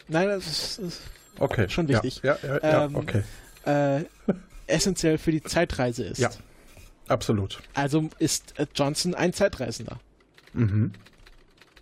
Nein, 0.09 0.29
das 0.29 0.47
ist, 0.47 0.79
ist 0.79 1.01
Okay. 1.39 1.69
schon 1.71 1.89
wichtig. 1.89 2.21
Ja, 2.23 2.37
ja, 2.43 2.59
ja, 2.63 2.85
Ähm, 2.85 2.97
okay. 2.97 3.23
äh, 3.65 4.05
essentiell 4.67 5.17
für 5.19 5.31
die 5.33 5.43
Zeitreise 5.43 6.05
ist. 6.05 6.19
Ja, 6.19 6.31
absolut. 7.09 7.63
Also 7.73 8.11
ist 8.19 8.59
äh, 8.59 8.67
Johnson 8.75 9.15
ein 9.15 9.33
Zeitreisender. 9.33 9.99
Mhm. 10.53 10.93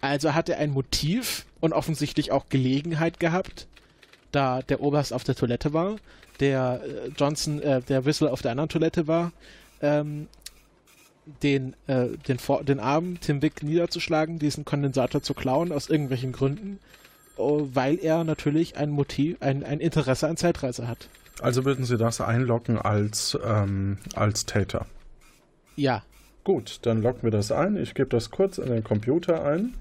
Also 0.01 0.35
hat 0.35 0.49
er 0.49 0.59
ein 0.59 0.70
Motiv 0.70 1.44
und 1.61 1.73
offensichtlich 1.73 2.31
auch 2.32 2.49
Gelegenheit 2.49 3.19
gehabt, 3.20 3.66
da 4.31 4.62
der 4.62 4.81
Oberst 4.81 5.12
auf 5.12 5.24
der 5.24 5.35
Toilette 5.35 5.73
war, 5.73 5.97
der 6.43 6.81
äh, 6.85 7.09
Johnson, 7.16 7.62
äh, 7.62 7.81
der 7.81 8.05
Whistle 8.05 8.31
auf 8.31 8.43
der 8.43 8.51
anderen 8.51 8.69
Toilette 8.69 9.06
war, 9.06 9.32
ähm, 9.81 10.28
den, 11.43 11.74
äh, 11.86 12.09
den, 12.28 12.39
Vor 12.39 12.64
den 12.64 12.81
armen 12.81 13.20
Tim 13.20 13.43
Wick 13.43 13.62
niederzuschlagen, 13.62 14.40
diesen 14.40 14.64
Kondensator 14.64 15.23
zu 15.23 15.35
klauen, 15.35 15.70
aus 15.70 15.89
irgendwelchen 15.89 16.32
Gründen, 16.32 16.81
oh, 17.36 17.69
weil 17.73 17.98
er 18.02 18.24
natürlich 18.24 18.77
ein 18.77 18.90
Motiv, 18.90 19.36
ein, 19.40 19.62
ein 19.62 19.78
Interesse 19.78 20.28
an 20.28 20.36
Zeitreise 20.36 20.89
hat. 20.89 21.09
Also 21.40 21.64
würden 21.64 21.85
Sie 21.85 21.97
das 21.97 22.20
einloggen 22.20 22.77
als, 22.77 23.39
ähm, 23.44 23.98
als 24.14 24.44
Täter? 24.44 24.86
Ja. 25.77 26.02
Gut, 26.44 26.81
dann 26.82 27.02
loggen 27.02 27.23
wir 27.23 27.31
das 27.31 27.52
ein. 27.52 27.77
Ich 27.77 27.94
gebe 27.94 28.09
das 28.09 28.32
kurz 28.32 28.59
in 28.59 28.69
den 28.69 28.82
Computer 28.82 29.44
ein. 29.44 29.74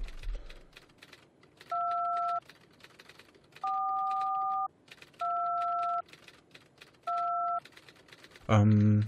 Ähm, 8.48 9.04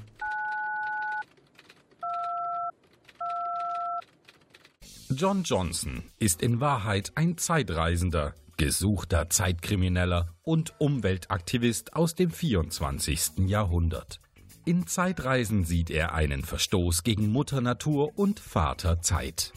John 5.10 5.42
Johnson 5.44 6.02
ist 6.18 6.42
in 6.42 6.60
Wahrheit 6.60 7.12
ein 7.14 7.38
Zeitreisender, 7.38 8.34
gesuchter 8.56 9.30
Zeitkrimineller 9.30 10.34
und 10.42 10.74
Umweltaktivist 10.78 11.94
aus 11.94 12.14
dem 12.14 12.30
24. 12.30 13.46
Jahrhundert. 13.46 14.20
In 14.64 14.86
Zeitreisen 14.86 15.64
sieht 15.64 15.90
er 15.90 16.14
einen 16.14 16.42
Verstoß 16.42 17.02
gegen 17.02 17.30
Mutter 17.30 17.60
Natur 17.60 18.18
und 18.18 18.40
Vater 18.40 19.02
Zeit. 19.02 19.52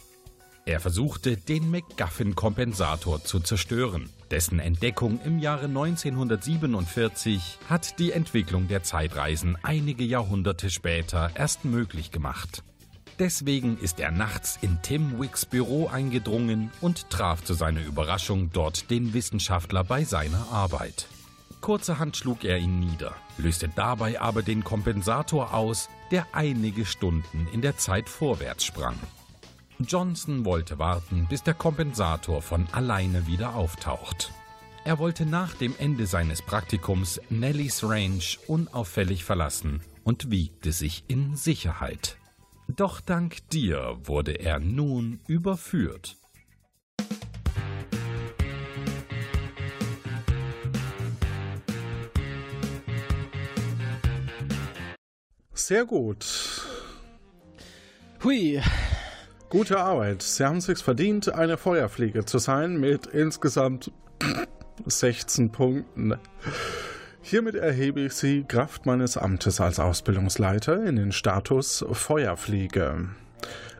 Er 0.66 0.80
versuchte, 0.80 1.38
den 1.38 1.70
McGuffin-Kompensator 1.70 3.24
zu 3.24 3.40
zerstören. 3.40 4.10
Dessen 4.30 4.58
Entdeckung 4.58 5.20
im 5.24 5.38
Jahre 5.38 5.64
1947 5.64 7.58
hat 7.68 7.98
die 7.98 8.12
Entwicklung 8.12 8.68
der 8.68 8.82
Zeitreisen 8.82 9.56
einige 9.62 10.04
Jahrhunderte 10.04 10.68
später 10.68 11.30
erst 11.34 11.64
möglich 11.64 12.10
gemacht. 12.10 12.62
Deswegen 13.18 13.78
ist 13.78 14.00
er 14.00 14.10
nachts 14.10 14.58
in 14.60 14.78
Tim 14.82 15.18
Wicks 15.18 15.46
Büro 15.46 15.88
eingedrungen 15.88 16.70
und 16.80 17.08
traf 17.10 17.42
zu 17.42 17.54
seiner 17.54 17.80
Überraschung 17.80 18.50
dort 18.52 18.90
den 18.90 19.14
Wissenschaftler 19.14 19.82
bei 19.82 20.04
seiner 20.04 20.52
Arbeit. 20.52 21.08
Kurzerhand 21.60 22.16
schlug 22.16 22.44
er 22.44 22.58
ihn 22.58 22.78
nieder, 22.78 23.14
löste 23.38 23.68
dabei 23.74 24.20
aber 24.20 24.42
den 24.42 24.62
Kompensator 24.62 25.54
aus, 25.54 25.88
der 26.12 26.26
einige 26.32 26.86
Stunden 26.86 27.48
in 27.52 27.62
der 27.62 27.76
Zeit 27.76 28.08
vorwärts 28.08 28.64
sprang. 28.64 28.94
Johnson 29.80 30.44
wollte 30.44 30.78
warten, 30.78 31.26
bis 31.28 31.42
der 31.42 31.54
Kompensator 31.54 32.42
von 32.42 32.66
alleine 32.72 33.26
wieder 33.26 33.54
auftaucht. 33.54 34.32
Er 34.84 34.98
wollte 34.98 35.26
nach 35.26 35.54
dem 35.54 35.74
Ende 35.78 36.06
seines 36.06 36.42
Praktikums 36.42 37.20
Nellys 37.30 37.84
Range 37.84 38.24
unauffällig 38.46 39.24
verlassen 39.24 39.80
und 40.04 40.30
wiegte 40.30 40.72
sich 40.72 41.04
in 41.08 41.36
Sicherheit. 41.36 42.16
Doch 42.68 43.00
dank 43.00 43.48
dir 43.50 43.98
wurde 44.04 44.32
er 44.32 44.58
nun 44.58 45.20
überführt. 45.26 46.18
sehr 55.68 55.84
gut. 55.84 56.24
Hui. 58.24 58.58
Gute 59.50 59.80
Arbeit. 59.80 60.20
Sie 60.20 60.44
haben 60.44 60.58
es 60.58 60.66
sich 60.66 60.80
verdient, 60.80 61.32
eine 61.32 61.56
Feuerfliege 61.56 62.26
zu 62.26 62.36
sein 62.36 62.78
mit 62.78 63.06
insgesamt 63.06 63.90
16 64.84 65.50
Punkten. 65.50 66.16
Hiermit 67.22 67.54
erhebe 67.54 68.00
ich 68.00 68.12
Sie 68.12 68.44
Kraft 68.44 68.84
meines 68.84 69.16
Amtes 69.16 69.58
als 69.62 69.80
Ausbildungsleiter 69.80 70.84
in 70.84 70.96
den 70.96 71.12
Status 71.12 71.82
Feuerfliege. 71.90 73.08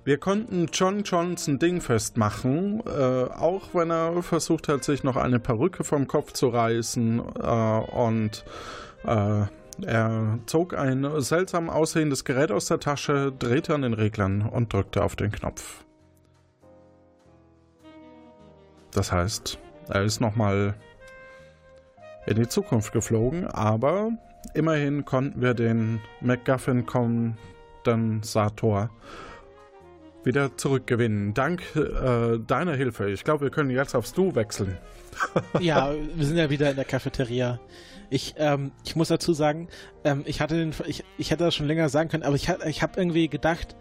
Wir 0.04 0.16
konnten 0.16 0.68
John 0.72 1.02
Johnson 1.02 1.58
dingfest 1.58 2.16
machen, 2.16 2.82
äh, 2.86 2.90
auch 2.90 3.74
wenn 3.74 3.90
er 3.90 4.22
versucht 4.22 4.68
hat, 4.68 4.84
sich 4.84 5.04
noch 5.04 5.16
eine 5.16 5.38
Perücke 5.38 5.84
vom 5.84 6.06
Kopf 6.06 6.32
zu 6.32 6.48
reißen 6.48 7.18
äh, 7.18 7.80
und 7.92 8.42
äh, 9.04 9.42
er 9.84 10.38
zog 10.46 10.76
ein 10.76 11.06
seltsam 11.20 11.70
aussehendes 11.70 12.24
Gerät 12.24 12.50
aus 12.50 12.66
der 12.66 12.80
Tasche, 12.80 13.32
drehte 13.38 13.72
an 13.74 13.82
den 13.82 13.94
Reglern 13.94 14.42
und 14.42 14.72
drückte 14.72 15.04
auf 15.04 15.14
den 15.16 15.30
Knopf. 15.30 15.84
Das 18.92 19.12
heißt, 19.12 19.58
er 19.88 20.02
ist 20.02 20.20
nochmal 20.20 20.74
in 22.26 22.34
die 22.36 22.48
Zukunft 22.48 22.92
geflogen, 22.92 23.46
aber 23.46 24.10
immerhin 24.54 25.04
konnten 25.04 25.40
wir 25.40 25.54
den 25.54 26.00
MacGuffin-Kondensator 26.20 28.90
wieder 30.24 30.56
zurückgewinnen. 30.56 31.34
Dank 31.34 31.62
äh, 31.74 32.38
deiner 32.38 32.74
Hilfe. 32.74 33.10
Ich 33.10 33.24
glaube, 33.24 33.46
wir 33.46 33.50
können 33.50 33.70
jetzt 33.70 33.94
aufs 33.94 34.12
Du 34.12 34.34
wechseln. 34.34 34.76
ja, 35.60 35.92
wir 36.14 36.26
sind 36.26 36.36
ja 36.36 36.50
wieder 36.50 36.70
in 36.70 36.76
der 36.76 36.84
Cafeteria. 36.84 37.58
Ich, 38.10 38.34
ähm, 38.38 38.72
ich 38.84 38.96
muss 38.96 39.08
dazu 39.08 39.32
sagen, 39.32 39.68
ähm, 40.04 40.22
ich 40.26 40.40
hatte 40.40 40.56
den, 40.56 40.72
ich, 40.86 41.04
ich 41.18 41.30
hätte 41.30 41.44
das 41.44 41.54
schon 41.54 41.66
länger 41.66 41.88
sagen 41.88 42.08
können, 42.08 42.22
aber 42.22 42.36
ich, 42.36 42.48
ich 42.66 42.82
habe 42.82 42.92
irgendwie 42.96 43.28
gedacht, 43.28 43.76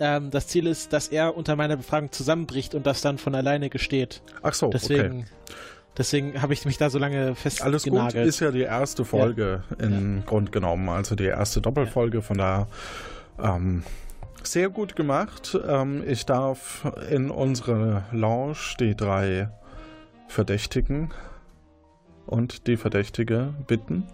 ähm, 0.00 0.30
das 0.30 0.46
Ziel 0.48 0.66
ist, 0.66 0.92
dass 0.92 1.08
er 1.08 1.36
unter 1.36 1.56
meiner 1.56 1.76
Befragung 1.76 2.12
zusammenbricht 2.12 2.74
und 2.74 2.86
das 2.86 3.00
dann 3.00 3.18
von 3.18 3.34
alleine 3.34 3.70
gesteht. 3.70 4.22
Ach 4.42 4.54
so, 4.54 4.68
deswegen, 4.70 5.20
okay. 5.20 5.24
Deswegen 5.96 6.40
habe 6.40 6.52
ich 6.52 6.64
mich 6.64 6.78
da 6.78 6.90
so 6.90 6.98
lange 6.98 7.34
festgenagelt. 7.34 7.90
Alles 7.92 8.14
gut, 8.14 8.14
ist 8.14 8.38
ja 8.38 8.52
die 8.52 8.62
erste 8.62 9.04
Folge 9.04 9.64
ja. 9.70 9.86
im 9.86 10.18
ja. 10.18 10.22
Grund 10.24 10.52
genommen, 10.52 10.88
also 10.88 11.16
die 11.16 11.24
erste 11.24 11.60
Doppelfolge, 11.60 12.22
von 12.22 12.38
da 12.38 12.68
Ähm, 13.40 13.82
sehr 14.42 14.68
gut 14.68 14.96
gemacht. 14.96 15.58
Ähm, 15.66 16.02
ich 16.06 16.26
darf 16.26 16.90
in 17.10 17.30
unsere 17.30 18.04
Lounge 18.12 18.56
die 18.80 18.94
drei 18.96 19.50
Verdächtigen 20.28 21.10
und 22.28 22.66
die 22.66 22.76
Verdächtige 22.76 23.54
bitten. 23.66 24.06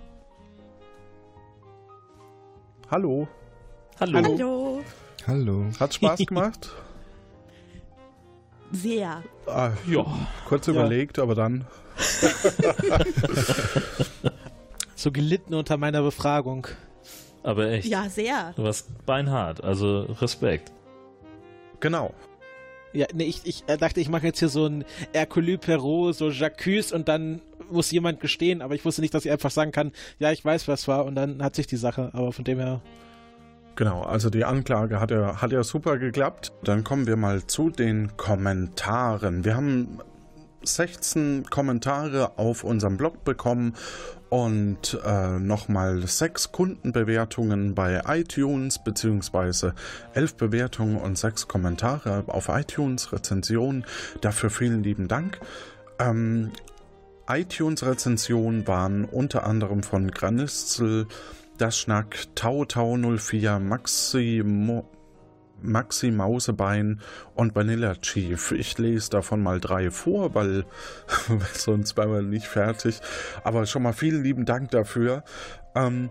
Hallo. 2.91 3.29
Hallo. 4.01 4.23
Hallo. 4.23 4.81
Hallo. 5.27 5.65
Hat 5.81 5.95
Spaß 5.95 6.21
gemacht? 6.27 6.71
Sehr. 8.73 9.23
Ah, 9.47 9.71
Ja. 9.87 10.05
Kurz 10.49 10.67
Ja. 10.67 10.73
überlegt, 10.73 11.19
aber 11.19 11.35
dann. 11.35 11.65
So 14.97 15.11
gelitten 15.13 15.53
unter 15.55 15.77
meiner 15.77 16.01
Befragung. 16.03 16.67
Aber 17.43 17.69
echt. 17.69 17.87
Ja, 17.89 18.09
sehr. 18.09 18.55
Du 18.57 18.63
warst 18.63 19.05
beinhart, 19.05 19.63
also 19.63 20.03
Respekt. 20.21 20.73
Genau. 21.81 22.15
Ja, 22.95 23.07
nee, 23.13 23.25
ich, 23.25 23.43
ich 23.45 23.65
dachte, 23.65 24.01
ich 24.01 24.09
mache 24.09 24.27
jetzt 24.27 24.39
hier 24.39 24.49
so 24.49 24.65
ein 24.67 24.85
Hercule 25.13 25.59
Perrault, 25.59 26.17
so 26.17 26.31
Jacques 26.31 26.93
und 26.93 27.09
dann 27.09 27.43
muss 27.75 27.91
jemand 27.91 28.21
gestehen, 28.21 28.63
aber 28.63 28.75
ich 28.75 28.85
wusste 28.85 29.03
nicht, 29.03 29.13
dass 29.13 29.25
ich 29.25 29.31
einfach 29.31 29.51
sagen 29.51 29.73
kann, 29.73 29.93
ja, 30.19 30.33
ich 30.33 30.45
weiß, 30.45 30.69
was 30.69 30.89
war 30.89 31.05
und 31.05 31.15
dann 31.15 31.43
hat 31.43 31.55
sich 31.55 31.67
die 31.67 31.77
Sache, 31.77 32.11
aber 32.13 32.33
von 32.33 32.45
dem 32.45 32.59
her. 32.59 32.81
Genau, 33.77 34.03
also 34.03 34.31
die 34.31 34.45
Anklage 34.45 35.01
hat 35.01 35.11
ja, 35.11 35.43
hat 35.43 35.51
ja 35.51 35.65
super 35.65 35.99
geklappt. 35.99 36.53
Dann 36.63 36.85
kommen 36.85 37.07
wir 37.09 37.17
mal 37.17 37.45
zu 37.47 37.71
den 37.71 38.17
Kommentaren. 38.17 39.45
Wir 39.45 39.57
haben 39.57 39.99
16 40.63 41.47
Kommentare 41.51 42.39
auf 42.39 42.63
unserem 42.65 42.97
Blog 42.97 43.25
bekommen 43.25 43.75
und 44.29 44.99
äh, 45.05 45.39
nochmal 45.39 46.07
sechs 46.07 46.53
Kundenbewertungen 46.53 47.75
bei 47.75 48.03
iTunes, 48.07 48.83
beziehungsweise 48.83 49.75
elf 50.13 50.37
Bewertungen 50.37 50.97
und 50.97 51.19
sechs 51.19 51.49
Kommentare 51.49 52.25
auf 52.29 52.49
iTunes, 52.49 53.13
Rezensionen. 53.13 53.85
Dafür 54.21 54.51
vielen 54.51 54.83
lieben 54.83 55.09
Dank. 55.09 55.41
Ähm, 55.99 56.53
iTunes-Rezensionen 57.29 58.67
waren 58.67 59.05
unter 59.05 59.47
anderem 59.47 59.83
von 59.83 60.11
Granitzel, 60.11 61.07
das 61.59 61.79
Schnack, 61.79 62.17
Tau 62.35 62.65
Tau 62.65 62.97
04, 62.97 63.59
Maxi, 63.59 64.43
Mo, 64.45 64.89
Maxi 65.63 66.11
Mausebein 66.11 67.01
und 67.35 67.55
Vanilla 67.55 67.95
Chief. 67.97 68.53
Ich 68.53 68.77
lese 68.79 69.11
davon 69.11 69.43
mal 69.43 69.61
drei 69.61 69.91
vor, 69.91 70.35
weil 70.35 70.65
sonst 71.55 71.97
wären 71.97 72.13
wir 72.13 72.23
nicht 72.23 72.47
fertig. 72.47 73.01
Aber 73.43 73.67
schon 73.67 73.83
mal 73.83 73.93
vielen 73.93 74.23
lieben 74.23 74.45
Dank 74.45 74.71
dafür. 74.71 75.25
Ähm, 75.75 76.11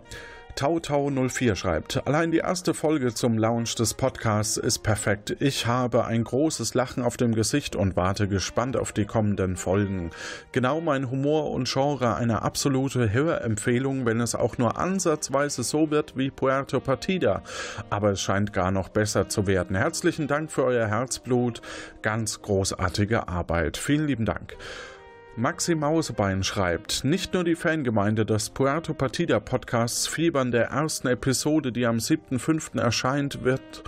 Tau 0.56 0.80
Tau 0.80 1.10
04 1.10 1.56
schreibt, 1.56 2.06
allein 2.06 2.30
die 2.30 2.38
erste 2.38 2.76
Folge 2.76 3.14
zum 3.14 3.40
Launch 3.40 3.74
des 3.74 3.96
Podcasts 3.96 4.58
ist 4.58 4.80
perfekt. 4.84 5.36
Ich 5.40 5.66
habe 5.66 6.06
ein 6.06 6.24
großes 6.24 6.76
Lachen 6.76 7.02
auf 7.02 7.18
dem 7.18 7.34
Gesicht 7.34 7.76
und 7.76 7.96
warte 7.96 8.28
gespannt 8.28 8.78
auf 8.78 8.92
die 8.92 9.06
kommenden 9.06 9.58
Folgen. 9.58 10.12
Genau 10.52 10.80
mein 10.80 11.10
Humor 11.10 11.50
und 11.50 11.68
Genre 11.68 12.16
eine 12.16 12.44
absolute 12.44 13.12
Hörempfehlung, 13.12 14.06
wenn 14.06 14.22
es 14.22 14.36
auch 14.36 14.60
nur 14.60 14.78
ansatzweise 14.78 15.64
so 15.64 15.90
wird 15.90 16.16
wie 16.18 16.30
Puerto 16.30 16.80
Partida. 16.80 17.42
Aber 17.90 18.12
es 18.12 18.22
scheint 18.22 18.54
gar 18.54 18.70
noch 18.70 18.90
besser 18.90 19.30
zu 19.30 19.48
werden. 19.48 19.76
Herzlichen 19.76 20.28
Dank 20.28 20.52
für 20.52 20.66
euer 20.66 20.88
Herzblut. 20.88 21.62
Ganz 22.04 22.44
großartige 22.44 23.28
Arbeit. 23.28 23.78
Vielen 23.78 24.06
lieben 24.06 24.26
Dank. 24.26 24.56
Maxi 25.36 25.74
Mausebein 25.74 26.44
schreibt, 26.44 27.04
nicht 27.04 27.34
nur 27.34 27.44
die 27.44 27.56
Fangemeinde 27.56 28.24
des 28.24 28.52
Puerto 28.52 28.94
Partida 28.94 29.40
Podcasts 29.40 30.06
fiebern 30.06 30.52
der 30.52 30.66
ersten 30.66 31.08
Episode, 31.08 31.72
die 31.72 31.88
am 31.88 31.98
7.5. 31.98 32.80
erscheint, 32.80 33.44
wird 33.44 33.84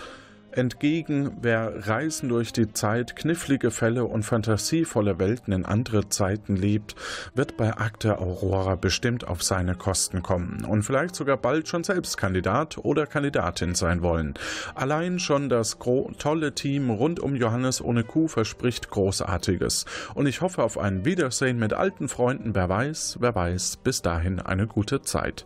entgegen, 0.58 1.32
wer 1.42 1.88
Reisen 1.88 2.30
durch 2.30 2.54
die 2.54 2.72
Zeit, 2.72 3.16
knifflige 3.16 3.72
Fälle 3.72 4.06
und 4.06 4.24
fantasievolle 4.24 5.20
Welten 5.20 5.54
in 5.54 5.66
andere 5.66 6.10
Zeiten 6.10 6.56
liebt, 6.56 6.96
wird 7.34 7.58
bei 7.58 7.78
Akte 7.78 8.20
Aurora 8.20 8.76
bestimmt 8.76 9.28
auf 9.28 9.44
seine 9.44 9.76
Kosten 9.76 10.24
kommen 10.24 10.66
und 10.66 10.84
vielleicht 10.84 11.16
sogar 11.16 11.38
bald 11.38 11.68
schon 11.68 11.84
selbst 11.84 12.18
Kandidat 12.18 12.78
oder 12.78 13.06
Kandidatin 13.06 13.76
sein 13.76 14.02
wollen. 14.02 14.34
Allein 14.74 15.20
schon 15.20 15.50
das 15.50 15.78
tolle 16.18 16.56
Team 16.56 16.90
rund 16.90 17.20
um 17.20 17.36
Johannes 17.36 17.82
ohne 17.82 18.04
Kuh 18.04 18.28
verspricht 18.28 18.90
Großartiges 18.90 19.86
und 20.14 20.28
ich 20.28 20.42
hoffe 20.42 20.64
auf 20.64 20.78
ein 20.78 21.06
Wiedersehen 21.06 21.60
mit 21.60 21.74
alten 21.74 22.08
Freunden, 22.08 22.56
wer 22.56 22.70
weiß, 22.70 23.18
wer 23.20 23.36
weiß, 23.36 23.78
bis 23.78 24.02
dahin 24.02 24.40
eine 24.40 24.68
gute 24.68 25.02
Zeit. 25.02 25.46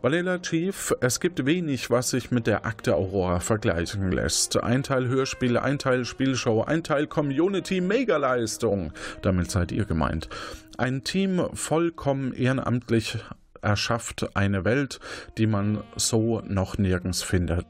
Valela 0.00 0.38
Chief, 0.38 0.94
es 1.00 1.18
gibt 1.18 1.44
wenig, 1.44 1.90
was 1.90 2.10
sich 2.10 2.30
mit 2.30 2.46
der 2.46 2.64
Akte 2.64 2.94
Aurora 2.94 3.40
vergleichen 3.40 4.12
lässt. 4.12 4.62
Ein 4.62 4.84
Teil 4.84 5.08
Hörspiel, 5.08 5.58
ein 5.58 5.80
Teil 5.80 6.04
Spielshow, 6.04 6.62
ein 6.62 6.84
Teil 6.84 7.08
Community, 7.08 7.80
Megaleistung. 7.80 8.92
Damit 9.22 9.50
seid 9.50 9.72
ihr 9.72 9.86
gemeint. 9.86 10.28
Ein 10.76 11.02
Team 11.02 11.48
vollkommen 11.52 12.32
ehrenamtlich 12.32 13.18
erschafft 13.60 14.36
eine 14.36 14.64
Welt, 14.64 15.00
die 15.36 15.48
man 15.48 15.82
so 15.96 16.42
noch 16.46 16.78
nirgends 16.78 17.24
findet. 17.24 17.66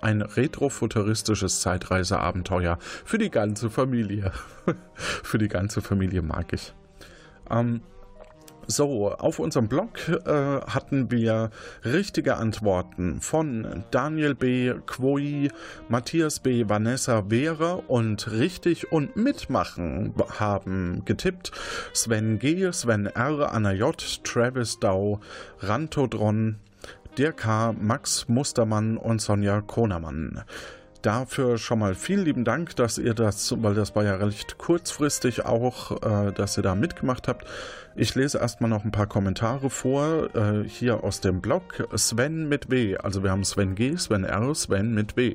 Ein 0.00 0.22
retrofuturistisches 0.22 1.60
Zeitreiseabenteuer 1.60 2.78
für 2.80 3.18
die 3.18 3.30
ganze 3.30 3.68
Familie. 3.68 4.32
für 4.94 5.36
die 5.36 5.48
ganze 5.48 5.82
Familie 5.82 6.22
mag 6.22 6.54
ich. 6.54 6.72
Ähm, 7.50 7.82
so, 8.70 9.10
auf 9.10 9.38
unserem 9.38 9.66
Blog 9.66 10.08
äh, 10.08 10.30
hatten 10.30 11.10
wir 11.10 11.48
richtige 11.86 12.36
Antworten 12.36 13.22
von 13.22 13.84
Daniel 13.90 14.34
B., 14.34 14.74
Quoi, 14.86 15.48
Matthias 15.88 16.40
B., 16.40 16.68
Vanessa 16.68 17.24
Vera 17.30 17.80
und 17.88 18.30
richtig 18.30 18.92
und 18.92 19.16
mitmachen 19.16 20.12
haben 20.38 21.02
getippt 21.06 21.50
Sven 21.94 22.38
G., 22.38 22.70
Sven 22.70 23.06
R., 23.06 23.52
Anna 23.52 23.72
J., 23.72 23.96
Travis 24.22 24.78
Dau, 24.78 25.20
Rantodron, 25.60 26.56
Dirk 27.16 27.46
H., 27.46 27.72
Max 27.72 28.28
Mustermann 28.28 28.98
und 28.98 29.22
Sonja 29.22 29.62
Kronermann. 29.62 30.44
Dafür 31.02 31.58
schon 31.58 31.78
mal 31.78 31.94
vielen 31.94 32.24
lieben 32.24 32.44
Dank, 32.44 32.74
dass 32.74 32.98
ihr 32.98 33.14
das, 33.14 33.54
weil 33.62 33.74
das 33.74 33.94
war 33.94 34.04
ja 34.04 34.16
recht 34.16 34.58
kurzfristig 34.58 35.44
auch, 35.44 36.02
äh, 36.02 36.32
dass 36.32 36.56
ihr 36.56 36.64
da 36.64 36.74
mitgemacht 36.74 37.28
habt. 37.28 37.46
Ich 37.94 38.14
lese 38.14 38.38
erstmal 38.38 38.70
noch 38.70 38.84
ein 38.84 38.90
paar 38.90 39.06
Kommentare 39.06 39.70
vor, 39.70 40.34
äh, 40.34 40.68
hier 40.68 41.02
aus 41.04 41.20
dem 41.20 41.40
Blog. 41.40 41.88
Sven 41.94 42.48
mit 42.48 42.70
W, 42.70 42.96
also 42.96 43.22
wir 43.22 43.30
haben 43.30 43.44
Sven 43.44 43.74
G, 43.76 43.96
Sven 43.96 44.24
R, 44.24 44.54
Sven 44.54 44.92
mit 44.94 45.16
W. 45.16 45.34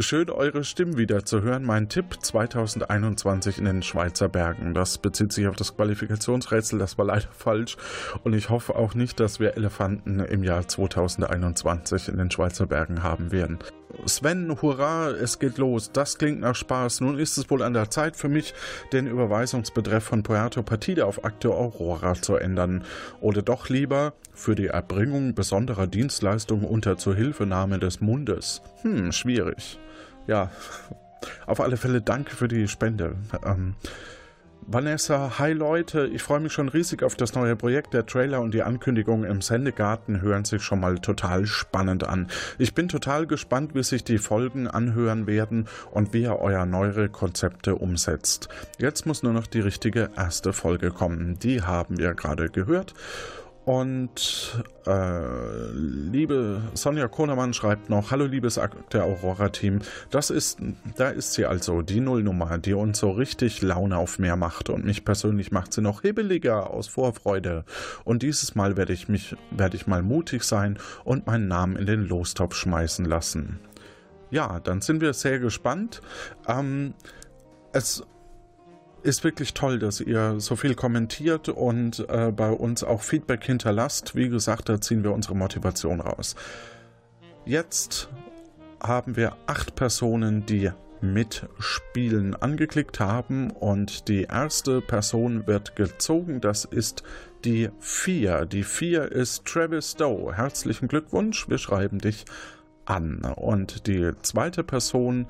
Schön 0.00 0.30
eure 0.30 0.64
Stimmen 0.64 0.96
wieder 0.96 1.24
zu 1.24 1.42
hören. 1.42 1.64
Mein 1.64 1.88
Tipp 1.88 2.18
2021 2.20 3.58
in 3.58 3.64
den 3.64 3.82
Schweizer 3.82 4.28
Bergen. 4.28 4.74
Das 4.74 4.98
bezieht 4.98 5.32
sich 5.32 5.46
auf 5.46 5.56
das 5.56 5.76
Qualifikationsrätsel, 5.76 6.78
das 6.78 6.98
war 6.98 7.04
leider 7.04 7.28
falsch. 7.30 7.76
Und 8.24 8.32
ich 8.32 8.48
hoffe 8.48 8.74
auch 8.76 8.94
nicht, 8.94 9.20
dass 9.20 9.38
wir 9.38 9.56
Elefanten 9.56 10.20
im 10.20 10.44
Jahr 10.44 10.66
2021 10.66 12.08
in 12.08 12.18
den 12.18 12.30
Schweizer 12.30 12.66
Bergen 12.66 13.02
haben 13.02 13.30
werden. 13.32 13.58
Sven, 14.06 14.60
hurra, 14.60 15.10
es 15.10 15.38
geht 15.38 15.58
los. 15.58 15.92
Das 15.92 16.18
klingt 16.18 16.40
nach 16.40 16.54
Spaß. 16.54 17.00
Nun 17.00 17.18
ist 17.18 17.38
es 17.38 17.50
wohl 17.50 17.62
an 17.62 17.74
der 17.74 17.90
Zeit 17.90 18.16
für 18.16 18.28
mich, 18.28 18.54
den 18.92 19.06
Überweisungsbetreff 19.06 20.04
von 20.04 20.22
Puerto 20.22 20.62
Partida 20.62 21.04
auf 21.04 21.24
Akte 21.24 21.50
Aurora 21.50 22.14
zu 22.14 22.36
ändern. 22.36 22.84
Oder 23.20 23.42
doch 23.42 23.68
lieber 23.68 24.12
für 24.34 24.54
die 24.54 24.66
Erbringung 24.66 25.34
besonderer 25.34 25.86
Dienstleistungen 25.86 26.64
unter 26.64 26.98
Zuhilfenahme 26.98 27.78
des 27.78 28.00
Mundes. 28.00 28.62
Hm, 28.82 29.12
schwierig. 29.12 29.78
Ja, 30.26 30.50
auf 31.46 31.60
alle 31.60 31.76
Fälle 31.76 32.02
danke 32.02 32.36
für 32.36 32.48
die 32.48 32.68
Spende. 32.68 33.16
Ähm, 33.44 33.74
Vanessa, 34.66 35.38
hi 35.38 35.52
Leute, 35.52 36.06
ich 36.06 36.22
freue 36.22 36.40
mich 36.40 36.52
schon 36.52 36.68
riesig 36.68 37.02
auf 37.02 37.14
das 37.14 37.34
neue 37.34 37.56
Projekt. 37.56 37.94
Der 37.94 38.04
Trailer 38.04 38.40
und 38.40 38.52
die 38.52 38.62
Ankündigung 38.62 39.24
im 39.24 39.40
Sendegarten 39.40 40.20
hören 40.20 40.44
sich 40.44 40.62
schon 40.62 40.80
mal 40.80 40.98
total 40.98 41.46
spannend 41.46 42.04
an. 42.04 42.28
Ich 42.58 42.74
bin 42.74 42.88
total 42.88 43.26
gespannt, 43.26 43.74
wie 43.74 43.82
sich 43.82 44.04
die 44.04 44.18
Folgen 44.18 44.68
anhören 44.68 45.26
werden 45.26 45.68
und 45.90 46.12
wie 46.12 46.22
ihr 46.22 46.36
euer 46.36 46.66
neuere 46.66 47.08
Konzepte 47.08 47.76
umsetzt. 47.76 48.48
Jetzt 48.78 49.06
muss 49.06 49.22
nur 49.22 49.32
noch 49.32 49.46
die 49.46 49.60
richtige 49.60 50.10
erste 50.16 50.52
Folge 50.52 50.90
kommen. 50.90 51.38
Die 51.38 51.62
haben 51.62 51.98
wir 51.98 52.14
gerade 52.14 52.50
gehört. 52.50 52.94
Und 53.68 54.64
äh, 54.86 55.70
liebe 55.74 56.62
Sonja 56.72 57.06
Kohnermann 57.06 57.52
schreibt 57.52 57.90
noch, 57.90 58.10
hallo 58.10 58.24
liebes 58.24 58.58
der 58.94 59.04
Aurora-Team, 59.04 59.80
das 60.08 60.30
ist, 60.30 60.58
da 60.96 61.10
ist 61.10 61.34
sie 61.34 61.44
also, 61.44 61.82
die 61.82 62.00
Nullnummer, 62.00 62.56
die 62.56 62.72
uns 62.72 62.98
so 62.98 63.10
richtig 63.10 63.60
Laune 63.60 63.98
auf 63.98 64.18
mehr 64.18 64.36
macht 64.36 64.70
und 64.70 64.86
mich 64.86 65.04
persönlich 65.04 65.52
macht 65.52 65.74
sie 65.74 65.82
noch 65.82 66.00
hibbeliger 66.00 66.70
aus 66.70 66.88
Vorfreude. 66.88 67.66
Und 68.04 68.22
dieses 68.22 68.54
Mal 68.54 68.78
werde 68.78 68.94
ich 68.94 69.10
mich, 69.10 69.36
werde 69.50 69.76
ich 69.76 69.86
mal 69.86 70.02
mutig 70.02 70.44
sein 70.44 70.78
und 71.04 71.26
meinen 71.26 71.48
Namen 71.48 71.76
in 71.76 71.84
den 71.84 72.08
Lostopf 72.08 72.54
schmeißen 72.54 73.04
lassen. 73.04 73.60
Ja, 74.30 74.60
dann 74.60 74.80
sind 74.80 75.02
wir 75.02 75.12
sehr 75.12 75.40
gespannt. 75.40 76.00
Ähm, 76.46 76.94
es 77.74 78.02
ist 79.02 79.24
wirklich 79.24 79.54
toll, 79.54 79.78
dass 79.78 80.00
ihr 80.00 80.40
so 80.40 80.56
viel 80.56 80.74
kommentiert 80.74 81.48
und 81.48 82.06
äh, 82.08 82.32
bei 82.32 82.50
uns 82.50 82.84
auch 82.84 83.02
Feedback 83.02 83.44
hinterlasst. 83.44 84.14
Wie 84.14 84.28
gesagt, 84.28 84.68
da 84.68 84.80
ziehen 84.80 85.04
wir 85.04 85.12
unsere 85.12 85.36
Motivation 85.36 86.00
raus. 86.00 86.34
Jetzt 87.44 88.08
haben 88.82 89.16
wir 89.16 89.36
acht 89.46 89.74
Personen, 89.74 90.46
die 90.46 90.70
Mitspielen 91.00 92.34
angeklickt 92.34 93.00
haben 93.00 93.50
und 93.50 94.08
die 94.08 94.24
erste 94.24 94.80
Person 94.80 95.46
wird 95.46 95.76
gezogen. 95.76 96.40
Das 96.40 96.64
ist 96.64 97.02
die 97.44 97.70
4. 97.80 98.46
Die 98.46 98.64
4 98.64 99.12
ist 99.12 99.44
Travis 99.44 99.94
Doe. 99.94 100.36
Herzlichen 100.36 100.88
Glückwunsch, 100.88 101.48
wir 101.48 101.58
schreiben 101.58 101.98
dich 101.98 102.24
an. 102.84 103.20
Und 103.36 103.86
die 103.86 104.12
zweite 104.22 104.64
Person, 104.64 105.26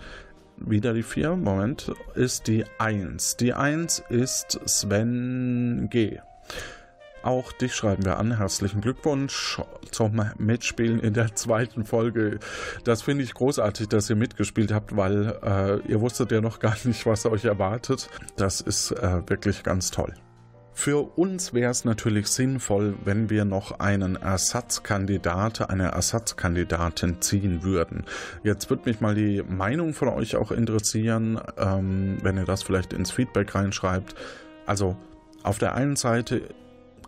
wieder 0.61 0.95
die 0.95 1.03
4, 1.03 1.37
Moment, 1.37 1.93
ist 2.15 2.47
die 2.47 2.65
1. 2.79 3.37
Die 3.37 3.55
1 3.55 4.05
ist 4.09 4.61
Sven 4.67 5.89
G. 5.91 6.19
Auch 7.23 7.53
dich 7.53 7.75
schreiben 7.75 8.05
wir 8.05 8.19
an. 8.19 8.39
Herzlichen 8.39 8.81
Glückwunsch 8.81 9.61
zum 9.91 10.23
Mitspielen 10.39 11.01
in 11.01 11.15
der 11.15 11.35
zweiten 11.35 11.85
Folge. 11.85 12.39
Das 12.85 13.03
finde 13.03 13.25
ich 13.25 13.35
großartig, 13.35 13.89
dass 13.89 14.09
ihr 14.09 14.17
mitgespielt 14.17 14.73
habt, 14.73 14.97
weil 14.97 15.37
äh, 15.43 15.91
ihr 15.91 16.01
wusstet 16.01 16.31
ja 16.33 16.41
noch 16.41 16.61
gar 16.61 16.77
nicht, 16.85 17.05
was 17.07 17.27
euch 17.27 17.45
erwartet. 17.45 18.09
Das 18.37 18.61
ist 18.61 18.93
äh, 18.93 19.29
wirklich 19.29 19.63
ganz 19.63 19.91
toll. 19.91 20.15
Für 20.81 21.19
uns 21.19 21.53
wäre 21.53 21.73
es 21.73 21.85
natürlich 21.85 22.29
sinnvoll, 22.29 22.95
wenn 23.05 23.31
wir 23.31 23.45
noch 23.45 23.81
einen 23.81 24.15
Ersatzkandidat, 24.15 25.69
eine 25.71 25.89
Ersatzkandidatin 25.89 27.21
ziehen 27.21 27.65
würden. 27.65 28.05
Jetzt 28.45 28.71
würde 28.71 28.89
mich 28.89 29.01
mal 29.01 29.17
die 29.17 29.43
Meinung 29.43 29.93
von 29.93 30.07
euch 30.07 30.37
auch 30.37 30.53
interessieren, 30.53 31.41
ähm, 31.57 32.19
wenn 32.23 32.37
ihr 32.37 32.45
das 32.45 32.63
vielleicht 32.63 32.93
ins 32.93 33.11
Feedback 33.11 33.57
reinschreibt. 33.57 34.15
Also 34.67 34.97
auf 35.43 35.59
der 35.59 35.75
einen 35.75 35.97
Seite 35.97 36.43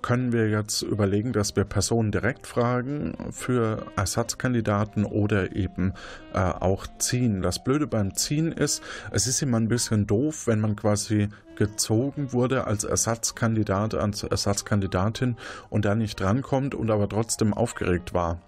können 0.03 0.33
wir 0.33 0.49
jetzt 0.49 0.83
überlegen, 0.83 1.33
dass 1.33 1.55
wir 1.55 1.63
Personen 1.63 2.11
direkt 2.11 2.49
fragen 2.49 3.15
für 3.31 3.87
Ersatzkandidaten 3.95 5.05
oder 5.05 5.55
eben 5.55 5.93
äh, 6.35 6.39
auch 6.39 6.89
ziehen. 6.99 7.41
Das 7.41 7.63
Blöde 7.63 7.87
beim 7.87 8.17
Ziehen 8.17 8.51
ist, 8.51 8.83
es 9.13 9.29
ist 9.29 9.43
immer 9.43 9.61
ein 9.61 9.69
bisschen 9.69 10.09
doof, 10.09 10.49
wenn 10.49 10.59
man 10.59 10.75
quasi 10.75 11.29
gezogen 11.61 12.33
wurde 12.33 12.67
als 12.67 12.85
Ersatzkandidat, 12.85 13.95
als 13.95 14.23
Ersatzkandidatin 14.23 15.37
und 15.69 15.85
da 15.85 15.95
nicht 15.95 16.19
drankommt 16.19 16.75
und 16.75 16.91
aber 16.91 17.07
trotzdem 17.07 17.53
aufgeregt 17.53 18.15
war. 18.15 18.41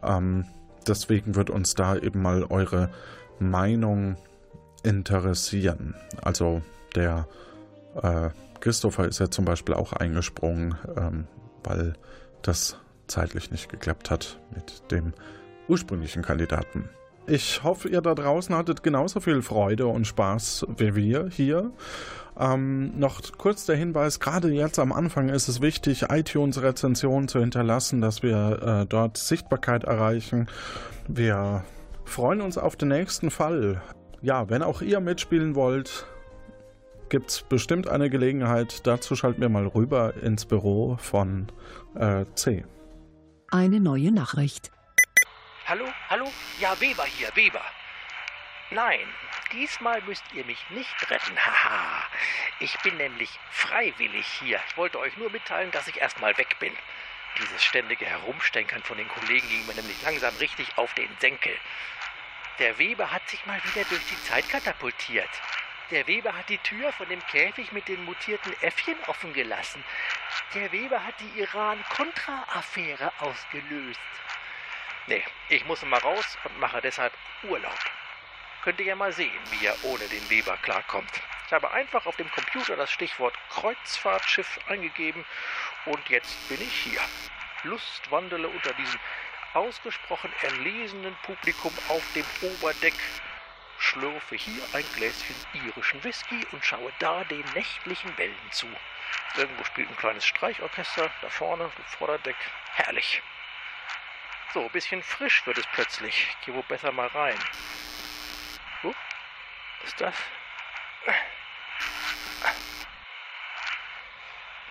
Ähm, 0.00 0.44
deswegen 0.86 1.34
wird 1.34 1.50
uns 1.50 1.74
da 1.74 1.96
eben 1.96 2.22
mal 2.22 2.44
eure 2.44 2.88
Meinung 3.40 4.16
interessieren. 4.84 5.96
Also 6.22 6.62
der 6.94 7.26
äh, 8.00 8.30
Christopher 8.60 9.08
ist 9.08 9.18
ja 9.18 9.28
zum 9.28 9.44
Beispiel 9.44 9.74
auch 9.74 9.92
eingesprungen, 9.92 10.76
ähm, 10.96 11.26
weil 11.64 11.94
das 12.42 12.76
zeitlich 13.08 13.50
nicht 13.50 13.70
geklappt 13.70 14.08
hat 14.08 14.38
mit 14.54 14.88
dem 14.92 15.14
ursprünglichen 15.66 16.22
Kandidaten. 16.22 16.88
Ich 17.26 17.64
hoffe, 17.64 17.88
ihr 17.88 18.02
da 18.02 18.14
draußen 18.14 18.54
hattet 18.54 18.84
genauso 18.84 19.18
viel 19.18 19.42
Freude 19.42 19.88
und 19.88 20.06
Spaß 20.06 20.66
wie 20.76 20.94
wir 20.94 21.28
hier. 21.28 21.72
Ähm, 22.38 22.98
noch 22.98 23.20
kurz 23.36 23.66
der 23.66 23.76
Hinweis, 23.76 24.18
gerade 24.20 24.48
jetzt 24.48 24.78
am 24.78 24.92
Anfang 24.92 25.28
ist 25.28 25.48
es 25.48 25.60
wichtig, 25.60 26.06
iTunes-Rezensionen 26.08 27.28
zu 27.28 27.40
hinterlassen, 27.40 28.00
dass 28.00 28.22
wir 28.22 28.82
äh, 28.82 28.86
dort 28.86 29.18
Sichtbarkeit 29.18 29.84
erreichen. 29.84 30.48
Wir 31.08 31.64
freuen 32.04 32.40
uns 32.40 32.56
auf 32.56 32.76
den 32.76 32.88
nächsten 32.88 33.30
Fall. 33.30 33.82
Ja, 34.22 34.48
wenn 34.48 34.62
auch 34.62 34.80
ihr 34.80 35.00
mitspielen 35.00 35.54
wollt, 35.54 36.06
gibt 37.10 37.30
es 37.30 37.42
bestimmt 37.42 37.88
eine 37.88 38.08
Gelegenheit. 38.08 38.86
Dazu 38.86 39.14
schalten 39.14 39.42
wir 39.42 39.50
mal 39.50 39.66
rüber 39.66 40.14
ins 40.22 40.46
Büro 40.46 40.96
von 40.98 41.48
äh, 41.94 42.24
C. 42.34 42.64
Eine 43.50 43.80
neue 43.80 44.10
Nachricht. 44.10 44.70
Hallo, 45.66 45.84
hallo? 46.08 46.24
Ja, 46.58 46.74
Weber 46.80 47.04
hier, 47.04 47.28
Weber. 47.34 47.60
Nein, 48.70 49.00
diesmal 49.52 50.00
müsst 50.02 50.24
ihr 50.32 50.44
mich 50.44 50.64
nicht 50.70 51.10
retten. 51.10 51.36
Haha. 51.36 52.06
Ich 52.60 52.76
bin 52.80 52.96
nämlich 52.96 53.30
freiwillig 53.50 54.26
hier. 54.40 54.60
Ich 54.68 54.76
wollte 54.76 54.98
euch 54.98 55.16
nur 55.16 55.30
mitteilen, 55.30 55.70
dass 55.70 55.88
ich 55.88 56.00
erstmal 56.00 56.36
weg 56.38 56.58
bin. 56.58 56.76
Dieses 57.38 57.64
ständige 57.64 58.04
Herumstenkern 58.04 58.82
von 58.82 58.98
den 58.98 59.08
Kollegen 59.08 59.48
ging 59.48 59.66
mir 59.66 59.74
nämlich 59.74 60.02
langsam 60.02 60.36
richtig 60.36 60.76
auf 60.76 60.92
den 60.94 61.08
Senkel. 61.18 61.56
Der 62.58 62.78
Weber 62.78 63.10
hat 63.10 63.28
sich 63.28 63.44
mal 63.46 63.62
wieder 63.64 63.84
durch 63.88 64.04
die 64.06 64.22
Zeit 64.24 64.48
katapultiert. 64.48 65.30
Der 65.90 66.06
Weber 66.06 66.34
hat 66.34 66.48
die 66.48 66.58
Tür 66.58 66.92
von 66.92 67.08
dem 67.08 67.24
Käfig 67.26 67.72
mit 67.72 67.88
den 67.88 68.04
mutierten 68.04 68.54
Äffchen 68.62 68.96
offen 69.06 69.32
gelassen. 69.32 69.82
Der 70.54 70.70
Weber 70.72 71.04
hat 71.04 71.14
die 71.20 71.40
Iran-Contra-Affäre 71.40 73.12
ausgelöst. 73.18 74.00
Nee, 75.06 75.24
ich 75.48 75.64
muss 75.64 75.82
mal 75.82 76.00
raus 76.00 76.38
und 76.44 76.58
mache 76.60 76.80
deshalb 76.80 77.12
Urlaub. 77.42 77.78
Könnt 78.62 78.78
ihr 78.78 78.86
ja 78.86 78.94
mal 78.94 79.12
sehen, 79.12 79.42
wie 79.50 79.66
er 79.66 79.76
ohne 79.84 80.06
den 80.06 80.30
Weber 80.30 80.56
klarkommt. 80.58 81.10
Ich 81.46 81.52
habe 81.52 81.72
einfach 81.72 82.06
auf 82.06 82.16
dem 82.16 82.30
Computer 82.30 82.76
das 82.76 82.92
Stichwort 82.92 83.34
Kreuzfahrtschiff 83.50 84.60
eingegeben 84.68 85.24
und 85.84 86.08
jetzt 86.08 86.48
bin 86.48 86.60
ich 86.62 86.72
hier. 86.72 87.00
Lustwandele 87.64 88.48
unter 88.48 88.72
diesem 88.74 89.00
ausgesprochen 89.54 90.32
erlesenen 90.42 91.16
Publikum 91.24 91.72
auf 91.88 92.02
dem 92.14 92.24
Oberdeck 92.40 92.94
schlürfe 93.78 94.36
hier 94.36 94.62
ein 94.72 94.84
Gläschen 94.94 95.34
irischen 95.52 96.02
Whisky 96.04 96.46
und 96.52 96.64
schaue 96.64 96.92
da 97.00 97.24
den 97.24 97.44
nächtlichen 97.54 98.16
Wellen 98.16 98.52
zu. 98.52 98.68
Irgendwo 99.36 99.64
spielt 99.64 99.90
ein 99.90 99.96
kleines 99.96 100.24
Streichorchester, 100.24 101.10
da 101.20 101.28
vorne, 101.28 101.70
dem 101.76 101.84
Vorderdeck. 101.84 102.36
Herrlich. 102.74 103.22
So, 104.54 104.62
ein 104.62 104.70
bisschen 104.70 105.02
frisch 105.02 105.44
wird 105.46 105.58
es 105.58 105.66
plötzlich. 105.72 106.28
Ich 106.30 106.46
gehe 106.46 106.54
wohl 106.54 106.62
besser 106.62 106.92
mal 106.92 107.08
rein. 107.08 107.38
Ist 109.84 110.00
das? 110.00 110.14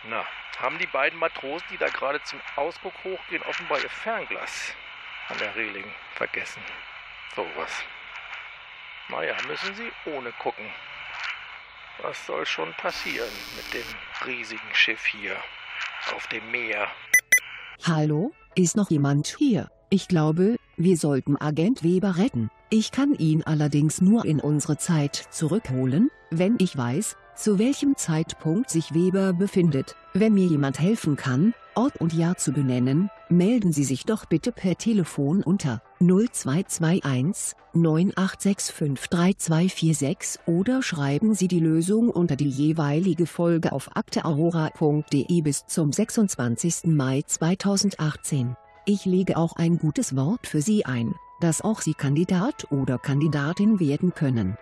Na, 0.03 0.25
haben 0.57 0.79
die 0.79 0.87
beiden 0.87 1.19
Matrosen, 1.19 1.67
die 1.69 1.77
da 1.77 1.87
gerade 1.89 2.21
zum 2.23 2.41
Ausguck 2.55 2.93
hochgehen, 3.03 3.43
offenbar 3.43 3.79
ihr 3.79 3.89
Fernglas 3.89 4.73
an 5.29 5.37
der 5.37 5.55
Reling 5.55 5.93
vergessen. 6.15 6.61
So 7.35 7.45
was. 7.55 7.71
Naja, 9.09 9.35
müssen 9.47 9.75
sie 9.75 9.91
ohne 10.05 10.31
gucken. 10.33 10.65
Was 12.01 12.25
soll 12.25 12.45
schon 12.45 12.73
passieren 12.73 13.29
mit 13.55 13.73
dem 13.73 14.25
riesigen 14.25 14.73
Schiff 14.73 15.05
hier 15.05 15.35
auf 16.15 16.25
dem 16.27 16.49
Meer? 16.49 16.87
Hallo, 17.85 18.33
ist 18.55 18.75
noch 18.75 18.89
jemand 18.89 19.35
hier? 19.37 19.69
Ich 19.89 20.07
glaube, 20.07 20.57
wir 20.83 20.97
sollten 20.97 21.37
Agent 21.37 21.83
Weber 21.83 22.17
retten. 22.17 22.49
Ich 22.69 22.91
kann 22.91 23.13
ihn 23.13 23.43
allerdings 23.43 24.01
nur 24.01 24.25
in 24.25 24.39
unsere 24.39 24.77
Zeit 24.77 25.15
zurückholen, 25.31 26.09
wenn 26.29 26.55
ich 26.59 26.77
weiß, 26.77 27.17
zu 27.35 27.59
welchem 27.59 27.97
Zeitpunkt 27.97 28.69
sich 28.69 28.93
Weber 28.93 29.33
befindet. 29.33 29.95
Wenn 30.13 30.33
mir 30.33 30.45
jemand 30.45 30.79
helfen 30.79 31.15
kann, 31.15 31.53
Ort 31.75 31.97
und 32.01 32.13
Jahr 32.13 32.37
zu 32.37 32.51
benennen, 32.51 33.09
melden 33.29 33.71
Sie 33.71 33.83
sich 33.83 34.05
doch 34.05 34.25
bitte 34.25 34.51
per 34.51 34.77
Telefon 34.77 35.41
unter 35.41 35.81
0221 35.99 37.55
9865 37.73 39.09
3246 39.09 40.39
oder 40.45 40.81
schreiben 40.81 41.33
Sie 41.33 41.47
die 41.47 41.59
Lösung 41.59 42.09
unter 42.09 42.35
die 42.35 42.49
jeweilige 42.49 43.25
Folge 43.25 43.71
auf 43.71 43.95
akteaurora.de 43.95 45.41
bis 45.41 45.65
zum 45.65 45.91
26. 45.93 46.85
Mai 46.85 47.21
2018. 47.25 48.55
Ich 48.85 49.05
lege 49.05 49.37
auch 49.37 49.55
ein 49.57 49.77
gutes 49.77 50.15
Wort 50.15 50.47
für 50.47 50.61
Sie 50.61 50.85
ein, 50.85 51.13
dass 51.39 51.61
auch 51.61 51.81
Sie 51.81 51.93
Kandidat 51.93 52.71
oder 52.71 52.97
Kandidatin 52.97 53.79
werden 53.79 54.15
können. 54.15 54.57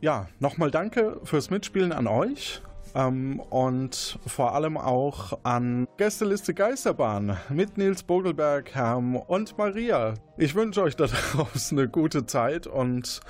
Ja, 0.00 0.28
nochmal 0.38 0.70
danke 0.70 1.20
fürs 1.24 1.50
Mitspielen 1.50 1.90
an 1.90 2.06
euch. 2.06 2.62
Ähm, 2.94 3.40
und 3.40 4.18
vor 4.26 4.54
allem 4.54 4.76
auch 4.76 5.40
an 5.42 5.88
Gästeliste 5.96 6.54
Geisterbahn 6.54 7.36
mit 7.48 7.76
Nils 7.76 8.04
Bogelberg, 8.04 8.74
Herm 8.74 9.16
und 9.16 9.58
Maria. 9.58 10.14
Ich 10.36 10.54
wünsche 10.54 10.82
euch 10.82 10.94
da 10.94 11.06
draußen 11.06 11.76
eine 11.76 11.88
gute 11.88 12.26
Zeit 12.26 12.68
und 12.68 13.20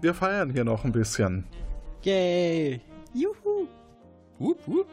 wir 0.00 0.14
feiern 0.14 0.50
hier 0.50 0.64
noch 0.64 0.84
ein 0.84 0.92
bisschen. 0.92 1.46
Yay! 2.02 2.80
Juhu! 3.14 3.68
Wup, 4.38 4.58
wup. 4.66 4.86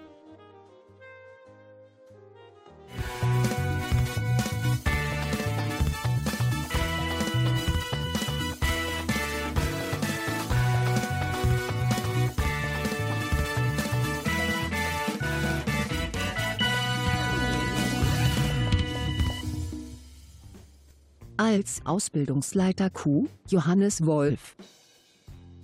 Als 21.39 21.81
Ausbildungsleiter 21.85 22.89
Q, 22.89 23.27
Johannes 23.47 24.03
Wolf. 24.07 24.55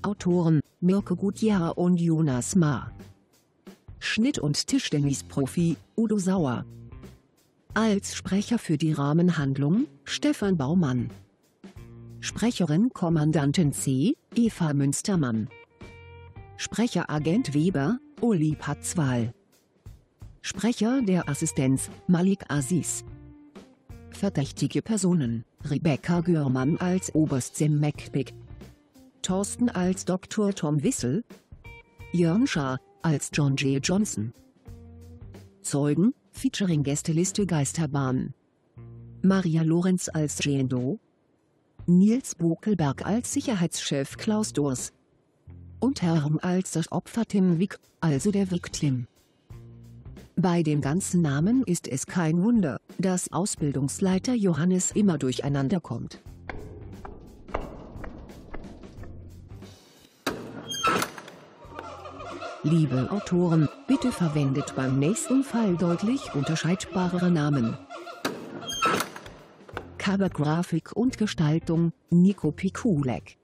Autoren, 0.04 0.60
Mirko 0.82 1.16
Gutjahr 1.16 1.80
und 1.80 2.00
Jonas 2.00 2.56
Ma. 2.56 2.92
Schnitt- 3.98 4.38
und 4.38 4.68
Tischtennisprofi, 4.68 5.78
Udo 5.98 6.20
Sauer. 6.20 6.66
Als 7.74 8.14
Sprecher 8.14 8.60
für 8.60 8.78
die 8.78 8.94
Rahmenhandlung, 8.94 9.88
Stefan 10.04 10.58
Baumann. 10.58 11.10
Sprecherin 12.20 12.92
Kommandantin 12.94 13.74
C, 13.74 14.14
Eva 14.36 14.74
Münstermann. 14.74 15.50
Sprecher 16.58 17.10
Agent 17.10 17.56
Weber, 17.56 17.98
Uli 18.22 18.56
Patzwal. 18.56 19.34
Sprecher 20.44 21.02
der 21.02 21.28
Assistenz, 21.28 21.90
Malik 22.06 22.44
Aziz. 22.50 23.04
Verdächtige 24.12 24.84
Personen, 24.84 25.44
Rebecca 25.70 26.20
Görmann 26.22 26.78
als 26.78 27.14
Oberst 27.16 27.56
Sim 27.56 27.80
McPick. 27.80 28.34
Thorsten 29.22 29.70
als 29.70 30.04
Dr. 30.04 30.54
Tom 30.54 30.84
Wissel. 30.84 31.24
Jörn 32.12 32.46
Schaar 32.48 32.80
als 33.02 33.30
John 33.32 33.56
J. 33.56 33.86
Johnson. 33.86 34.34
Zeugen, 35.62 36.14
featuring 36.32 36.84
Gästeliste 36.84 37.46
Geisterbahn. 37.46 38.34
Maria 39.22 39.62
Lorenz 39.62 40.10
als 40.10 40.44
Jane 40.44 40.66
Doe. 40.66 41.00
Nils 41.86 42.36
Bokelberg 42.36 43.06
als 43.06 43.32
Sicherheitschef 43.32 44.18
Klaus 44.18 44.52
Dors. 44.52 44.92
Und 45.80 46.02
Herm 46.02 46.40
als 46.42 46.72
das 46.72 46.92
Opfer 46.92 47.26
Tim 47.26 47.60
Wick, 47.60 47.80
also 48.02 48.32
der 48.32 48.52
Victim. 48.52 49.08
Bei 50.36 50.64
den 50.64 50.82
ganzen 50.82 51.22
Namen 51.22 51.64
ist 51.64 51.88
es 51.88 52.08
kein 52.08 52.44
Wunder, 52.44 52.80
dass 52.98 53.32
Ausbildungsleiter 53.32 54.34
Johannes 54.34 54.92
immer 54.92 55.18
durcheinander 55.18 55.80
kommt. 55.80 56.20
Liebe 62.64 63.12
Autoren, 63.12 63.68
bitte 63.88 64.12
verwendet 64.12 64.74
beim 64.76 64.98
nächsten 64.98 65.44
Fall 65.44 65.76
deutlich 65.76 66.34
unterscheidbarere 66.34 67.30
Namen. 67.30 67.78
Covergrafik 69.98 70.94
und 70.94 71.18
Gestaltung, 71.18 71.92
Nico 72.10 72.52
Pikulek. 72.52 73.38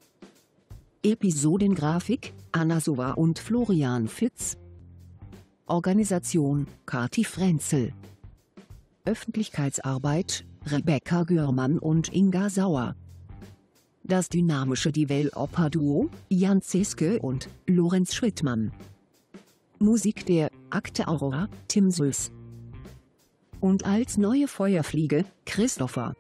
Episodengrafik, 1.04 2.34
Anna 2.52 2.80
Sova 2.80 3.12
und 3.12 3.40
Florian 3.40 4.08
Fitz. 4.08 4.58
Organisation, 5.70 6.66
Kati 6.86 7.24
Frenzel. 7.24 7.94
Öffentlichkeitsarbeit, 9.06 10.46
Rebecca 10.66 11.24
Görmann 11.24 11.78
und 11.78 12.14
Inga 12.14 12.50
Sauer. 12.50 12.96
Das 14.04 14.30
dynamische 14.30 14.92
Developer-Duo, 14.92 16.10
Jan 16.30 16.62
Zeske 16.62 17.20
und 17.20 17.50
Lorenz 17.68 18.16
Schrittmann. 18.16 18.72
Musik 19.78 20.26
der 20.26 20.50
Akte 20.72 21.08
Aurora, 21.08 21.48
Tim 21.68 21.92
Süß. 21.92 22.32
Und 23.62 23.86
als 23.86 24.18
neue 24.18 24.48
Feuerfliege, 24.48 25.24
Christopher. 25.46 26.16